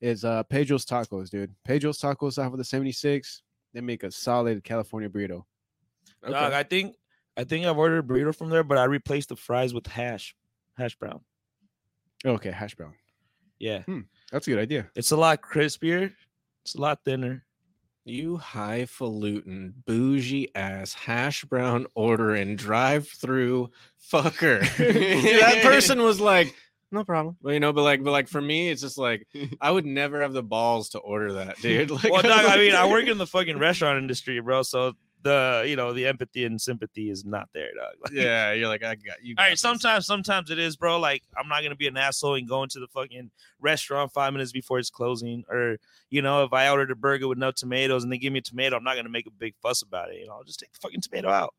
is 0.00 0.24
uh, 0.24 0.42
Pedro's 0.44 0.84
Tacos, 0.84 1.30
dude. 1.30 1.54
Pedro's 1.64 2.00
Tacos 2.00 2.38
off 2.44 2.52
of 2.52 2.58
the 2.58 2.64
76. 2.64 3.42
They 3.72 3.80
make 3.80 4.02
a 4.02 4.10
solid 4.10 4.62
California 4.64 5.08
burrito. 5.08 5.44
Okay. 6.24 6.32
Dog, 6.32 6.52
I 6.52 6.62
think 6.62 6.96
I 7.38 7.44
think 7.44 7.64
I've 7.64 7.78
ordered 7.78 8.00
a 8.00 8.02
burrito 8.02 8.34
from 8.34 8.50
there, 8.50 8.64
but 8.64 8.78
I 8.78 8.84
replaced 8.84 9.28
the 9.28 9.36
fries 9.36 9.72
with 9.72 9.86
hash, 9.86 10.34
hash 10.76 10.96
brown. 10.96 11.20
Okay, 12.26 12.50
hash 12.50 12.74
brown. 12.74 12.94
Yeah, 13.60 13.82
hmm, 13.82 14.00
That's 14.32 14.48
a 14.48 14.50
good 14.50 14.58
idea. 14.58 14.90
it's 14.96 15.12
a 15.12 15.16
lot 15.16 15.40
crispier. 15.40 16.12
It's 16.64 16.74
a 16.74 16.80
lot 16.80 17.04
thinner. 17.04 17.44
You 18.04 18.38
highfalutin, 18.38 19.74
bougie 19.86 20.48
ass, 20.54 20.94
hash 20.94 21.44
brown 21.44 21.86
ordering 21.94 22.56
drive 22.56 23.06
through 23.06 23.70
fucker. 24.12 24.60
that 25.40 25.62
person 25.62 26.02
was 26.02 26.20
like, 26.20 26.54
no 26.90 27.04
problem. 27.04 27.36
But 27.40 27.50
you 27.50 27.60
know, 27.60 27.72
but 27.72 27.82
like, 27.82 28.02
but 28.02 28.10
like 28.10 28.28
for 28.28 28.40
me, 28.40 28.70
it's 28.70 28.80
just 28.80 28.98
like 28.98 29.28
I 29.60 29.70
would 29.70 29.86
never 29.86 30.22
have 30.22 30.32
the 30.32 30.42
balls 30.42 30.88
to 30.90 30.98
order 30.98 31.34
that, 31.34 31.58
dude. 31.58 31.90
Like, 31.90 32.10
well, 32.10 32.22
dog, 32.22 32.46
I 32.46 32.56
mean, 32.56 32.74
I 32.74 32.88
work 32.88 33.06
in 33.06 33.18
the 33.18 33.26
fucking 33.26 33.58
restaurant 33.58 33.98
industry, 33.98 34.40
bro. 34.40 34.62
So 34.62 34.94
the 35.22 35.64
you 35.66 35.74
know 35.76 35.92
the 35.92 36.06
empathy 36.06 36.44
and 36.44 36.60
sympathy 36.60 37.10
is 37.10 37.24
not 37.24 37.48
there, 37.52 37.70
dog. 37.74 37.94
Like, 38.02 38.12
Yeah, 38.12 38.52
you're 38.52 38.68
like, 38.68 38.82
I 38.84 38.94
got 38.94 39.22
you. 39.22 39.34
All 39.36 39.36
got 39.36 39.42
right, 39.42 39.50
this. 39.50 39.60
sometimes, 39.60 40.06
sometimes 40.06 40.50
it 40.50 40.58
is, 40.58 40.76
bro. 40.76 40.98
Like, 41.00 41.22
I'm 41.36 41.48
not 41.48 41.62
gonna 41.62 41.76
be 41.76 41.88
an 41.88 41.96
asshole 41.96 42.34
and 42.36 42.48
go 42.48 42.62
into 42.62 42.78
the 42.80 42.86
fucking 42.88 43.30
restaurant 43.60 44.12
five 44.12 44.32
minutes 44.32 44.52
before 44.52 44.78
it's 44.78 44.90
closing, 44.90 45.44
or 45.48 45.78
you 46.10 46.22
know, 46.22 46.44
if 46.44 46.52
I 46.52 46.68
ordered 46.70 46.90
a 46.90 46.96
burger 46.96 47.28
with 47.28 47.38
no 47.38 47.50
tomatoes 47.50 48.04
and 48.04 48.12
they 48.12 48.18
give 48.18 48.32
me 48.32 48.38
a 48.38 48.42
tomato, 48.42 48.76
I'm 48.76 48.84
not 48.84 48.96
gonna 48.96 49.08
make 49.08 49.26
a 49.26 49.30
big 49.30 49.54
fuss 49.60 49.82
about 49.82 50.10
it. 50.10 50.20
You 50.20 50.26
know, 50.26 50.34
I'll 50.34 50.44
just 50.44 50.60
take 50.60 50.72
the 50.72 50.78
fucking 50.80 51.00
tomato 51.00 51.28
out. 51.28 51.54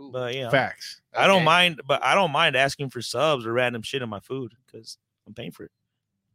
Ooh, 0.00 0.10
But 0.12 0.34
you 0.34 0.42
know, 0.42 0.50
Facts. 0.50 1.00
I 1.14 1.26
don't 1.26 1.44
mind, 1.44 1.82
but 1.86 2.02
I 2.02 2.14
don't 2.14 2.32
mind 2.32 2.56
asking 2.56 2.90
for 2.90 3.02
subs 3.02 3.44
or 3.46 3.52
random 3.52 3.82
shit 3.82 4.02
in 4.02 4.08
my 4.08 4.20
food 4.20 4.54
because 4.66 4.96
I'm 5.26 5.34
paying 5.34 5.50
for 5.52 5.64
it. 5.64 5.70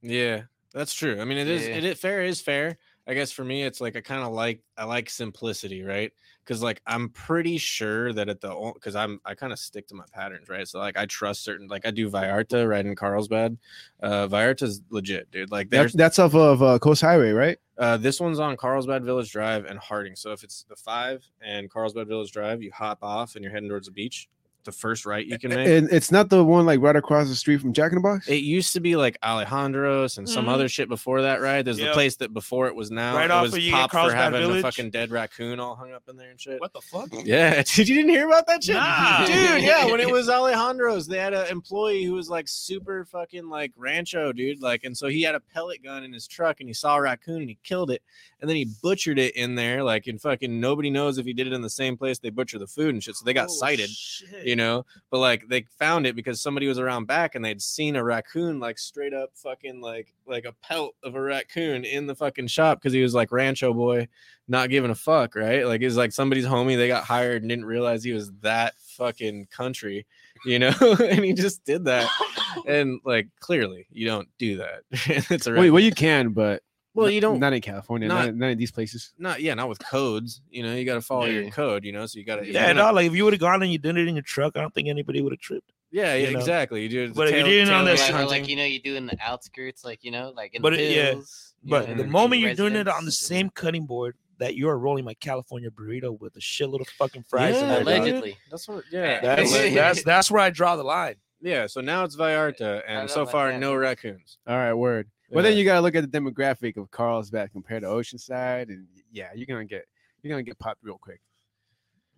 Yeah, 0.01 0.43
that's 0.74 0.93
true. 0.93 1.20
I 1.20 1.26
mean, 1.26 1.38
it 1.38 1.47
is. 1.47 1.68
Yeah. 1.68 1.76
It 1.76 1.84
is 1.86 1.99
fair 1.99 2.22
is 2.24 2.41
fair. 2.41 2.78
I 3.07 3.13
guess 3.13 3.32
for 3.32 3.43
me, 3.43 3.63
it's 3.63 3.80
like 3.82 3.95
I 3.95 4.01
kind 4.01 4.22
of 4.22 4.34
like 4.34 4.61
I 4.78 4.84
like 4.84 5.09
simplicity, 5.09 5.82
right? 5.82 6.11
Because 6.48 6.64
like 6.64 6.82
I'm 6.88 7.10
pretty 7.10 7.58
sure 7.58 8.14
that 8.14 8.30
at 8.30 8.39
the 8.39 8.72
because 8.74 8.95
I'm 8.95 9.20
I 9.26 9.36
kind 9.36 9.52
of 9.52 9.60
stick 9.60 9.88
to 9.88 9.95
my 9.95 10.06
patterns, 10.14 10.48
right? 10.48 10.68
So 10.68 10.80
like 10.80 10.98
I 10.98 11.06
trust 11.06 11.43
certain 11.43 11.68
like 11.68 11.86
I 11.86 11.91
do 11.91 12.10
Vallarta 12.10 12.68
right 12.68 12.86
in 12.86 12.95
Carlsbad. 12.95 13.58
Uh, 14.02 14.28
Vallarta's 14.28 14.82
legit, 14.89 15.30
dude. 15.32 15.52
Like 15.52 15.70
That's, 15.70 15.93
that's 15.93 16.20
off 16.20 16.36
of 16.36 16.64
uh, 16.64 16.80
Coast 16.80 17.02
Highway, 17.02 17.32
right? 17.32 17.58
uh, 17.78 17.98
this 17.98 18.20
one's 18.20 18.39
on 18.39 18.58
Carlsbad 18.58 19.04
Village 19.04 19.32
Drive 19.32 19.66
and 19.66 19.78
Harding. 19.78 20.16
So 20.16 20.32
if 20.32 20.43
it's 20.43 20.66
the 20.68 20.76
five 20.76 21.24
and 21.41 21.70
Carlsbad 21.70 22.08
Village 22.08 22.32
Drive, 22.32 22.64
you 22.64 22.72
hop 22.72 23.00
off 23.02 23.36
and 23.36 23.43
you're 23.43 23.54
heading 23.54 23.70
towards 23.70 23.88
the 23.88 23.93
beach. 23.93 24.28
The 24.68 24.74
first 24.74 25.05
right 25.05 25.26
you 25.26 25.39
can 25.39 25.51
make. 25.51 25.65
And 25.65 25.89
it's 25.93 26.11
not 26.11 26.28
the 26.30 26.43
one 26.43 26.65
like 26.65 26.82
right 26.82 26.95
across 26.97 27.30
the 27.30 27.36
street 27.36 27.61
from 27.61 27.72
Jack 27.72 27.93
in 27.93 27.95
the 27.95 28.01
Box. 28.01 28.28
It 28.28 28.43
used 28.43 28.74
to 28.74 28.82
be 28.82 28.97
like 28.97 29.18
Alejandro's 29.24 30.18
and 30.18 30.28
some 30.28 30.45
Mhm. 30.45 30.49
other 30.49 30.68
shit 30.68 30.89
before 30.89 31.22
that, 31.22 31.39
right? 31.39 31.61
There's 31.63 31.78
the 31.78 31.91
place 31.93 32.18
that 32.18 32.34
before 32.34 32.68
it 32.68 32.76
was 32.76 32.91
now. 32.91 33.15
Right 33.15 33.24
it 33.26 33.32
off 33.32 33.43
was 33.43 33.53
of 33.53 33.59
you 33.59 33.72
get 33.72 33.89
popped 33.89 33.93
for 34.09 34.13
having 34.13 34.41
Village. 34.41 34.59
a 34.59 34.61
fucking 34.61 34.89
dead 34.89 35.09
raccoon 35.09 35.61
all 35.61 35.76
hung 35.76 35.93
up 35.93 36.03
in 36.09 36.18
there 36.18 36.32
and 36.32 36.39
shit. 36.41 36.59
What 36.59 36.74
the 36.74 36.82
fuck? 36.82 37.07
Yeah, 37.24 37.63
did 37.76 37.88
you 37.88 37.95
didn't 37.95 38.09
hear 38.11 38.28
about 38.28 38.45
that 38.47 38.61
shit? 38.61 38.76
Nah. 38.76 39.26
dude. 39.26 39.63
Yeah, 39.63 39.86
when 39.86 40.01
it 40.01 40.09
was 40.11 40.28
Alejandro's, 40.28 41.07
they 41.07 41.18
had 41.20 41.34
an 41.34 41.47
employee 41.47 42.03
who 42.03 42.11
was 42.13 42.30
like 42.30 42.49
super 42.49 43.05
fucking 43.05 43.47
like 43.47 43.72
rancho, 43.78 44.34
dude. 44.34 44.61
Like, 44.61 44.84
and 44.84 44.97
so 44.97 45.07
he 45.07 45.22
had 45.22 45.34
a 45.34 45.39
pellet 45.39 45.82
gun 45.82 46.03
in 46.03 46.11
his 46.11 46.28
truck, 46.28 46.59
and 46.59 46.68
he 46.68 46.74
saw 46.74 46.97
a 46.97 47.01
raccoon 47.01 47.39
and 47.39 47.49
he 47.49 47.57
killed 47.63 47.89
it, 47.89 48.01
and 48.39 48.49
then 48.49 48.55
he 48.55 48.67
butchered 48.83 49.17
it 49.17 49.35
in 49.35 49.55
there, 49.55 49.83
like, 49.83 50.05
and 50.07 50.21
fucking 50.21 50.59
nobody 50.59 50.89
knows 50.89 51.17
if 51.17 51.25
he 51.25 51.33
did 51.33 51.47
it 51.47 51.53
in 51.53 51.61
the 51.61 51.69
same 51.69 51.97
place 51.97 52.19
they 52.19 52.29
butcher 52.29 52.59
the 52.59 52.67
food 52.67 52.93
and 52.93 53.03
shit. 53.03 53.15
So 53.15 53.25
they 53.25 53.33
got 53.33 53.49
Oh, 53.49 53.53
cited 53.53 53.89
shit. 53.89 54.45
you 54.45 54.55
know? 54.55 54.85
But 55.09 55.19
like 55.19 55.47
they 55.47 55.65
found 55.79 56.05
it 56.05 56.15
because 56.15 56.41
somebody 56.41 56.67
was 56.67 56.77
around 56.79 57.05
back 57.05 57.35
and 57.35 57.43
they'd 57.43 57.61
seen 57.61 57.95
a 57.95 58.03
raccoon 58.03 58.59
like 58.59 58.77
straight 58.77 59.13
up 59.13 59.31
fucking 59.35 59.81
like 59.81 60.13
like 60.27 60.45
a 60.45 60.53
pelt 60.61 60.95
of 61.03 61.15
a 61.15 61.21
raccoon 61.21 61.83
in 61.85 62.05
the 62.07 62.15
fucking 62.15 62.47
shop 62.47 62.79
because 62.79 62.93
he 62.93 63.01
was 63.01 63.13
like 63.15 63.31
rancho 63.31 63.73
boy 63.73 64.07
not 64.47 64.69
giving 64.69 64.91
a 64.91 64.95
fuck 64.95 65.35
right? 65.35 65.65
Like 65.65 65.81
it's 65.81 65.95
like 65.95 66.11
somebody's 66.11 66.45
homie 66.45 66.77
they 66.77 66.88
got 66.88 67.03
hired 67.05 67.41
and 67.41 67.49
didn't 67.49 67.65
realize 67.65 68.03
he 68.03 68.11
was 68.13 68.31
that 68.41 68.73
fucking 68.79 69.47
country 69.51 70.05
you 70.45 70.59
know? 70.59 70.73
And 70.99 71.25
he 71.25 71.33
just 71.33 71.63
did 71.65 71.85
that. 71.85 72.09
And 72.67 72.99
like 73.05 73.27
clearly 73.39 73.88
you 73.91 74.05
don't 74.07 74.27
do 74.38 74.57
that. 74.57 74.81
It's 75.31 75.47
a 75.47 75.53
Wait, 75.53 75.69
well, 75.71 75.83
you 75.83 75.91
can, 75.91 76.29
but 76.29 76.61
Well, 76.98 77.10
you 77.10 77.22
don't 77.22 77.39
Not 77.39 77.54
in 77.54 77.62
California. 77.62 78.08
not- 78.08 78.26
Not, 78.26 78.36
not 78.36 78.48
in 78.48 78.58
these 78.58 78.72
places. 78.72 79.14
not 79.18 79.41
yeah, 79.41 79.54
not 79.54 79.70
with 79.70 79.80
codes. 79.80 80.41
You 80.50 80.64
know, 80.64 80.74
you 80.76 80.84
got 80.86 80.95
to 80.95 81.02
follow 81.02 81.26
your 81.26 81.50
code. 81.52 81.86
You 81.86 81.91
know, 81.93 82.06
so 82.06 82.20
you 82.20 82.26
got 82.26 82.38
to 82.38 82.52
Yeah, 82.52 82.74
no, 82.74 82.91
like 82.91 83.08
if 83.08 83.14
you 83.16 83.24
would 83.24 83.34
have 83.34 83.39
gone 83.39 83.62
and 83.62 83.72
you 83.72 83.78
did 83.78 83.98
it 83.98 84.08
in 84.08 84.16
your 84.16 84.24
truck, 84.24 84.58
I 84.58 84.62
don't 84.62 84.74
think 84.74 84.88
anybody 84.89 85.22
would 85.22 85.32
have 85.34 85.39
tripped. 85.39 85.72
yeah, 85.91 86.16
yeah, 86.16 86.28
you 86.28 86.34
know. 86.34 86.39
exactly. 86.39 86.82
You 86.84 86.89
do. 86.89 87.08
the 87.10 87.14
But 87.14 87.28
if 87.30 87.36
you're 87.36 87.43
tail- 87.43 87.52
doing 87.52 87.68
it 87.68 87.74
on 87.74 87.86
this 87.86 88.02
like, 88.02 88.14
light 88.14 88.24
or 88.24 88.28
like 88.28 88.48
you 88.50 88.56
know, 88.56 88.66
you 88.66 88.82
do 88.82 88.95
in 88.95 89.06
the 89.06 89.18
outskirts, 89.22 89.84
like 89.86 90.04
you 90.04 90.12
know, 90.12 90.34
like 90.36 90.54
in 90.56 90.62
But 90.62 90.74
the 90.74 90.82
it- 90.84 90.95
yeah, 90.95 91.04
hills. 91.12 91.54
you 91.64 91.70
But 91.72 91.89
know, 91.89 91.95
the 91.95 92.06
moment 92.08 92.41
you're 92.41 92.56
doing 92.56 92.76
it 92.76 92.88
on 92.88 93.06
the 93.06 93.12
same 93.12 93.50
cutting 93.50 93.86
board 93.86 94.16
that 94.39 94.56
you 94.56 94.70
are 94.70 94.78
rolling 94.78 95.04
my 95.06 95.14
California 95.16 95.70
burrito 95.72 96.20
with 96.20 96.36
a 96.36 96.39
shitload 96.39 96.82
of 96.82 96.88
fucking 96.89 97.24
fries 97.28 97.56
Yeah, 97.56 97.62
there, 97.62 97.78
dog, 97.84 97.88
allegedly. 97.88 98.38
That's 98.52 98.68
what. 98.68 98.84
Yeah, 98.91 99.20
that's, 99.36 99.52
that's 99.52 100.04
that's 100.04 100.32
where 100.32 100.41
I 100.41 100.50
draw 100.52 100.76
the 100.76 100.84
line. 100.84 101.16
yeah. 101.41 101.66
So 101.68 101.82
now 101.82 102.04
it's 102.04 102.16
Vallarta, 102.16 102.84
and 102.88 103.10
so 103.10 103.26
far 103.26 103.58
no 103.58 103.74
raccoons. 103.76 104.38
All 104.48 104.56
right, 104.58 104.74
word. 104.74 105.10
But 105.32 105.41
then 105.43 105.57
you 105.57 105.65
gotta 105.65 105.82
look 105.82 105.95
at 105.95 106.09
the 106.09 106.19
demographic 106.19 106.78
of 106.78 106.89
Carlsbad 106.91 107.51
compared 107.51 107.82
to 107.84 107.89
Oceanside, 107.89 108.69
and 108.69 108.88
yeah, 109.11 109.30
you're 109.36 109.45
gonna 109.45 109.65
get 109.65 109.86
you're 110.21 110.32
gonna 110.32 110.43
get 110.43 110.57
popped 110.59 110.84
real 110.84 110.97
quick. 110.97 111.19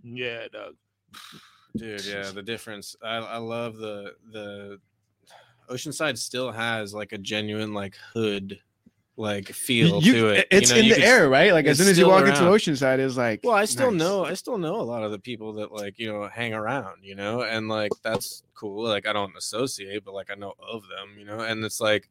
Yeah, 0.03 0.47
dog. 0.51 0.75
Dude, 1.75 2.05
yeah, 2.05 2.29
the 2.31 2.43
difference. 2.43 2.95
I, 3.03 3.17
I 3.17 3.37
love 3.37 3.77
the 3.77 4.13
the 4.31 4.79
Oceanside 5.69 6.17
still 6.17 6.51
has 6.51 6.93
like 6.93 7.11
a 7.11 7.17
genuine 7.17 7.73
like 7.73 7.95
hood 8.13 8.59
like 9.17 9.47
feel 9.49 10.01
You- 10.01 10.13
to 10.13 10.27
it. 10.29 10.47
It's 10.49 10.69
you 10.69 10.75
know, 10.75 10.79
in 10.79 10.85
you 10.85 10.93
the 10.95 11.01
can- 11.01 11.09
air, 11.09 11.29
right? 11.29 11.51
Like 11.51 11.65
as 11.65 11.77
soon 11.77 11.87
as 11.89 11.97
you 11.97 12.05
still 12.05 12.09
walk 12.09 12.25
into. 12.27 12.41
Oceanside, 12.41 12.99
it's 12.99 13.17
like. 13.17 13.41
Well, 13.43 13.53
I 13.55 13.65
still 13.65 13.91
nice. 13.91 13.99
know 13.99 14.25
I 14.25 14.33
still 14.33 14.57
know 14.57 14.75
a 14.75 14.81
lot 14.83 15.03
of 15.03 15.11
the 15.11 15.19
people 15.19 15.53
that 15.53 15.71
like, 15.71 15.99
you 15.99 16.11
know, 16.11 16.27
hang 16.29 16.53
around, 16.53 17.03
you 17.03 17.15
know, 17.15 17.41
and 17.41 17.67
like 17.67 17.91
that's 18.03 18.43
cool. 18.53 18.83
Like 18.83 19.05
I 19.07 19.13
don't 19.13 19.35
associate, 19.35 20.05
but 20.05 20.13
like 20.13 20.31
I 20.31 20.35
know 20.35 20.53
of 20.59 20.83
them, 20.83 21.17
you 21.19 21.25
know, 21.25 21.39
and 21.41 21.63
it's 21.65 21.81
like 21.81 22.09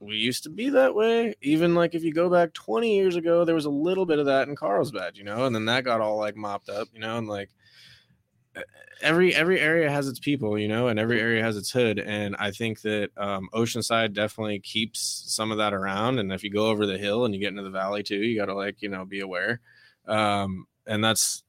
we 0.00 0.16
used 0.16 0.42
to 0.44 0.50
be 0.50 0.70
that 0.70 0.94
way. 0.94 1.34
Even 1.42 1.74
like 1.74 1.94
if 1.94 2.02
you 2.02 2.12
go 2.12 2.30
back 2.30 2.52
20 2.54 2.94
years 2.94 3.16
ago, 3.16 3.44
there 3.44 3.54
was 3.54 3.66
a 3.66 3.70
little 3.70 4.06
bit 4.06 4.18
of 4.18 4.26
that 4.26 4.48
in 4.48 4.56
Carlsbad, 4.56 5.16
you 5.16 5.24
know, 5.24 5.44
and 5.44 5.54
then 5.54 5.66
that 5.66 5.84
got 5.84 6.00
all 6.00 6.18
like 6.18 6.36
mopped 6.36 6.70
up, 6.70 6.88
you 6.92 7.00
know, 7.00 7.18
and 7.18 7.28
like 7.28 7.50
every 9.02 9.34
every 9.34 9.60
area 9.60 9.90
has 9.90 10.08
its 10.08 10.18
people, 10.18 10.58
you 10.58 10.68
know, 10.68 10.88
and 10.88 10.98
every 10.98 11.20
area 11.20 11.42
has 11.42 11.56
its 11.56 11.70
hood. 11.70 11.98
And 11.98 12.34
I 12.38 12.50
think 12.50 12.80
that 12.82 13.10
um, 13.16 13.48
Oceanside 13.52 14.14
definitely 14.14 14.60
keeps 14.60 15.24
some 15.28 15.50
of 15.50 15.58
that 15.58 15.74
around. 15.74 16.18
And 16.18 16.32
if 16.32 16.42
you 16.42 16.50
go 16.50 16.68
over 16.68 16.86
the 16.86 16.98
hill 16.98 17.24
and 17.24 17.34
you 17.34 17.40
get 17.40 17.50
into 17.50 17.62
the 17.62 17.70
valley 17.70 18.02
too, 18.02 18.16
you 18.16 18.38
got 18.38 18.46
to 18.46 18.54
like 18.54 18.80
you 18.80 18.88
know 18.88 19.04
be 19.04 19.20
aware. 19.20 19.60
Um, 20.06 20.66
and 20.86 21.04
that's 21.04 21.44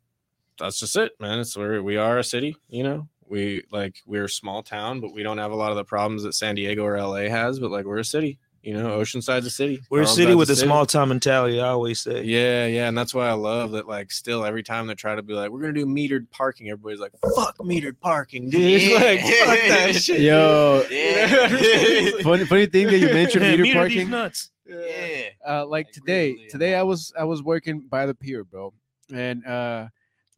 that's 0.59 0.79
just 0.79 0.95
it, 0.95 1.13
man. 1.19 1.39
It's 1.39 1.57
where 1.57 1.81
we 1.81 1.97
are 1.97 2.19
a 2.19 2.23
city, 2.23 2.57
you 2.69 2.83
know. 2.83 3.07
We 3.31 3.63
like 3.71 3.95
we're 4.05 4.25
a 4.25 4.29
small 4.29 4.61
town, 4.61 4.99
but 4.99 5.13
we 5.13 5.23
don't 5.23 5.37
have 5.39 5.51
a 5.51 5.55
lot 5.55 5.71
of 5.71 5.77
the 5.77 5.85
problems 5.85 6.23
that 6.23 6.33
San 6.33 6.53
Diego 6.55 6.83
or 6.85 6.97
LA 7.01 7.29
has. 7.29 7.59
But 7.59 7.71
like 7.71 7.85
we're 7.85 7.97
a 7.99 8.05
city, 8.05 8.37
you 8.61 8.73
know. 8.73 8.89
Oceanside's 8.99 9.45
a 9.45 9.49
city. 9.49 9.81
We're 9.89 10.01
a 10.01 10.07
city 10.07 10.35
with 10.35 10.49
a 10.49 10.55
city. 10.55 10.67
small 10.67 10.85
town 10.85 11.07
mentality. 11.09 11.61
I 11.61 11.69
always 11.69 12.01
say. 12.01 12.23
Yeah, 12.23 12.65
yeah, 12.67 12.89
and 12.89 12.97
that's 12.97 13.13
why 13.13 13.27
I 13.29 13.33
love 13.33 13.71
that. 13.71 13.87
Like, 13.87 14.11
still, 14.11 14.43
every 14.43 14.63
time 14.63 14.85
they 14.87 14.95
try 14.95 15.15
to 15.15 15.21
be 15.23 15.33
like, 15.33 15.49
"We're 15.49 15.61
gonna 15.61 15.71
do 15.73 15.85
metered 15.85 16.29
parking," 16.29 16.69
everybody's 16.69 16.99
like, 16.99 17.13
"Fuck 17.35 17.57
metered 17.59 17.99
parking, 18.01 18.49
dude!" 18.49 18.81
Yeah. 18.81 18.95
like, 18.99 19.19
fuck 19.21 19.67
that 19.69 19.95
shit. 19.95 20.19
Yo, 20.19 20.85
Yeah. 20.91 22.21
funny, 22.23 22.45
funny 22.45 22.65
thing 22.65 22.87
that 22.87 22.97
you 22.99 23.07
mentioned 23.13 23.45
Yeah, 23.45 23.51
meter 23.51 23.63
meter 23.63 23.83
these 23.87 23.95
parking. 23.95 24.09
nuts. 24.09 24.51
yeah. 24.67 25.29
Uh, 25.47 25.65
like 25.65 25.87
I 25.87 25.91
today, 25.93 26.31
agree. 26.31 26.49
today 26.49 26.75
I 26.75 26.83
was 26.83 27.13
I 27.17 27.23
was 27.23 27.41
working 27.41 27.79
by 27.89 28.05
the 28.05 28.13
pier, 28.13 28.43
bro, 28.43 28.73
and 29.13 29.45
uh, 29.45 29.87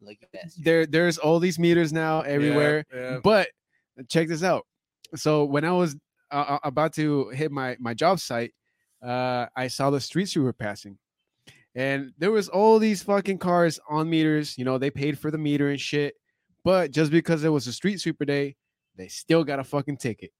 Look 0.04 0.18
at 0.22 0.32
that. 0.32 0.52
there 0.58 0.86
there's 0.86 1.18
all 1.18 1.38
these 1.38 1.58
meters 1.58 1.92
now 1.92 2.20
everywhere. 2.20 2.84
yeah. 2.94 3.18
But 3.22 3.48
check 4.08 4.28
this 4.28 4.42
out. 4.42 4.66
So 5.16 5.44
when 5.44 5.64
I 5.64 5.72
was 5.72 5.96
uh, 6.30 6.34
uh, 6.48 6.58
about 6.64 6.94
to 6.94 7.28
hit 7.30 7.52
my 7.52 7.76
my 7.78 7.94
job 7.94 8.20
site, 8.20 8.52
uh, 9.02 9.46
I 9.56 9.68
saw 9.68 9.90
the 9.90 10.00
street 10.00 10.28
sweeper 10.28 10.52
passing, 10.52 10.98
and 11.74 12.12
there 12.18 12.32
was 12.32 12.48
all 12.48 12.78
these 12.78 13.02
fucking 13.02 13.38
cars 13.38 13.78
on 13.88 14.10
meters. 14.10 14.58
You 14.58 14.64
know, 14.64 14.78
they 14.78 14.90
paid 14.90 15.18
for 15.18 15.30
the 15.30 15.38
meter 15.38 15.68
and 15.70 15.80
shit. 15.80 16.14
But 16.64 16.90
just 16.90 17.10
because 17.10 17.44
it 17.44 17.50
was 17.50 17.66
a 17.66 17.72
street 17.72 18.00
sweeper 18.00 18.24
day, 18.24 18.56
they 18.96 19.08
still 19.08 19.44
got 19.44 19.58
a 19.58 19.64
fucking 19.64 19.98
ticket. 19.98 20.32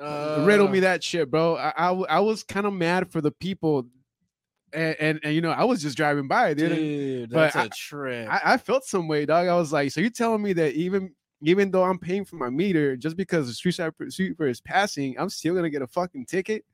Riddle 0.00 0.68
me 0.68 0.78
Uh, 0.78 0.82
that 0.82 1.04
shit, 1.04 1.30
bro. 1.30 1.56
I 1.56 1.90
I 1.90 2.20
was 2.20 2.42
kind 2.44 2.66
of 2.66 2.72
mad 2.72 3.10
for 3.10 3.20
the 3.20 3.30
people, 3.32 3.86
and, 4.72 4.96
and 5.00 5.20
and 5.22 5.34
you 5.34 5.40
know 5.40 5.50
I 5.50 5.64
was 5.64 5.82
just 5.82 5.96
driving 5.96 6.28
by, 6.28 6.54
dude. 6.54 6.72
and 6.72 6.80
dude. 6.80 7.30
but 7.30 7.52
That's 7.52 7.56
I- 7.56 7.64
a 7.64 7.68
trip. 7.68 8.28
I, 8.30 8.40
I 8.54 8.56
felt 8.56 8.84
some 8.84 9.08
way, 9.08 9.26
dog. 9.26 9.48
I 9.48 9.54
was 9.56 9.72
like, 9.72 9.90
so 9.92 10.00
you're 10.00 10.10
telling 10.10 10.42
me 10.42 10.52
that 10.54 10.74
even 10.74 11.14
even 11.42 11.70
though 11.70 11.82
I'm 11.82 11.98
paying 11.98 12.24
for 12.24 12.36
my 12.36 12.50
meter, 12.50 12.96
just 12.96 13.16
because 13.16 13.48
the 13.48 13.52
street 13.54 13.72
sweeper, 13.74 14.10
sweeper 14.10 14.46
is 14.46 14.60
passing, 14.60 15.16
I'm 15.18 15.28
still 15.28 15.54
gonna 15.54 15.70
get 15.70 15.82
a 15.82 15.86
fucking 15.88 16.26
ticket? 16.26 16.64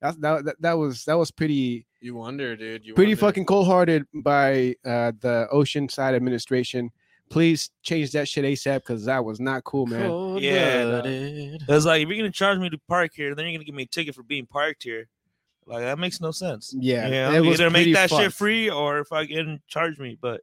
That's 0.00 0.16
that, 0.18 0.44
that 0.44 0.56
that 0.60 0.72
was 0.74 1.04
that 1.06 1.14
was 1.18 1.30
pretty 1.30 1.84
you 2.00 2.14
wonder, 2.14 2.56
dude. 2.56 2.86
You 2.86 2.94
pretty 2.94 3.12
wonder. 3.14 3.26
fucking 3.26 3.44
cold 3.46 3.66
hearted 3.66 4.06
by 4.14 4.76
uh, 4.84 5.12
the 5.20 5.48
Oceanside 5.52 6.14
administration. 6.14 6.90
Please 7.28 7.70
change 7.82 8.12
that 8.12 8.26
shit 8.28 8.44
ASAP 8.44 8.76
because 8.76 9.04
that 9.04 9.22
was 9.22 9.38
not 9.40 9.62
cool, 9.64 9.84
man. 9.86 10.38
Yeah, 10.38 10.84
no. 10.84 10.90
Cold-blooded. 11.02 11.62
It's 11.68 11.84
like 11.84 12.02
if 12.02 12.08
you're 12.08 12.16
gonna 12.16 12.30
charge 12.30 12.58
me 12.58 12.70
to 12.70 12.78
park 12.88 13.10
here, 13.14 13.34
then 13.34 13.44
you're 13.46 13.54
gonna 13.54 13.64
give 13.64 13.74
me 13.74 13.82
a 13.82 13.86
ticket 13.86 14.14
for 14.14 14.22
being 14.22 14.46
parked 14.46 14.82
here. 14.84 15.08
Like 15.68 15.82
that 15.82 15.98
makes 15.98 16.20
no 16.20 16.30
sense. 16.30 16.74
Yeah, 16.76 17.06
you 17.06 17.12
know, 17.12 17.32
it 17.34 17.40
was 17.40 17.60
either 17.60 17.70
make 17.70 17.84
pretty 17.84 17.92
that 17.92 18.10
shit 18.10 18.32
free 18.32 18.70
or 18.70 18.98
if 19.00 19.12
I 19.12 19.26
can 19.26 19.60
charge 19.68 19.98
me. 19.98 20.16
But 20.20 20.40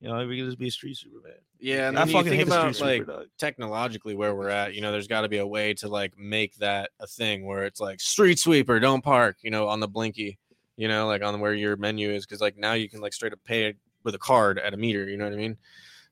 you 0.00 0.08
know, 0.08 0.18
if 0.18 0.28
you 0.28 0.36
can 0.36 0.46
just 0.46 0.58
be 0.58 0.68
a 0.68 0.70
street 0.70 0.96
Superman. 0.96 1.32
Yeah, 1.60 1.88
and 1.88 1.98
I 1.98 2.04
fucking 2.04 2.24
think 2.24 2.34
hate 2.34 2.46
about 2.48 2.74
street 2.74 2.86
like 2.86 3.00
super 3.02 3.12
dog. 3.12 3.26
technologically 3.38 4.14
where 4.14 4.34
we're 4.34 4.48
at. 4.48 4.74
You 4.74 4.80
know, 4.80 4.90
there's 4.90 5.06
got 5.06 5.20
to 5.22 5.28
be 5.28 5.38
a 5.38 5.46
way 5.46 5.74
to 5.74 5.88
like 5.88 6.18
make 6.18 6.56
that 6.56 6.90
a 7.00 7.06
thing 7.06 7.46
where 7.46 7.64
it's 7.64 7.80
like 7.80 8.00
street 8.00 8.38
sweeper, 8.38 8.80
don't 8.80 9.02
park. 9.02 9.36
You 9.42 9.50
know, 9.50 9.68
on 9.68 9.80
the 9.80 9.88
blinky. 9.88 10.38
You 10.76 10.88
know, 10.88 11.06
like 11.06 11.22
on 11.22 11.38
where 11.38 11.54
your 11.54 11.76
menu 11.76 12.10
is, 12.10 12.26
because 12.26 12.40
like 12.40 12.56
now 12.58 12.72
you 12.72 12.88
can 12.88 13.00
like 13.00 13.12
straight 13.12 13.32
up 13.32 13.38
pay 13.44 13.66
it 13.66 13.76
with 14.02 14.16
a 14.16 14.18
card 14.18 14.58
at 14.58 14.74
a 14.74 14.76
meter. 14.76 15.08
You 15.08 15.16
know 15.16 15.24
what 15.24 15.32
I 15.32 15.36
mean? 15.36 15.56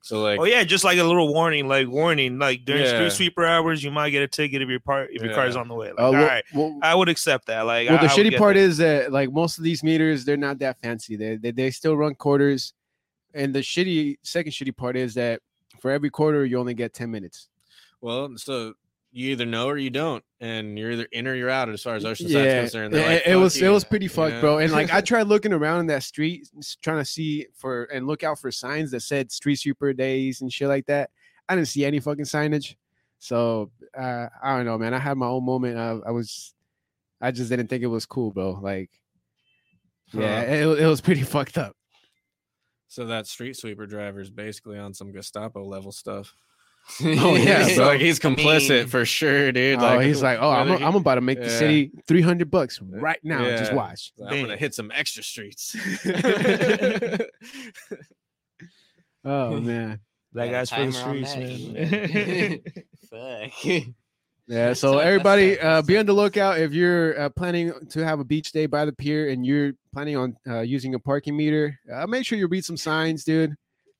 So 0.05 0.21
like, 0.21 0.37
Oh 0.37 0.43
yeah, 0.43 0.65
just 0.65 0.83
like 0.83 0.97
a 0.97 1.03
little 1.03 1.33
warning, 1.33 1.69
like 1.69 1.87
warning, 1.87 2.37
like 2.37 2.65
during 2.65 2.83
Yeah. 2.83 2.89
street 3.07 3.11
sweeper 3.13 3.45
hours, 3.45 3.81
you 3.81 3.89
might 3.89 4.09
get 4.09 4.21
a 4.21 4.27
ticket 4.27 4.61
if 4.61 4.67
your 4.67 4.81
part 4.81 5.09
if 5.13 5.21
your 5.23 5.33
car's 5.33 5.55
Yeah. 5.55 5.61
on 5.61 5.69
the 5.69 5.75
way. 5.75 5.87
Like, 5.91 5.99
Uh, 5.99 6.11
well, 6.11 6.25
right, 6.25 6.43
well, 6.53 6.77
I 6.83 6.93
would 6.93 7.07
accept 7.07 7.47
that. 7.47 7.61
Like, 7.61 7.87
well, 7.87 7.99
I- 7.99 8.07
the 8.07 8.11
I 8.11 8.15
shitty 8.15 8.37
part 8.37 8.55
that. 8.55 8.59
is 8.61 8.77
that 8.77 9.13
like 9.13 9.31
most 9.31 9.57
of 9.57 9.63
these 9.63 9.81
meters, 9.81 10.25
they're 10.25 10.35
not 10.35 10.59
that 10.59 10.77
fancy. 10.81 11.15
They, 11.15 11.37
they 11.37 11.51
they 11.51 11.71
still 11.71 11.95
run 11.95 12.15
quarters, 12.15 12.73
and 13.33 13.55
the 13.55 13.59
shitty 13.61 14.17
second 14.23 14.51
shitty 14.51 14.75
part 14.75 14.97
is 14.97 15.13
that 15.13 15.39
for 15.79 15.89
every 15.89 16.09
quarter 16.09 16.45
you 16.45 16.59
only 16.59 16.73
get 16.73 16.93
ten 16.93 17.09
minutes. 17.09 17.47
well, 18.01 18.29
so 18.35 18.73
you 19.15 19.29
either 19.29 19.45
know 19.45 19.67
or 19.67 19.77
you 19.77 19.91
don't, 19.91 20.23
and 20.41 20.77
you're 20.77 20.91
either 20.91 21.07
in 21.11 21.27
or 21.27 21.35
you're 21.35 21.49
out 21.49 21.69
as 21.69 21.83
far 21.83 21.93
as 21.95 22.03
Oceanside's 22.03 22.31
yeah, 22.33 22.61
concerned. 22.61 22.95
it, 22.95 23.05
like, 23.05 23.21
it 23.27 23.35
was 23.35 23.53
"Fuck 23.55 23.63
it 23.63 23.69
was 23.69 23.83
pretty 23.83 24.05
you 24.05 24.09
fucked, 24.09 24.33
know? 24.35 24.41
bro. 24.41 24.57
And 24.57 24.71
like 24.71 24.91
I 24.91 25.01
tried 25.11 25.27
looking 25.27 25.53
around 25.53 25.81
in 25.81 25.87
that 25.87 26.01
street, 26.03 26.49
trying 26.81 26.97
to 26.97 27.05
see 27.05 27.45
for 27.55 27.83
and 27.85 28.07
look 28.07 28.23
out 28.23 28.39
for 28.39 28.51
signs 28.51 28.89
that 28.91 29.01
said 29.01 29.31
street 29.31 29.57
sweeper 29.57 29.93
days 29.93 30.41
and 30.41 30.51
shit 30.51 30.67
like 30.67 30.87
that. 30.87 31.11
I 31.47 31.55
didn't 31.55 31.67
see 31.67 31.85
any 31.85 31.99
fucking 31.99 32.25
signage. 32.25 32.75
So 33.19 33.69
uh, 33.97 34.27
I 34.43 34.55
don't 34.57 34.65
know, 34.65 34.77
man. 34.77 34.93
I 34.93 34.99
had 34.99 35.17
my 35.17 35.27
own 35.27 35.45
moment. 35.45 35.77
I, 35.77 35.99
I 36.07 36.11
was, 36.11 36.53
I 37.21 37.31
just 37.31 37.49
didn't 37.49 37.67
think 37.67 37.83
it 37.83 37.87
was 37.87 38.05
cool, 38.05 38.31
bro. 38.31 38.59
Like, 38.61 38.89
yeah, 40.11 40.39
Huh. 40.41 40.51
it, 40.53 40.79
it 40.81 40.87
was 40.87 41.01
pretty 41.01 41.21
fucked 41.23 41.57
up. 41.57 41.75
So 42.87 43.05
that 43.05 43.27
street 43.27 43.55
sweeper 43.57 43.85
driver 43.85 44.19
is 44.19 44.29
basically 44.29 44.77
on 44.77 44.93
some 44.93 45.11
Gestapo 45.11 45.63
level 45.63 45.91
stuff. 45.91 46.35
Oh, 47.01 47.35
yeah, 47.35 47.67
So, 47.67 47.85
like 47.85 48.01
he's 48.01 48.23
I 48.23 48.29
complicit 48.29 48.69
mean- 48.69 48.87
for 48.87 49.05
sure, 49.05 49.51
dude. 49.51 49.79
oh, 49.79 49.99
he's 49.99 50.21
like, 50.21 50.37
oh, 50.41 50.49
I'm, 50.49 50.67
whether 50.67 50.79
he- 50.79 50.85
I'm 50.85 50.95
about 50.95 51.15
to 51.15 51.21
make 51.21 51.41
the 51.41 51.49
city 51.49 51.91
300 52.07 52.51
bucks 52.51 52.79
right 52.81 53.19
now. 53.23 53.43
Just 53.57 53.73
watch. 53.73 54.11
I'm 54.21 54.41
gonna 54.41 54.57
hit 54.57 54.75
some 54.75 54.91
extra 54.93 55.23
streets. 55.23 55.75
Oh 59.25 59.57
man. 59.59 59.99
that 60.33 60.51
guy's 60.51 60.69
for 60.69 60.85
the 60.85 60.91
streets, 60.91 61.33
that, 61.33 61.73
man. 61.73 62.59
Fuck. 63.09 63.51
Yeah, 64.47 64.73
so 64.73 64.93
So 64.93 64.99
everybody, 64.99 65.57
uh, 65.57 65.81
be 65.81 65.97
on 65.97 66.05
the 66.05 66.11
lookout 66.11 66.59
if 66.59 66.73
you're 66.73 67.17
uh, 67.17 67.29
planning 67.29 67.71
to 67.91 68.03
have 68.03 68.19
a 68.19 68.25
beach 68.25 68.51
day 68.51 68.65
by 68.65 68.83
the 68.83 68.91
pier 68.91 69.29
and 69.29 69.45
you're 69.45 69.71
planning 69.93 70.17
on 70.17 70.35
uh, 70.45 70.59
using 70.59 70.95
a 70.95 70.99
parking 70.99 71.37
meter. 71.37 71.79
Uh, 71.91 72.05
make 72.07 72.25
sure 72.25 72.37
you 72.37 72.47
read 72.47 72.65
some 72.65 72.75
signs, 72.75 73.23
dude. 73.23 73.55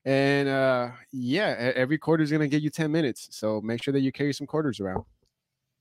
And 0.05 0.49
uh, 0.49 0.89
yeah, 1.11 1.71
every 1.75 1.97
quarter 1.97 2.23
is 2.23 2.31
gonna 2.31 2.47
get 2.47 2.61
you 2.61 2.69
ten 2.69 2.91
minutes, 2.91 3.29
so 3.31 3.61
make 3.61 3.81
sure 3.81 3.93
that 3.93 4.01
you 4.01 4.11
carry 4.11 4.33
some 4.33 4.47
quarters 4.47 4.79
around. 4.79 5.05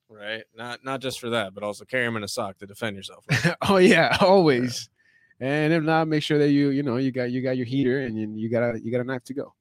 right? 0.08 0.44
Not 0.56 0.84
not 0.84 1.00
just 1.00 1.18
for 1.18 1.30
that, 1.30 1.54
but 1.54 1.64
also 1.64 1.84
carry 1.84 2.04
them 2.04 2.16
in 2.16 2.22
a 2.22 2.28
sock 2.28 2.58
to 2.58 2.66
defend 2.66 2.96
yourself. 2.96 3.24
oh 3.68 3.76
yeah, 3.78 4.16
always. 4.20 4.88
And 5.40 5.72
if 5.72 5.82
not, 5.82 6.06
make 6.06 6.22
sure 6.22 6.38
that 6.38 6.50
you 6.50 6.70
you 6.70 6.84
know 6.84 6.98
you 6.98 7.10
got 7.10 7.32
you 7.32 7.42
got 7.42 7.56
your 7.56 7.66
heater 7.66 8.02
and 8.02 8.16
you, 8.16 8.32
you 8.34 8.48
got 8.48 8.62
a 8.62 8.80
you 8.80 8.92
got 8.92 9.00
a 9.00 9.04
knife 9.04 9.24
to 9.24 9.34
go. 9.34 9.54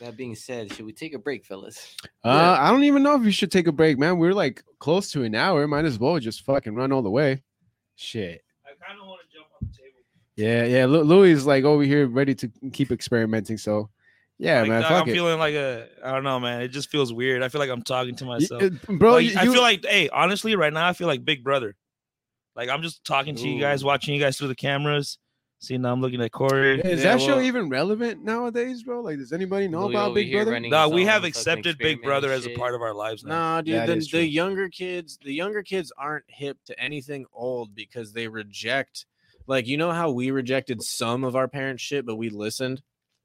That 0.00 0.16
being 0.16 0.36
said, 0.36 0.72
should 0.72 0.86
we 0.86 0.92
take 0.92 1.12
a 1.12 1.18
break, 1.18 1.44
fellas? 1.44 1.96
Uh, 2.24 2.56
I 2.60 2.70
don't 2.70 2.84
even 2.84 3.02
know 3.02 3.16
if 3.16 3.24
you 3.24 3.32
should 3.32 3.50
take 3.50 3.66
a 3.66 3.72
break, 3.72 3.98
man. 3.98 4.16
We're 4.16 4.32
like 4.32 4.62
close 4.78 5.10
to 5.10 5.24
an 5.24 5.34
hour. 5.34 5.66
Might 5.66 5.84
as 5.86 5.98
well 5.98 6.18
just 6.20 6.44
fucking 6.44 6.74
run 6.74 6.92
all 6.92 7.02
the 7.02 7.10
way. 7.10 7.42
Shit. 7.96 8.44
I 8.64 8.70
kind 8.86 9.00
of 9.00 9.08
want 9.08 9.22
to 9.28 9.36
jump 9.36 9.48
on 9.60 9.68
the 9.68 9.76
table. 9.76 9.98
Yeah, 10.38 10.64
yeah. 10.64 10.86
Lu- 10.86 11.02
Louis 11.02 11.32
is 11.32 11.46
like 11.46 11.64
over 11.64 11.82
here 11.82 12.06
ready 12.06 12.32
to 12.36 12.48
keep 12.72 12.92
experimenting. 12.92 13.58
So, 13.58 13.90
yeah, 14.38 14.60
Like, 14.60 14.68
man. 14.68 14.82
dog, 14.82 14.90
fuck 14.90 15.02
I'm 15.02 15.08
it. 15.08 15.12
feeling 15.12 15.38
like 15.40 15.54
a, 15.54 15.88
I 16.04 16.12
don't 16.12 16.22
know, 16.22 16.38
man. 16.38 16.60
It 16.62 16.68
just 16.68 16.90
feels 16.90 17.12
weird. 17.12 17.42
I 17.42 17.48
feel 17.48 17.58
like 17.58 17.70
I'm 17.70 17.82
talking 17.82 18.14
to 18.14 18.24
myself. 18.24 18.62
uh, 18.62 18.70
bro, 18.88 19.14
Like, 19.14 19.24
you, 19.26 19.36
I 19.36 19.46
feel 19.46 19.60
like, 19.60 19.84
hey, 19.84 20.08
honestly, 20.10 20.54
right 20.54 20.72
now, 20.72 20.86
I 20.86 20.92
feel 20.92 21.08
like 21.08 21.24
Big 21.24 21.42
Brother. 21.42 21.74
Like 22.54 22.68
I'm 22.68 22.82
just 22.82 23.04
talking 23.04 23.34
to 23.36 23.48
you 23.48 23.60
guys, 23.60 23.84
watching 23.84 24.14
you 24.14 24.20
guys 24.20 24.36
through 24.36 24.48
the 24.48 24.54
cameras. 24.54 25.18
See 25.60 25.76
now 25.76 25.92
I'm 25.92 26.00
looking 26.00 26.20
at 26.22 26.30
Cory. 26.30 26.80
Is 26.80 27.02
Yeah, 27.02 27.12
that 27.12 27.20
show 27.20 27.40
even 27.40 27.68
relevant 27.68 28.22
nowadays, 28.24 28.84
bro? 28.84 29.00
Like, 29.00 29.18
does 29.18 29.32
anybody 29.32 29.66
know 29.66 29.82
Louis 29.86 29.94
about 29.94 30.14
Big 30.14 30.32
Brother? 30.32 30.52
running 30.52 30.70
No, 30.70 30.88
we 30.88 31.04
have 31.04 31.24
accepted 31.24 31.78
Big 31.78 32.00
Brother 32.02 32.30
as 32.30 32.46
a 32.46 32.50
part 32.54 32.76
of 32.76 32.82
our 32.82 32.94
lives 32.94 33.24
now. 33.24 33.54
Nah, 33.56 33.60
dude. 33.62 33.74
That 33.74 33.86
The, 33.86 34.08
the 34.18 34.26
younger 34.26 34.68
kids, 34.68 35.18
the 35.22 35.32
younger 35.32 35.62
kids 35.64 35.92
aren't 35.98 36.24
hip 36.28 36.58
to 36.66 36.78
anything 36.80 37.26
old 37.32 37.74
because 37.74 38.12
they 38.12 38.28
reject. 38.28 39.06
Like 39.48 39.66
you 39.66 39.76
know 39.76 39.90
how 39.90 40.10
we 40.10 40.30
rejected 40.30 40.82
some 40.82 41.24
of 41.24 41.34
our 41.34 41.48
parents' 41.48 41.82
shit, 41.82 42.06
but 42.06 42.16
we 42.16 42.28
listened, 42.28 42.82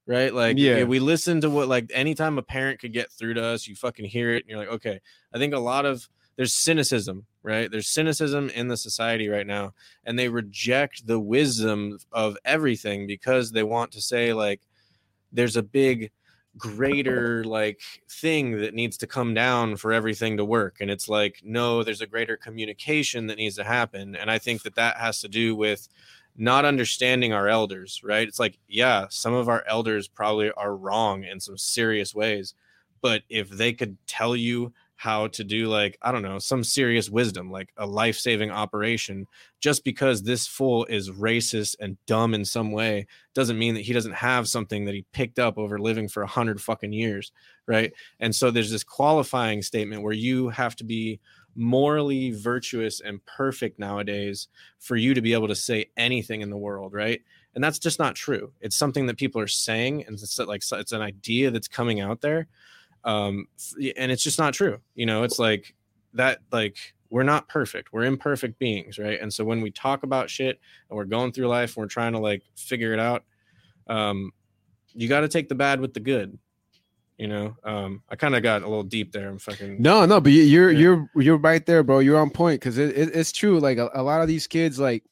right? 0.08 0.34
Like 0.34 0.58
Yeah. 0.58 0.84
we 0.86 1.00
listened 1.00 1.44
to 1.44 1.50
what 1.50 1.68
like 1.68 1.92
anytime 1.94 2.38
a 2.38 2.42
parent 2.42 2.80
could 2.80 2.94
get 2.94 3.12
through 3.12 3.36
to 3.36 3.44
us, 3.44 3.68
you 3.68 3.76
fucking 3.76 4.06
hear 4.06 4.32
it, 4.34 4.44
and 4.44 4.50
you're 4.50 4.60
like, 4.60 4.70
okay. 4.70 5.02
I 5.34 5.38
think 5.38 5.54
a 5.54 5.60
lot 5.60 5.86
of 5.86 6.08
there's 6.38 6.54
cynicism, 6.54 7.26
right? 7.44 7.70
There's 7.70 7.90
cynicism 7.90 8.50
in 8.50 8.70
the 8.70 8.78
society 8.78 9.28
right 9.28 9.46
now, 9.46 9.74
and 10.04 10.18
they 10.18 10.30
reject 10.30 11.06
the 11.06 11.20
wisdom 11.20 12.00
of 12.12 12.38
everything 12.44 13.06
because 13.06 13.52
they 13.52 13.64
want 13.64 13.92
to 13.92 14.02
say 14.02 14.34
like 14.34 14.62
there's 15.32 15.58
a 15.58 15.64
big 15.64 16.10
greater 16.58 17.44
like 17.44 17.82
thing 18.10 18.60
that 18.60 18.74
needs 18.74 18.98
to 18.98 19.08
come 19.08 19.34
down 19.34 19.76
for 19.76 19.92
everything 19.92 20.38
to 20.38 20.46
work 20.46 20.78
and 20.82 20.92
it's 20.92 21.10
like 21.10 21.42
no 21.44 21.84
there's 21.84 22.02
a 22.02 22.08
greater 22.08 22.38
communication 22.38 23.26
that 23.26 23.38
needs 23.38 23.56
to 23.56 23.64
happen 23.64 24.16
and 24.16 24.30
i 24.30 24.38
think 24.38 24.62
that 24.62 24.76
that 24.76 24.98
has 24.98 25.20
to 25.20 25.28
do 25.28 25.56
with 25.56 25.88
not 26.36 26.66
understanding 26.66 27.34
our 27.34 27.48
elders 27.48 28.02
right? 28.04 28.28
It's 28.28 28.40
like 28.40 28.60
yeah 28.68 29.08
some 29.10 29.34
of 29.34 29.50
our 29.50 29.64
elders 29.68 30.08
probably 30.08 30.52
are 30.52 30.76
wrong 30.76 31.24
in 31.24 31.40
some 31.40 31.58
serious 31.58 32.14
ways 32.14 32.54
but 33.02 33.24
if 33.30 33.50
they 33.50 33.74
could 33.74 33.98
tell 34.06 34.36
you 34.36 34.74
how 34.96 35.28
to 35.28 35.44
do 35.44 35.68
like 35.68 35.98
i 36.02 36.12
don't 36.12 36.22
know 36.22 36.40
some 36.40 36.64
serious 36.64 37.10
wisdom 37.10 37.52
like 37.52 37.70
a 37.78 37.86
life-saving 37.86 38.52
operation 38.52 39.28
just 39.64 39.84
because 39.84 40.22
this 40.22 40.46
fool 40.46 40.86
is 40.90 41.10
racist 41.10 41.76
and 41.80 41.98
dumb 42.06 42.34
in 42.34 42.44
some 42.44 42.72
way 42.72 43.08
doesn't 43.34 43.58
mean 43.58 43.74
that 43.74 43.82
he 43.82 43.94
doesn't 43.94 44.14
have 44.14 44.48
something 44.48 44.86
that 44.86 44.94
he 44.94 45.06
picked 45.14 45.40
up 45.40 45.58
over 45.58 45.80
living 45.80 46.08
for 46.08 46.22
a 46.22 46.28
hundred 46.28 46.62
fucking 46.62 46.92
years, 46.92 47.32
right? 47.66 47.94
And 48.20 48.36
so 48.36 48.52
there's 48.52 48.72
this 48.72 48.84
qualifying 48.84 49.62
statement 49.62 50.04
where 50.04 50.14
you 50.14 50.50
have 50.50 50.76
to 50.78 50.84
be 50.84 51.20
morally 51.56 52.32
virtuous 52.32 53.00
and 53.00 53.24
perfect 53.26 53.80
nowadays 53.80 54.48
for 54.80 54.96
you 54.96 55.14
to 55.14 55.22
be 55.22 55.34
able 55.34 55.48
to 55.48 55.56
say 55.56 55.90
anything 55.98 56.42
in 56.42 56.50
the 56.50 56.58
world, 56.58 56.94
right? 56.94 57.22
And 57.56 57.64
that's 57.64 57.80
just 57.80 58.00
not 58.00 58.16
true. 58.16 58.52
It's 58.62 58.76
something 58.76 59.06
that 59.06 59.18
people 59.18 59.40
are 59.40 59.48
saying, 59.48 60.06
and 60.06 60.16
it's 60.16 60.40
like 60.40 60.64
it's 60.74 60.92
an 60.92 61.02
idea 61.02 61.52
that's 61.52 61.68
coming 61.68 62.02
out 62.02 62.22
there, 62.22 62.48
um, 63.06 63.48
and 63.98 64.12
it's 64.12 64.24
just 64.24 64.40
not 64.40 64.54
true. 64.54 64.80
You 64.96 65.06
know, 65.06 65.24
it's 65.24 65.40
like 65.40 65.74
that. 66.14 66.40
Like 66.52 66.78
we're 67.10 67.24
not 67.24 67.48
perfect. 67.48 67.94
We're 67.94 68.06
imperfect 68.06 68.58
beings, 68.60 68.98
right? 68.98 69.20
And 69.22 69.32
so 69.34 69.44
when 69.44 69.62
we 69.62 69.70
talk 69.72 70.04
about 70.04 70.30
shit 70.30 70.60
and 70.90 70.98
we're 70.98 71.06
going 71.06 71.32
through 71.32 71.48
life 71.48 71.76
and 71.76 71.84
we're 71.84 71.88
trying 71.90 72.14
to 72.14 72.20
like 72.20 72.42
figure 72.56 72.94
it 72.94 73.00
out, 73.00 73.24
um, 73.88 74.32
you 74.96 75.08
got 75.08 75.22
to 75.22 75.28
take 75.28 75.48
the 75.50 75.56
bad 75.56 75.80
with 75.80 75.94
the 75.94 76.00
good. 76.00 76.38
You 77.18 77.28
know, 77.28 77.56
um, 77.64 78.02
I 78.10 78.16
kind 78.16 78.36
of 78.36 78.42
got 78.42 78.64
a 78.64 78.68
little 78.68 78.84
deep 78.84 79.12
there. 79.12 79.30
I'm 79.30 79.38
fucking 79.38 79.80
No, 79.82 80.04
no, 80.06 80.20
but 80.20 80.32
you- 80.32 80.42
you're 80.44 80.72
Yeah. 80.72 80.80
you're 80.80 81.10
you're 81.16 81.38
right 81.38 81.64
there, 81.66 81.84
bro. 81.84 82.00
You're 82.00 82.18
on 82.20 82.32
point 82.32 82.60
because 82.60 82.80
it, 82.80 82.98
it, 82.98 83.16
it's 83.16 83.32
true. 83.32 83.60
Like 83.60 83.78
a, 83.78 83.90
a 83.94 84.02
lot 84.02 84.22
of 84.22 84.28
these 84.28 84.48
kids, 84.48 84.80
like, 84.80 85.04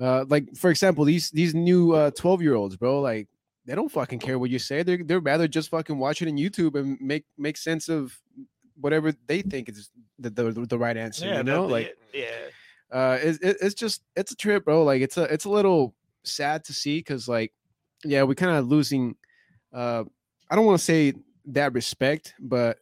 uh, 0.00 0.24
like 0.28 0.54
for 0.56 0.70
example, 0.70 1.04
these 1.04 1.30
these 1.32 1.52
new 1.54 1.92
uh 1.92 2.12
12 2.12 2.42
year 2.42 2.54
olds, 2.54 2.76
bro, 2.76 3.00
like 3.00 3.26
they 3.66 3.74
don't 3.74 3.90
fucking 3.90 4.20
care 4.20 4.38
what 4.38 4.50
you 4.50 4.58
say. 4.58 4.82
They're 4.82 5.02
they're 5.02 5.20
rather 5.20 5.48
just 5.48 5.70
fucking 5.70 5.98
watch 5.98 6.22
it 6.22 6.28
on 6.28 6.36
YouTube 6.36 6.78
and 6.78 6.98
make 7.00 7.24
make 7.36 7.56
sense 7.56 7.88
of 7.88 8.18
whatever 8.80 9.12
they 9.26 9.42
think 9.42 9.68
is 9.68 9.90
the 10.18 10.30
the, 10.30 10.52
the 10.52 10.78
right 10.78 10.96
answer. 10.96 11.26
you 11.26 11.42
know, 11.42 11.66
like 11.66 11.96
yeah. 12.14 12.26
uh 12.90 13.18
it, 13.20 13.38
it, 13.42 13.56
it's 13.60 13.74
just 13.74 14.02
it's 14.14 14.32
a 14.32 14.36
trip 14.36 14.64
bro 14.64 14.84
like 14.84 15.02
it's 15.02 15.16
a 15.16 15.24
it's 15.24 15.44
a 15.44 15.50
little 15.50 15.94
sad 16.22 16.64
to 16.64 16.72
see 16.72 16.98
because 16.98 17.28
like 17.28 17.52
yeah 18.04 18.22
we 18.22 18.34
kind 18.34 18.56
of 18.56 18.66
losing 18.66 19.14
uh 19.72 20.04
i 20.50 20.56
don't 20.56 20.66
want 20.66 20.78
to 20.78 20.84
say 20.84 21.12
that 21.46 21.72
respect 21.72 22.34
but 22.40 22.78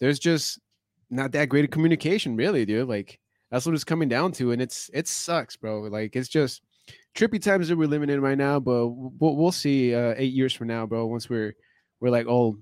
there's 0.00 0.18
just 0.18 0.58
not 1.10 1.32
that 1.32 1.48
great 1.48 1.64
of 1.64 1.70
communication 1.70 2.36
really 2.36 2.64
dude 2.64 2.88
like 2.88 3.18
that's 3.50 3.66
what 3.66 3.74
it's 3.74 3.84
coming 3.84 4.08
down 4.08 4.32
to 4.32 4.52
and 4.52 4.60
it's 4.62 4.90
it 4.92 5.06
sucks 5.06 5.56
bro 5.56 5.80
like 5.82 6.16
it's 6.16 6.28
just 6.28 6.62
trippy 7.18 7.42
times 7.42 7.68
that 7.68 7.76
we're 7.76 7.88
living 7.88 8.10
in 8.10 8.20
right 8.20 8.38
now 8.38 8.60
but 8.60 8.86
we'll, 8.86 9.36
we'll 9.36 9.52
see 9.52 9.94
uh 9.94 10.14
eight 10.16 10.32
years 10.32 10.54
from 10.54 10.68
now 10.68 10.86
bro 10.86 11.04
once 11.06 11.28
we're 11.28 11.54
we're 12.00 12.10
like 12.10 12.26
old 12.26 12.58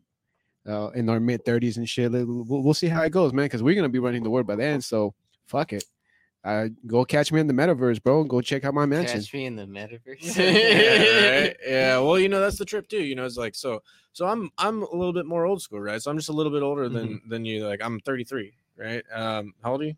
uh, 0.67 0.89
in 0.95 1.09
our 1.09 1.21
mid 1.21 1.45
30s 1.45 1.77
and 1.77 1.89
shit 1.89 2.11
we'll, 2.11 2.45
we'll 2.45 2.75
see 2.75 2.89
how 2.89 3.03
it 3.03 3.11
goes 3.11 3.33
man 3.33 3.45
because 3.45 3.63
we're 3.63 3.75
gonna 3.75 3.89
be 3.89 3.99
running 3.99 4.23
the 4.23 4.31
world 4.31 4.47
by 4.47 4.57
then 4.57 4.81
so 4.81 5.15
fuck 5.47 5.73
it 5.73 5.85
uh, 6.47 6.69
go 6.87 7.05
catch 7.05 7.33
me 7.33 7.41
in 7.41 7.49
the 7.49 7.53
metaverse, 7.53 8.01
bro. 8.01 8.23
Go 8.23 8.41
check 8.41 8.65
out 8.65 8.73
my 8.73 8.87
mansion. 8.87 9.19
Catch 9.19 9.35
me 9.35 9.47
in 9.47 9.57
the 9.57 9.65
metaverse. 9.65 10.37
yeah, 10.37 11.41
right? 11.41 11.57
yeah. 11.67 11.99
Well, 12.07 12.21
you 12.21 12.29
know 12.29 12.41
that's 12.41 12.57
the 12.57 12.65
trip 12.65 12.87
too. 12.87 13.03
You 13.03 13.17
know, 13.17 13.25
it's 13.25 13.37
like 13.37 13.57
so. 13.57 13.83
So 14.13 14.27
I'm 14.27 14.49
I'm 14.57 14.83
a 14.85 14.95
little 14.95 15.13
bit 15.13 15.27
more 15.27 15.45
old 15.45 15.61
school, 15.61 15.81
right? 15.81 16.01
So 16.01 16.09
I'm 16.09 16.17
just 16.17 16.29
a 16.29 16.33
little 16.33 16.53
bit 16.53 16.63
older 16.63 16.89
than 16.89 17.21
than 17.29 17.45
you. 17.45 17.67
Like 17.67 17.83
I'm 17.83 17.99
33, 17.99 18.55
right? 18.79 19.03
Um, 19.13 19.55
how 19.61 19.73
old 19.73 19.83
are 19.83 19.87
you? 19.87 19.95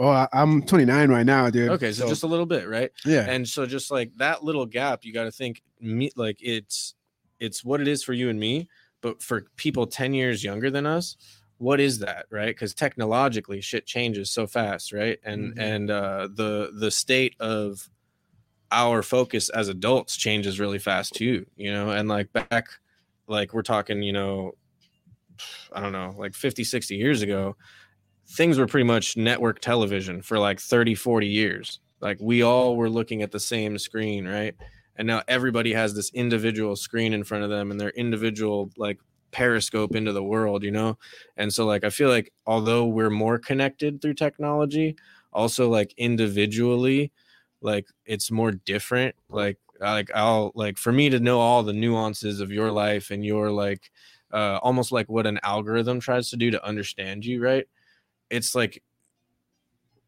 Oh, 0.00 0.08
I, 0.08 0.26
I'm 0.32 0.62
29 0.62 1.10
right 1.10 1.26
now, 1.26 1.50
dude. 1.50 1.70
Okay, 1.72 1.92
so, 1.92 2.08
just 2.08 2.22
a 2.22 2.26
little 2.26 2.46
bit, 2.46 2.66
right? 2.66 2.90
yeah, 3.04 3.26
And 3.28 3.46
so 3.46 3.66
just 3.66 3.90
like 3.90 4.14
that 4.16 4.42
little 4.42 4.64
gap, 4.64 5.04
you 5.04 5.12
got 5.12 5.24
to 5.24 5.30
think 5.30 5.62
me 5.78 6.10
like 6.16 6.38
it's 6.40 6.94
it's 7.38 7.62
what 7.62 7.82
it 7.82 7.88
is 7.88 8.02
for 8.02 8.14
you 8.14 8.30
and 8.30 8.40
me, 8.40 8.68
but 9.02 9.22
for 9.22 9.42
people 9.56 9.86
10 9.86 10.14
years 10.14 10.42
younger 10.42 10.70
than 10.70 10.86
us, 10.86 11.16
what 11.58 11.78
is 11.80 11.98
that, 11.98 12.24
right? 12.30 12.48
Because 12.48 12.72
technologically 12.74 13.60
shit 13.60 13.84
changes 13.86 14.30
so 14.30 14.46
fast, 14.46 14.90
right? 14.92 15.18
And 15.22 15.54
Mhm. 15.54 15.60
and 15.62 15.90
uh 15.90 16.28
the 16.32 16.72
the 16.74 16.90
state 16.90 17.36
of 17.38 17.90
our 18.72 19.02
focus 19.02 19.50
as 19.50 19.68
adults 19.68 20.16
changes 20.16 20.60
really 20.60 20.78
fast 20.78 21.14
too, 21.14 21.44
you 21.56 21.70
know, 21.72 21.90
and 21.90 22.08
like 22.08 22.32
back 22.32 22.68
like 23.26 23.52
we're 23.52 23.62
talking, 23.62 24.02
you 24.02 24.12
know, 24.12 24.52
I 25.72 25.80
don't 25.80 25.92
know, 25.92 26.14
like 26.16 26.34
50, 26.34 26.64
60 26.64 26.96
years 26.96 27.22
ago, 27.22 27.56
things 28.30 28.58
were 28.58 28.66
pretty 28.66 28.84
much 28.84 29.16
network 29.16 29.60
television 29.60 30.22
for 30.22 30.38
like 30.38 30.60
30, 30.60 30.94
40 30.94 31.26
years. 31.26 31.80
Like 32.00 32.18
we 32.20 32.42
all 32.42 32.76
were 32.76 32.88
looking 32.90 33.22
at 33.22 33.32
the 33.32 33.40
same 33.40 33.78
screen, 33.78 34.26
right? 34.26 34.54
And 34.96 35.06
now 35.06 35.22
everybody 35.28 35.72
has 35.72 35.94
this 35.94 36.10
individual 36.12 36.76
screen 36.76 37.12
in 37.12 37.24
front 37.24 37.44
of 37.44 37.50
them 37.50 37.70
and 37.70 37.80
their 37.80 37.90
individual 37.90 38.70
like 38.76 38.98
periscope 39.32 39.94
into 39.94 40.12
the 40.12 40.22
world, 40.22 40.62
you 40.62 40.70
know? 40.70 40.98
And 41.36 41.52
so 41.52 41.66
like 41.66 41.84
I 41.84 41.90
feel 41.90 42.08
like 42.08 42.32
although 42.46 42.86
we're 42.86 43.10
more 43.10 43.38
connected 43.38 44.00
through 44.02 44.14
technology, 44.14 44.96
also 45.32 45.68
like 45.68 45.94
individually, 45.96 47.12
like 47.60 47.86
it's 48.06 48.30
more 48.30 48.52
different. 48.52 49.14
Like 49.28 49.58
like 49.80 50.10
I'll 50.14 50.52
like 50.54 50.78
for 50.78 50.92
me 50.92 51.10
to 51.10 51.20
know 51.20 51.40
all 51.40 51.62
the 51.62 51.72
nuances 51.72 52.40
of 52.40 52.50
your 52.52 52.70
life 52.70 53.10
and 53.10 53.24
your 53.24 53.50
like 53.50 53.90
uh 54.32 54.58
almost 54.62 54.92
like 54.92 55.08
what 55.08 55.26
an 55.26 55.40
algorithm 55.42 56.00
tries 56.00 56.30
to 56.30 56.36
do 56.36 56.50
to 56.50 56.64
understand 56.64 57.24
you, 57.24 57.42
right? 57.42 57.66
It's 58.30 58.54
like 58.54 58.82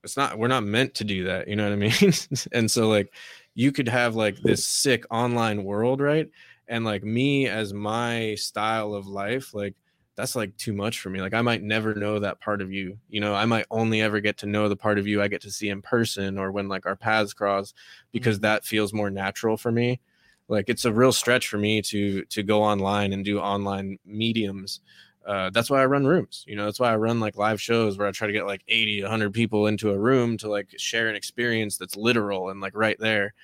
it's 0.04 0.16
not 0.16 0.38
we're 0.38 0.48
not 0.48 0.64
meant 0.64 0.94
to 0.94 1.04
do 1.04 1.24
that, 1.24 1.48
you 1.48 1.56
know 1.56 1.64
what 1.64 1.72
I 1.72 1.76
mean? 1.76 2.12
and 2.52 2.70
so 2.70 2.88
like 2.88 3.12
you 3.54 3.72
could 3.72 3.88
have 3.88 4.14
like 4.14 4.36
this 4.38 4.66
sick 4.66 5.04
online 5.10 5.64
world, 5.64 6.00
right? 6.00 6.28
And 6.68 6.84
like 6.84 7.04
me 7.04 7.48
as 7.48 7.74
my 7.74 8.34
style 8.36 8.94
of 8.94 9.06
life, 9.06 9.54
like 9.54 9.74
that's 10.16 10.36
like 10.36 10.56
too 10.56 10.72
much 10.72 11.00
for 11.00 11.10
me. 11.10 11.20
Like 11.20 11.34
I 11.34 11.42
might 11.42 11.62
never 11.62 11.94
know 11.94 12.18
that 12.18 12.40
part 12.40 12.60
of 12.60 12.72
you. 12.72 12.98
You 13.08 13.20
know, 13.20 13.34
I 13.34 13.46
might 13.46 13.66
only 13.70 14.02
ever 14.02 14.20
get 14.20 14.38
to 14.38 14.46
know 14.46 14.68
the 14.68 14.76
part 14.76 14.98
of 14.98 15.06
you 15.06 15.22
I 15.22 15.28
get 15.28 15.42
to 15.42 15.50
see 15.50 15.68
in 15.68 15.82
person 15.82 16.38
or 16.38 16.52
when 16.52 16.68
like 16.68 16.86
our 16.86 16.96
paths 16.96 17.32
cross 17.32 17.72
because 18.12 18.36
mm-hmm. 18.36 18.42
that 18.42 18.64
feels 18.64 18.92
more 18.92 19.10
natural 19.10 19.56
for 19.56 19.72
me. 19.72 20.00
Like 20.48 20.68
it's 20.68 20.84
a 20.84 20.92
real 20.92 21.12
stretch 21.12 21.48
for 21.48 21.58
me 21.58 21.80
to 21.82 22.24
to 22.26 22.42
go 22.42 22.62
online 22.62 23.12
and 23.12 23.24
do 23.24 23.38
online 23.38 23.98
mediums. 24.04 24.80
Uh, 25.26 25.50
that's 25.50 25.70
why 25.70 25.80
I 25.82 25.86
run 25.86 26.06
rooms. 26.06 26.44
You 26.46 26.56
know, 26.56 26.64
that's 26.64 26.80
why 26.80 26.92
I 26.92 26.96
run 26.96 27.20
like 27.20 27.36
live 27.36 27.60
shows 27.60 27.96
where 27.98 28.08
I 28.08 28.12
try 28.12 28.26
to 28.26 28.32
get 28.32 28.46
like 28.46 28.62
80, 28.68 29.02
100 29.02 29.32
people 29.32 29.66
into 29.66 29.90
a 29.90 29.98
room 29.98 30.36
to 30.38 30.48
like 30.48 30.74
share 30.78 31.08
an 31.08 31.16
experience 31.16 31.76
that's 31.76 31.96
literal 31.96 32.50
and 32.50 32.60
like 32.60 32.74
right 32.76 32.98
there 32.98 33.34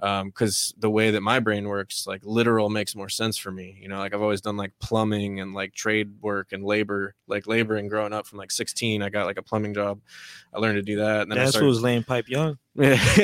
because 0.00 0.72
the 0.78 0.88
way 0.88 1.10
that 1.10 1.20
my 1.22 1.40
brain 1.40 1.66
works 1.68 2.06
like 2.06 2.20
literal 2.24 2.70
makes 2.70 2.94
more 2.94 3.08
sense 3.08 3.36
for 3.36 3.50
me 3.50 3.76
you 3.82 3.88
know 3.88 3.98
like 3.98 4.14
i've 4.14 4.22
always 4.22 4.40
done 4.40 4.56
like 4.56 4.70
plumbing 4.80 5.40
and 5.40 5.54
like 5.54 5.74
trade 5.74 6.12
work 6.20 6.52
and 6.52 6.62
labor 6.64 7.14
like 7.26 7.48
laboring 7.48 7.88
growing 7.88 8.12
up 8.12 8.24
from 8.26 8.38
like 8.38 8.52
16 8.52 9.02
i 9.02 9.08
got 9.08 9.26
like 9.26 9.38
a 9.38 9.42
plumbing 9.42 9.74
job 9.74 10.00
i 10.54 10.58
learned 10.58 10.76
to 10.76 10.82
do 10.82 10.96
that 10.98 11.22
and 11.22 11.32
then 11.32 11.38
I 11.38 11.42
That's 11.42 11.50
started- 11.56 11.66
who's 11.66 11.82
laying 11.82 12.04
pipe 12.04 12.28
young. 12.28 12.58
yeah. 12.76 12.90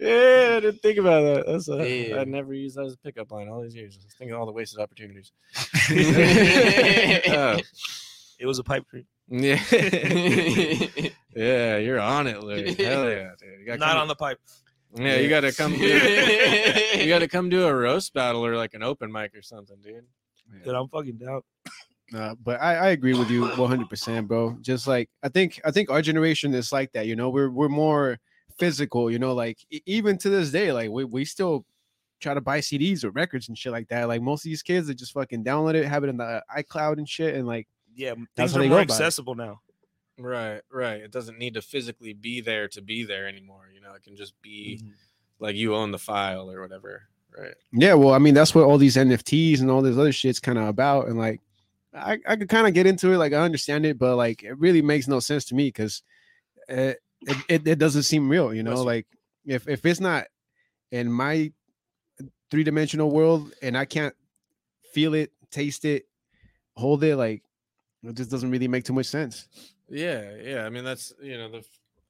yeah, 0.00 0.56
I 0.56 0.60
didn't 0.60 0.82
think 0.82 0.98
about 0.98 1.22
that. 1.22 1.44
That's 1.46 1.68
a, 1.68 2.08
Yeah. 2.10 2.16
I 2.20 2.24
never 2.24 2.52
used 2.52 2.76
that 2.76 2.84
as 2.84 2.92
a 2.92 2.98
pickup 2.98 3.32
line 3.32 3.48
all 3.48 3.62
these 3.62 3.74
years. 3.74 3.96
Just 3.96 4.18
think 4.18 4.30
of 4.30 4.38
all 4.38 4.44
the 4.46 4.52
wasted 4.52 4.80
opportunities. 4.80 5.32
Uh, 7.28 7.58
It 8.36 8.46
was 8.46 8.58
a 8.58 8.64
pipe 8.64 8.84
dream. 8.90 9.06
yeah, 9.28 9.62
yeah, 11.34 11.76
you're 11.78 12.00
on 12.00 12.26
it, 12.26 12.42
Louis. 12.42 12.74
Hell 12.74 13.08
yeah, 13.08 13.30
dude. 13.40 13.60
You 13.60 13.66
gotta 13.66 13.78
Not 13.78 13.90
come, 13.92 13.98
on 14.02 14.08
the 14.08 14.16
pipe. 14.16 14.38
Yeah, 14.96 15.16
you 15.16 15.28
gotta 15.28 15.52
come. 15.52 15.72
Do, 15.72 15.78
you 15.84 17.08
gotta 17.08 17.28
come 17.28 17.48
do 17.48 17.66
a 17.66 17.74
roast 17.74 18.14
battle 18.14 18.44
or 18.44 18.56
like 18.56 18.74
an 18.74 18.82
open 18.82 19.10
mic 19.10 19.34
or 19.34 19.42
something, 19.42 19.76
dude. 19.82 20.04
Dude, 20.64 20.74
I'm 20.74 20.88
fucking 20.88 21.16
down. 21.18 21.40
Uh, 22.14 22.34
but 22.42 22.60
I, 22.60 22.76
I 22.76 22.88
agree 22.88 23.14
with 23.14 23.30
you 23.30 23.48
100, 23.48 23.88
percent 23.88 24.28
bro. 24.28 24.56
Just 24.60 24.86
like 24.86 25.08
I 25.22 25.28
think 25.28 25.60
I 25.64 25.70
think 25.70 25.90
our 25.90 26.02
generation 26.02 26.54
is 26.54 26.70
like 26.70 26.92
that. 26.92 27.06
You 27.06 27.16
know, 27.16 27.30
we're 27.30 27.50
we're 27.50 27.68
more 27.68 28.18
physical. 28.58 29.10
You 29.10 29.18
know, 29.18 29.32
like 29.34 29.58
even 29.86 30.18
to 30.18 30.28
this 30.28 30.50
day, 30.50 30.70
like 30.72 30.90
we 30.90 31.04
we 31.04 31.24
still 31.24 31.64
try 32.20 32.34
to 32.34 32.40
buy 32.40 32.60
CDs 32.60 33.04
or 33.04 33.10
records 33.10 33.48
and 33.48 33.58
shit 33.58 33.72
like 33.72 33.88
that. 33.88 34.06
Like 34.06 34.22
most 34.22 34.44
of 34.44 34.50
these 34.50 34.62
kids, 34.62 34.86
they 34.86 34.94
just 34.94 35.12
fucking 35.12 35.44
download 35.44 35.74
it, 35.74 35.86
have 35.86 36.04
it 36.04 36.08
in 36.08 36.18
the 36.18 36.42
iCloud 36.56 36.98
and 36.98 37.08
shit, 37.08 37.34
and 37.34 37.46
like 37.46 37.66
Yeah, 37.94 38.14
That's 38.36 38.52
things 38.52 38.52
how 38.52 38.58
are 38.58 38.62
they 38.62 38.68
more 38.68 38.78
go 38.78 38.82
about 38.82 38.92
it. 38.94 38.96
accessible 39.00 39.34
now. 39.34 39.60
Right, 40.18 40.60
right. 40.70 41.00
It 41.00 41.10
doesn't 41.10 41.38
need 41.38 41.54
to 41.54 41.62
physically 41.62 42.12
be 42.12 42.40
there 42.40 42.68
to 42.68 42.80
be 42.80 43.04
there 43.04 43.26
anymore. 43.26 43.68
You 43.74 43.80
know, 43.80 43.94
it 43.94 44.02
can 44.02 44.16
just 44.16 44.40
be 44.42 44.78
Mm-hmm. 44.80 44.90
like 45.40 45.56
you 45.56 45.74
own 45.74 45.90
the 45.90 45.98
file 45.98 46.50
or 46.50 46.60
whatever. 46.60 47.02
Right. 47.36 47.54
Yeah, 47.72 47.94
well, 47.94 48.14
I 48.14 48.18
mean, 48.18 48.34
that's 48.34 48.54
what 48.54 48.64
all 48.64 48.78
these 48.78 48.96
NFTs 48.96 49.60
and 49.60 49.68
all 49.70 49.82
this 49.82 49.96
other 49.98 50.12
shit's 50.12 50.38
kind 50.38 50.56
of 50.56 50.68
about. 50.68 51.08
And 51.08 51.18
like, 51.18 51.40
I, 51.92 52.18
I 52.28 52.36
could 52.36 52.48
kind 52.48 52.68
of 52.68 52.74
get 52.74 52.86
into 52.86 53.12
it, 53.12 53.18
like, 53.18 53.32
I 53.32 53.38
understand 53.38 53.86
it, 53.86 53.98
but 53.98 54.14
like, 54.16 54.44
it 54.44 54.56
really 54.58 54.82
makes 54.82 55.08
no 55.08 55.18
sense 55.18 55.44
to 55.46 55.56
me 55.56 55.66
because 55.66 56.02
it, 56.68 56.98
it, 57.22 57.36
it, 57.48 57.66
it 57.66 57.78
doesn't 57.80 58.04
seem 58.04 58.28
real, 58.28 58.54
you 58.54 58.62
know? 58.62 58.70
Listen. 58.70 58.86
Like, 58.86 59.06
if, 59.44 59.66
if 59.68 59.84
it's 59.84 59.98
not 60.00 60.26
in 60.92 61.10
my 61.10 61.52
three 62.50 62.62
dimensional 62.62 63.10
world 63.10 63.52
and 63.62 63.76
I 63.76 63.84
can't 63.84 64.14
feel 64.92 65.14
it, 65.14 65.32
taste 65.50 65.84
it, 65.84 66.04
hold 66.76 67.02
it, 67.02 67.16
like, 67.16 67.42
it 68.04 68.14
just 68.14 68.30
doesn't 68.30 68.50
really 68.50 68.68
make 68.68 68.84
too 68.84 68.92
much 68.92 69.06
sense. 69.06 69.48
Yeah, 69.88 70.30
yeah. 70.42 70.64
I 70.64 70.70
mean, 70.70 70.84
that's 70.84 71.12
you 71.22 71.36
know 71.38 71.50
the. 71.50 71.64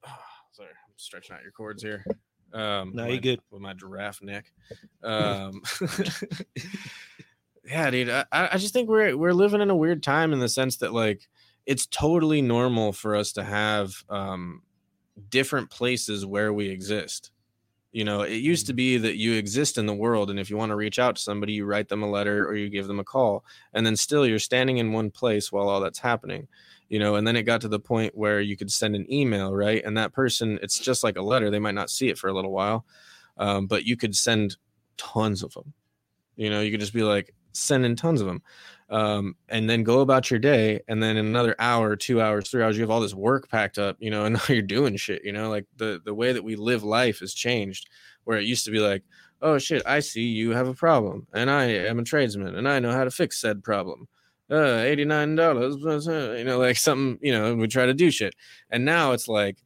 sorry, 0.52 0.68
I'm 0.68 0.94
stretching 0.96 1.34
out 1.36 1.42
your 1.42 1.52
cords 1.52 1.82
here. 1.82 2.04
Um, 2.52 2.92
No, 2.94 3.06
you 3.06 3.20
good. 3.20 3.40
with 3.50 3.60
my 3.60 3.74
giraffe 3.74 4.22
neck. 4.22 4.46
Um, 5.02 5.60
yeah, 7.66 7.90
dude. 7.90 8.08
I, 8.10 8.24
I 8.32 8.48
I 8.52 8.56
just 8.58 8.72
think 8.72 8.88
we're 8.88 9.16
we're 9.16 9.32
living 9.34 9.60
in 9.60 9.70
a 9.70 9.76
weird 9.76 10.02
time 10.02 10.32
in 10.32 10.38
the 10.38 10.48
sense 10.48 10.76
that 10.78 10.94
like 10.94 11.28
it's 11.66 11.86
totally 11.86 12.40
normal 12.42 12.92
for 12.92 13.14
us 13.16 13.32
to 13.32 13.44
have 13.44 13.92
um 14.08 14.62
different 15.28 15.70
places 15.70 16.24
where 16.24 16.52
we 16.52 16.68
exist. 16.68 17.30
You 17.92 18.04
know, 18.04 18.22
it 18.22 18.36
used 18.36 18.66
to 18.66 18.72
be 18.72 18.96
that 18.98 19.18
you 19.18 19.34
exist 19.34 19.78
in 19.78 19.86
the 19.86 19.94
world, 19.94 20.30
and 20.30 20.38
if 20.40 20.50
you 20.50 20.56
want 20.56 20.70
to 20.70 20.76
reach 20.76 20.98
out 20.98 21.16
to 21.16 21.22
somebody, 21.22 21.52
you 21.52 21.64
write 21.64 21.88
them 21.88 22.02
a 22.02 22.10
letter 22.10 22.46
or 22.48 22.56
you 22.56 22.68
give 22.68 22.86
them 22.88 22.98
a 22.98 23.04
call, 23.04 23.44
and 23.72 23.86
then 23.86 23.94
still 23.94 24.26
you're 24.26 24.38
standing 24.38 24.78
in 24.78 24.92
one 24.92 25.10
place 25.10 25.52
while 25.52 25.68
all 25.68 25.80
that's 25.80 26.00
happening 26.00 26.48
you 26.88 26.98
know 26.98 27.14
and 27.16 27.26
then 27.26 27.36
it 27.36 27.42
got 27.42 27.60
to 27.60 27.68
the 27.68 27.80
point 27.80 28.16
where 28.16 28.40
you 28.40 28.56
could 28.56 28.70
send 28.70 28.94
an 28.94 29.10
email 29.12 29.54
right? 29.54 29.84
And 29.84 29.96
that 29.96 30.12
person 30.12 30.58
it's 30.62 30.78
just 30.78 31.04
like 31.04 31.16
a 31.16 31.22
letter. 31.22 31.50
They 31.50 31.58
might 31.58 31.74
not 31.74 31.90
see 31.90 32.08
it 32.08 32.18
for 32.18 32.28
a 32.28 32.34
little 32.34 32.52
while 32.52 32.84
um, 33.36 33.66
but 33.66 33.84
you 33.84 33.96
could 33.96 34.14
send 34.14 34.56
tons 34.96 35.42
of 35.42 35.52
them 35.54 35.72
you 36.36 36.50
know 36.50 36.60
you 36.60 36.70
could 36.70 36.80
just 36.80 36.94
be 36.94 37.02
like 37.02 37.34
sending 37.52 37.96
tons 37.96 38.20
of 38.20 38.26
them 38.26 38.42
um, 38.90 39.34
and 39.48 39.68
then 39.68 39.82
go 39.82 40.00
about 40.00 40.30
your 40.30 40.38
day 40.38 40.80
and 40.88 41.02
then 41.02 41.16
in 41.16 41.26
another 41.26 41.54
hour 41.58 41.96
two 41.96 42.20
hours 42.20 42.48
three 42.48 42.62
hours 42.62 42.76
you 42.76 42.82
have 42.82 42.90
all 42.90 43.00
this 43.00 43.14
work 43.14 43.48
packed 43.48 43.78
up 43.78 43.96
you 43.98 44.10
know 44.10 44.24
and 44.24 44.34
now 44.48 44.54
you're 44.54 44.62
doing 44.62 44.96
shit 44.96 45.24
you 45.24 45.32
know? 45.32 45.48
Like 45.48 45.66
the 45.76 46.00
the 46.04 46.14
way 46.14 46.32
that 46.32 46.44
we 46.44 46.56
live 46.56 46.84
life 46.84 47.20
has 47.20 47.34
changed 47.34 47.88
where 48.24 48.38
it 48.38 48.44
used 48.44 48.64
to 48.64 48.70
be 48.70 48.80
like 48.80 49.02
oh 49.42 49.58
shit 49.58 49.82
i 49.86 50.00
see 50.00 50.22
you 50.22 50.50
have 50.50 50.68
a 50.68 50.74
problem 50.74 51.26
and 51.32 51.50
i 51.50 51.64
am 51.64 51.98
a 51.98 52.04
tradesman 52.04 52.54
and 52.54 52.68
i 52.68 52.78
know 52.78 52.92
how 52.92 53.04
to 53.04 53.10
fix 53.10 53.40
said 53.40 53.62
problem 53.62 54.08
uh, 54.54 54.84
$89 54.84 56.38
you 56.38 56.44
know 56.44 56.58
like 56.58 56.76
something 56.76 57.18
you 57.20 57.32
know 57.32 57.54
we 57.54 57.66
try 57.66 57.86
to 57.86 57.94
do 57.94 58.10
shit. 58.10 58.34
And 58.70 58.84
now 58.84 59.12
it's 59.12 59.28
like 59.28 59.58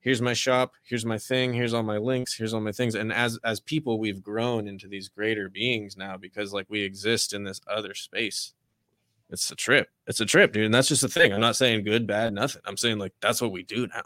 here's 0.00 0.22
my 0.22 0.32
shop 0.32 0.72
here's 0.84 1.04
my 1.04 1.18
thing 1.18 1.52
here's 1.52 1.74
all 1.74 1.82
my 1.82 1.98
links 1.98 2.36
here's 2.36 2.52
all 2.52 2.60
my 2.60 2.72
things. 2.72 2.94
And 2.94 3.12
as 3.12 3.38
as 3.44 3.60
people 3.60 3.98
we've 3.98 4.22
grown 4.22 4.68
into 4.68 4.88
these 4.88 5.08
greater 5.08 5.48
beings 5.48 5.96
now 5.96 6.16
because 6.16 6.52
like 6.52 6.66
we 6.68 6.82
exist 6.82 7.32
in 7.32 7.44
this 7.44 7.60
other 7.66 7.94
space. 7.94 8.52
It's 9.28 9.50
a 9.50 9.56
trip. 9.56 9.88
It's 10.06 10.20
a 10.20 10.26
trip 10.26 10.52
dude. 10.52 10.66
And 10.66 10.74
that's 10.74 10.88
just 10.88 11.02
the 11.02 11.08
thing. 11.08 11.32
I'm 11.32 11.40
not 11.40 11.56
saying 11.56 11.84
good 11.84 12.06
bad 12.06 12.32
nothing. 12.32 12.62
I'm 12.64 12.76
saying 12.76 12.98
like 12.98 13.12
that's 13.20 13.40
what 13.40 13.52
we 13.52 13.62
do 13.62 13.86
now. 13.88 14.02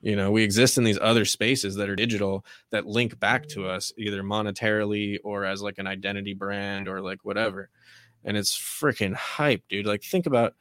You 0.00 0.14
know 0.14 0.30
we 0.30 0.44
exist 0.44 0.78
in 0.78 0.84
these 0.84 0.98
other 1.00 1.24
spaces 1.24 1.74
that 1.76 1.88
are 1.88 1.96
digital 1.96 2.44
that 2.70 2.86
link 2.86 3.18
back 3.18 3.48
to 3.48 3.66
us 3.66 3.92
either 3.98 4.22
monetarily 4.22 5.18
or 5.24 5.44
as 5.44 5.60
like 5.60 5.78
an 5.78 5.86
identity 5.86 6.34
brand 6.34 6.86
or 6.86 7.00
like 7.00 7.24
whatever 7.24 7.68
and 8.28 8.36
it's 8.36 8.56
freaking 8.56 9.14
hype 9.14 9.62
dude. 9.68 9.86
Like 9.86 10.04
think 10.04 10.26
about 10.26 10.54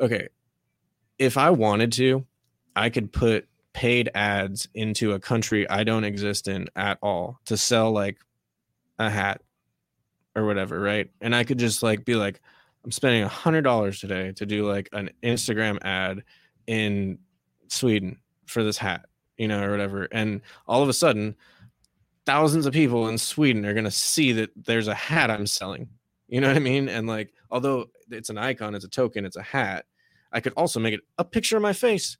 okay 0.00 0.28
if 1.18 1.36
i 1.36 1.50
wanted 1.50 1.92
to 1.92 2.24
i 2.74 2.90
could 2.90 3.12
put 3.12 3.48
paid 3.72 4.10
ads 4.14 4.68
into 4.74 5.12
a 5.12 5.20
country 5.20 5.68
i 5.68 5.84
don't 5.84 6.04
exist 6.04 6.48
in 6.48 6.66
at 6.76 6.98
all 7.02 7.38
to 7.44 7.56
sell 7.56 7.92
like 7.92 8.18
a 8.98 9.10
hat 9.10 9.40
or 10.34 10.44
whatever 10.46 10.80
right? 10.80 11.10
And 11.20 11.34
i 11.34 11.44
could 11.44 11.58
just 11.58 11.82
like 11.82 12.04
be 12.04 12.14
like 12.14 12.40
i'm 12.84 12.92
spending 12.92 13.22
a 13.22 13.28
hundred 13.28 13.62
dollars 13.62 14.00
today 14.00 14.32
to 14.32 14.46
do 14.46 14.68
like 14.68 14.88
an 14.92 15.10
instagram 15.22 15.78
ad 15.82 16.22
in 16.66 17.18
sweden 17.68 18.18
for 18.46 18.62
this 18.62 18.78
hat 18.78 19.06
you 19.36 19.48
know 19.48 19.62
or 19.62 19.70
whatever. 19.70 20.08
And 20.12 20.40
all 20.66 20.82
of 20.82 20.88
a 20.88 20.94
sudden 20.94 21.36
thousands 22.24 22.66
of 22.66 22.72
people 22.72 23.08
in 23.08 23.18
sweden 23.18 23.64
are 23.64 23.74
to 23.74 23.90
see 23.90 24.32
that 24.32 24.50
there's 24.56 24.88
a 24.88 24.94
hat 24.94 25.30
i'm 25.30 25.46
selling 25.46 25.88
you 26.28 26.40
know 26.40 26.48
what 26.48 26.56
i 26.56 26.60
mean 26.60 26.88
and 26.88 27.06
like 27.06 27.32
although 27.50 27.86
it's 28.10 28.30
an 28.30 28.38
icon 28.38 28.74
it's 28.74 28.84
a 28.84 28.88
token 28.88 29.24
it's 29.24 29.36
a 29.36 29.42
hat 29.42 29.86
i 30.32 30.40
could 30.40 30.52
also 30.56 30.80
make 30.80 30.94
it 30.94 31.00
a 31.18 31.24
picture 31.24 31.56
of 31.56 31.62
my 31.62 31.72
face 31.72 32.18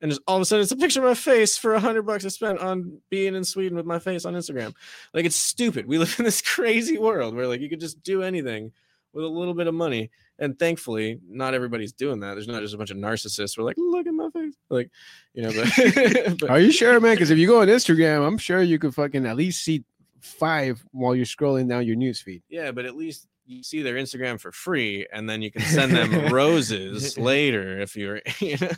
and 0.00 0.10
just 0.10 0.20
all 0.26 0.36
of 0.36 0.42
a 0.42 0.44
sudden 0.44 0.62
it's 0.62 0.72
a 0.72 0.76
picture 0.76 1.00
of 1.00 1.06
my 1.06 1.14
face 1.14 1.56
for 1.56 1.74
a 1.74 1.80
hundred 1.80 2.02
bucks 2.02 2.24
I 2.24 2.28
spent 2.28 2.58
on 2.58 3.00
being 3.08 3.34
in 3.34 3.44
Sweden 3.44 3.76
with 3.76 3.86
my 3.86 3.98
face 3.98 4.26
on 4.26 4.34
Instagram. 4.34 4.74
Like 5.14 5.24
it's 5.24 5.36
stupid. 5.36 5.86
We 5.86 5.96
live 5.98 6.14
in 6.18 6.24
this 6.24 6.42
crazy 6.42 6.98
world 6.98 7.34
where 7.34 7.46
like 7.46 7.60
you 7.60 7.70
could 7.70 7.80
just 7.80 8.02
do 8.02 8.22
anything 8.22 8.72
with 9.12 9.24
a 9.24 9.28
little 9.28 9.54
bit 9.54 9.66
of 9.66 9.74
money. 9.74 10.10
And 10.38 10.58
thankfully, 10.58 11.18
not 11.26 11.54
everybody's 11.54 11.94
doing 11.94 12.20
that. 12.20 12.34
There's 12.34 12.46
not 12.46 12.60
just 12.60 12.74
a 12.74 12.76
bunch 12.76 12.90
of 12.90 12.98
narcissists. 12.98 13.56
We're 13.56 13.64
like, 13.64 13.78
look 13.78 14.06
at 14.06 14.12
my 14.12 14.28
face. 14.28 14.54
Like, 14.68 14.90
you 15.32 15.42
know, 15.42 15.52
but, 15.52 16.38
but 16.40 16.50
Are 16.50 16.60
you 16.60 16.70
sure, 16.70 17.00
man? 17.00 17.14
Because 17.14 17.30
if 17.30 17.38
you 17.38 17.46
go 17.46 17.62
on 17.62 17.68
Instagram, 17.68 18.26
I'm 18.26 18.36
sure 18.36 18.60
you 18.60 18.78
could 18.78 18.94
fucking 18.94 19.24
at 19.24 19.36
least 19.36 19.64
see 19.64 19.82
five 20.20 20.84
while 20.92 21.14
you're 21.14 21.24
scrolling 21.24 21.70
down 21.70 21.86
your 21.86 21.96
newsfeed. 21.96 22.42
yeah, 22.50 22.70
but 22.70 22.84
at 22.84 22.96
least 22.96 23.26
you 23.46 23.62
see 23.62 23.82
their 23.82 23.94
Instagram 23.94 24.40
for 24.40 24.52
free, 24.52 25.06
and 25.12 25.28
then 25.28 25.42
you 25.42 25.50
can 25.50 25.62
send 25.62 25.92
them 25.92 26.26
roses 26.32 27.16
later 27.16 27.80
if 27.80 27.96
you're 27.96 28.20
you 28.40 28.56
know. 28.60 28.70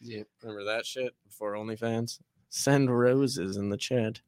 Yeah. 0.00 0.22
Remember 0.42 0.64
that 0.64 0.86
shit 0.86 1.14
before 1.24 1.54
OnlyFans? 1.54 2.20
Send 2.48 2.96
roses 2.96 3.56
in 3.56 3.70
the 3.70 3.76
chat. 3.76 4.20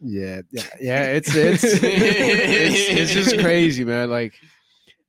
Yeah, 0.00 0.42
yeah, 0.50 0.62
yeah. 0.80 1.04
It's 1.06 1.34
it's 1.34 1.64
it's, 1.64 1.82
it's 1.82 3.12
just 3.12 3.38
crazy, 3.38 3.84
man. 3.84 4.10
Like 4.10 4.34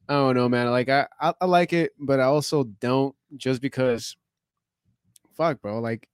I 0.08 0.14
don't 0.14 0.36
know, 0.36 0.50
man. 0.50 0.70
Like 0.72 0.90
I, 0.90 1.08
I 1.20 1.34
I 1.42 1.46
like 1.46 1.74
it, 1.74 1.92
but 2.00 2.20
I 2.20 2.24
also 2.24 2.64
don't 2.64 3.16
just 3.36 3.62
because. 3.62 4.16
Fuck, 5.36 5.62
bro. 5.62 5.80
Like 5.80 6.08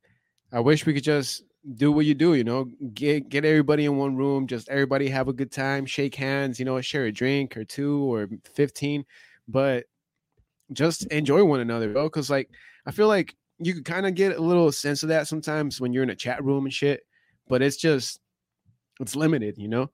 I 0.52 0.62
wish 0.62 0.86
we 0.86 0.96
could 0.96 1.04
just 1.04 1.44
do 1.76 1.92
what 1.92 2.06
you 2.06 2.14
do. 2.14 2.34
You 2.34 2.44
know, 2.44 2.66
get 2.94 3.30
get 3.30 3.46
everybody 3.46 3.86
in 3.86 3.98
one 3.98 4.16
room, 4.16 4.48
just 4.48 4.70
everybody 4.70 5.10
have 5.10 5.28
a 5.28 5.34
good 5.34 5.52
time, 5.52 5.86
shake 5.86 6.16
hands. 6.16 6.60
You 6.60 6.66
know, 6.66 6.80
share 6.82 7.06
a 7.06 7.12
drink 7.12 7.58
or 7.58 7.64
two 7.64 8.04
or 8.14 8.30
fifteen, 8.54 9.06
but 9.48 9.86
just 10.74 11.06
enjoy 11.08 11.44
one 11.44 11.60
another, 11.60 11.92
bro. 11.92 12.04
Because 12.04 12.30
like 12.30 12.50
I 12.86 12.92
feel 12.92 13.08
like 13.08 13.36
you 13.60 13.74
could 13.74 13.86
kind 13.86 14.06
of 14.06 14.16
get 14.16 14.38
a 14.38 14.42
little 14.42 14.72
sense 14.72 15.04
of 15.04 15.10
that 15.10 15.28
sometimes 15.28 15.80
when 15.80 15.94
you're 15.94 16.04
in 16.04 16.10
a 16.10 16.16
chat 16.16 16.44
room 16.44 16.66
and 16.66 16.74
shit, 16.74 17.02
but 17.48 17.62
it's 17.62 17.78
just 17.78 18.20
it's 19.00 19.16
limited, 19.16 19.58
you 19.58 19.68
know. 19.68 19.90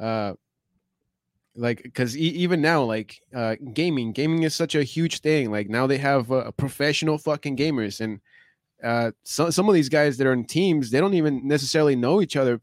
Uh, 0.00 0.34
like 1.54 1.82
because 1.82 2.16
e- 2.16 2.20
even 2.20 2.60
now, 2.60 2.82
like 2.82 3.20
uh, 3.34 3.56
gaming, 3.74 4.12
gaming 4.12 4.44
is 4.44 4.54
such 4.54 4.74
a 4.74 4.82
huge 4.82 5.20
thing. 5.20 5.50
Like 5.50 5.68
now 5.68 5.86
they 5.86 5.98
have 5.98 6.30
uh, 6.32 6.50
professional 6.52 7.18
fucking 7.18 7.56
gamers, 7.56 8.00
and 8.00 8.20
uh, 8.82 9.10
some 9.22 9.50
some 9.50 9.68
of 9.68 9.74
these 9.74 9.88
guys 9.88 10.16
that 10.18 10.26
are 10.26 10.32
in 10.32 10.44
teams, 10.44 10.90
they 10.90 11.00
don't 11.00 11.14
even 11.14 11.46
necessarily 11.46 11.96
know 11.96 12.20
each 12.22 12.36
other 12.36 12.60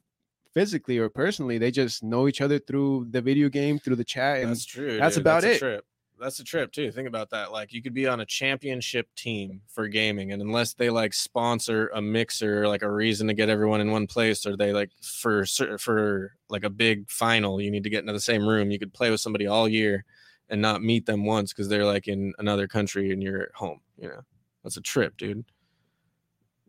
physically 0.53 0.97
or 0.97 1.09
personally. 1.09 1.57
They 1.57 1.71
just 1.71 2.03
know 2.03 2.27
each 2.27 2.41
other 2.41 2.59
through 2.59 3.07
the 3.11 3.21
video 3.21 3.49
game, 3.49 3.79
through 3.79 3.95
the 3.97 4.03
chat, 4.03 4.39
and 4.41 4.49
That's 4.49 4.65
true. 4.65 4.97
that's 4.97 5.15
dude. 5.15 5.23
about 5.23 5.43
a 5.43 5.51
it. 5.53 5.59
trip. 5.59 5.85
That's 6.19 6.39
a 6.39 6.43
trip 6.43 6.71
too. 6.71 6.91
Think 6.91 7.07
about 7.07 7.29
that. 7.29 7.51
Like 7.51 7.71
you 7.71 7.81
could 7.83 7.93
be 7.93 8.07
on 8.07 8.21
a 8.21 8.25
championship 8.25 9.07
team 9.15 9.61
for 9.67 9.87
gaming, 9.87 10.31
and 10.31 10.41
unless 10.41 10.73
they 10.73 10.89
like 10.89 11.13
sponsor 11.13 11.89
a 11.93 12.01
mixer, 12.01 12.67
like 12.67 12.81
a 12.81 12.91
reason 12.91 13.27
to 13.27 13.35
get 13.35 13.49
everyone 13.49 13.81
in 13.81 13.91
one 13.91 14.07
place, 14.07 14.43
or 14.47 14.57
they 14.57 14.73
like 14.73 14.89
for 15.03 15.45
for 15.77 16.33
like 16.49 16.63
a 16.63 16.71
big 16.71 17.07
final, 17.07 17.61
you 17.61 17.69
need 17.69 17.83
to 17.83 17.91
get 17.91 17.99
into 18.01 18.13
the 18.13 18.19
same 18.19 18.47
room. 18.47 18.71
You 18.71 18.79
could 18.79 18.93
play 18.93 19.11
with 19.11 19.19
somebody 19.19 19.45
all 19.45 19.67
year 19.69 20.05
and 20.49 20.59
not 20.59 20.81
meet 20.81 21.05
them 21.05 21.23
once 21.23 21.53
because 21.53 21.69
they're 21.69 21.85
like 21.85 22.07
in 22.07 22.33
another 22.39 22.67
country 22.67 23.11
and 23.11 23.21
you're 23.21 23.43
at 23.43 23.53
home. 23.53 23.81
You 23.97 24.07
know, 24.07 24.21
that's 24.63 24.77
a 24.77 24.81
trip, 24.81 25.17
dude. 25.17 25.45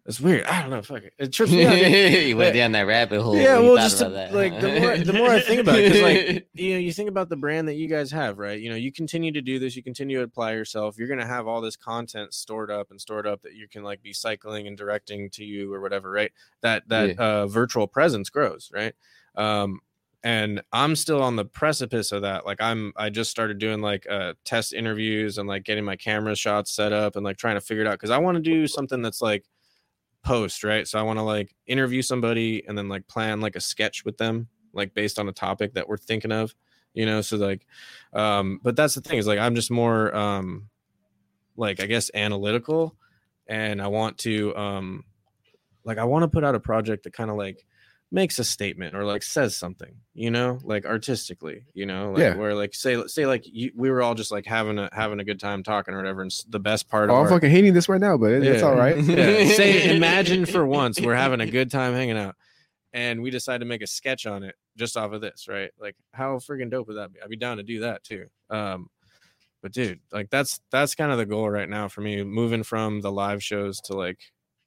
It's 0.09 0.21
weird. 0.21 0.47
I 0.47 0.63
don't 0.63 0.71
know. 0.71 0.81
Fuck 0.81 1.03
it. 1.03 1.13
It 1.19 1.33
trips 1.35 1.53
me 1.53 1.67
out. 1.67 1.77
you 2.27 2.35
went 2.37 2.55
Yeah. 2.57 2.63
down 2.63 2.73
that 2.73 2.87
rabbit 2.87 3.21
hole. 3.21 3.37
Yeah, 3.37 3.59
well, 3.59 3.77
just 3.77 3.99
to- 3.99 4.09
that. 4.09 4.33
like 4.35 4.59
the 4.59 4.81
more 4.81 4.97
the 4.97 5.13
more 5.13 5.29
I 5.29 5.41
think 5.41 5.61
about 5.61 5.79
it, 5.79 5.93
'cause, 5.93 6.01
like 6.01 6.49
you 6.55 6.73
know, 6.73 6.79
you 6.81 6.93
think 6.95 7.11
about 7.11 7.29
the 7.29 7.37
brand 7.37 7.69
that 7.69 7.75
you 7.75 7.89
guys 7.89 8.11
have, 8.11 8.39
right? 8.39 8.59
You 8.59 8.71
know, 8.71 8.77
you 8.77 8.91
continue 8.91 9.31
to 9.33 9.43
do 9.43 9.59
this, 9.59 9.77
you 9.77 9.83
continue 9.83 10.17
to 10.17 10.25
apply 10.25 10.53
yourself. 10.55 10.97
You're 10.99 11.09
gonna 11.09 11.27
have 11.27 11.47
all 11.47 11.61
this 11.61 11.77
content 11.77 12.33
stored 12.33 12.71
up 12.71 12.91
and 12.91 12.99
stored 12.99 13.27
up 13.27 13.43
that 13.43 13.55
you 13.55 13.69
can 13.69 13.83
like 13.85 14.03
be 14.03 14.15
cycling 14.15 14.67
and 14.67 14.79
directing 14.79 15.29
to 15.31 15.45
you 15.45 15.73
or 15.75 15.81
whatever, 15.83 16.11
right? 16.11 16.33
That 16.63 16.89
that 16.89 17.19
uh, 17.19 17.47
virtual 17.47 17.87
presence 17.87 18.31
grows, 18.31 18.71
right? 18.73 18.95
Um, 19.37 19.81
and 20.25 20.63
I'm 20.73 20.97
still 20.97 21.23
on 21.23 21.37
the 21.37 21.45
precipice 21.45 22.13
of 22.13 22.23
that. 22.23 22.47
Like 22.47 22.63
I'm 22.63 22.95
I 22.97 23.11
just 23.11 23.31
started 23.31 23.59
doing 23.59 23.83
like 23.83 24.07
uh 24.11 24.33
test 24.47 24.73
interviews 24.73 25.37
and 25.37 25.47
like 25.47 25.65
getting 25.65 25.85
my 25.85 25.97
camera 25.97 26.35
shots 26.35 26.73
set 26.73 26.95
up 26.95 27.15
and 27.15 27.25
like 27.27 27.37
trying 27.37 27.57
to 27.57 27.61
figure 27.61 27.85
it 27.85 27.87
out 27.87 27.93
because 27.99 28.09
I 28.11 28.17
want 28.19 28.37
to 28.37 28.43
do 28.43 28.67
something 28.67 29.03
that's 29.03 29.21
like 29.21 29.45
post, 30.29 30.62
right? 30.62 30.87
So 30.87 30.99
I 30.99 31.03
want 31.03 31.18
to 31.18 31.22
like 31.22 31.55
interview 31.66 32.03
somebody 32.03 32.62
and 32.68 32.76
then 32.76 32.89
like 32.89 33.07
plan 33.09 33.41
like 33.41 33.57
a 33.57 33.61
sketch 33.61 34.05
with 34.05 34.18
them, 34.18 34.49
like 34.74 34.93
based 34.93 35.18
on 35.18 35.29
a 35.29 35.33
topic 35.33 35.72
that 35.74 35.89
we're 35.89 35.97
thinking 35.97 36.33
of, 36.33 36.55
you 36.93 37.07
know. 37.07 37.22
So 37.22 37.39
like 37.39 37.66
um, 38.12 38.61
but 38.62 38.76
that's 38.76 38.95
the 38.95 39.01
thing 39.01 39.18
is 39.18 39.26
like 39.26 39.39
I'm 39.39 39.55
just 39.55 39.70
more 39.70 40.14
um 40.14 40.68
like 41.57 41.81
I 41.81 41.87
guess 41.87 42.11
analytical 42.14 42.95
and 43.47 43.81
I 43.81 43.87
want 43.89 44.18
to 44.18 44.55
um 44.55 45.05
like 45.85 45.97
I 45.97 46.05
want 46.05 46.24
to 46.24 46.29
put 46.29 46.45
out 46.45 46.55
a 46.55 46.61
project 46.61 47.05
that 47.05 47.14
kind 47.14 47.31
of 47.31 47.37
like 47.37 47.64
makes 48.11 48.39
a 48.39 48.45
statement 48.45 48.95
or 48.95 49.05
like 49.05 49.23
says 49.23 49.55
something, 49.55 49.95
you 50.15 50.31
know, 50.31 50.59
like 50.63 50.87
artistically, 50.87 51.65
you 51.75 51.85
know, 51.85 52.13
like 52.13 52.21
Yeah. 52.23 52.37
where 52.37 52.55
like 52.55 52.75
say 52.75 52.97
say 53.07 53.27
like 53.27 53.45
you, 53.47 53.71
we 53.77 53.91
were 53.91 54.01
all 54.01 54.15
just 54.15 54.31
like 54.33 54.47
having 54.47 54.79
a 54.79 54.89
having 54.93 55.21
a 55.21 55.25
good 55.25 55.39
time 55.39 55.63
talking 55.63 55.93
or 55.93 55.99
whatever, 55.99 56.23
and 56.23 56.33
the 56.49 56.59
best 56.61 56.89
part 56.89 57.11
Oh, 57.11 57.13
of 57.15 57.19
I'm 57.19 57.25
our, 57.25 57.29
fucking 57.31 57.51
hating 57.51 57.75
this 57.75 57.89
right 57.89 58.01
now, 58.01 58.17
but 58.17 58.33
it- 58.33 58.43
it's 58.45 58.63
all 58.63 58.75
right. 58.75 58.97
yeah, 59.05 59.45
say 59.49 59.95
imagine 59.95 60.47
for 60.47 60.65
once 60.81 60.99
we're 61.01 61.15
having 61.15 61.41
a 61.43 61.47
good 61.51 61.71
time 61.71 61.93
hanging 61.93 62.17
out, 62.17 62.35
and 62.95 63.21
we 63.23 63.31
decide 63.31 63.59
to 63.59 63.67
make 63.67 63.83
a 63.83 63.87
sketch 63.87 64.25
on 64.27 64.43
it 64.43 64.55
just 64.77 64.97
off 64.97 65.13
of 65.13 65.21
this, 65.21 65.47
right? 65.47 65.71
Like 65.79 65.97
how 66.15 66.37
freaking 66.39 66.71
dope 66.71 66.89
would 66.89 66.97
that 66.97 67.13
be? 67.13 67.21
I'd 67.23 67.29
be 67.29 67.37
down 67.37 67.59
to 67.59 67.63
do 67.63 67.81
that 67.81 68.05
too. 68.05 68.29
Um, 68.49 68.89
but 69.61 69.73
dude, 69.73 70.01
like 70.13 70.31
that's 70.31 70.61
that's 70.71 70.95
kind 70.95 71.13
of 71.13 71.19
the 71.19 71.27
goal 71.27 71.51
right 71.51 71.69
now 71.69 71.89
for 71.89 72.01
me, 72.01 72.23
moving 72.23 72.63
from 72.63 73.03
the 73.03 73.13
live 73.13 73.43
shows 73.43 73.81
to 73.83 73.95
like 73.95 74.21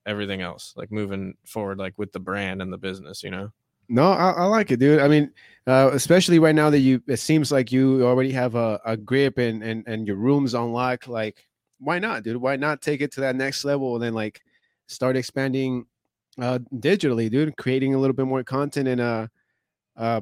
everything 0.06 0.42
else, 0.42 0.74
like 0.76 0.92
moving 0.92 1.36
forward, 1.46 1.78
like 1.78 1.94
with 1.98 2.12
the 2.12 2.20
brand 2.20 2.62
and 2.62 2.72
the 2.72 2.78
business, 2.78 3.24
you 3.24 3.32
know. 3.32 3.52
No, 3.90 4.12
I, 4.12 4.32
I 4.32 4.46
like 4.46 4.72
it, 4.72 4.80
dude. 4.80 5.02
I 5.02 5.08
mean, 5.08 5.32
uh, 5.68 5.90
especially 5.94 6.40
right 6.40 6.56
now 6.56 6.70
that 6.70 6.80
you, 6.80 7.02
it 7.08 7.18
seems 7.18 7.52
like 7.52 7.72
you 7.72 8.06
already 8.06 8.32
have 8.32 8.56
a, 8.56 8.80
a 8.86 8.96
grip 8.96 9.38
and, 9.38 9.62
and 9.64 9.86
and 9.86 10.08
your 10.08 10.16
rooms 10.16 10.56
on 10.56 10.72
lock. 10.72 11.08
Like, 11.08 11.46
why 11.80 12.00
not, 12.00 12.24
dude? 12.24 12.38
Why 12.38 12.56
not 12.56 12.82
take 12.82 13.02
it 13.02 13.12
to 13.14 13.22
that 13.22 13.36
next 13.36 13.66
level 13.66 13.96
and 13.96 14.04
then 14.04 14.14
like 14.14 14.42
start 14.88 15.18
expanding 15.18 15.86
uh 16.42 16.60
digitally, 16.74 17.30
dude? 17.30 17.58
Creating 17.58 17.94
a 17.94 18.00
little 18.00 18.16
bit 18.16 18.28
more 18.28 18.44
content 18.44 18.88
and 18.88 19.02
uh, 19.02 19.28
uh, 19.98 20.22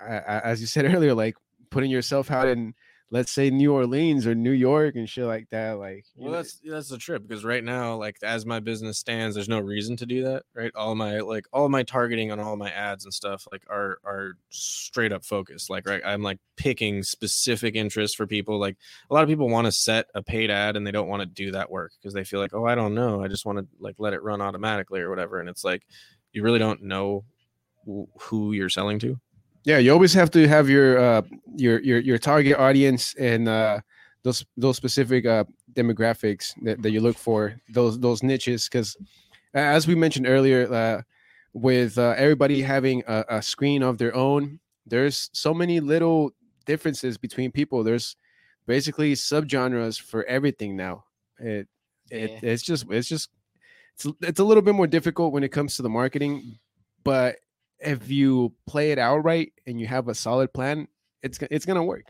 as 0.00 0.60
you 0.60 0.66
said 0.66 0.84
earlier, 0.94 1.14
like 1.14 1.36
putting 1.70 1.90
yourself 1.90 2.30
out 2.30 2.48
in 2.48 2.74
let's 3.14 3.30
say 3.30 3.48
New 3.48 3.72
Orleans 3.72 4.26
or 4.26 4.34
New 4.34 4.50
York 4.50 4.96
and 4.96 5.08
shit 5.08 5.24
like 5.24 5.48
that. 5.50 5.78
Like, 5.78 6.04
Well, 6.16 6.32
know, 6.32 6.36
that's 6.36 6.60
that's 6.64 6.88
the 6.88 6.98
trip 6.98 7.22
because 7.22 7.44
right 7.44 7.62
now, 7.62 7.94
like 7.94 8.16
as 8.24 8.44
my 8.44 8.58
business 8.58 8.98
stands, 8.98 9.36
there's 9.36 9.48
no 9.48 9.60
reason 9.60 9.96
to 9.98 10.06
do 10.06 10.24
that, 10.24 10.42
right? 10.52 10.72
All 10.74 10.96
my 10.96 11.20
like 11.20 11.46
all 11.52 11.68
my 11.68 11.84
targeting 11.84 12.32
on 12.32 12.40
all 12.40 12.56
my 12.56 12.70
ads 12.70 13.04
and 13.04 13.14
stuff 13.14 13.46
like 13.52 13.62
are 13.70 13.98
are 14.04 14.32
straight 14.50 15.12
up 15.12 15.24
focused. 15.24 15.70
Like 15.70 15.86
right, 15.86 16.02
I'm 16.04 16.22
like 16.22 16.40
picking 16.56 17.04
specific 17.04 17.76
interests 17.76 18.16
for 18.16 18.26
people. 18.26 18.58
Like 18.58 18.76
a 19.08 19.14
lot 19.14 19.22
of 19.22 19.28
people 19.28 19.48
want 19.48 19.66
to 19.66 19.72
set 19.72 20.06
a 20.16 20.22
paid 20.22 20.50
ad 20.50 20.76
and 20.76 20.84
they 20.84 20.90
don't 20.90 21.08
want 21.08 21.20
to 21.20 21.26
do 21.26 21.52
that 21.52 21.70
work 21.70 21.92
because 21.96 22.14
they 22.14 22.24
feel 22.24 22.40
like, 22.40 22.52
oh, 22.52 22.66
I 22.66 22.74
don't 22.74 22.96
know, 22.96 23.22
I 23.22 23.28
just 23.28 23.46
want 23.46 23.60
to 23.60 23.66
like 23.78 23.94
let 23.98 24.12
it 24.12 24.24
run 24.24 24.42
automatically 24.42 25.00
or 25.00 25.08
whatever. 25.08 25.38
And 25.38 25.48
it's 25.48 25.62
like 25.62 25.86
you 26.32 26.42
really 26.42 26.58
don't 26.58 26.82
know 26.82 27.24
who 28.18 28.50
you're 28.50 28.68
selling 28.68 28.98
to. 28.98 29.20
Yeah, 29.64 29.78
you 29.78 29.92
always 29.92 30.12
have 30.14 30.30
to 30.32 30.46
have 30.46 30.68
your 30.68 30.98
uh 30.98 31.22
your 31.56 31.80
your 31.80 31.98
your 32.00 32.18
target 32.18 32.58
audience 32.58 33.14
and 33.14 33.48
uh 33.48 33.80
those 34.22 34.44
those 34.56 34.76
specific 34.76 35.26
uh 35.26 35.44
demographics 35.72 36.52
that, 36.62 36.82
that 36.82 36.90
you 36.90 37.00
look 37.00 37.16
for 37.16 37.54
those 37.72 37.98
those 37.98 38.22
niches 38.22 38.68
because 38.68 38.96
as 39.54 39.86
we 39.86 39.94
mentioned 39.94 40.26
earlier 40.26 40.72
uh 40.72 41.02
with 41.52 41.98
uh, 41.98 42.14
everybody 42.16 42.60
having 42.62 43.02
a, 43.06 43.24
a 43.28 43.42
screen 43.42 43.82
of 43.82 43.96
their 43.98 44.14
own 44.14 44.58
there's 44.86 45.30
so 45.32 45.54
many 45.54 45.80
little 45.80 46.32
differences 46.66 47.16
between 47.16 47.50
people 47.50 47.82
there's 47.84 48.16
basically 48.66 49.14
subgenres 49.14 50.00
for 50.00 50.24
everything 50.24 50.76
now 50.76 51.04
it, 51.38 51.66
it 52.10 52.30
Yeah. 52.30 52.50
it's 52.50 52.62
just 52.62 52.86
it's 52.90 53.08
just 53.08 53.30
it's, 53.94 54.06
it's 54.22 54.40
a 54.40 54.44
little 54.44 54.62
bit 54.62 54.74
more 54.74 54.86
difficult 54.88 55.32
when 55.32 55.44
it 55.44 55.52
comes 55.52 55.76
to 55.76 55.82
the 55.82 55.88
marketing 55.88 56.58
but 57.04 57.36
if 57.78 58.10
you 58.10 58.52
play 58.66 58.92
it 58.92 58.98
out 58.98 59.18
right 59.18 59.52
and 59.66 59.80
you 59.80 59.86
have 59.86 60.08
a 60.08 60.14
solid 60.14 60.52
plan, 60.52 60.88
it's 61.22 61.38
it's 61.50 61.66
gonna 61.66 61.84
work. 61.84 62.06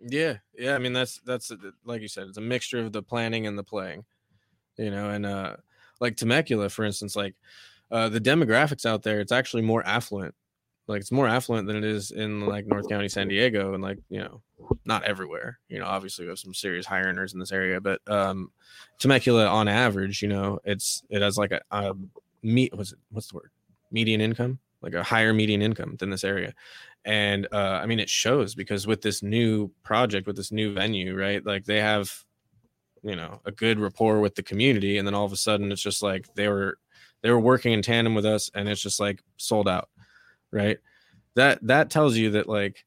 Yeah, 0.00 0.38
yeah. 0.56 0.74
I 0.74 0.78
mean, 0.78 0.92
that's 0.92 1.20
that's 1.20 1.52
like 1.84 2.00
you 2.02 2.08
said, 2.08 2.28
it's 2.28 2.38
a 2.38 2.42
mixture 2.42 2.78
of 2.78 2.92
the 2.92 3.02
planning 3.02 3.46
and 3.46 3.58
the 3.58 3.64
playing, 3.64 4.04
you 4.76 4.90
know. 4.90 5.10
And 5.10 5.26
uh, 5.26 5.56
like 6.00 6.16
Temecula, 6.16 6.68
for 6.68 6.84
instance, 6.84 7.16
like 7.16 7.34
uh, 7.90 8.08
the 8.08 8.20
demographics 8.20 8.86
out 8.86 9.02
there, 9.02 9.20
it's 9.20 9.32
actually 9.32 9.62
more 9.62 9.86
affluent. 9.86 10.34
Like 10.86 11.00
it's 11.02 11.12
more 11.12 11.28
affluent 11.28 11.68
than 11.68 11.76
it 11.76 11.84
is 11.84 12.10
in 12.10 12.46
like 12.46 12.66
North 12.66 12.88
County, 12.88 13.08
San 13.08 13.28
Diego, 13.28 13.74
and 13.74 13.82
like 13.82 13.98
you 14.08 14.20
know, 14.20 14.42
not 14.84 15.04
everywhere. 15.04 15.60
You 15.68 15.78
know, 15.78 15.86
obviously 15.86 16.24
we 16.24 16.30
have 16.30 16.38
some 16.38 16.54
serious 16.54 16.86
high 16.86 17.02
earners 17.02 17.32
in 17.32 17.38
this 17.38 17.52
area, 17.52 17.80
but 17.80 18.00
um, 18.08 18.50
Temecula, 18.98 19.46
on 19.46 19.68
average, 19.68 20.22
you 20.22 20.28
know, 20.28 20.58
it's 20.64 21.04
it 21.10 21.22
has 21.22 21.36
like 21.36 21.52
a, 21.52 21.60
a 21.70 21.94
meet. 22.42 22.74
What's 22.76 22.92
it? 22.92 22.98
What's 23.10 23.28
the 23.28 23.36
word? 23.36 23.50
Median 23.92 24.20
income, 24.20 24.58
like 24.82 24.94
a 24.94 25.02
higher 25.02 25.32
median 25.32 25.62
income 25.62 25.96
than 25.98 26.10
this 26.10 26.24
area. 26.24 26.54
And 27.04 27.48
uh 27.50 27.80
i 27.82 27.86
mean 27.86 27.98
it 27.98 28.10
shows 28.10 28.54
because 28.54 28.86
with 28.86 29.00
this 29.00 29.22
new 29.22 29.70
project 29.82 30.26
with 30.26 30.36
this 30.36 30.52
new 30.52 30.74
venue 30.74 31.16
right 31.16 31.44
like 31.46 31.64
they 31.64 31.80
have 31.80 32.12
you 33.02 33.16
know 33.16 33.40
a 33.46 33.50
good 33.50 33.78
rapport 33.78 34.20
with 34.20 34.34
the 34.34 34.42
community. 34.42 34.98
And 34.98 35.06
then 35.06 35.14
all 35.14 35.24
of 35.24 35.32
a 35.32 35.36
sudden 35.36 35.72
it's 35.72 35.82
just 35.82 36.02
like 36.02 36.32
they 36.34 36.48
were 36.48 36.78
they 37.22 37.30
were 37.30 37.40
working 37.40 37.72
in 37.72 37.82
tandem 37.82 38.14
with 38.14 38.26
us 38.26 38.50
and 38.54 38.68
it's 38.68 38.82
just 38.82 39.00
like 39.00 39.22
sold 39.36 39.68
out 39.68 39.88
right? 40.52 40.78
That 41.36 41.64
that 41.66 41.90
tells 41.90 42.16
you 42.16 42.32
that 42.32 42.48
like 42.48 42.84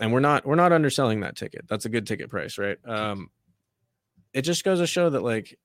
and 0.00 0.12
we're 0.12 0.20
not 0.20 0.44
we're 0.44 0.54
not 0.56 0.72
underselling 0.72 1.20
that 1.20 1.36
ticket. 1.36 1.66
That's 1.68 1.84
a 1.84 1.90
good 1.90 2.06
ticket 2.06 2.30
price 2.30 2.58
right? 2.58 2.78
Um 2.84 3.30
it 4.32 4.42
just 4.42 4.64
goes 4.64 4.80
to 4.80 4.86
show 4.86 5.08
that 5.10 5.22
like 5.22 5.58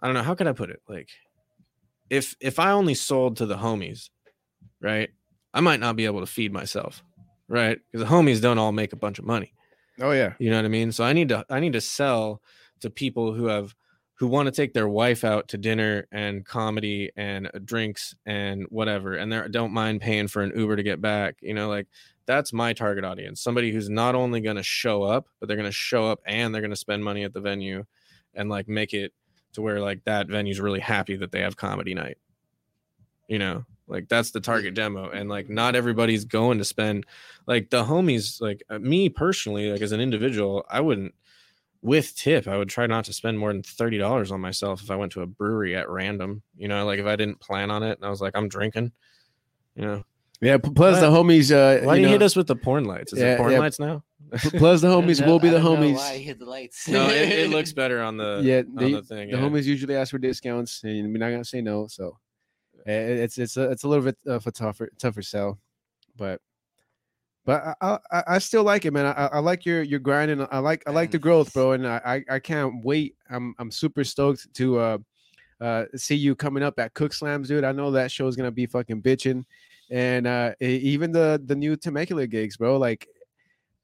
i 0.00 0.06
don't 0.06 0.14
know 0.14 0.22
how 0.22 0.34
could 0.34 0.46
i 0.46 0.52
put 0.52 0.70
it? 0.70 0.80
Like 0.88 1.08
if 2.10 2.36
if 2.40 2.58
i 2.58 2.70
only 2.70 2.94
sold 2.94 3.36
to 3.36 3.46
the 3.46 3.56
homies 3.56 4.10
right 4.80 5.10
I 5.56 5.60
might 5.60 5.80
not 5.80 5.96
be 5.96 6.04
able 6.04 6.20
to 6.20 6.26
feed 6.26 6.52
myself, 6.52 7.02
right? 7.48 7.78
Because 7.90 8.06
the 8.06 8.14
homies 8.14 8.42
don't 8.42 8.58
all 8.58 8.72
make 8.72 8.92
a 8.92 8.96
bunch 8.96 9.18
of 9.18 9.24
money. 9.24 9.54
Oh 9.98 10.10
yeah, 10.10 10.34
You 10.38 10.50
know 10.50 10.56
what 10.56 10.66
I 10.66 10.68
mean? 10.68 10.92
So 10.92 11.02
I 11.02 11.14
need 11.14 11.30
to 11.30 11.46
I 11.48 11.60
need 11.60 11.72
to 11.72 11.80
sell 11.80 12.42
to 12.80 12.90
people 12.90 13.32
who 13.32 13.46
have 13.46 13.74
who 14.18 14.26
want 14.26 14.48
to 14.48 14.52
take 14.52 14.74
their 14.74 14.86
wife 14.86 15.24
out 15.24 15.48
to 15.48 15.58
dinner 15.58 16.06
and 16.12 16.44
comedy 16.44 17.10
and 17.16 17.46
uh, 17.46 17.58
drinks 17.64 18.14
and 18.26 18.66
whatever, 18.68 19.14
and 19.14 19.32
they 19.32 19.48
don't 19.48 19.72
mind 19.72 20.02
paying 20.02 20.28
for 20.28 20.42
an 20.42 20.52
Uber 20.54 20.76
to 20.76 20.82
get 20.82 21.00
back. 21.00 21.36
You 21.40 21.54
know, 21.54 21.70
like 21.70 21.86
that's 22.26 22.52
my 22.52 22.74
target 22.74 23.06
audience. 23.06 23.40
Somebody 23.40 23.72
who's 23.72 23.88
not 23.88 24.14
only 24.14 24.42
going 24.42 24.56
to 24.56 24.62
show 24.62 25.04
up, 25.04 25.26
but 25.40 25.48
they're 25.48 25.56
going 25.56 25.70
to 25.70 25.72
show 25.72 26.06
up 26.06 26.20
and 26.26 26.54
they're 26.54 26.60
going 26.60 26.68
to 26.68 26.76
spend 26.76 27.02
money 27.02 27.24
at 27.24 27.32
the 27.32 27.40
venue 27.40 27.86
and 28.34 28.50
like 28.50 28.68
make 28.68 28.92
it 28.92 29.14
to 29.56 29.62
where 29.62 29.80
like 29.80 30.04
that 30.04 30.28
venue's 30.28 30.60
really 30.60 30.80
happy 30.80 31.16
that 31.16 31.32
they 31.32 31.40
have 31.40 31.56
comedy 31.56 31.94
night. 31.94 32.18
You 33.28 33.38
know, 33.40 33.64
like 33.88 34.08
that's 34.08 34.30
the 34.30 34.40
target 34.40 34.74
demo, 34.74 35.10
and 35.10 35.28
like 35.28 35.48
not 35.48 35.74
everybody's 35.74 36.24
going 36.24 36.58
to 36.58 36.64
spend 36.64 37.04
like 37.46 37.70
the 37.70 37.84
homies. 37.84 38.40
Like 38.40 38.62
uh, 38.70 38.78
me 38.78 39.08
personally, 39.08 39.72
like 39.72 39.80
as 39.80 39.92
an 39.92 40.00
individual, 40.00 40.64
I 40.70 40.80
wouldn't 40.80 41.14
with 41.82 42.16
tip. 42.16 42.46
I 42.46 42.56
would 42.56 42.68
try 42.68 42.86
not 42.86 43.04
to 43.06 43.12
spend 43.12 43.38
more 43.38 43.52
than 43.52 43.62
thirty 43.62 43.98
dollars 43.98 44.30
on 44.30 44.40
myself 44.40 44.82
if 44.82 44.90
I 44.90 44.96
went 44.96 45.12
to 45.12 45.22
a 45.22 45.26
brewery 45.26 45.74
at 45.74 45.88
random. 45.88 46.42
You 46.56 46.68
know, 46.68 46.84
like 46.86 47.00
if 47.00 47.06
I 47.06 47.16
didn't 47.16 47.40
plan 47.40 47.70
on 47.70 47.82
it 47.82 47.98
and 47.98 48.04
I 48.04 48.10
was 48.10 48.20
like, 48.20 48.36
I'm 48.36 48.48
drinking. 48.48 48.92
You 49.74 49.82
know, 49.82 50.04
yeah. 50.40 50.58
Plus 50.58 51.00
the 51.00 51.10
homies. 51.10 51.50
Uh, 51.50 51.84
why 51.84 51.96
do 51.96 52.00
you 52.00 52.06
know, 52.06 52.12
hit 52.12 52.22
us 52.22 52.36
with 52.36 52.46
the 52.46 52.56
porn 52.56 52.84
lights? 52.84 53.12
Is 53.12 53.20
Yeah, 53.20 53.34
it 53.34 53.38
porn 53.38 53.52
yeah. 53.52 53.58
lights 53.58 53.78
now? 53.80 54.04
P- 54.32 54.50
Plus 54.58 54.80
the 54.80 54.88
homies 54.96 55.20
know- 55.20 55.26
will 55.26 55.38
be 55.38 55.48
I 55.48 55.52
the 55.52 55.58
don't 55.60 55.80
know 55.80 55.86
homies. 55.88 55.96
Why 55.96 56.12
I 56.12 56.18
hit 56.18 56.38
the 56.38 56.46
lights? 56.46 56.88
No, 56.88 57.08
it, 57.08 57.28
it 57.28 57.50
looks 57.56 57.72
better 57.72 58.02
on 58.02 58.16
the 58.16 58.40
Yeah, 58.42 58.58
on 58.82 58.92
the 58.92 59.02
thing. 59.02 59.30
The 59.30 59.36
yeah. 59.36 59.42
homies 59.42 59.64
usually 59.64 59.94
ask 59.96 60.10
for 60.10 60.18
discounts, 60.18 60.82
and 60.84 61.12
we're 61.12 61.18
not 61.18 61.30
gonna 61.30 61.44
say 61.44 61.60
no. 61.60 61.86
So 61.86 62.18
uh, 62.78 62.90
it's 62.90 63.38
it's 63.38 63.56
a, 63.56 63.70
it's 63.70 63.84
a 63.84 63.88
little 63.88 64.04
bit 64.04 64.16
of 64.26 64.46
a 64.46 64.52
tougher 64.52 64.90
tougher 64.98 65.22
sell, 65.22 65.58
but 66.16 66.40
but 67.44 67.62
I 67.62 67.74
I, 67.80 67.98
I- 68.10 68.24
I 68.28 68.38
still 68.38 68.64
like 68.64 68.84
it, 68.84 68.92
man. 68.92 69.06
I, 69.06 69.12
I- 69.12 69.26
I 69.34 69.38
like 69.38 69.64
your 69.64 69.82
your 69.82 70.00
grind, 70.00 70.30
and 70.30 70.46
I 70.50 70.58
like 70.58 70.82
I 70.86 70.90
like 70.90 71.10
the 71.10 71.18
growth, 71.18 71.52
bro. 71.52 71.72
And 71.72 71.86
I 71.86 72.00
I, 72.28 72.34
I 72.36 72.38
can't 72.38 72.84
wait. 72.84 73.14
I'm 73.30 73.54
I'm 73.58 73.70
super 73.70 74.02
stoked 74.04 74.52
to 74.54 74.78
uh 74.78 74.98
uh 75.60 75.84
see 75.94 76.16
you 76.16 76.34
coming 76.34 76.62
up 76.62 76.78
at 76.78 76.94
Kook 76.94 77.12
Slams, 77.14 77.48
dude. 77.48 77.64
I 77.64 77.72
know 77.72 77.90
that 77.92 78.10
show 78.10 78.26
is 78.26 78.36
gonna 78.36 78.50
be 78.50 78.66
fucking 78.66 79.02
bitching, 79.02 79.44
and 79.90 80.26
uh 80.26 80.54
even 80.60 81.12
the 81.12 81.40
the 81.46 81.54
new 81.56 81.76
Temecula 81.76 82.26
gigs, 82.26 82.56
bro. 82.56 82.76
Like. 82.76 83.06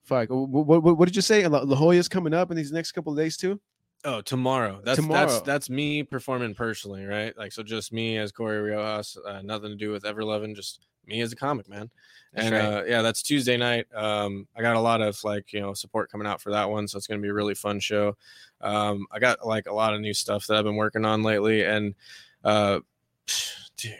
Fuck. 0.04 0.28
What, 0.30 0.82
what, 0.82 0.98
what 0.98 1.06
did 1.06 1.16
you 1.16 1.22
say? 1.22 1.46
La, 1.46 1.60
La 1.60 1.76
Jolla's 1.76 2.08
coming 2.08 2.34
up 2.34 2.50
in 2.50 2.56
these 2.56 2.72
next 2.72 2.92
couple 2.92 3.12
of 3.12 3.18
days 3.18 3.36
too. 3.36 3.60
Oh, 4.04 4.20
tomorrow. 4.20 4.80
That's 4.84 4.98
that's 4.98 5.00
Tomorrow. 5.00 5.42
that's 5.44 5.70
me 5.70 6.02
performing 6.02 6.54
personally, 6.54 7.04
right? 7.04 7.36
Like 7.38 7.52
so, 7.52 7.62
just 7.62 7.92
me 7.92 8.18
as 8.18 8.32
Cory 8.32 8.72
Riojas, 8.72 9.16
uh, 9.26 9.42
nothing 9.42 9.70
to 9.70 9.76
do 9.76 9.92
with 9.92 10.02
Everloving, 10.02 10.56
just 10.56 10.86
me 11.06 11.20
as 11.20 11.32
a 11.32 11.36
comic 11.36 11.68
man. 11.68 11.88
That's 12.32 12.46
and 12.46 12.54
right. 12.54 12.64
uh, 12.64 12.84
yeah, 12.84 13.02
that's 13.02 13.22
Tuesday 13.22 13.56
night. 13.56 13.86
Um, 13.94 14.48
I 14.56 14.62
got 14.62 14.74
a 14.74 14.80
lot 14.80 15.02
of 15.02 15.22
like 15.22 15.52
you 15.52 15.60
know 15.60 15.72
support 15.74 16.10
coming 16.10 16.26
out 16.26 16.40
for 16.40 16.50
that 16.50 16.68
one, 16.68 16.88
so 16.88 16.98
it's 16.98 17.06
gonna 17.06 17.20
be 17.20 17.28
a 17.28 17.34
really 17.34 17.54
fun 17.54 17.78
show. 17.78 18.16
Um, 18.60 19.06
I 19.12 19.20
got 19.20 19.46
like 19.46 19.66
a 19.68 19.74
lot 19.74 19.94
of 19.94 20.00
new 20.00 20.14
stuff 20.14 20.48
that 20.48 20.56
I've 20.56 20.64
been 20.64 20.76
working 20.76 21.04
on 21.04 21.22
lately, 21.22 21.62
and 21.62 21.94
uh, 22.42 22.80
dude, 23.76 23.94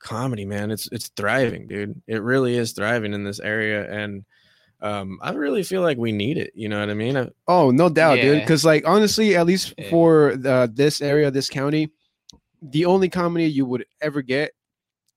comedy, 0.00 0.44
man. 0.44 0.72
It's 0.72 0.88
it's 0.90 1.08
thriving, 1.08 1.68
dude. 1.68 2.02
It 2.08 2.22
really 2.22 2.56
is 2.56 2.72
thriving 2.72 3.14
in 3.14 3.22
this 3.22 3.38
area, 3.38 3.88
and 3.92 4.24
um, 4.82 5.18
I 5.22 5.32
really 5.32 5.62
feel 5.62 5.82
like 5.82 5.98
we 5.98 6.12
need 6.12 6.38
it. 6.38 6.52
You 6.54 6.68
know 6.68 6.80
what 6.80 6.90
I 6.90 6.94
mean? 6.94 7.16
I- 7.16 7.30
Oh, 7.46 7.70
no 7.70 7.88
doubt, 7.88 8.16
dude. 8.20 8.40
Because 8.40 8.64
like 8.64 8.86
honestly, 8.86 9.36
at 9.36 9.46
least 9.46 9.74
Yeah. 9.76 9.90
for 9.90 10.36
the, 10.36 10.70
this 10.72 11.00
area, 11.02 11.30
this 11.30 11.48
county, 11.48 11.90
the 12.62 12.84
only 12.86 13.08
comedy 13.08 13.46
you 13.46 13.64
would 13.66 13.84
ever 14.00 14.22
get, 14.22 14.52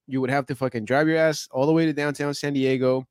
you 0.08 0.20
would 0.22 0.30
have 0.30 0.46
to 0.48 0.56
fucking 0.56 0.86
drive 0.86 1.08
your 1.08 1.18
ass 1.18 1.48
all 1.52 1.66
the 1.66 1.72
way 1.72 1.86
to 1.86 1.94
downtown 1.94 2.34
San 2.34 2.54
Diego, 2.54 3.06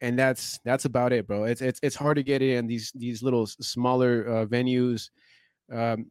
and 0.00 0.18
that's 0.18 0.58
that's 0.64 0.84
about 0.84 1.12
it, 1.12 1.26
bro. 1.26 1.44
It's 1.44 1.60
it's 1.60 1.80
it's 1.82 1.96
hard 1.96 2.16
to 2.16 2.22
get 2.22 2.42
in 2.42 2.66
these 2.66 2.92
these 2.94 3.22
little 3.22 3.46
smaller 3.46 4.26
uh, 4.28 4.46
venues. 4.46 5.10
Um, 5.72 6.10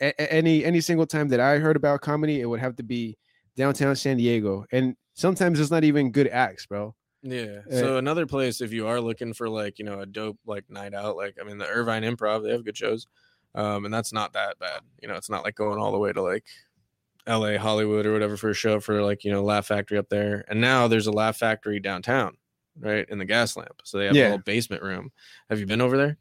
a- 0.00 0.12
a- 0.20 0.32
any 0.32 0.64
any 0.64 0.80
single 0.80 1.06
time 1.06 1.28
that 1.28 1.40
I 1.40 1.58
heard 1.58 1.76
about 1.76 2.00
comedy, 2.00 2.40
it 2.40 2.46
would 2.46 2.60
have 2.60 2.76
to 2.76 2.82
be 2.82 3.16
downtown 3.56 3.94
San 3.96 4.16
Diego, 4.16 4.64
and 4.72 4.96
sometimes 5.14 5.60
it's 5.60 5.70
not 5.70 5.84
even 5.84 6.10
good 6.10 6.28
acts, 6.28 6.66
bro. 6.66 6.94
Yeah. 7.22 7.60
Uh, 7.70 7.78
So 7.78 7.96
another 7.98 8.26
place, 8.26 8.60
if 8.60 8.72
you 8.72 8.86
are 8.88 9.00
looking 9.00 9.32
for 9.32 9.48
like 9.48 9.78
you 9.78 9.84
know 9.84 10.00
a 10.00 10.06
dope 10.06 10.38
like 10.46 10.68
night 10.68 10.94
out, 10.94 11.16
like 11.16 11.36
I 11.40 11.44
mean 11.44 11.58
the 11.58 11.68
Irvine 11.68 12.02
Improv, 12.02 12.42
they 12.42 12.50
have 12.50 12.64
good 12.64 12.76
shows, 12.76 13.06
um, 13.54 13.84
and 13.84 13.94
that's 13.94 14.12
not 14.12 14.32
that 14.32 14.58
bad. 14.58 14.80
You 15.00 15.08
know, 15.08 15.14
it's 15.14 15.30
not 15.30 15.44
like 15.44 15.54
going 15.54 15.78
all 15.78 15.92
the 15.92 15.98
way 15.98 16.12
to 16.12 16.20
like 16.22 16.44
L.A. 17.26 17.56
Hollywood 17.56 18.06
or 18.06 18.12
whatever 18.12 18.36
for 18.36 18.50
a 18.50 18.54
show 18.54 18.80
for 18.80 19.02
like 19.02 19.22
you 19.24 19.30
know 19.30 19.42
Laugh 19.44 19.66
Factory 19.66 19.98
up 19.98 20.08
there. 20.08 20.44
And 20.48 20.60
now 20.60 20.88
there's 20.88 21.06
a 21.06 21.12
Laugh 21.12 21.36
Factory 21.36 21.78
downtown, 21.78 22.36
right 22.80 23.06
in 23.08 23.18
the 23.18 23.26
Gaslamp. 23.26 23.78
So 23.84 23.98
they 23.98 24.06
have 24.06 24.16
Yeah. 24.16 24.22
a 24.22 24.30
little 24.30 24.38
basement 24.38 24.82
room. 24.82 25.12
Have 25.48 25.60
you 25.60 25.66
been 25.66 25.80
over 25.80 25.96
there? 25.96 26.18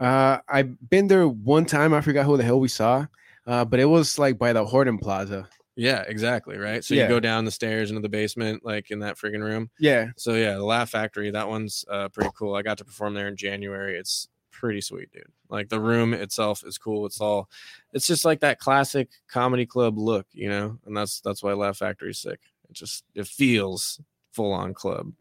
Uh, 0.00 0.38
I've 0.48 0.90
been 0.90 1.06
there 1.06 1.28
one 1.28 1.64
time. 1.66 1.94
I 1.94 2.00
forgot 2.00 2.26
who 2.26 2.36
the 2.36 2.42
hell 2.42 2.58
we 2.58 2.66
saw, 2.66 3.06
uh, 3.46 3.64
but 3.64 3.78
it 3.78 3.84
was 3.84 4.18
like 4.18 4.36
by 4.38 4.52
the 4.52 4.64
Horton 4.64 4.98
Plaza. 4.98 5.48
Yeah, 5.76 6.02
exactly. 6.06 6.58
Right. 6.58 6.84
So 6.84 6.94
Yeah. 6.94 7.02
you 7.04 7.08
go 7.08 7.20
down 7.20 7.44
the 7.44 7.50
stairs 7.50 7.90
into 7.90 8.02
the 8.02 8.08
basement, 8.08 8.64
like 8.64 8.90
in 8.90 8.98
that 9.00 9.16
friggin' 9.16 9.42
room. 9.42 9.70
Yeah, 9.78 10.08
So 10.16 10.34
yeah, 10.34 10.54
the 10.54 10.64
Laugh 10.64 10.90
Factory, 10.90 11.30
that 11.30 11.48
one's 11.48 11.84
uh, 11.90 12.08
pretty 12.10 12.30
cool. 12.34 12.54
I 12.54 12.62
got 12.62 12.78
to 12.78 12.84
perform 12.84 13.14
there 13.14 13.28
in 13.28 13.36
January. 13.36 13.96
It's 13.96 14.28
pretty 14.50 14.80
sweet, 14.82 15.10
dude. 15.12 15.24
Like 15.48 15.68
the 15.70 15.80
room 15.80 16.12
itself 16.14 16.62
is 16.66 16.76
cool. 16.78 17.06
It's 17.06 17.20
all, 17.20 17.48
it's 17.92 18.06
just 18.06 18.24
like 18.24 18.40
that 18.40 18.58
classic 18.58 19.08
comedy 19.28 19.64
club 19.66 19.96
look, 19.98 20.26
you 20.32 20.48
know. 20.50 20.78
And 20.84 20.94
that's 20.96 21.20
that's 21.20 21.42
why 21.42 21.52
Laugh 21.54 21.78
Factory's 21.78 22.18
sick. 22.18 22.40
It 22.68 22.74
just 22.74 23.04
it 23.14 23.26
feels 23.26 23.98
full 24.32 24.52
on 24.52 24.74
club. 24.74 25.12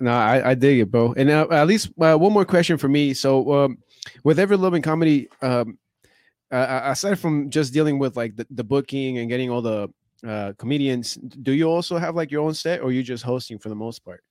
no, 0.00 0.12
I, 0.12 0.50
I 0.50 0.54
dig 0.54 0.80
it, 0.80 0.90
bro. 0.90 1.12
And 1.16 1.30
uh, 1.30 1.46
at 1.50 1.66
least 1.66 1.90
uh, 2.00 2.16
one 2.16 2.32
more 2.32 2.44
question 2.44 2.78
for 2.78 2.88
me. 2.88 3.12
So, 3.14 3.52
um, 3.64 3.78
with 4.24 4.38
Everloving 4.38 4.82
Comedy, 4.82 5.28
um, 5.42 5.78
uh, 6.52 6.82
aside 6.84 7.18
from 7.18 7.50
just 7.50 7.72
dealing 7.72 7.98
with 7.98 8.16
like 8.16 8.36
the, 8.36 8.46
the 8.50 8.64
booking 8.64 9.18
and 9.18 9.28
getting 9.28 9.50
all 9.50 9.62
the 9.62 9.88
uh, 10.26 10.52
comedians, 10.58 11.14
do 11.14 11.52
you 11.52 11.64
also 11.64 11.98
have 11.98 12.14
like 12.14 12.30
your 12.30 12.42
own 12.42 12.54
set, 12.54 12.80
or 12.80 12.92
you 12.92 13.02
just 13.02 13.24
hosting 13.24 13.58
for 13.58 13.70
the 13.70 13.74
most 13.74 14.04
part? 14.04 14.22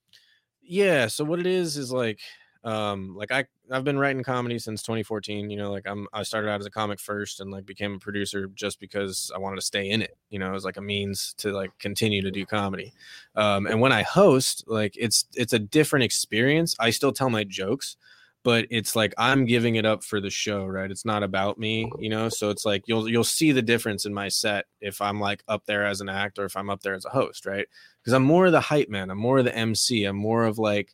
Yeah. 0.61 1.07
So 1.07 1.26
what 1.26 1.39
it 1.39 1.48
is 1.48 1.76
is 1.76 1.91
like, 1.91 2.19
um, 2.64 3.15
like 3.15 3.31
I 3.31 3.45
I've 3.72 3.84
been 3.84 3.98
writing 3.98 4.23
comedy 4.23 4.60
since 4.60 4.84
2014. 4.84 5.49
You 5.49 5.57
know, 5.57 5.72
like 5.72 5.88
I'm 5.88 6.07
I 6.14 6.22
started 6.23 6.49
out 6.49 6.60
as 6.60 6.68
a 6.68 6.72
comic 6.72 6.99
first 6.99 7.39
and 7.39 7.49
like 7.49 7.65
became 7.65 7.95
a 7.95 7.99
producer 7.99 8.48
just 8.53 8.80
because 8.80 9.31
I 9.35 9.39
wanted 9.39 9.56
to 9.56 9.64
stay 9.64 9.89
in 9.89 10.02
it. 10.02 10.15
You 10.30 10.38
know, 10.38 10.53
as 10.53 10.64
like 10.64 10.77
a 10.77 10.81
means 10.81 11.34
to 11.39 11.52
like 11.52 11.72
continue 11.80 12.22
to 12.22 12.31
do 12.31 12.45
comedy. 12.45 12.93
Um, 13.35 13.65
and 13.65 13.81
when 13.81 13.91
I 13.91 14.03
host, 14.03 14.64
like 14.68 14.93
it's 14.95 15.26
it's 15.34 15.53
a 15.53 15.60
different 15.60 16.03
experience. 16.03 16.76
I 16.80 16.91
still 16.91 17.11
tell 17.11 17.31
my 17.31 17.43
jokes, 17.43 17.98
but 18.43 18.65
it's 18.69 18.95
like 18.95 19.13
I'm 19.18 19.45
giving 19.45 19.76
it 19.76 19.85
up 19.85 20.03
for 20.03 20.19
the 20.19 20.30
show, 20.30 20.65
right? 20.65 20.89
It's 20.89 21.05
not 21.05 21.23
about 21.23 21.57
me, 21.57 21.85
mm-hmm. 21.85 22.01
you 22.01 22.09
know. 22.09 22.30
So 22.30 22.49
it's 22.49 22.65
like 22.65 22.84
you'll 22.88 23.07
you'll 23.07 23.23
see 23.23 23.51
the 23.51 23.61
difference 23.61 24.05
in 24.05 24.13
my 24.13 24.30
set 24.30 24.65
if 24.80 25.01
I'm 25.01 25.19
like 25.19 25.43
up 25.47 25.65
there 25.65 25.85
as 25.85 26.01
an 26.01 26.09
act 26.09 26.39
or 26.39 26.45
if 26.45 26.57
I'm 26.57 26.69
up 26.69 26.81
there 26.81 26.95
as 26.95 27.05
a 27.05 27.09
host, 27.09 27.45
right? 27.45 27.68
Because 28.01 28.13
I'm 28.13 28.23
more 28.23 28.47
of 28.47 28.51
the 28.51 28.61
hype 28.61 28.89
man. 28.89 29.09
I'm 29.09 29.18
more 29.18 29.39
of 29.39 29.45
the 29.45 29.55
MC. 29.55 30.05
I'm 30.05 30.18
more 30.18 30.45
of 30.45 30.57
like 30.57 30.93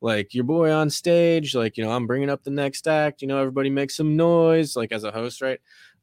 like 0.00 0.34
your 0.34 0.44
boy 0.44 0.70
on 0.72 0.90
stage. 0.90 1.54
Like 1.54 1.76
you 1.76 1.84
know, 1.84 1.92
I'm 1.92 2.06
bringing 2.06 2.30
up 2.30 2.44
the 2.44 2.50
next 2.50 2.86
act. 2.88 3.22
You 3.22 3.28
know, 3.28 3.38
everybody 3.38 3.70
make 3.70 3.90
some 3.90 4.16
noise. 4.16 4.76
Like 4.76 4.92
as 4.92 5.04
a 5.04 5.12
host, 5.12 5.42
right? 5.42 5.60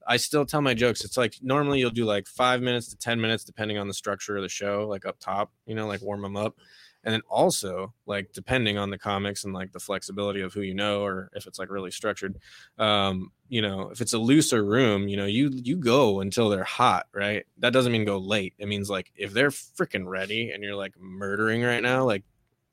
I 0.08 0.18
still 0.18 0.46
tell 0.46 0.62
my 0.62 0.74
jokes. 0.74 1.04
It's 1.04 1.18
like 1.18 1.36
normally 1.42 1.80
you'll 1.80 1.90
do 1.90 2.06
like 2.06 2.28
five 2.28 2.62
minutes 2.62 2.90
to 2.90 2.98
10 2.98 3.22
minutes, 3.22 3.44
depending 3.44 3.78
on 3.78 3.88
the 3.88 3.94
structure 3.94 4.36
of 4.36 4.44
the 4.44 4.50
show, 4.50 4.86
like 4.88 5.06
up 5.06 5.18
top, 5.20 5.52
you 5.66 5.76
know, 5.76 5.88
like 5.88 6.02
warm 6.02 6.22
them 6.22 6.36
up. 6.36 6.58
And 7.04 7.14
then 7.14 7.22
also, 7.30 7.94
like, 8.06 8.32
depending 8.34 8.78
on 8.78 8.90
the 8.90 8.98
comics 8.98 9.44
and 9.44 9.54
like 9.54 9.72
the 9.72 9.80
flexibility 9.80 10.42
of 10.42 10.54
who 10.54 10.62
you 10.62 10.74
know, 10.74 11.04
or 11.04 11.30
if 11.34 11.48
it's 11.48 11.60
like 11.60 11.70
really 11.70 11.92
structured, 11.92 12.38
um, 12.78 13.32
you 13.50 13.62
know, 13.62 13.90
if 13.90 14.02
it's 14.02 14.14
a 14.14 14.18
looser 14.18 14.64
room, 14.64 15.08
you 15.08 15.18
know, 15.18 15.26
you 15.26 15.50
you 15.54 15.76
go 15.76 16.22
until 16.22 16.50
they're 16.50 16.64
hot, 16.64 17.08
right? 17.14 17.46
That 17.60 17.74
doesn't 17.74 17.92
mean 17.92 18.06
go 18.06 18.18
late. 18.18 18.54
It 18.58 18.68
means 18.68 18.90
like 18.90 19.12
if 19.16 19.34
they're 19.34 19.50
freaking 19.52 20.08
ready 20.08 20.52
and 20.52 20.64
you're 20.64 20.76
like 20.76 20.94
murdering 21.00 21.62
right 21.62 21.84
now, 21.84 22.06
like 22.06 22.24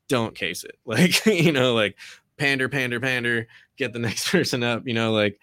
don't 0.08 0.34
case 0.34 0.64
it. 0.64 0.76
Like, 0.84 1.24
you 1.26 1.52
know, 1.52 1.74
like 1.74 1.96
pander, 2.36 2.68
pander, 2.68 3.00
pander, 3.00 3.48
get 3.76 3.92
the 3.92 3.98
next 4.08 4.30
person 4.30 4.62
up, 4.62 4.86
you 4.86 4.94
know, 4.94 5.12
like 5.12 5.40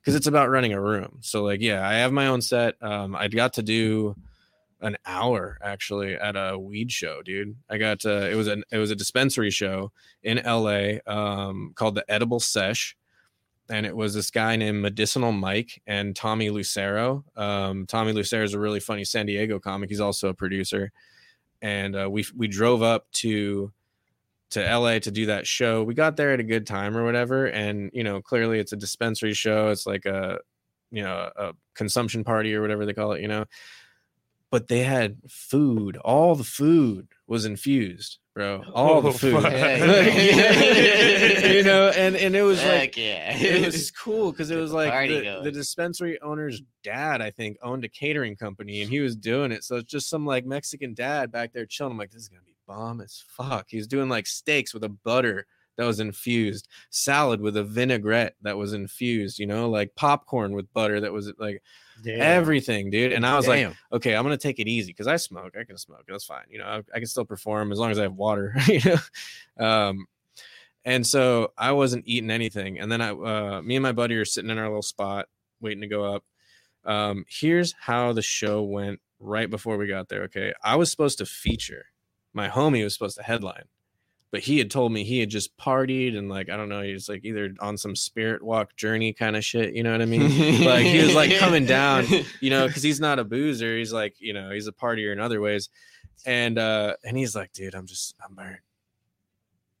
because 0.00 0.14
it's 0.14 0.26
about 0.26 0.50
running 0.50 0.72
a 0.72 0.80
room. 0.80 1.18
So 1.20 1.44
like, 1.44 1.60
yeah, 1.60 1.86
I 1.86 1.94
have 1.94 2.12
my 2.12 2.28
own 2.28 2.40
set. 2.40 2.74
Um, 2.82 3.14
I 3.14 3.28
got 3.28 3.54
to 3.54 3.62
do 3.62 4.16
an 4.80 4.96
hour 5.06 5.58
actually 5.62 6.14
at 6.14 6.36
a 6.36 6.58
weed 6.58 6.90
show, 6.90 7.22
dude. 7.22 7.56
I 7.68 7.78
got 7.78 8.04
uh, 8.04 8.28
it 8.30 8.34
was 8.34 8.48
an 8.48 8.64
it 8.70 8.78
was 8.78 8.90
a 8.90 8.96
dispensary 8.96 9.50
show 9.50 9.92
in 10.22 10.40
LA 10.44 10.98
um, 11.06 11.72
called 11.74 11.94
the 11.94 12.04
Edible 12.08 12.40
Sesh. 12.40 12.96
And 13.68 13.86
it 13.86 13.94
was 13.94 14.14
this 14.14 14.32
guy 14.32 14.56
named 14.56 14.82
Medicinal 14.82 15.30
Mike 15.30 15.80
and 15.86 16.16
Tommy 16.16 16.50
Lucero. 16.50 17.24
Um, 17.36 17.86
Tommy 17.86 18.12
Lucero 18.12 18.42
is 18.42 18.52
a 18.52 18.58
really 18.58 18.80
funny 18.80 19.04
San 19.04 19.26
Diego 19.26 19.60
comic. 19.60 19.90
He's 19.90 20.00
also 20.00 20.28
a 20.28 20.34
producer. 20.34 20.90
And 21.62 21.94
uh, 21.94 22.08
we 22.10 22.24
we 22.36 22.48
drove 22.48 22.82
up 22.82 23.06
to 23.12 23.72
to 24.50 24.60
LA 24.60 24.98
to 24.98 25.10
do 25.10 25.26
that 25.26 25.46
show. 25.46 25.82
We 25.82 25.94
got 25.94 26.16
there 26.16 26.32
at 26.32 26.40
a 26.40 26.44
good 26.44 26.66
time 26.66 26.96
or 26.96 27.04
whatever. 27.04 27.46
And, 27.46 27.90
you 27.92 28.02
know, 28.02 28.20
clearly 28.20 28.58
it's 28.58 28.72
a 28.72 28.76
dispensary 28.76 29.32
show. 29.32 29.68
It's 29.68 29.86
like 29.86 30.06
a, 30.06 30.38
you 30.90 31.02
know, 31.02 31.30
a 31.36 31.52
consumption 31.74 32.24
party 32.24 32.54
or 32.54 32.60
whatever 32.60 32.84
they 32.84 32.92
call 32.92 33.12
it, 33.12 33.22
you 33.22 33.28
know. 33.28 33.44
But 34.50 34.68
they 34.68 34.80
had 34.80 35.18
food. 35.28 35.96
All 35.98 36.34
the 36.34 36.42
food 36.44 37.08
was 37.28 37.44
infused, 37.44 38.18
bro. 38.34 38.64
All 38.74 39.00
the 39.00 39.10
Oh, 39.10 39.12
food. 39.22 39.34
you 41.54 41.62
know, 41.62 41.92
and 41.96 42.16
and 42.16 42.34
it 42.34 42.42
was 42.42 42.62
like 42.64 42.96
yeah. 42.96 43.36
it 43.36 43.64
was 43.66 43.90
cool 43.92 44.32
because 44.32 44.50
it 44.50 44.56
was 44.56 44.72
like 44.72 45.08
the, 45.08 45.40
the 45.44 45.52
dispensary 45.52 46.20
owner's 46.20 46.62
dad, 46.82 47.22
I 47.22 47.30
think, 47.30 47.58
owned 47.62 47.84
a 47.84 47.88
catering 47.88 48.34
company 48.34 48.82
and 48.82 48.90
he 48.90 48.98
was 49.00 49.14
doing 49.14 49.52
it. 49.52 49.62
So 49.62 49.76
it's 49.76 49.90
just 49.90 50.08
some 50.08 50.26
like 50.26 50.44
Mexican 50.44 50.94
dad 50.94 51.30
back 51.30 51.52
there 51.52 51.66
chilling. 51.66 51.92
I'm 51.92 51.98
like, 51.98 52.10
this 52.10 52.22
is 52.22 52.28
gonna 52.28 52.42
be 52.42 52.56
bomb 52.66 53.00
as 53.00 53.22
fuck. 53.28 53.66
He's 53.68 53.86
doing 53.86 54.08
like 54.08 54.26
steaks 54.26 54.74
with 54.74 54.82
a 54.84 54.88
butter 54.88 55.46
that 55.76 55.86
was 55.86 56.00
infused, 56.00 56.68
salad 56.90 57.40
with 57.40 57.56
a 57.56 57.64
vinaigrette 57.64 58.34
that 58.42 58.58
was 58.58 58.74
infused, 58.74 59.38
you 59.38 59.46
know, 59.46 59.70
like 59.70 59.94
popcorn 59.94 60.52
with 60.52 60.70
butter 60.74 61.00
that 61.00 61.12
was 61.12 61.32
like 61.38 61.62
everything, 62.06 62.90
dude. 62.90 63.12
And 63.12 63.26
I 63.26 63.36
was 63.36 63.46
like, 63.48 63.72
okay, 63.92 64.14
I'm 64.14 64.22
gonna 64.22 64.36
take 64.36 64.58
it 64.58 64.68
easy 64.68 64.92
because 64.92 65.06
I 65.06 65.16
smoke. 65.16 65.54
I 65.58 65.64
can 65.64 65.78
smoke. 65.78 66.04
That's 66.08 66.24
fine. 66.24 66.44
You 66.48 66.58
know, 66.58 66.64
I, 66.64 66.82
I 66.94 66.98
can 66.98 67.06
still 67.06 67.24
perform 67.24 67.72
as 67.72 67.78
long 67.78 67.90
as 67.90 67.98
I 67.98 68.02
have 68.02 68.14
water. 68.14 68.54
you 68.66 68.80
know, 68.84 69.64
um, 69.64 70.06
and 70.84 71.06
so 71.06 71.52
I 71.58 71.72
wasn't 71.72 72.04
eating 72.06 72.30
anything. 72.30 72.78
And 72.78 72.90
then 72.90 73.00
I, 73.00 73.10
uh, 73.10 73.62
me 73.62 73.76
and 73.76 73.82
my 73.82 73.92
buddy 73.92 74.16
are 74.16 74.24
sitting 74.24 74.50
in 74.50 74.58
our 74.58 74.66
little 74.66 74.82
spot 74.82 75.26
waiting 75.60 75.82
to 75.82 75.86
go 75.86 76.04
up. 76.14 76.24
Um, 76.84 77.24
here's 77.28 77.74
how 77.78 78.12
the 78.12 78.22
show 78.22 78.62
went 78.62 79.00
right 79.18 79.50
before 79.50 79.76
we 79.76 79.86
got 79.86 80.08
there. 80.08 80.22
Okay, 80.22 80.54
I 80.64 80.76
was 80.76 80.90
supposed 80.90 81.18
to 81.18 81.26
feature. 81.26 81.86
My 82.32 82.48
homie 82.48 82.84
was 82.84 82.94
supposed 82.94 83.16
to 83.18 83.22
headline. 83.22 83.64
But 84.32 84.40
he 84.40 84.58
had 84.58 84.70
told 84.70 84.92
me 84.92 85.02
he 85.02 85.18
had 85.18 85.28
just 85.28 85.56
partied 85.56 86.16
and 86.16 86.28
like 86.28 86.48
I 86.48 86.56
don't 86.56 86.68
know, 86.68 86.82
he 86.82 86.92
was 86.92 87.08
like 87.08 87.24
either 87.24 87.52
on 87.60 87.76
some 87.76 87.96
spirit 87.96 88.42
walk 88.42 88.76
journey 88.76 89.12
kind 89.12 89.36
of 89.36 89.44
shit, 89.44 89.74
you 89.74 89.82
know 89.82 89.92
what 89.92 90.02
I 90.02 90.06
mean? 90.06 90.64
like 90.64 90.86
he 90.86 91.02
was 91.02 91.14
like 91.14 91.36
coming 91.38 91.66
down, 91.66 92.06
you 92.40 92.50
know, 92.50 92.68
because 92.68 92.82
he's 92.82 93.00
not 93.00 93.18
a 93.18 93.24
boozer. 93.24 93.76
He's 93.76 93.92
like, 93.92 94.20
you 94.20 94.32
know, 94.32 94.50
he's 94.50 94.68
a 94.68 94.72
partier 94.72 95.12
in 95.12 95.18
other 95.18 95.40
ways. 95.40 95.68
And 96.24 96.58
uh 96.58 96.94
and 97.04 97.16
he's 97.16 97.34
like, 97.34 97.52
dude, 97.52 97.74
I'm 97.74 97.86
just 97.86 98.14
I'm 98.24 98.34
burned. 98.34 98.58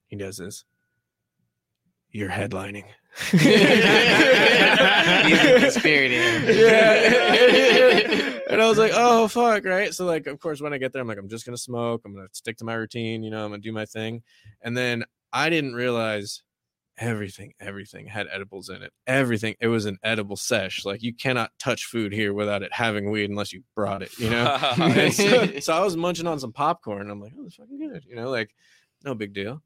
He 0.08 0.16
does 0.16 0.38
this. 0.38 0.64
You're 2.10 2.30
headlining. 2.30 2.86
He's 3.30 3.42
the 3.42 3.48
conspirator. 5.60 6.14
yeah. 6.52 8.16
And 8.50 8.60
I 8.60 8.68
was 8.68 8.78
like, 8.78 8.92
oh 8.94 9.28
fuck, 9.28 9.64
right? 9.64 9.94
So 9.94 10.04
like, 10.04 10.26
of 10.26 10.38
course, 10.40 10.60
when 10.60 10.72
I 10.72 10.78
get 10.78 10.92
there, 10.92 11.02
I'm 11.02 11.08
like, 11.08 11.18
I'm 11.18 11.28
just 11.28 11.44
gonna 11.44 11.56
smoke. 11.56 12.02
I'm 12.04 12.14
gonna 12.14 12.28
stick 12.32 12.56
to 12.58 12.64
my 12.64 12.74
routine. 12.74 13.22
You 13.22 13.30
know, 13.30 13.44
I'm 13.44 13.50
gonna 13.50 13.62
do 13.62 13.72
my 13.72 13.86
thing. 13.86 14.22
And 14.62 14.76
then 14.76 15.04
I 15.32 15.50
didn't 15.50 15.74
realize 15.74 16.42
everything, 16.98 17.54
everything 17.60 18.06
had 18.06 18.26
edibles 18.30 18.68
in 18.68 18.82
it. 18.82 18.92
Everything. 19.06 19.56
It 19.60 19.68
was 19.68 19.86
an 19.86 19.98
edible 20.02 20.36
sesh. 20.36 20.84
Like 20.84 21.02
you 21.02 21.14
cannot 21.14 21.50
touch 21.58 21.86
food 21.86 22.12
here 22.12 22.34
without 22.34 22.62
it 22.62 22.72
having 22.72 23.10
weed 23.10 23.30
unless 23.30 23.52
you 23.52 23.62
brought 23.74 24.02
it. 24.02 24.18
You 24.18 24.30
know. 24.30 24.58
So, 25.10 25.58
so 25.60 25.72
I 25.72 25.80
was 25.80 25.96
munching 25.96 26.26
on 26.26 26.38
some 26.38 26.52
popcorn. 26.52 27.10
I'm 27.10 27.20
like, 27.20 27.32
oh, 27.38 27.42
that's 27.42 27.56
fucking 27.56 27.78
good. 27.78 28.04
You 28.06 28.16
know, 28.16 28.30
like 28.30 28.54
no 29.04 29.14
big 29.14 29.32
deal. 29.32 29.62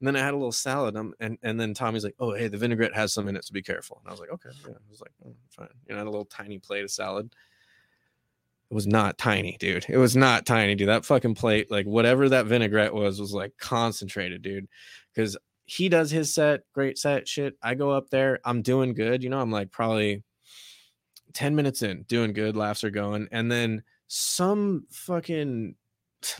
And 0.00 0.06
then 0.06 0.16
I 0.16 0.20
had 0.20 0.34
a 0.34 0.36
little 0.36 0.52
salad. 0.52 0.96
Um, 0.96 1.14
and, 1.20 1.38
and 1.42 1.60
then 1.60 1.74
Tommy's 1.74 2.04
like, 2.04 2.14
oh, 2.18 2.32
hey, 2.32 2.48
the 2.48 2.56
vinaigrette 2.56 2.94
has 2.94 3.12
some 3.12 3.28
in 3.28 3.36
it, 3.36 3.44
so 3.44 3.52
be 3.52 3.62
careful. 3.62 4.00
And 4.00 4.08
I 4.08 4.12
was 4.12 4.20
like, 4.20 4.30
okay. 4.30 4.50
Yeah. 4.62 4.74
I 4.74 4.90
was 4.90 5.00
like, 5.00 5.12
oh, 5.26 5.34
fine. 5.50 5.68
You 5.86 5.94
know, 5.94 5.96
I 5.96 5.98
had 5.98 6.06
a 6.06 6.10
little 6.10 6.24
tiny 6.24 6.58
plate 6.58 6.84
of 6.84 6.90
salad. 6.90 7.32
It 8.70 8.74
was 8.74 8.86
not 8.86 9.16
tiny, 9.16 9.56
dude. 9.58 9.86
It 9.88 9.96
was 9.96 10.14
not 10.14 10.44
tiny, 10.44 10.74
dude. 10.74 10.88
That 10.88 11.06
fucking 11.06 11.36
plate, 11.36 11.70
like 11.70 11.86
whatever 11.86 12.28
that 12.28 12.46
vinaigrette 12.46 12.92
was, 12.92 13.18
was 13.18 13.32
like 13.32 13.52
concentrated, 13.58 14.42
dude. 14.42 14.68
Because 15.14 15.38
he 15.64 15.88
does 15.88 16.10
his 16.10 16.34
set, 16.34 16.60
great 16.74 16.98
set, 16.98 17.26
shit. 17.26 17.54
I 17.62 17.74
go 17.74 17.90
up 17.90 18.10
there, 18.10 18.40
I'm 18.44 18.62
doing 18.62 18.94
good. 18.94 19.22
You 19.22 19.30
know, 19.30 19.40
I'm 19.40 19.50
like 19.50 19.70
probably 19.70 20.22
10 21.32 21.54
minutes 21.54 21.82
in, 21.82 22.02
doing 22.02 22.32
good, 22.32 22.56
laughs 22.56 22.84
are 22.84 22.90
going. 22.90 23.28
And 23.32 23.50
then 23.50 23.84
some 24.06 24.86
fucking, 24.90 25.74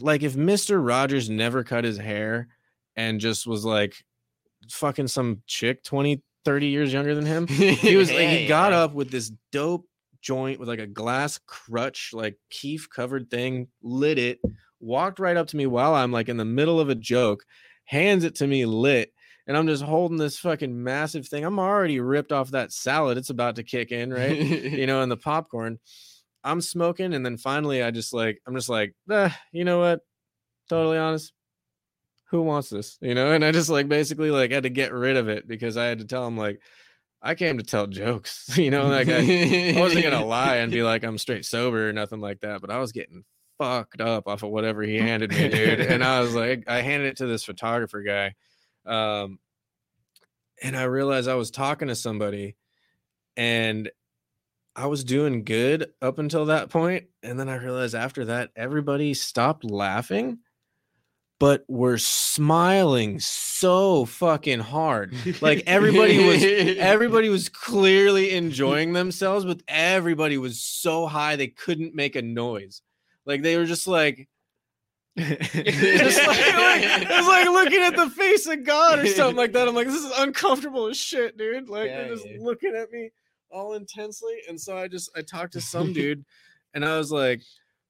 like 0.00 0.22
if 0.22 0.34
Mr. 0.34 0.86
Rogers 0.86 1.30
never 1.30 1.64
cut 1.64 1.84
his 1.84 1.98
hair 1.98 2.48
and 2.96 3.20
just 3.20 3.46
was 3.46 3.64
like 3.64 4.04
fucking 4.70 5.08
some 5.08 5.42
chick 5.46 5.82
20, 5.84 6.22
30 6.44 6.66
years 6.66 6.92
younger 6.92 7.14
than 7.14 7.26
him, 7.26 7.46
he 7.46 7.96
was 7.96 8.10
like, 8.10 8.28
he 8.28 8.46
got 8.48 8.72
up 8.72 8.94
with 8.94 9.10
this 9.10 9.30
dope 9.52 9.86
joint 10.20 10.60
with 10.60 10.68
like 10.68 10.78
a 10.78 10.86
glass 10.86 11.38
crutch, 11.46 12.10
like 12.12 12.36
kief 12.50 12.88
covered 12.90 13.30
thing, 13.30 13.68
lit 13.82 14.18
it, 14.18 14.40
walked 14.80 15.18
right 15.18 15.36
up 15.36 15.48
to 15.48 15.56
me 15.56 15.66
while 15.66 15.94
I'm 15.94 16.12
like 16.12 16.28
in 16.28 16.36
the 16.36 16.44
middle 16.44 16.80
of 16.80 16.88
a 16.88 16.94
joke, 16.94 17.44
hands 17.84 18.24
it 18.24 18.36
to 18.36 18.46
me 18.46 18.66
lit. 18.66 19.12
And 19.46 19.56
I'm 19.56 19.66
just 19.66 19.82
holding 19.82 20.18
this 20.18 20.38
fucking 20.38 20.82
massive 20.82 21.26
thing. 21.26 21.44
I'm 21.44 21.58
already 21.58 22.00
ripped 22.00 22.32
off 22.32 22.50
that 22.50 22.70
salad. 22.70 23.16
It's 23.16 23.30
about 23.30 23.56
to 23.56 23.62
kick 23.62 23.92
in, 23.92 24.12
right? 24.12 24.36
you 24.36 24.86
know, 24.86 25.00
and 25.00 25.10
the 25.10 25.16
popcorn. 25.16 25.78
I'm 26.44 26.60
smoking, 26.60 27.14
and 27.14 27.24
then 27.24 27.36
finally, 27.36 27.82
I 27.82 27.90
just 27.90 28.12
like, 28.12 28.40
I'm 28.46 28.54
just 28.54 28.68
like, 28.68 28.94
eh, 29.10 29.30
you 29.52 29.64
know 29.64 29.80
what? 29.80 30.00
Totally 30.68 30.98
honest. 30.98 31.32
Who 32.30 32.42
wants 32.42 32.68
this? 32.68 32.98
You 33.00 33.14
know, 33.14 33.32
and 33.32 33.44
I 33.44 33.52
just 33.52 33.70
like 33.70 33.88
basically 33.88 34.30
like 34.30 34.52
had 34.52 34.64
to 34.64 34.70
get 34.70 34.92
rid 34.92 35.16
of 35.16 35.28
it 35.28 35.48
because 35.48 35.78
I 35.78 35.86
had 35.86 35.98
to 36.00 36.04
tell 36.04 36.26
him 36.26 36.36
like, 36.36 36.60
I 37.20 37.34
came 37.34 37.58
to 37.58 37.64
tell 37.64 37.86
jokes. 37.86 38.46
You 38.58 38.70
know, 38.70 38.86
like 38.86 39.08
I, 39.08 39.76
I 39.76 39.80
wasn't 39.80 40.04
gonna 40.04 40.24
lie 40.24 40.56
and 40.56 40.72
be 40.72 40.82
like 40.82 41.04
I'm 41.04 41.18
straight 41.18 41.44
sober 41.44 41.88
or 41.88 41.92
nothing 41.92 42.20
like 42.20 42.40
that, 42.40 42.60
but 42.60 42.70
I 42.70 42.78
was 42.78 42.92
getting 42.92 43.24
fucked 43.58 44.00
up 44.00 44.26
off 44.28 44.42
of 44.42 44.50
whatever 44.50 44.82
he 44.82 44.96
handed 44.96 45.30
me, 45.30 45.48
dude. 45.48 45.80
and 45.80 46.02
I 46.02 46.20
was 46.20 46.34
like, 46.34 46.64
I 46.68 46.80
handed 46.80 47.08
it 47.08 47.16
to 47.18 47.26
this 47.26 47.44
photographer 47.44 48.02
guy, 48.02 48.34
um, 48.86 49.38
and 50.62 50.76
I 50.76 50.84
realized 50.84 51.28
I 51.28 51.34
was 51.34 51.50
talking 51.50 51.88
to 51.88 51.94
somebody, 51.94 52.56
and 53.36 53.90
I 54.74 54.86
was 54.86 55.04
doing 55.04 55.44
good 55.44 55.90
up 56.00 56.18
until 56.18 56.46
that 56.46 56.70
point, 56.70 57.06
and 57.22 57.38
then 57.38 57.48
I 57.48 57.56
realized 57.56 57.94
after 57.94 58.26
that 58.26 58.50
everybody 58.56 59.14
stopped 59.14 59.64
laughing, 59.64 60.38
but 61.38 61.64
we 61.68 61.78
were 61.78 61.98
smiling 61.98 63.20
so 63.20 64.04
fucking 64.04 64.60
hard. 64.60 65.14
Like 65.40 65.62
everybody 65.66 66.24
was 66.24 66.42
everybody 66.78 67.28
was 67.28 67.48
clearly 67.48 68.32
enjoying 68.32 68.92
themselves, 68.92 69.44
but 69.44 69.62
everybody 69.68 70.38
was 70.38 70.60
so 70.60 71.06
high 71.06 71.36
they 71.36 71.48
couldn't 71.48 71.94
make 71.94 72.16
a 72.16 72.22
noise. 72.22 72.82
Like 73.24 73.42
they 73.42 73.56
were 73.56 73.66
just 73.66 73.86
like 73.86 74.28
just 75.18 76.26
like, 76.26 76.38
like, 76.54 76.82
it 77.02 77.08
was 77.08 77.26
like 77.26 77.46
looking 77.46 77.82
at 77.82 77.96
the 77.96 78.10
face 78.10 78.46
of 78.46 78.64
God 78.64 79.00
or 79.00 79.06
something 79.06 79.36
like 79.36 79.52
that. 79.52 79.68
I'm 79.68 79.74
like, 79.74 79.88
this 79.88 80.04
is 80.04 80.12
uncomfortable 80.18 80.86
as 80.86 80.96
shit, 80.96 81.36
dude. 81.36 81.68
Like 81.68 81.88
Yeah, 81.88 82.02
they're 82.02 82.14
just 82.16 82.26
looking 82.40 82.74
at 82.74 82.90
me 82.90 83.10
all 83.50 83.74
intensely. 83.74 84.38
And 84.48 84.60
so 84.60 84.76
I 84.76 84.88
just 84.88 85.10
I 85.16 85.22
talked 85.22 85.52
to 85.52 85.60
some 85.60 85.92
dude 85.92 86.24
and 86.74 86.84
I 86.84 86.98
was 86.98 87.12
like, 87.12 87.42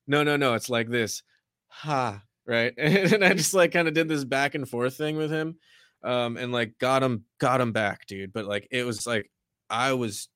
no, 0.06 0.22
no, 0.22 0.36
no, 0.36 0.54
it's 0.54 0.70
like 0.70 0.88
this. 0.88 1.22
Ha. 1.68 2.22
Right. 2.48 2.72
And 2.78 3.22
I 3.24 3.34
just 3.34 3.52
like 3.54 3.72
kind 3.72 3.86
of 3.86 3.94
did 3.94 4.08
this 4.08 4.24
back 4.24 4.54
and 4.54 4.68
forth 4.68 4.96
thing 4.96 5.16
with 5.16 5.30
him. 5.30 5.56
Um, 6.02 6.36
and 6.36 6.50
like 6.50 6.78
got 6.78 7.02
him, 7.02 7.24
got 7.38 7.60
him 7.60 7.72
back, 7.72 8.06
dude. 8.06 8.32
But 8.32 8.46
like 8.46 8.66
it 8.70 8.84
was 8.84 9.06
like 9.06 9.30
I 9.68 9.92
was 9.92 10.28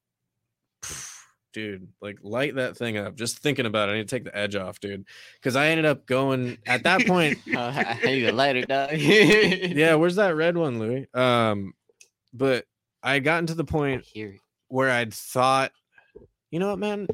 dude, 1.52 1.88
like 2.00 2.18
light 2.22 2.56
that 2.56 2.76
thing 2.76 2.98
up. 2.98 3.16
Just 3.16 3.38
thinking 3.38 3.66
about 3.66 3.88
it, 3.88 3.92
I 3.92 3.94
need 3.96 4.08
to 4.08 4.14
take 4.16 4.24
the 4.24 4.36
edge 4.36 4.56
off, 4.56 4.80
dude. 4.80 5.06
Because 5.34 5.56
I 5.56 5.68
ended 5.68 5.86
up 5.86 6.06
going 6.06 6.58
at 6.66 6.82
that 6.84 7.06
point. 7.06 7.38
I 7.56 7.98
need 8.04 8.26
a 8.26 8.32
lighter, 8.32 8.62
dog. 8.62 8.90
yeah, 8.96 9.94
where's 9.96 10.16
that 10.16 10.36
red 10.36 10.56
one, 10.56 10.78
Louis? 10.78 11.06
Um, 11.14 11.72
but 12.32 12.66
I 13.02 13.14
had 13.14 13.24
gotten 13.24 13.46
to 13.46 13.54
the 13.54 13.64
point 13.64 14.06
where 14.68 14.90
I'd 14.90 15.14
thought, 15.14 15.72
you 16.50 16.58
know 16.58 16.70
what, 16.70 16.78
man, 16.78 17.06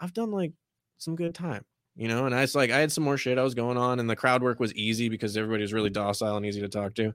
I've 0.00 0.12
done 0.12 0.30
like 0.30 0.52
some 0.98 1.16
good 1.16 1.34
time, 1.34 1.64
you 1.96 2.08
know, 2.08 2.26
and 2.26 2.34
I 2.34 2.40
was 2.40 2.54
like, 2.54 2.70
I 2.70 2.78
had 2.78 2.90
some 2.90 3.04
more 3.04 3.16
shit 3.16 3.38
I 3.38 3.42
was 3.42 3.54
going 3.54 3.76
on, 3.76 4.00
and 4.00 4.10
the 4.10 4.16
crowd 4.16 4.42
work 4.42 4.58
was 4.58 4.74
easy 4.74 5.08
because 5.08 5.36
everybody 5.36 5.62
was 5.62 5.72
really 5.72 5.90
docile 5.90 6.36
and 6.36 6.44
easy 6.44 6.60
to 6.60 6.68
talk 6.68 6.94
to. 6.94 7.14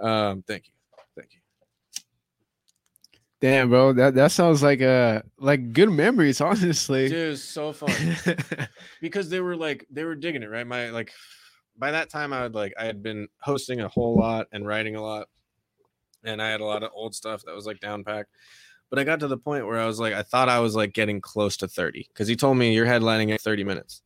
Um, 0.00 0.42
thank 0.46 0.68
you, 0.68 0.74
thank 1.16 1.32
you. 1.32 1.40
Damn, 3.40 3.68
bro, 3.68 3.92
that 3.94 4.14
that 4.14 4.32
sounds 4.32 4.62
like 4.62 4.80
uh 4.80 5.22
like 5.38 5.72
good 5.72 5.90
memories, 5.90 6.40
honestly. 6.40 7.08
Dude, 7.08 7.18
it 7.18 7.28
was 7.30 7.44
so 7.44 7.72
fun 7.72 8.16
because 9.00 9.28
they 9.28 9.40
were 9.40 9.56
like 9.56 9.86
they 9.90 10.04
were 10.04 10.14
digging 10.14 10.42
it, 10.42 10.50
right? 10.50 10.66
My 10.66 10.90
like 10.90 11.12
by 11.76 11.90
that 11.90 12.08
time 12.08 12.32
I 12.32 12.42
would 12.42 12.54
like 12.54 12.72
I 12.78 12.84
had 12.84 13.02
been 13.02 13.28
hosting 13.40 13.80
a 13.80 13.88
whole 13.88 14.16
lot 14.16 14.46
and 14.52 14.66
writing 14.66 14.96
a 14.96 15.02
lot, 15.02 15.28
and 16.24 16.40
I 16.40 16.50
had 16.50 16.60
a 16.60 16.64
lot 16.64 16.82
of 16.82 16.92
old 16.94 17.14
stuff 17.14 17.42
that 17.44 17.54
was 17.54 17.66
like 17.66 17.80
down 17.80 18.04
packed. 18.04 18.30
But 18.92 18.98
I 18.98 19.04
got 19.04 19.20
to 19.20 19.26
the 19.26 19.38
point 19.38 19.66
where 19.66 19.80
I 19.80 19.86
was 19.86 19.98
like, 19.98 20.12
I 20.12 20.22
thought 20.22 20.50
I 20.50 20.60
was 20.60 20.76
like 20.76 20.92
getting 20.92 21.22
close 21.22 21.56
to 21.56 21.66
30 21.66 22.08
because 22.12 22.28
he 22.28 22.36
told 22.36 22.58
me 22.58 22.74
you're 22.74 22.84
headlining 22.84 23.32
at 23.32 23.40
30 23.40 23.64
minutes. 23.64 24.02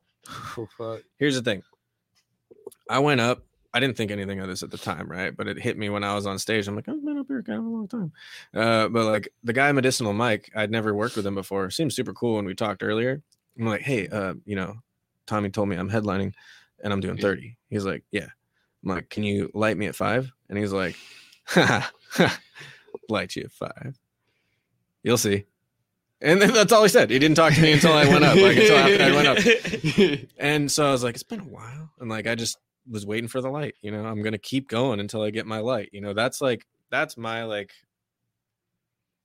oh, 0.57 0.69
fuck. 0.79 1.03
Here's 1.19 1.35
the 1.35 1.43
thing. 1.43 1.65
I 2.89 3.01
went 3.01 3.21
up. 3.21 3.45
I 3.75 3.81
didn't 3.81 3.97
think 3.97 4.13
anything 4.13 4.39
of 4.39 4.47
this 4.47 4.63
at 4.63 4.71
the 4.71 4.79
time, 4.79 5.11
right? 5.11 5.37
But 5.37 5.49
it 5.49 5.59
hit 5.59 5.77
me 5.77 5.89
when 5.89 6.05
I 6.05 6.15
was 6.15 6.25
on 6.25 6.39
stage. 6.39 6.69
I'm 6.69 6.77
like, 6.77 6.89
I've 6.89 7.05
been 7.05 7.19
up 7.19 7.27
here 7.27 7.43
kind 7.43 7.59
of 7.59 7.65
a 7.65 7.69
long 7.69 7.89
time. 7.89 8.13
Uh, 8.55 8.87
but 8.87 9.07
like 9.07 9.29
the 9.43 9.53
guy 9.53 9.73
Medicinal 9.73 10.13
Mike, 10.13 10.53
I'd 10.55 10.71
never 10.71 10.95
worked 10.95 11.17
with 11.17 11.27
him 11.27 11.35
before. 11.35 11.69
Seemed 11.71 11.93
super 11.93 12.13
cool 12.15 12.37
when 12.37 12.45
we 12.45 12.55
talked 12.55 12.85
earlier. 12.85 13.21
I'm 13.59 13.67
like, 13.67 13.83
hey, 13.83 14.07
uh, 14.07 14.35
you 14.45 14.55
know, 14.55 14.77
Tommy 15.27 15.51
told 15.51 15.69
me 15.69 15.75
I'm 15.75 15.91
headlining 15.91 16.33
and 16.85 16.93
I'm 16.93 17.01
doing 17.01 17.19
30. 17.19 17.57
He's 17.71 17.85
like, 17.85 18.05
yeah. 18.13 18.29
I'm 18.85 18.91
like, 18.91 19.11
can 19.11 19.25
you 19.25 19.51
light 19.53 19.77
me 19.77 19.87
at 19.87 19.97
five? 19.97 20.31
And 20.49 20.57
he's 20.57 20.73
like, 20.73 20.95
light 23.09 23.35
you 23.35 23.43
at 23.43 23.51
five. 23.51 23.99
You'll 25.07 25.17
see. 25.17 25.45
And 26.21 26.43
then 26.43 26.53
that's 26.53 26.73
all 26.73 26.83
he 26.83 26.89
said. 26.89 27.11
He 27.11 27.21
didn't 27.21 27.37
talk 27.37 27.55
to 27.55 27.63
me 27.63 27.71
until 27.71 27.93
I 27.93 28.09
went 28.09 28.25
up. 28.25 28.35
Like 28.35 28.57
until 28.57 28.77
after 28.77 29.03
I 29.05 29.13
went 29.13 29.29
up. 29.29 30.29
And 30.37 30.71
so 30.71 30.85
I 30.85 30.91
was 30.91 31.05
like, 31.05 31.15
it's 31.15 31.23
been 31.23 31.39
a 31.39 31.45
while. 31.45 31.93
And 32.01 32.11
like 32.11 32.27
I 32.27 32.35
just 32.35 32.59
was 32.91 33.07
waiting 33.07 33.29
for 33.29 33.41
the 33.41 33.49
light. 33.49 33.77
You 33.83 33.93
know, 33.93 34.05
I'm 34.05 34.21
gonna 34.21 34.37
keep 34.37 34.67
going 34.67 34.99
until 34.99 35.23
I 35.23 35.31
get 35.31 35.47
my 35.47 35.61
light. 35.61 35.91
You 35.93 36.01
know, 36.01 36.13
that's 36.13 36.41
like 36.41 36.67
that's 36.91 37.17
my 37.17 37.45
like 37.45 37.71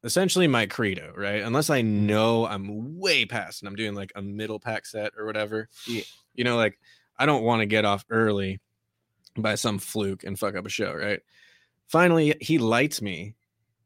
essentially 0.03 0.45
my 0.45 0.67
credo, 0.67 1.13
right? 1.17 1.41
Unless 1.41 1.71
I 1.71 1.81
know 1.81 2.45
I'm 2.45 2.99
way 2.99 3.25
past 3.25 3.63
and 3.63 3.67
I'm 3.67 3.75
doing 3.75 3.95
like 3.95 4.11
a 4.15 4.21
middle 4.21 4.59
pack 4.59 4.85
set 4.85 5.13
or 5.17 5.25
whatever. 5.25 5.67
Yeah. 5.87 6.03
You 6.35 6.43
know, 6.43 6.57
like 6.57 6.77
I 7.17 7.25
don't 7.25 7.43
want 7.43 7.61
to 7.61 7.65
get 7.65 7.85
off 7.85 8.05
early 8.11 8.59
by 9.35 9.55
some 9.55 9.79
fluke 9.79 10.25
and 10.25 10.37
fuck 10.37 10.55
up 10.55 10.67
a 10.67 10.69
show, 10.69 10.93
right? 10.93 11.21
Finally, 11.87 12.35
he 12.39 12.59
lights 12.59 13.01
me, 13.01 13.33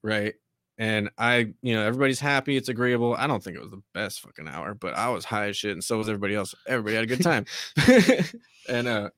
right? 0.01 0.33
And 0.77 1.09
I, 1.17 1.53
you 1.61 1.73
know, 1.73 1.83
everybody's 1.85 2.19
happy. 2.19 2.57
It's 2.57 2.67
agreeable. 2.69 3.15
I 3.17 3.27
don't 3.27 3.41
think 3.43 3.55
it 3.55 3.61
was 3.61 3.71
the 3.71 3.81
best 3.93 4.19
fucking 4.21 4.47
hour, 4.47 4.73
but 4.73 4.93
I 4.95 5.07
was 5.09 5.23
high 5.23 5.47
as 5.47 5.55
shit, 5.57 5.71
and 5.71 5.83
so 5.83 5.97
was 5.97 6.09
everybody 6.09 6.35
else. 6.35 6.53
Everybody 6.67 6.95
had 6.95 7.03
a 7.05 7.07
good 7.07 7.21
time. 7.23 7.45
and 8.69 8.87
uh, 8.87 9.09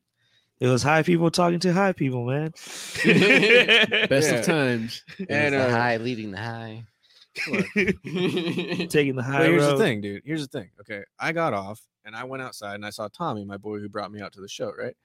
It 0.60 0.68
was 0.68 0.84
high 0.84 1.02
people 1.04 1.32
talking 1.32 1.60
to 1.62 1.74
high 1.74 1.94
people, 1.94 2.26
man. 2.26 2.52
Best 3.04 3.04
Yeah. 3.04 4.36
of 4.40 4.46
times. 4.46 5.04
and 5.20 5.32
And 5.32 5.56
the 5.56 5.68
uh, 5.68 5.72
high 5.72 5.98
leading 5.98 6.32
the 6.32 6.38
high. 6.38 6.84
Taking 7.68 9.16
the 9.16 9.24
high 9.24 9.40
But 9.40 9.48
here's 9.50 9.64
road. 9.64 9.78
the 9.78 9.84
thing, 9.84 10.02
dude. 10.02 10.24
Here's 10.26 10.48
the 10.48 10.60
thing. 10.60 10.70
Okay, 10.82 11.04
I 11.20 11.32
got 11.32 11.54
off 11.54 11.82
and 12.06 12.16
I 12.16 12.24
went 12.24 12.42
outside 12.44 12.76
and 12.76 12.86
I 12.86 12.90
saw 12.90 13.08
Tommy, 13.08 13.46
my 13.46 13.58
boy 13.58 13.80
who 13.80 13.90
brought 13.90 14.12
me 14.12 14.22
out 14.22 14.34
to 14.34 14.42
the 14.42 14.48
show, 14.48 14.72
right? 14.78 14.96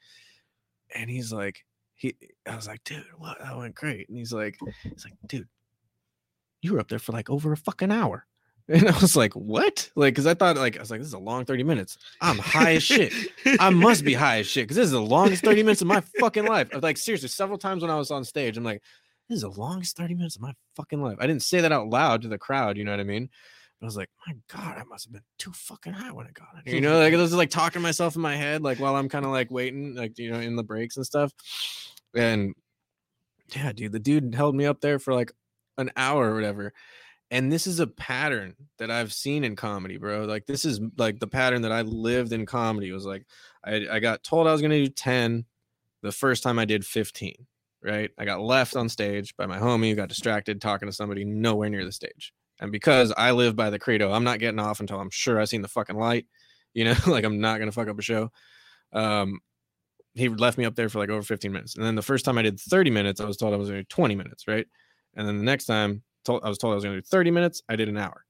And 0.94 1.08
he's 1.10 1.32
like, 1.32 1.64
he, 1.94 2.14
I 2.46 2.56
was 2.56 2.66
like, 2.66 2.82
dude, 2.84 3.04
what? 3.18 3.38
That 3.38 3.56
went 3.56 3.74
great. 3.74 4.08
And 4.08 4.16
he's 4.18 4.32
like, 4.32 4.58
he's 4.82 5.04
like, 5.04 5.14
dude, 5.26 5.48
you 6.62 6.72
were 6.72 6.80
up 6.80 6.88
there 6.88 6.98
for 6.98 7.12
like 7.12 7.28
over 7.28 7.52
a 7.52 7.56
fucking 7.56 7.92
hour. 7.92 8.26
And 8.68 8.88
I 8.88 8.96
was 9.00 9.16
like, 9.16 9.32
what? 9.34 9.90
Like, 9.96 10.14
cause 10.14 10.24
I 10.24 10.34
thought 10.34 10.56
like 10.56 10.76
I 10.76 10.80
was 10.80 10.90
like, 10.90 11.00
this 11.00 11.08
is 11.08 11.14
a 11.14 11.18
long 11.18 11.44
30 11.44 11.64
minutes. 11.64 11.98
I'm 12.20 12.38
high 12.38 12.76
as 12.76 12.84
shit. 12.84 13.12
I 13.58 13.70
must 13.70 14.04
be 14.04 14.14
high 14.14 14.38
as 14.38 14.46
shit 14.46 14.64
because 14.64 14.76
this 14.76 14.86
is 14.86 14.92
the 14.92 15.02
longest 15.02 15.44
30 15.44 15.64
minutes 15.64 15.82
of 15.82 15.88
my 15.88 16.00
fucking 16.20 16.46
life. 16.46 16.68
Like 16.80 16.96
seriously, 16.96 17.28
several 17.28 17.58
times 17.58 17.82
when 17.82 17.90
I 17.90 17.96
was 17.96 18.12
on 18.12 18.24
stage, 18.24 18.56
I'm 18.56 18.62
like, 18.62 18.80
this 19.28 19.36
is 19.36 19.42
the 19.42 19.50
longest 19.50 19.96
30 19.96 20.14
minutes 20.14 20.36
of 20.36 20.42
my 20.42 20.54
fucking 20.76 21.02
life. 21.02 21.16
I 21.18 21.26
didn't 21.26 21.42
say 21.42 21.60
that 21.60 21.72
out 21.72 21.88
loud 21.88 22.22
to 22.22 22.28
the 22.28 22.38
crowd, 22.38 22.78
you 22.78 22.84
know 22.84 22.92
what 22.92 23.00
I 23.00 23.04
mean? 23.04 23.28
I 23.82 23.84
was 23.84 23.96
like, 23.96 24.10
my 24.26 24.34
God, 24.46 24.78
I 24.78 24.84
must 24.84 25.06
have 25.06 25.12
been 25.12 25.22
too 25.38 25.50
fucking 25.52 25.92
high 25.92 26.12
when 26.12 26.28
I 26.28 26.30
got 26.30 26.46
here. 26.64 26.76
You 26.76 26.80
know, 26.80 26.98
like 27.00 27.12
I 27.12 27.16
was 27.16 27.34
like 27.34 27.50
talking 27.50 27.80
to 27.80 27.80
myself 27.80 28.14
in 28.14 28.22
my 28.22 28.36
head, 28.36 28.62
like 28.62 28.78
while 28.78 28.94
I'm 28.94 29.08
kind 29.08 29.24
of 29.24 29.32
like 29.32 29.50
waiting, 29.50 29.96
like 29.96 30.18
you 30.18 30.30
know, 30.30 30.38
in 30.38 30.54
the 30.54 30.62
breaks 30.62 30.96
and 30.96 31.04
stuff. 31.04 31.32
And 32.14 32.54
yeah, 33.56 33.72
dude, 33.72 33.90
the 33.90 33.98
dude 33.98 34.36
held 34.36 34.54
me 34.54 34.66
up 34.66 34.80
there 34.80 35.00
for 35.00 35.12
like 35.12 35.32
an 35.78 35.90
hour 35.96 36.30
or 36.30 36.34
whatever. 36.34 36.72
And 37.30 37.50
this 37.50 37.66
is 37.66 37.80
a 37.80 37.86
pattern 37.86 38.54
that 38.78 38.90
I've 38.90 39.12
seen 39.12 39.42
in 39.42 39.56
comedy, 39.56 39.96
bro. 39.96 40.24
Like 40.24 40.46
this 40.46 40.64
is 40.64 40.80
like 40.98 41.18
the 41.18 41.26
pattern 41.26 41.62
that 41.62 41.72
I 41.72 41.80
lived 41.80 42.32
in 42.32 42.44
comedy. 42.44 42.90
It 42.90 42.92
was 42.92 43.06
like 43.06 43.24
I, 43.64 43.86
I 43.90 44.00
got 44.00 44.22
told 44.22 44.46
I 44.46 44.52
was 44.52 44.60
gonna 44.60 44.84
do 44.84 44.88
10 44.88 45.46
the 46.02 46.12
first 46.12 46.42
time 46.42 46.58
I 46.58 46.66
did 46.66 46.84
15, 46.84 47.34
right? 47.82 48.10
I 48.18 48.24
got 48.24 48.42
left 48.42 48.76
on 48.76 48.88
stage 48.88 49.34
by 49.36 49.46
my 49.46 49.58
homie, 49.58 49.96
got 49.96 50.10
distracted 50.10 50.60
talking 50.60 50.88
to 50.88 50.92
somebody 50.92 51.24
nowhere 51.24 51.70
near 51.70 51.84
the 51.84 51.92
stage. 51.92 52.32
And 52.60 52.70
because 52.70 53.12
I 53.16 53.32
live 53.32 53.56
by 53.56 53.70
the 53.70 53.78
credo, 53.78 54.12
I'm 54.12 54.24
not 54.24 54.38
getting 54.38 54.60
off 54.60 54.80
until 54.80 55.00
I'm 55.00 55.10
sure 55.10 55.40
I 55.40 55.46
seen 55.46 55.62
the 55.62 55.68
fucking 55.68 55.96
light. 55.96 56.26
You 56.74 56.84
know, 56.84 56.94
like 57.06 57.24
I'm 57.24 57.40
not 57.40 57.58
gonna 57.58 57.72
fuck 57.72 57.88
up 57.88 57.98
a 57.98 58.02
show. 58.02 58.30
Um, 58.92 59.40
he 60.14 60.28
left 60.28 60.58
me 60.58 60.66
up 60.66 60.74
there 60.74 60.90
for 60.90 60.98
like 60.98 61.08
over 61.08 61.22
15 61.22 61.50
minutes, 61.50 61.76
and 61.76 61.84
then 61.84 61.94
the 61.94 62.02
first 62.02 62.24
time 62.26 62.36
I 62.36 62.42
did 62.42 62.60
30 62.60 62.90
minutes, 62.90 63.20
I 63.20 63.24
was 63.24 63.38
told 63.38 63.54
I 63.54 63.56
was 63.56 63.68
gonna 63.68 63.84
20 63.84 64.14
minutes, 64.14 64.46
right? 64.46 64.66
And 65.14 65.26
then 65.26 65.38
the 65.38 65.44
next 65.44 65.66
time, 65.66 66.02
told 66.24 66.42
I 66.44 66.48
was 66.48 66.58
told 66.58 66.72
I 66.72 66.74
was 66.74 66.84
gonna 66.84 66.96
do 66.96 67.02
30 67.02 67.30
minutes, 67.30 67.62
I 67.68 67.76
did 67.76 67.88
an 67.88 67.96
hour. 67.96 68.24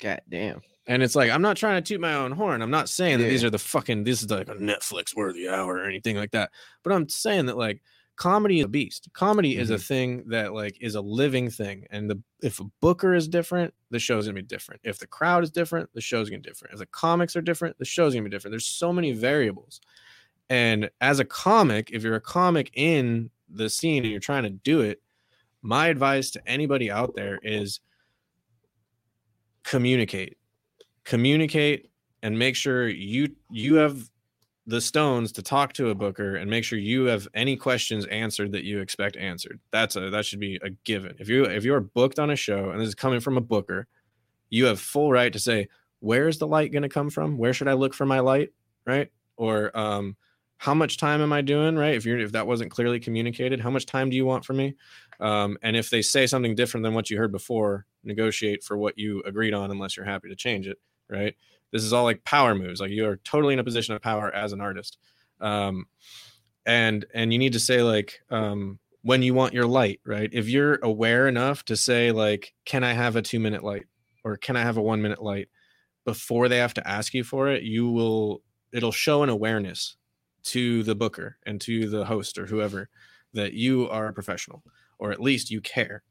God 0.00 0.20
damn. 0.28 0.60
And 0.86 1.02
it's 1.02 1.14
like 1.14 1.30
I'm 1.30 1.42
not 1.42 1.56
trying 1.56 1.82
to 1.82 1.88
toot 1.88 2.00
my 2.00 2.14
own 2.14 2.32
horn. 2.32 2.60
I'm 2.60 2.70
not 2.70 2.88
saying 2.88 3.18
that 3.18 3.28
these 3.28 3.44
are 3.44 3.50
the 3.50 3.58
fucking 3.58 4.04
this 4.04 4.22
is 4.22 4.30
like 4.30 4.48
a 4.48 4.54
Netflix 4.54 5.14
worthy 5.14 5.48
hour 5.48 5.76
or 5.76 5.84
anything 5.84 6.16
like 6.16 6.32
that. 6.32 6.50
But 6.82 6.92
I'm 6.92 7.08
saying 7.08 7.46
that 7.46 7.56
like 7.56 7.82
comedy 8.16 8.58
is 8.58 8.64
a 8.64 8.68
beast. 8.68 9.08
Comedy 9.12 9.56
is 9.56 9.70
a 9.70 9.74
mm-hmm. 9.74 9.82
thing 9.82 10.24
that 10.28 10.52
like 10.52 10.76
is 10.80 10.96
a 10.96 11.00
living 11.00 11.50
thing. 11.50 11.86
And 11.90 12.10
the 12.10 12.20
if 12.42 12.58
a 12.58 12.64
booker 12.80 13.14
is 13.14 13.28
different, 13.28 13.72
the 13.90 14.00
show's 14.00 14.26
gonna 14.26 14.34
be 14.34 14.42
different. 14.42 14.80
If 14.82 14.98
the 14.98 15.06
crowd 15.06 15.44
is 15.44 15.50
different, 15.52 15.88
the 15.94 16.00
show's 16.00 16.28
gonna 16.28 16.42
be 16.42 16.48
different. 16.48 16.74
If 16.74 16.80
the 16.80 16.86
comics 16.86 17.36
are 17.36 17.42
different, 17.42 17.78
the 17.78 17.84
show's 17.84 18.12
gonna 18.12 18.24
be 18.24 18.30
different. 18.30 18.52
There's 18.52 18.66
so 18.66 18.92
many 18.92 19.12
variables. 19.12 19.80
And 20.50 20.90
as 21.00 21.20
a 21.20 21.24
comic, 21.24 21.90
if 21.92 22.02
you're 22.02 22.16
a 22.16 22.20
comic 22.20 22.70
in 22.74 23.30
the 23.48 23.70
scene 23.70 24.02
and 24.02 24.10
you're 24.10 24.20
trying 24.20 24.42
to 24.42 24.50
do 24.50 24.80
it, 24.80 25.00
my 25.62 25.88
advice 25.88 26.30
to 26.32 26.42
anybody 26.46 26.90
out 26.90 27.14
there 27.14 27.38
is 27.42 27.80
communicate. 29.64 30.36
Communicate 31.04 31.90
and 32.22 32.38
make 32.38 32.56
sure 32.56 32.88
you 32.88 33.28
you 33.50 33.76
have 33.76 34.10
the 34.66 34.80
stones 34.80 35.32
to 35.32 35.42
talk 35.42 35.72
to 35.72 35.90
a 35.90 35.94
booker 35.94 36.36
and 36.36 36.48
make 36.48 36.62
sure 36.62 36.78
you 36.78 37.04
have 37.06 37.26
any 37.34 37.56
questions 37.56 38.06
answered 38.06 38.52
that 38.52 38.62
you 38.64 38.80
expect 38.80 39.16
answered. 39.16 39.58
That's 39.72 39.96
a 39.96 40.10
that 40.10 40.24
should 40.24 40.40
be 40.40 40.58
a 40.62 40.70
given. 40.84 41.16
If 41.18 41.28
you 41.28 41.44
if 41.44 41.64
you're 41.64 41.80
booked 41.80 42.18
on 42.18 42.30
a 42.30 42.36
show 42.36 42.70
and 42.70 42.80
this 42.80 42.88
is 42.88 42.94
coming 42.94 43.20
from 43.20 43.36
a 43.36 43.40
booker 43.40 43.86
you 44.52 44.66
have 44.66 44.78
full 44.78 45.10
right 45.10 45.32
to 45.32 45.38
say 45.38 45.66
where's 46.00 46.38
the 46.38 46.46
light 46.46 46.72
going 46.72 46.82
to 46.82 46.88
come 46.88 47.10
from? 47.10 47.38
Where 47.38 47.54
should 47.54 47.68
i 47.68 47.72
look 47.72 47.94
for 47.94 48.06
my 48.06 48.20
light? 48.20 48.50
Right? 48.86 49.10
Or 49.36 49.76
um 49.76 50.16
how 50.62 50.74
much 50.74 50.96
time 50.96 51.20
am 51.20 51.32
i 51.32 51.40
doing 51.40 51.74
right? 51.74 51.96
If 51.96 52.06
you're 52.06 52.20
if 52.20 52.30
that 52.32 52.46
wasn't 52.46 52.70
clearly 52.70 53.00
communicated 53.00 53.58
how 53.58 53.70
much 53.70 53.84
time 53.84 54.10
do 54.10 54.16
you 54.16 54.24
want 54.24 54.44
from 54.44 54.58
me? 54.58 54.76
Um, 55.18 55.58
and 55.60 55.76
if 55.76 55.90
they 55.90 56.02
say 56.02 56.24
something 56.24 56.54
different 56.54 56.84
than 56.84 56.94
what 56.94 57.10
you 57.10 57.18
heard 57.18 57.32
before 57.32 57.84
negotiate 58.04 58.62
for 58.62 58.76
what 58.76 58.96
you 58.96 59.24
agreed 59.26 59.54
on 59.54 59.72
unless 59.72 59.96
you're 59.96 60.06
happy 60.06 60.28
to 60.28 60.36
change 60.36 60.68
it 60.68 60.78
right? 61.08 61.34
This 61.72 61.82
is 61.82 61.92
all 61.92 62.04
like 62.04 62.22
power 62.22 62.54
moves. 62.54 62.80
Like 62.80 62.92
you 62.92 63.08
are 63.08 63.16
totally 63.16 63.54
in 63.54 63.58
a 63.58 63.64
position 63.64 63.96
of 63.96 64.02
power 64.02 64.32
as 64.32 64.52
an 64.52 64.60
artist. 64.60 64.98
Um, 65.40 65.86
and 66.64 67.06
and 67.12 67.32
you 67.32 67.40
need 67.40 67.54
to 67.54 67.60
say 67.60 67.82
like 67.82 68.20
um, 68.30 68.78
when 69.02 69.20
you 69.22 69.34
want 69.34 69.54
your 69.54 69.66
light 69.66 70.00
right? 70.06 70.30
If 70.32 70.48
you're 70.48 70.78
aware 70.84 71.26
enough 71.26 71.64
to 71.64 71.76
say 71.76 72.12
like 72.12 72.54
can 72.64 72.84
i 72.84 72.92
have 72.92 73.16
a 73.16 73.22
two 73.22 73.40
minute 73.40 73.64
light? 73.64 73.86
or 74.22 74.36
can 74.36 74.54
i 74.54 74.62
have 74.62 74.76
a 74.76 74.82
one 74.82 75.02
minute 75.02 75.22
light? 75.22 75.48
before 76.04 76.48
they 76.48 76.58
have 76.58 76.74
to 76.74 76.88
ask 76.88 77.14
you 77.14 77.22
for 77.22 77.48
it 77.48 77.62
you 77.62 77.88
will 77.88 78.42
it'll 78.72 78.90
show 78.90 79.22
an 79.22 79.28
awareness 79.28 79.96
to 80.44 80.82
the 80.82 80.94
booker 80.94 81.36
and 81.46 81.60
to 81.60 81.88
the 81.88 82.04
host 82.04 82.38
or 82.38 82.46
whoever 82.46 82.88
that 83.32 83.52
you 83.52 83.88
are 83.88 84.08
a 84.08 84.12
professional 84.12 84.62
or 84.98 85.12
at 85.12 85.20
least 85.20 85.50
you 85.50 85.60
care 85.60 86.02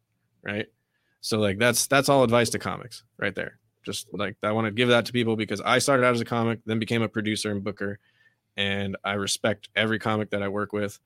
right? 0.44 0.68
So 1.22 1.40
like 1.40 1.60
that's 1.60 1.88
that's 1.88 2.10
all 2.10 2.24
advice 2.24 2.49
to 2.52 2.60
comics 2.60 3.03
right 3.18 3.36
there. 3.36 3.60
Just 3.84 4.08
like 4.14 4.36
i 4.44 4.52
want 4.52 4.66
to 4.66 4.72
give 4.72 4.90
that 4.90 5.08
to 5.08 5.12
people 5.12 5.36
because 5.36 5.60
i 5.62 5.80
started 5.80 6.06
out 6.06 6.14
as 6.14 6.22
a 6.22 6.26
comic 6.26 6.60
then 6.66 6.78
became 6.78 7.02
a 7.02 7.10
producer 7.10 7.49
and 7.49 7.64
booker 7.64 7.98
and 8.56 8.95
i 9.03 9.14
respect 9.14 9.70
every 9.76 9.98
comic 9.98 10.30
that 10.32 10.44
i 10.44 10.48
work 10.48 10.72
with. 10.74 10.99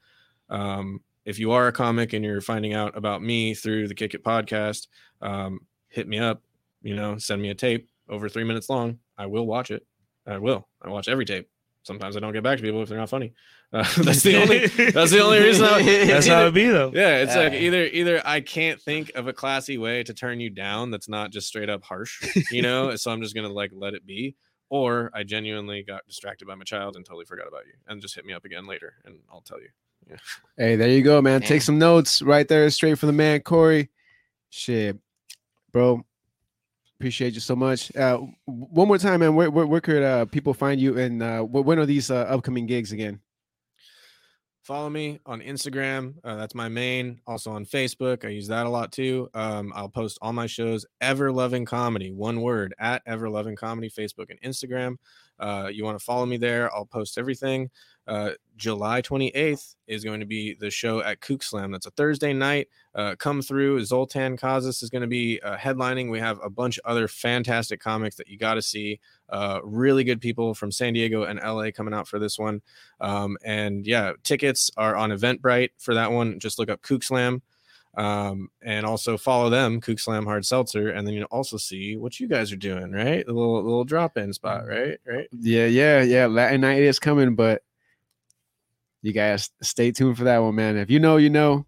Um, 0.49 0.99
if 1.25 1.39
you 1.39 1.53
are 1.53 1.67
a 1.67 1.71
comic 1.71 2.13
and 2.13 2.23
you're 2.23 2.41
finding 2.41 2.73
out 2.73 2.95
about 2.97 3.23
me 3.23 3.53
through 3.55 3.87
the 3.87 3.95
kick 3.95 4.13
it 4.13 4.23
podcast 4.23 4.87
um, 5.21 5.61
hit 5.87 6.07
me 6.07 6.19
up 6.19 6.41
you 6.81 6.95
know 6.95 7.17
send 7.17 7.41
me 7.41 7.49
a 7.49 7.55
tape 7.55 7.89
over 8.09 8.29
three 8.29 8.43
minutes 8.43 8.69
long. 8.69 8.99
I 9.17 9.25
will 9.25 9.45
watch 9.45 9.71
it. 9.71 9.85
I 10.27 10.37
will. 10.37 10.67
I 10.81 10.89
watch 10.89 11.07
every 11.07 11.25
tape 11.25 11.49
sometimes 11.85 12.17
i 12.17 12.19
don't 12.19 12.33
get 12.33 12.43
back 12.43 12.57
to 12.57 12.63
people 12.63 12.81
if 12.81 12.89
they're 12.89 12.97
not 12.97 13.09
funny 13.09 13.33
uh, 13.73 13.83
that's 14.03 14.21
the 14.23 14.35
only 14.41 14.67
that's 14.91 15.11
the 15.11 15.19
only 15.23 15.39
reason 15.39 15.65
I, 15.65 15.81
That's 16.05 16.27
how 16.27 16.45
it 16.45 16.51
be 16.53 16.67
though. 16.67 16.91
yeah, 16.93 17.17
it's 17.23 17.35
like 17.35 17.53
Uh, 17.53 17.55
either 17.55 17.83
either 17.85 18.21
I 18.25 18.39
can't 18.41 18.79
think 18.81 19.11
of 19.15 19.27
a 19.27 19.33
classy 19.33 19.77
way 19.77 20.03
to 20.03 20.13
turn 20.13 20.39
you 20.39 20.49
down 20.49 20.91
that's 20.91 21.09
not 21.09 21.31
just 21.31 21.47
straight 21.47 21.69
up 21.69 21.83
harsh, 21.83 22.21
you 22.51 22.61
know, 22.61 22.95
so 23.01 23.11
I'm 23.11 23.21
just 23.21 23.33
gonna 23.35 23.49
like 23.49 23.71
let 23.73 23.93
it 23.95 24.05
be, 24.05 24.35
or 24.69 25.09
I 25.13 25.23
genuinely 25.23 25.83
got 25.83 26.05
distracted 26.07 26.47
by 26.47 26.55
my 26.55 26.63
child 26.63 26.95
and 26.95 27.03
totally 27.05 27.25
forgot 27.25 27.47
about 27.47 27.65
you, 27.65 27.73
and 27.87 27.99
just 28.01 28.15
hit 28.15 28.23
me 28.25 28.33
up 28.33 28.45
again 28.45 28.65
later, 28.67 28.93
and 29.03 29.15
I'll 29.31 29.41
tell 29.41 29.59
you. 29.59 29.69
Yeah. 30.09 30.17
Hey, 30.57 30.75
there 30.75 30.89
you 30.89 31.01
go, 31.01 31.21
man. 31.21 31.41
Damn. 31.41 31.47
Take 31.49 31.61
some 31.63 31.79
notes 31.79 32.21
right 32.21 32.47
there, 32.47 32.69
straight 32.69 32.97
from 32.99 33.07
the 33.07 33.13
man, 33.13 33.41
Cory. 33.41 33.89
Shit, 34.51 34.97
bro. 35.73 36.05
Appreciate 36.99 37.33
you 37.33 37.41
so 37.41 37.55
much. 37.55 37.93
Uh, 37.95 38.19
one 38.45 38.87
more 38.87 38.97
time, 38.97 39.19
man. 39.19 39.35
Where 39.35 39.51
where, 39.51 39.67
where 39.67 39.81
could 39.81 40.01
uh, 40.01 40.25
people 40.25 40.53
find 40.53 40.79
you? 40.79 40.97
And 40.97 41.21
uh, 41.21 41.41
when 41.41 41.77
are 41.77 41.85
these 41.85 42.09
uh, 42.09 42.25
upcoming 42.29 42.65
gigs 42.65 42.93
again? 42.93 43.19
Follow 44.63 44.89
me 44.89 45.19
on 45.27 45.41
Instagram. 45.41 46.15
Uh, 46.23 46.37
that's 46.37 46.55
my 46.55 46.67
main. 46.67 47.19
Also 47.27 47.51
on 47.51 47.65
Facebook. 47.65 48.25
I 48.25 48.29
use 48.29 48.47
that 48.47 48.65
a 48.65 48.69
lot 48.69 48.91
too. 48.91 49.29
Um, 49.35 49.71
I'll 49.75 49.89
post 49.89 50.17
all 50.21 50.33
my 50.33 50.47
shows. 50.47 50.87
Everloving 51.03 51.67
Comedy, 51.67 52.11
one 52.11 52.41
word 52.41 52.73
at 52.79 53.05
Everloving 53.05 53.57
Comedy, 53.57 53.91
Facebook 53.91 54.31
and 54.31 54.41
Instagram. 54.41 54.95
Uh, 55.39 55.69
you 55.71 55.83
want 55.83 55.97
to 55.97 56.03
follow 56.03 56.25
me 56.25 56.37
there? 56.37 56.73
I'll 56.73 56.85
post 56.85 57.17
everything. 57.17 57.69
Uh, 58.07 58.31
July 58.55 59.01
28th 59.01 59.75
is 59.87 60.03
going 60.03 60.19
to 60.19 60.25
be 60.25 60.53
the 60.53 60.69
show 60.69 61.01
at 61.01 61.21
Kook 61.21 61.41
Slam. 61.41 61.71
That's 61.71 61.87
a 61.87 61.91
Thursday 61.91 62.33
night. 62.33 62.69
Uh, 62.93 63.15
come 63.17 63.41
through. 63.41 63.83
Zoltan 63.83 64.37
Kaszas 64.37 64.83
is 64.83 64.89
going 64.89 65.01
to 65.01 65.07
be 65.07 65.39
uh, 65.41 65.57
headlining. 65.57 66.11
We 66.11 66.19
have 66.19 66.39
a 66.43 66.49
bunch 66.49 66.77
of 66.77 66.85
other 66.85 67.07
fantastic 67.07 67.79
comics 67.79 68.15
that 68.15 68.27
you 68.27 68.37
got 68.37 68.53
to 68.53 68.61
see. 68.61 68.99
Uh, 69.29 69.59
really 69.63 70.03
good 70.03 70.21
people 70.21 70.53
from 70.53 70.71
San 70.71 70.93
Diego 70.93 71.23
and 71.23 71.39
LA 71.39 71.71
coming 71.71 71.93
out 71.93 72.07
for 72.07 72.19
this 72.19 72.37
one. 72.37 72.61
Um, 73.01 73.37
and 73.43 73.85
yeah, 73.85 74.13
tickets 74.23 74.69
are 74.77 74.95
on 74.95 75.09
Eventbrite 75.09 75.71
for 75.77 75.95
that 75.95 76.11
one. 76.11 76.39
Just 76.39 76.59
look 76.59 76.69
up 76.69 76.81
Kook 76.81 77.03
Slam. 77.03 77.41
Um, 77.97 78.49
and 78.61 78.85
also 78.85 79.17
follow 79.17 79.49
them, 79.49 79.79
Kook 79.79 79.99
Slam 79.99 80.25
Hard 80.25 80.45
Seltzer, 80.45 80.89
and 80.89 81.07
then 81.07 81.13
you'll 81.13 81.25
also 81.31 81.55
see 81.57 81.95
what 81.95 82.19
you 82.19 82.27
guys 82.27 82.51
are 82.51 82.57
doing, 82.57 82.91
right? 82.91 83.23
A 83.25 83.31
little 83.31 83.63
little 83.63 83.85
drop 83.85 84.17
in 84.17 84.33
spot, 84.33 84.67
right? 84.67 84.97
Right. 85.07 85.27
Yeah, 85.31 85.67
yeah, 85.67 86.01
yeah. 86.01 86.25
Latin 86.27 86.61
night 86.61 86.81
is 86.81 86.99
coming, 86.99 87.35
but 87.35 87.61
you 89.01 89.13
guys 89.13 89.49
stay 89.61 89.91
tuned 89.91 90.17
for 90.17 90.25
that 90.25 90.39
one, 90.39 90.55
man. 90.55 90.77
If 90.77 90.89
you 90.89 90.99
know, 90.99 91.17
you 91.17 91.29
know. 91.29 91.65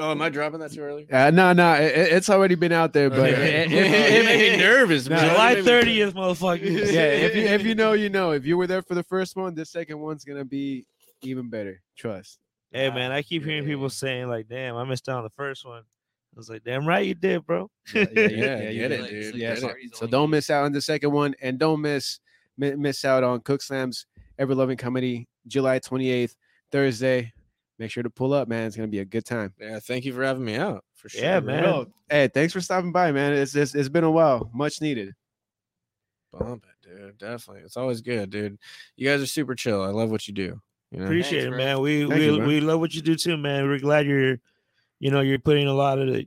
Oh, 0.00 0.12
am 0.12 0.22
I 0.22 0.28
dropping 0.28 0.60
that 0.60 0.70
too 0.70 0.82
early? 0.82 1.10
Uh, 1.10 1.30
no, 1.32 1.52
no, 1.52 1.72
it, 1.74 1.92
it's 1.92 2.30
already 2.30 2.54
been 2.54 2.70
out 2.70 2.92
there, 2.92 3.10
but 3.10 3.18
Okay. 3.32 3.64
if- 3.66 3.72
it, 3.72 3.74
if- 3.74 4.24
made 4.26 4.52
me 4.52 4.56
nervous. 4.58 5.08
No, 5.08 5.16
man. 5.16 5.28
July 5.30 5.52
It 5.54 5.64
thirtieth, 5.64 6.14
motherfucker. 6.14 6.62
yeah, 6.92 7.00
if 7.02 7.34
you 7.34 7.42
if 7.42 7.64
you 7.64 7.74
know, 7.74 7.94
you 7.94 8.10
know. 8.10 8.30
If 8.30 8.44
you 8.46 8.56
were 8.56 8.68
there 8.68 8.82
for 8.82 8.94
the 8.94 9.02
first 9.02 9.34
one, 9.34 9.56
the 9.56 9.64
second 9.64 9.98
one's 9.98 10.24
gonna 10.24 10.44
be 10.44 10.86
even 11.22 11.48
better. 11.50 11.82
Trust. 11.96 12.38
Hey 12.72 12.90
man, 12.90 13.12
I 13.12 13.22
keep 13.22 13.44
hearing 13.44 13.64
people 13.64 13.88
saying 13.88 14.28
like, 14.28 14.48
"Damn, 14.48 14.76
I 14.76 14.84
missed 14.84 15.08
out 15.08 15.18
on 15.18 15.24
the 15.24 15.30
first 15.30 15.64
one." 15.64 15.80
I 15.80 16.36
was 16.36 16.50
like, 16.50 16.64
"Damn 16.64 16.86
right 16.86 17.06
you 17.06 17.14
did, 17.14 17.46
bro." 17.46 17.70
Yeah, 17.94 18.00
you 18.10 18.14
get 18.14 18.88
did. 18.88 18.92
it, 18.92 19.10
dude. 19.10 19.34
Yeah, 19.36 19.54
so, 19.54 19.72
so 19.94 20.06
don't 20.06 20.30
miss 20.30 20.50
out 20.50 20.64
on 20.64 20.72
the 20.72 20.82
second 20.82 21.12
one, 21.12 21.34
and 21.40 21.58
don't 21.58 21.80
miss 21.80 22.20
miss 22.58 23.04
out 23.04 23.24
on 23.24 23.40
Kook 23.40 23.62
Slam's 23.62 24.06
Everloving 24.38 24.78
Comedy, 24.78 25.28
July 25.46 25.78
twenty 25.78 26.10
eighth, 26.10 26.36
Thursday. 26.70 27.32
Make 27.78 27.90
sure 27.90 28.02
to 28.02 28.10
pull 28.10 28.34
up, 28.34 28.48
man. 28.48 28.66
It's 28.66 28.76
gonna 28.76 28.88
be 28.88 28.98
a 28.98 29.04
good 29.04 29.24
time. 29.24 29.54
Yeah, 29.58 29.78
thank 29.80 30.04
you 30.04 30.12
for 30.12 30.22
having 30.22 30.44
me 30.44 30.56
out. 30.56 30.84
For 30.94 31.08
sure. 31.08 31.22
Yeah, 31.22 31.40
man. 31.40 31.62
Bro, 31.62 31.86
hey, 32.10 32.28
thanks 32.28 32.52
for 32.52 32.60
stopping 32.60 32.92
by, 32.92 33.12
man. 33.12 33.32
It's, 33.32 33.54
it's 33.54 33.74
it's 33.74 33.88
been 33.88 34.04
a 34.04 34.10
while, 34.10 34.50
much 34.52 34.82
needed. 34.82 35.14
Bump 36.32 36.64
it, 36.66 36.88
dude. 36.88 37.18
Definitely. 37.18 37.62
It's 37.62 37.76
always 37.76 38.00
good, 38.00 38.30
dude. 38.30 38.58
You 38.96 39.08
guys 39.08 39.22
are 39.22 39.26
super 39.26 39.54
chill. 39.54 39.82
I 39.82 39.88
love 39.88 40.10
what 40.10 40.28
you 40.28 40.34
do. 40.34 40.60
You 40.90 40.98
know? 41.00 41.04
Appreciate 41.04 41.42
Thanks, 41.42 41.54
it, 41.54 41.58
man. 41.58 41.80
We 41.80 42.00
Thank 42.08 42.14
we 42.14 42.24
you, 42.24 42.42
we 42.42 42.60
love 42.60 42.80
what 42.80 42.94
you 42.94 43.02
do 43.02 43.14
too, 43.14 43.36
man. 43.36 43.68
We're 43.68 43.78
glad 43.78 44.06
you're, 44.06 44.38
you 45.00 45.10
know, 45.10 45.20
you're 45.20 45.38
putting 45.38 45.66
a 45.68 45.74
lot 45.74 45.98
of 45.98 46.08
the 46.08 46.26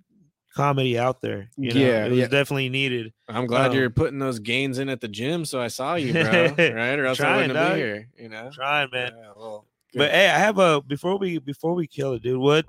comedy 0.56 1.00
out 1.00 1.22
there. 1.22 1.50
You 1.58 1.74
know? 1.74 1.80
Yeah, 1.80 2.06
it 2.06 2.10
was 2.12 2.20
yeah. 2.20 2.28
definitely 2.28 2.70
needed. 2.70 3.14
I'm 3.28 3.48
glad 3.48 3.72
Um, 3.72 3.78
you're 3.78 3.90
putting 3.90 4.20
those 4.20 4.40
gains 4.40 4.78
in 4.80 4.90
at 4.90 5.02
the 5.02 5.08
gym, 5.08 5.46
so 5.46 5.60
I 5.60 5.68
saw 5.68 5.96
you, 5.96 6.14
bro. 6.14 6.24
right? 6.58 7.00
Or 7.00 7.06
else 7.06 7.20
I 7.20 7.24
Trying, 7.24 7.36
wouldn't 7.38 7.54
dog. 7.54 7.74
be 7.74 7.80
here. 7.80 8.10
You 8.18 8.30
know. 8.30 8.50
Trying, 8.54 8.90
man. 8.92 9.14
Yeah, 9.18 9.32
well, 9.36 9.66
But 9.96 10.12
hey, 10.12 10.30
I 10.30 10.38
have 10.38 10.58
a 10.60 10.82
before 10.82 11.18
we 11.18 11.40
before 11.40 11.74
we 11.74 11.88
kill 11.88 12.14
it, 12.14 12.22
dude. 12.24 12.38
What? 12.40 12.66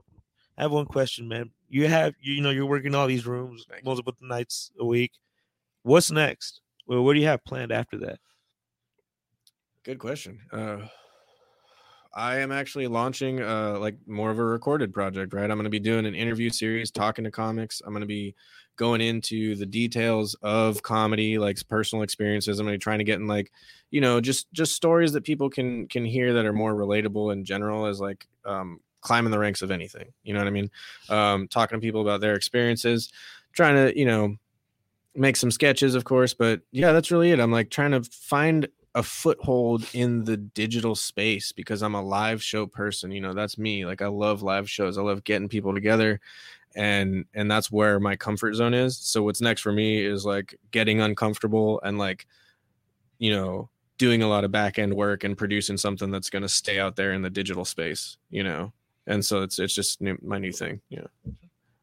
I 0.56 0.62
have 0.62 0.72
one 0.72 0.86
question, 0.86 1.28
man. 1.28 1.50
You 1.68 1.88
have 1.88 2.14
you 2.20 2.40
know 2.42 2.50
you're 2.50 2.66
working 2.66 2.94
all 2.94 3.06
these 3.06 3.26
rooms 3.26 3.64
Thank 3.68 3.82
you. 3.82 3.86
multiple 3.86 4.14
nights 4.20 4.70
a 4.78 4.84
week. 4.84 5.12
What's 5.82 6.10
next? 6.10 6.60
Well, 6.86 7.02
what 7.04 7.14
do 7.14 7.20
you 7.20 7.26
have 7.26 7.44
planned 7.44 7.72
after 7.72 7.98
that? 7.98 8.18
Good 9.82 9.98
question. 9.98 10.40
Uh, 10.52 10.78
I 12.14 12.38
am 12.38 12.52
actually 12.52 12.86
launching 12.88 13.40
uh, 13.40 13.78
like 13.78 13.96
more 14.06 14.30
of 14.30 14.38
a 14.38 14.44
recorded 14.44 14.92
project, 14.92 15.32
right? 15.32 15.50
I'm 15.50 15.56
going 15.56 15.64
to 15.64 15.70
be 15.70 15.80
doing 15.80 16.06
an 16.06 16.14
interview 16.14 16.50
series, 16.50 16.90
talking 16.90 17.24
to 17.24 17.30
comics. 17.30 17.80
I'm 17.84 17.92
going 17.92 18.02
to 18.02 18.06
be 18.06 18.34
going 18.76 19.00
into 19.00 19.54
the 19.56 19.66
details 19.66 20.34
of 20.42 20.82
comedy, 20.82 21.38
like 21.38 21.66
personal 21.68 22.02
experiences. 22.02 22.58
I'm 22.58 22.66
going 22.66 22.74
to 22.74 22.78
be 22.78 22.82
trying 22.82 22.98
to 22.98 23.04
get 23.04 23.18
in 23.18 23.26
like, 23.26 23.50
you 23.90 24.00
know, 24.00 24.20
just 24.20 24.52
just 24.52 24.74
stories 24.74 25.12
that 25.12 25.24
people 25.24 25.48
can 25.48 25.88
can 25.88 26.04
hear 26.04 26.34
that 26.34 26.44
are 26.44 26.52
more 26.52 26.74
relatable 26.74 27.32
in 27.32 27.44
general 27.44 27.86
as 27.86 28.00
like 28.00 28.26
um, 28.44 28.80
climbing 29.00 29.30
the 29.30 29.38
ranks 29.38 29.62
of 29.62 29.70
anything. 29.70 30.12
You 30.22 30.34
know 30.34 30.40
what 30.40 30.48
I 30.48 30.50
mean? 30.50 30.70
Um, 31.08 31.48
talking 31.48 31.78
to 31.80 31.84
people 31.84 32.02
about 32.02 32.20
their 32.20 32.34
experiences, 32.34 33.10
trying 33.52 33.76
to 33.76 33.98
you 33.98 34.06
know 34.06 34.36
make 35.14 35.36
some 35.36 35.50
sketches, 35.50 35.94
of 35.94 36.04
course. 36.04 36.34
But 36.34 36.60
yeah, 36.70 36.92
that's 36.92 37.10
really 37.10 37.30
it. 37.30 37.40
I'm 37.40 37.52
like 37.52 37.70
trying 37.70 37.92
to 37.92 38.02
find 38.02 38.68
a 38.94 39.02
foothold 39.02 39.86
in 39.94 40.24
the 40.24 40.36
digital 40.36 40.94
space 40.94 41.50
because 41.52 41.82
I'm 41.82 41.94
a 41.94 42.02
live 42.02 42.42
show 42.42 42.66
person. 42.66 43.10
You 43.10 43.20
know, 43.20 43.32
that's 43.32 43.56
me. 43.56 43.86
Like 43.86 44.02
I 44.02 44.08
love 44.08 44.42
live 44.42 44.68
shows. 44.68 44.98
I 44.98 45.02
love 45.02 45.24
getting 45.24 45.48
people 45.48 45.74
together 45.74 46.20
and 46.74 47.24
and 47.34 47.50
that's 47.50 47.70
where 47.70 48.00
my 48.00 48.16
comfort 48.16 48.54
zone 48.54 48.74
is. 48.74 48.96
So 48.96 49.22
what's 49.22 49.40
next 49.40 49.62
for 49.62 49.72
me 49.72 50.04
is 50.04 50.24
like 50.24 50.54
getting 50.70 51.00
uncomfortable 51.00 51.80
and 51.82 51.98
like 51.98 52.26
you 53.18 53.30
know, 53.30 53.70
doing 53.98 54.22
a 54.22 54.28
lot 54.28 54.42
of 54.42 54.50
back 54.50 54.80
end 54.80 54.92
work 54.92 55.22
and 55.22 55.38
producing 55.38 55.76
something 55.76 56.10
that's 56.10 56.28
going 56.28 56.42
to 56.42 56.48
stay 56.48 56.80
out 56.80 56.96
there 56.96 57.12
in 57.12 57.22
the 57.22 57.30
digital 57.30 57.64
space, 57.64 58.16
you 58.30 58.42
know. 58.42 58.72
And 59.06 59.24
so 59.24 59.42
it's 59.42 59.58
it's 59.58 59.74
just 59.74 60.00
new, 60.00 60.18
my 60.22 60.38
new 60.38 60.52
thing, 60.52 60.80
know. 60.98 61.32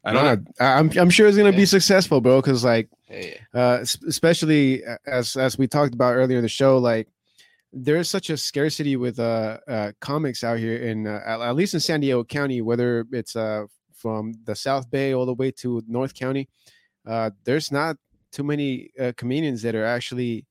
I 0.06 0.14
don't 0.14 0.24
know. 0.46 0.52
I'm 0.60 0.92
I'm 0.98 1.10
sure 1.10 1.28
it's 1.28 1.38
gonna 1.38 1.52
Yeah. 1.52 1.58
be 1.58 1.66
successful, 1.66 2.22
bro. 2.22 2.42
Because 2.42 2.64
like 2.64 2.90
Yeah. 3.10 3.34
uh, 3.54 3.80
especially 4.08 4.84
as 5.06 5.36
as 5.36 5.58
we 5.58 5.68
talked 5.68 5.94
about 5.94 6.16
earlier 6.16 6.38
in 6.38 6.44
the 6.44 6.50
show, 6.50 6.78
like 6.78 7.08
there's 7.74 8.10
such 8.10 8.30
a 8.30 8.38
scarcity 8.38 8.96
with 8.96 9.20
uh, 9.20 9.60
uh 9.68 9.92
comics 10.00 10.44
out 10.44 10.58
here 10.58 10.78
in 10.78 11.06
uh, 11.06 11.22
at, 11.26 11.42
at 11.42 11.56
least 11.56 11.74
in 11.74 11.80
San 11.80 12.00
Diego 12.00 12.24
County, 12.24 12.62
whether 12.62 13.06
it's 13.12 13.36
uh 13.36 13.66
from 13.94 14.34
the 14.46 14.56
South 14.56 14.90
Bay 14.90 15.14
all 15.14 15.26
the 15.26 15.34
way 15.34 15.52
to 15.52 15.84
North 15.88 16.14
County. 16.14 16.48
Uh, 17.06 17.32
there's 17.44 17.70
not 17.72 17.98
too 18.32 18.44
many 18.44 18.92
uh, 19.00 19.12
comedians 19.18 19.62
that 19.64 19.76
are 19.76 19.86
actually 19.86 20.46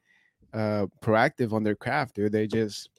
uh 0.53 0.87
proactive 1.03 1.53
on 1.53 1.62
their 1.65 1.75
craft, 1.75 2.16
dude. 2.16 2.33
They 2.33 2.47
just 2.47 2.91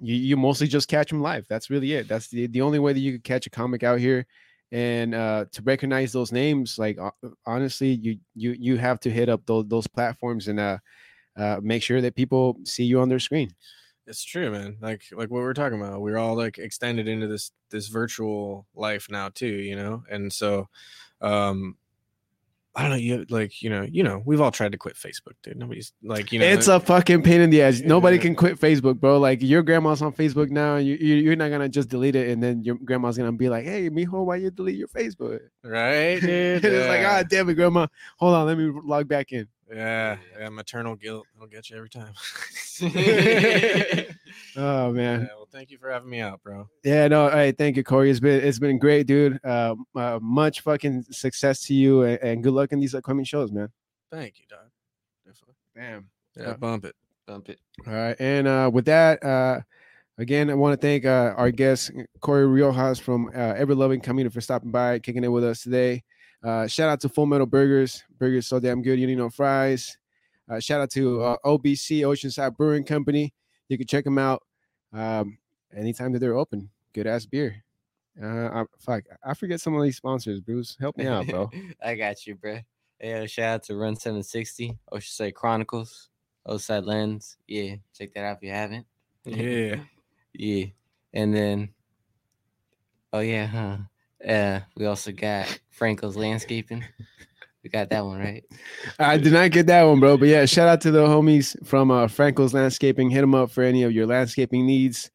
you 0.00 0.14
you 0.14 0.36
mostly 0.36 0.66
just 0.66 0.88
catch 0.88 1.10
them 1.10 1.20
live. 1.20 1.46
That's 1.48 1.68
really 1.68 1.92
it. 1.92 2.08
That's 2.08 2.28
the 2.28 2.46
the 2.46 2.62
only 2.62 2.78
way 2.78 2.94
that 2.94 3.00
you 3.00 3.12
could 3.12 3.24
catch 3.24 3.46
a 3.46 3.50
comic 3.50 3.82
out 3.82 4.00
here 4.00 4.26
and 4.74 5.14
uh 5.14 5.46
to 5.52 5.62
recognize 5.62 6.12
those 6.12 6.32
names 6.32 6.78
like 6.78 6.98
honestly 7.46 7.92
you 7.92 8.18
you 8.34 8.52
you 8.58 8.76
have 8.78 9.00
to 9.00 9.10
hit 9.10 9.30
up 9.30 9.46
those 9.46 9.66
those 9.68 9.88
platforms 9.88 10.48
and 10.48 10.60
uh 10.60 10.78
uh 11.38 11.60
make 11.62 11.82
sure 11.82 12.02
that 12.02 12.16
people 12.16 12.58
see 12.64 12.84
you 12.84 13.00
on 13.00 13.08
their 13.08 13.20
screen 13.20 13.50
It's 14.06 14.24
true, 14.24 14.50
man. 14.50 14.76
Like 14.80 15.02
like 15.12 15.30
what 15.30 15.40
we're 15.40 15.54
talking 15.54 15.80
about. 15.80 16.02
We're 16.02 16.18
all 16.18 16.36
like 16.36 16.58
extended 16.58 17.08
into 17.08 17.26
this 17.26 17.52
this 17.70 17.88
virtual 17.88 18.66
life 18.74 19.08
now 19.10 19.30
too, 19.30 19.46
you 19.46 19.76
know? 19.76 20.04
And 20.10 20.32
so 20.32 20.68
um 21.22 21.76
I 22.76 22.82
don't 22.82 22.90
know, 22.90 22.96
you 22.96 23.24
like, 23.30 23.62
you 23.62 23.70
know, 23.70 23.82
you 23.82 24.02
know, 24.02 24.20
we've 24.26 24.40
all 24.40 24.50
tried 24.50 24.72
to 24.72 24.78
quit 24.78 24.96
Facebook, 24.96 25.34
dude. 25.44 25.56
Nobody's 25.56 25.92
like, 26.02 26.32
you 26.32 26.40
know, 26.40 26.44
it's 26.46 26.66
a 26.66 26.80
fucking 26.80 27.22
pain 27.22 27.40
in 27.40 27.50
the 27.50 27.62
ass 27.62 27.80
nobody 27.80 28.18
can 28.18 28.34
quit 28.34 28.58
facebook 28.58 28.98
bro 28.98 29.18
like 29.18 29.40
your 29.42 29.62
grandma's 29.62 30.02
on 30.02 30.12
facebook 30.12 30.50
now 30.50 30.76
and 30.76 30.86
you, 30.86 30.94
you 30.96 31.14
you're 31.16 31.36
not 31.36 31.50
gonna 31.50 31.68
just 31.68 31.88
delete 31.88 32.16
it 32.16 32.28
and 32.30 32.42
then 32.42 32.62
your 32.64 32.74
grandma's 32.84 33.16
gonna 33.16 33.30
be 33.32 33.48
like 33.48 33.64
hey 33.64 33.88
mijo 33.90 34.24
why 34.24 34.36
you 34.36 34.50
delete 34.50 34.76
your 34.76 34.88
facebook 34.88 35.38
right, 35.62 36.20
dude. 36.20 36.64
it's 36.64 36.88
like 36.88 37.00
Yeah. 37.00 37.18
ah 37.20 37.22
damn 37.28 37.48
it 37.48 37.54
grandma 37.54 37.86
hold 38.18 38.34
on 38.34 38.46
let 38.46 38.58
me 38.58 38.72
log 38.84 39.06
back 39.08 39.32
in 39.32 39.46
yeah, 39.72 40.16
yeah, 40.38 40.48
maternal 40.48 40.96
guilt. 40.96 41.26
I'll 41.40 41.46
get 41.46 41.70
you 41.70 41.76
every 41.76 41.88
time. 41.88 42.12
oh 44.56 44.90
man 44.92 45.20
Yeah, 45.20 45.26
well, 45.36 45.48
thank 45.50 45.70
you 45.70 45.78
for 45.78 45.90
having 45.90 46.10
me 46.10 46.20
out, 46.20 46.42
bro. 46.42 46.68
Yeah, 46.82 47.08
no, 47.08 47.30
hey, 47.30 47.52
thank 47.52 47.76
you, 47.76 47.84
Cory. 47.84 48.10
It's 48.10 48.20
been 48.20 48.44
it's 48.44 48.58
been 48.58 48.78
great, 48.78 49.06
dude. 49.06 49.38
Uh, 49.44 49.76
uh 49.94 50.18
much 50.20 50.60
fucking 50.60 51.04
success 51.10 51.60
to 51.66 51.74
you, 51.74 52.02
and, 52.02 52.18
and 52.22 52.42
good 52.42 52.52
luck 52.52 52.72
in 52.72 52.80
these 52.80 52.94
upcoming 52.94 53.24
shows, 53.24 53.52
man. 53.52 53.68
Thank 54.10 54.38
you, 54.38 54.46
dog. 54.48 54.70
Definitely. 55.24 55.54
Damn. 55.74 56.08
Yeah, 56.36 56.50
Uh, 56.50 56.56
bump 56.56 56.84
it. 56.84 56.96
Bump 57.26 57.48
it. 57.48 57.58
All 57.86 57.92
right, 57.92 58.16
and 58.18 58.46
uh, 58.46 58.70
with 58.72 58.84
that, 58.86 59.24
uh, 59.24 59.60
again, 60.18 60.50
I 60.50 60.54
want 60.54 60.78
to 60.78 60.86
thank 60.86 61.04
uh, 61.04 61.34
our 61.36 61.50
guest 61.50 61.90
Cory 62.20 62.44
Riojas 62.44 63.00
from 63.00 63.28
uh, 63.28 63.54
Everloving 63.54 64.02
Community 64.02 64.32
for 64.32 64.40
stopping 64.40 64.70
by, 64.70 64.98
kicking 64.98 65.24
it 65.24 65.28
with 65.28 65.44
us 65.44 65.62
today. 65.62 66.02
Uh, 66.44 66.66
shout 66.66 66.90
out 66.90 67.00
to 67.00 67.08
Full 67.08 67.26
Metal 67.26 67.46
Burgers. 67.46 68.04
Burgers 68.18 68.46
so 68.46 68.60
damn 68.60 68.82
good. 68.82 69.00
You 69.00 69.06
need 69.06 69.16
no 69.16 69.30
fries. 69.30 69.96
Uh, 70.48 70.60
shout 70.60 70.80
out 70.80 70.90
to 70.90 71.22
uh, 71.22 71.36
OBC 71.44 72.00
Oceanside 72.00 72.56
Brewing 72.56 72.84
Company. 72.84 73.32
You 73.68 73.78
can 73.78 73.86
check 73.86 74.04
them 74.04 74.18
out 74.18 74.42
um, 74.92 75.38
anytime 75.74 76.12
that 76.12 76.18
they're 76.18 76.36
open. 76.36 76.68
Good 76.92 77.06
ass 77.06 77.24
beer. 77.24 77.64
Uh, 78.22 78.26
I, 78.26 78.64
fuck, 78.78 79.04
I 79.24 79.34
forget 79.34 79.60
some 79.60 79.74
of 79.74 79.82
these 79.82 79.96
sponsors, 79.96 80.40
Bruce. 80.40 80.76
Help 80.78 80.98
me 80.98 81.06
out, 81.06 81.26
bro. 81.26 81.50
I 81.84 81.94
got 81.94 82.26
you, 82.26 82.34
bro. 82.34 82.58
Yeah, 83.00 83.26
shout 83.26 83.54
out 83.54 83.62
to 83.64 83.76
Run 83.76 83.96
760, 83.96 84.78
Oceanside 84.92 85.34
Chronicles, 85.34 86.10
Oside 86.46 86.84
Lens. 86.84 87.38
Yeah, 87.48 87.76
check 87.96 88.14
that 88.14 88.24
out 88.24 88.36
if 88.36 88.42
you 88.42 88.50
haven't. 88.50 88.86
Yeah. 89.26 89.76
Yeah. 90.34 90.66
And 91.14 91.34
then, 91.34 91.70
oh, 93.14 93.20
yeah, 93.20 93.46
huh? 93.46 93.76
Uh, 94.26 94.60
we 94.76 94.86
also 94.86 95.12
got 95.12 95.60
Franco's 95.70 96.16
Landscaping. 96.16 96.84
We 97.62 97.70
got 97.70 97.88
that 97.90 98.04
one, 98.04 98.18
right? 98.18 98.44
I 98.98 99.16
did 99.16 99.32
not 99.32 99.50
get 99.50 99.66
that 99.68 99.84
one, 99.84 99.98
bro. 99.98 100.18
But 100.18 100.28
yeah, 100.28 100.44
shout 100.44 100.68
out 100.68 100.82
to 100.82 100.90
the 100.90 101.06
homies 101.06 101.56
from 101.66 101.90
uh, 101.90 102.08
Franco's 102.08 102.52
Landscaping. 102.52 103.08
Hit 103.08 103.22
them 103.22 103.34
up 103.34 103.50
for 103.50 103.62
any 103.62 103.82
of 103.84 103.92
your 103.92 104.06
landscaping 104.06 104.66
needs. 104.66 105.10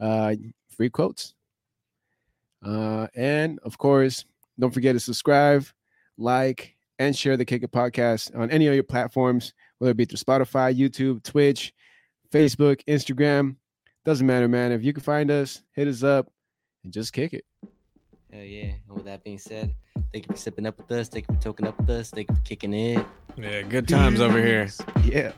Uh, 0.00 0.34
free 0.68 0.90
quotes. 0.90 1.34
Uh, 2.64 3.06
and 3.14 3.58
of 3.60 3.78
course, 3.78 4.24
don't 4.58 4.74
forget 4.74 4.94
to 4.94 5.00
subscribe, 5.00 5.64
like, 6.18 6.74
and 6.98 7.16
share 7.16 7.36
the 7.36 7.44
Kick 7.44 7.62
It 7.62 7.70
podcast 7.72 8.36
on 8.36 8.50
any 8.50 8.66
of 8.66 8.74
your 8.74 8.82
platforms, 8.82 9.52
whether 9.78 9.92
it 9.92 9.96
be 9.96 10.04
through 10.04 10.18
Spotify, 10.18 10.76
YouTube, 10.76 11.22
Twitch, 11.22 11.72
Facebook, 12.32 12.84
Instagram. 12.86 13.56
Doesn't 14.04 14.26
matter, 14.26 14.48
man. 14.48 14.72
If 14.72 14.82
you 14.82 14.92
can 14.92 15.02
find 15.02 15.30
us, 15.30 15.62
hit 15.72 15.86
us 15.86 16.02
up 16.02 16.32
and 16.82 16.92
just 16.92 17.12
kick 17.12 17.32
it. 17.32 17.44
Hell 18.32 18.42
yeah. 18.42 18.72
And 18.88 18.96
with 18.96 19.04
that 19.04 19.22
being 19.22 19.38
said, 19.38 19.74
thank 20.10 20.26
you 20.26 20.34
for 20.34 20.40
sipping 20.40 20.64
up 20.64 20.78
with 20.78 20.90
us. 20.92 21.08
Thank 21.08 21.26
you 21.28 21.34
for 21.34 21.52
toking 21.52 21.68
up 21.68 21.78
with 21.78 21.90
us. 21.90 22.10
Thank 22.10 22.30
you 22.30 22.36
for 22.36 22.42
kicking 22.42 22.72
it. 22.72 23.06
Yeah, 23.36 23.60
good 23.62 23.86
times 23.86 24.20
over 24.20 24.42
here. 24.42 24.68
Yeah. 25.04 25.32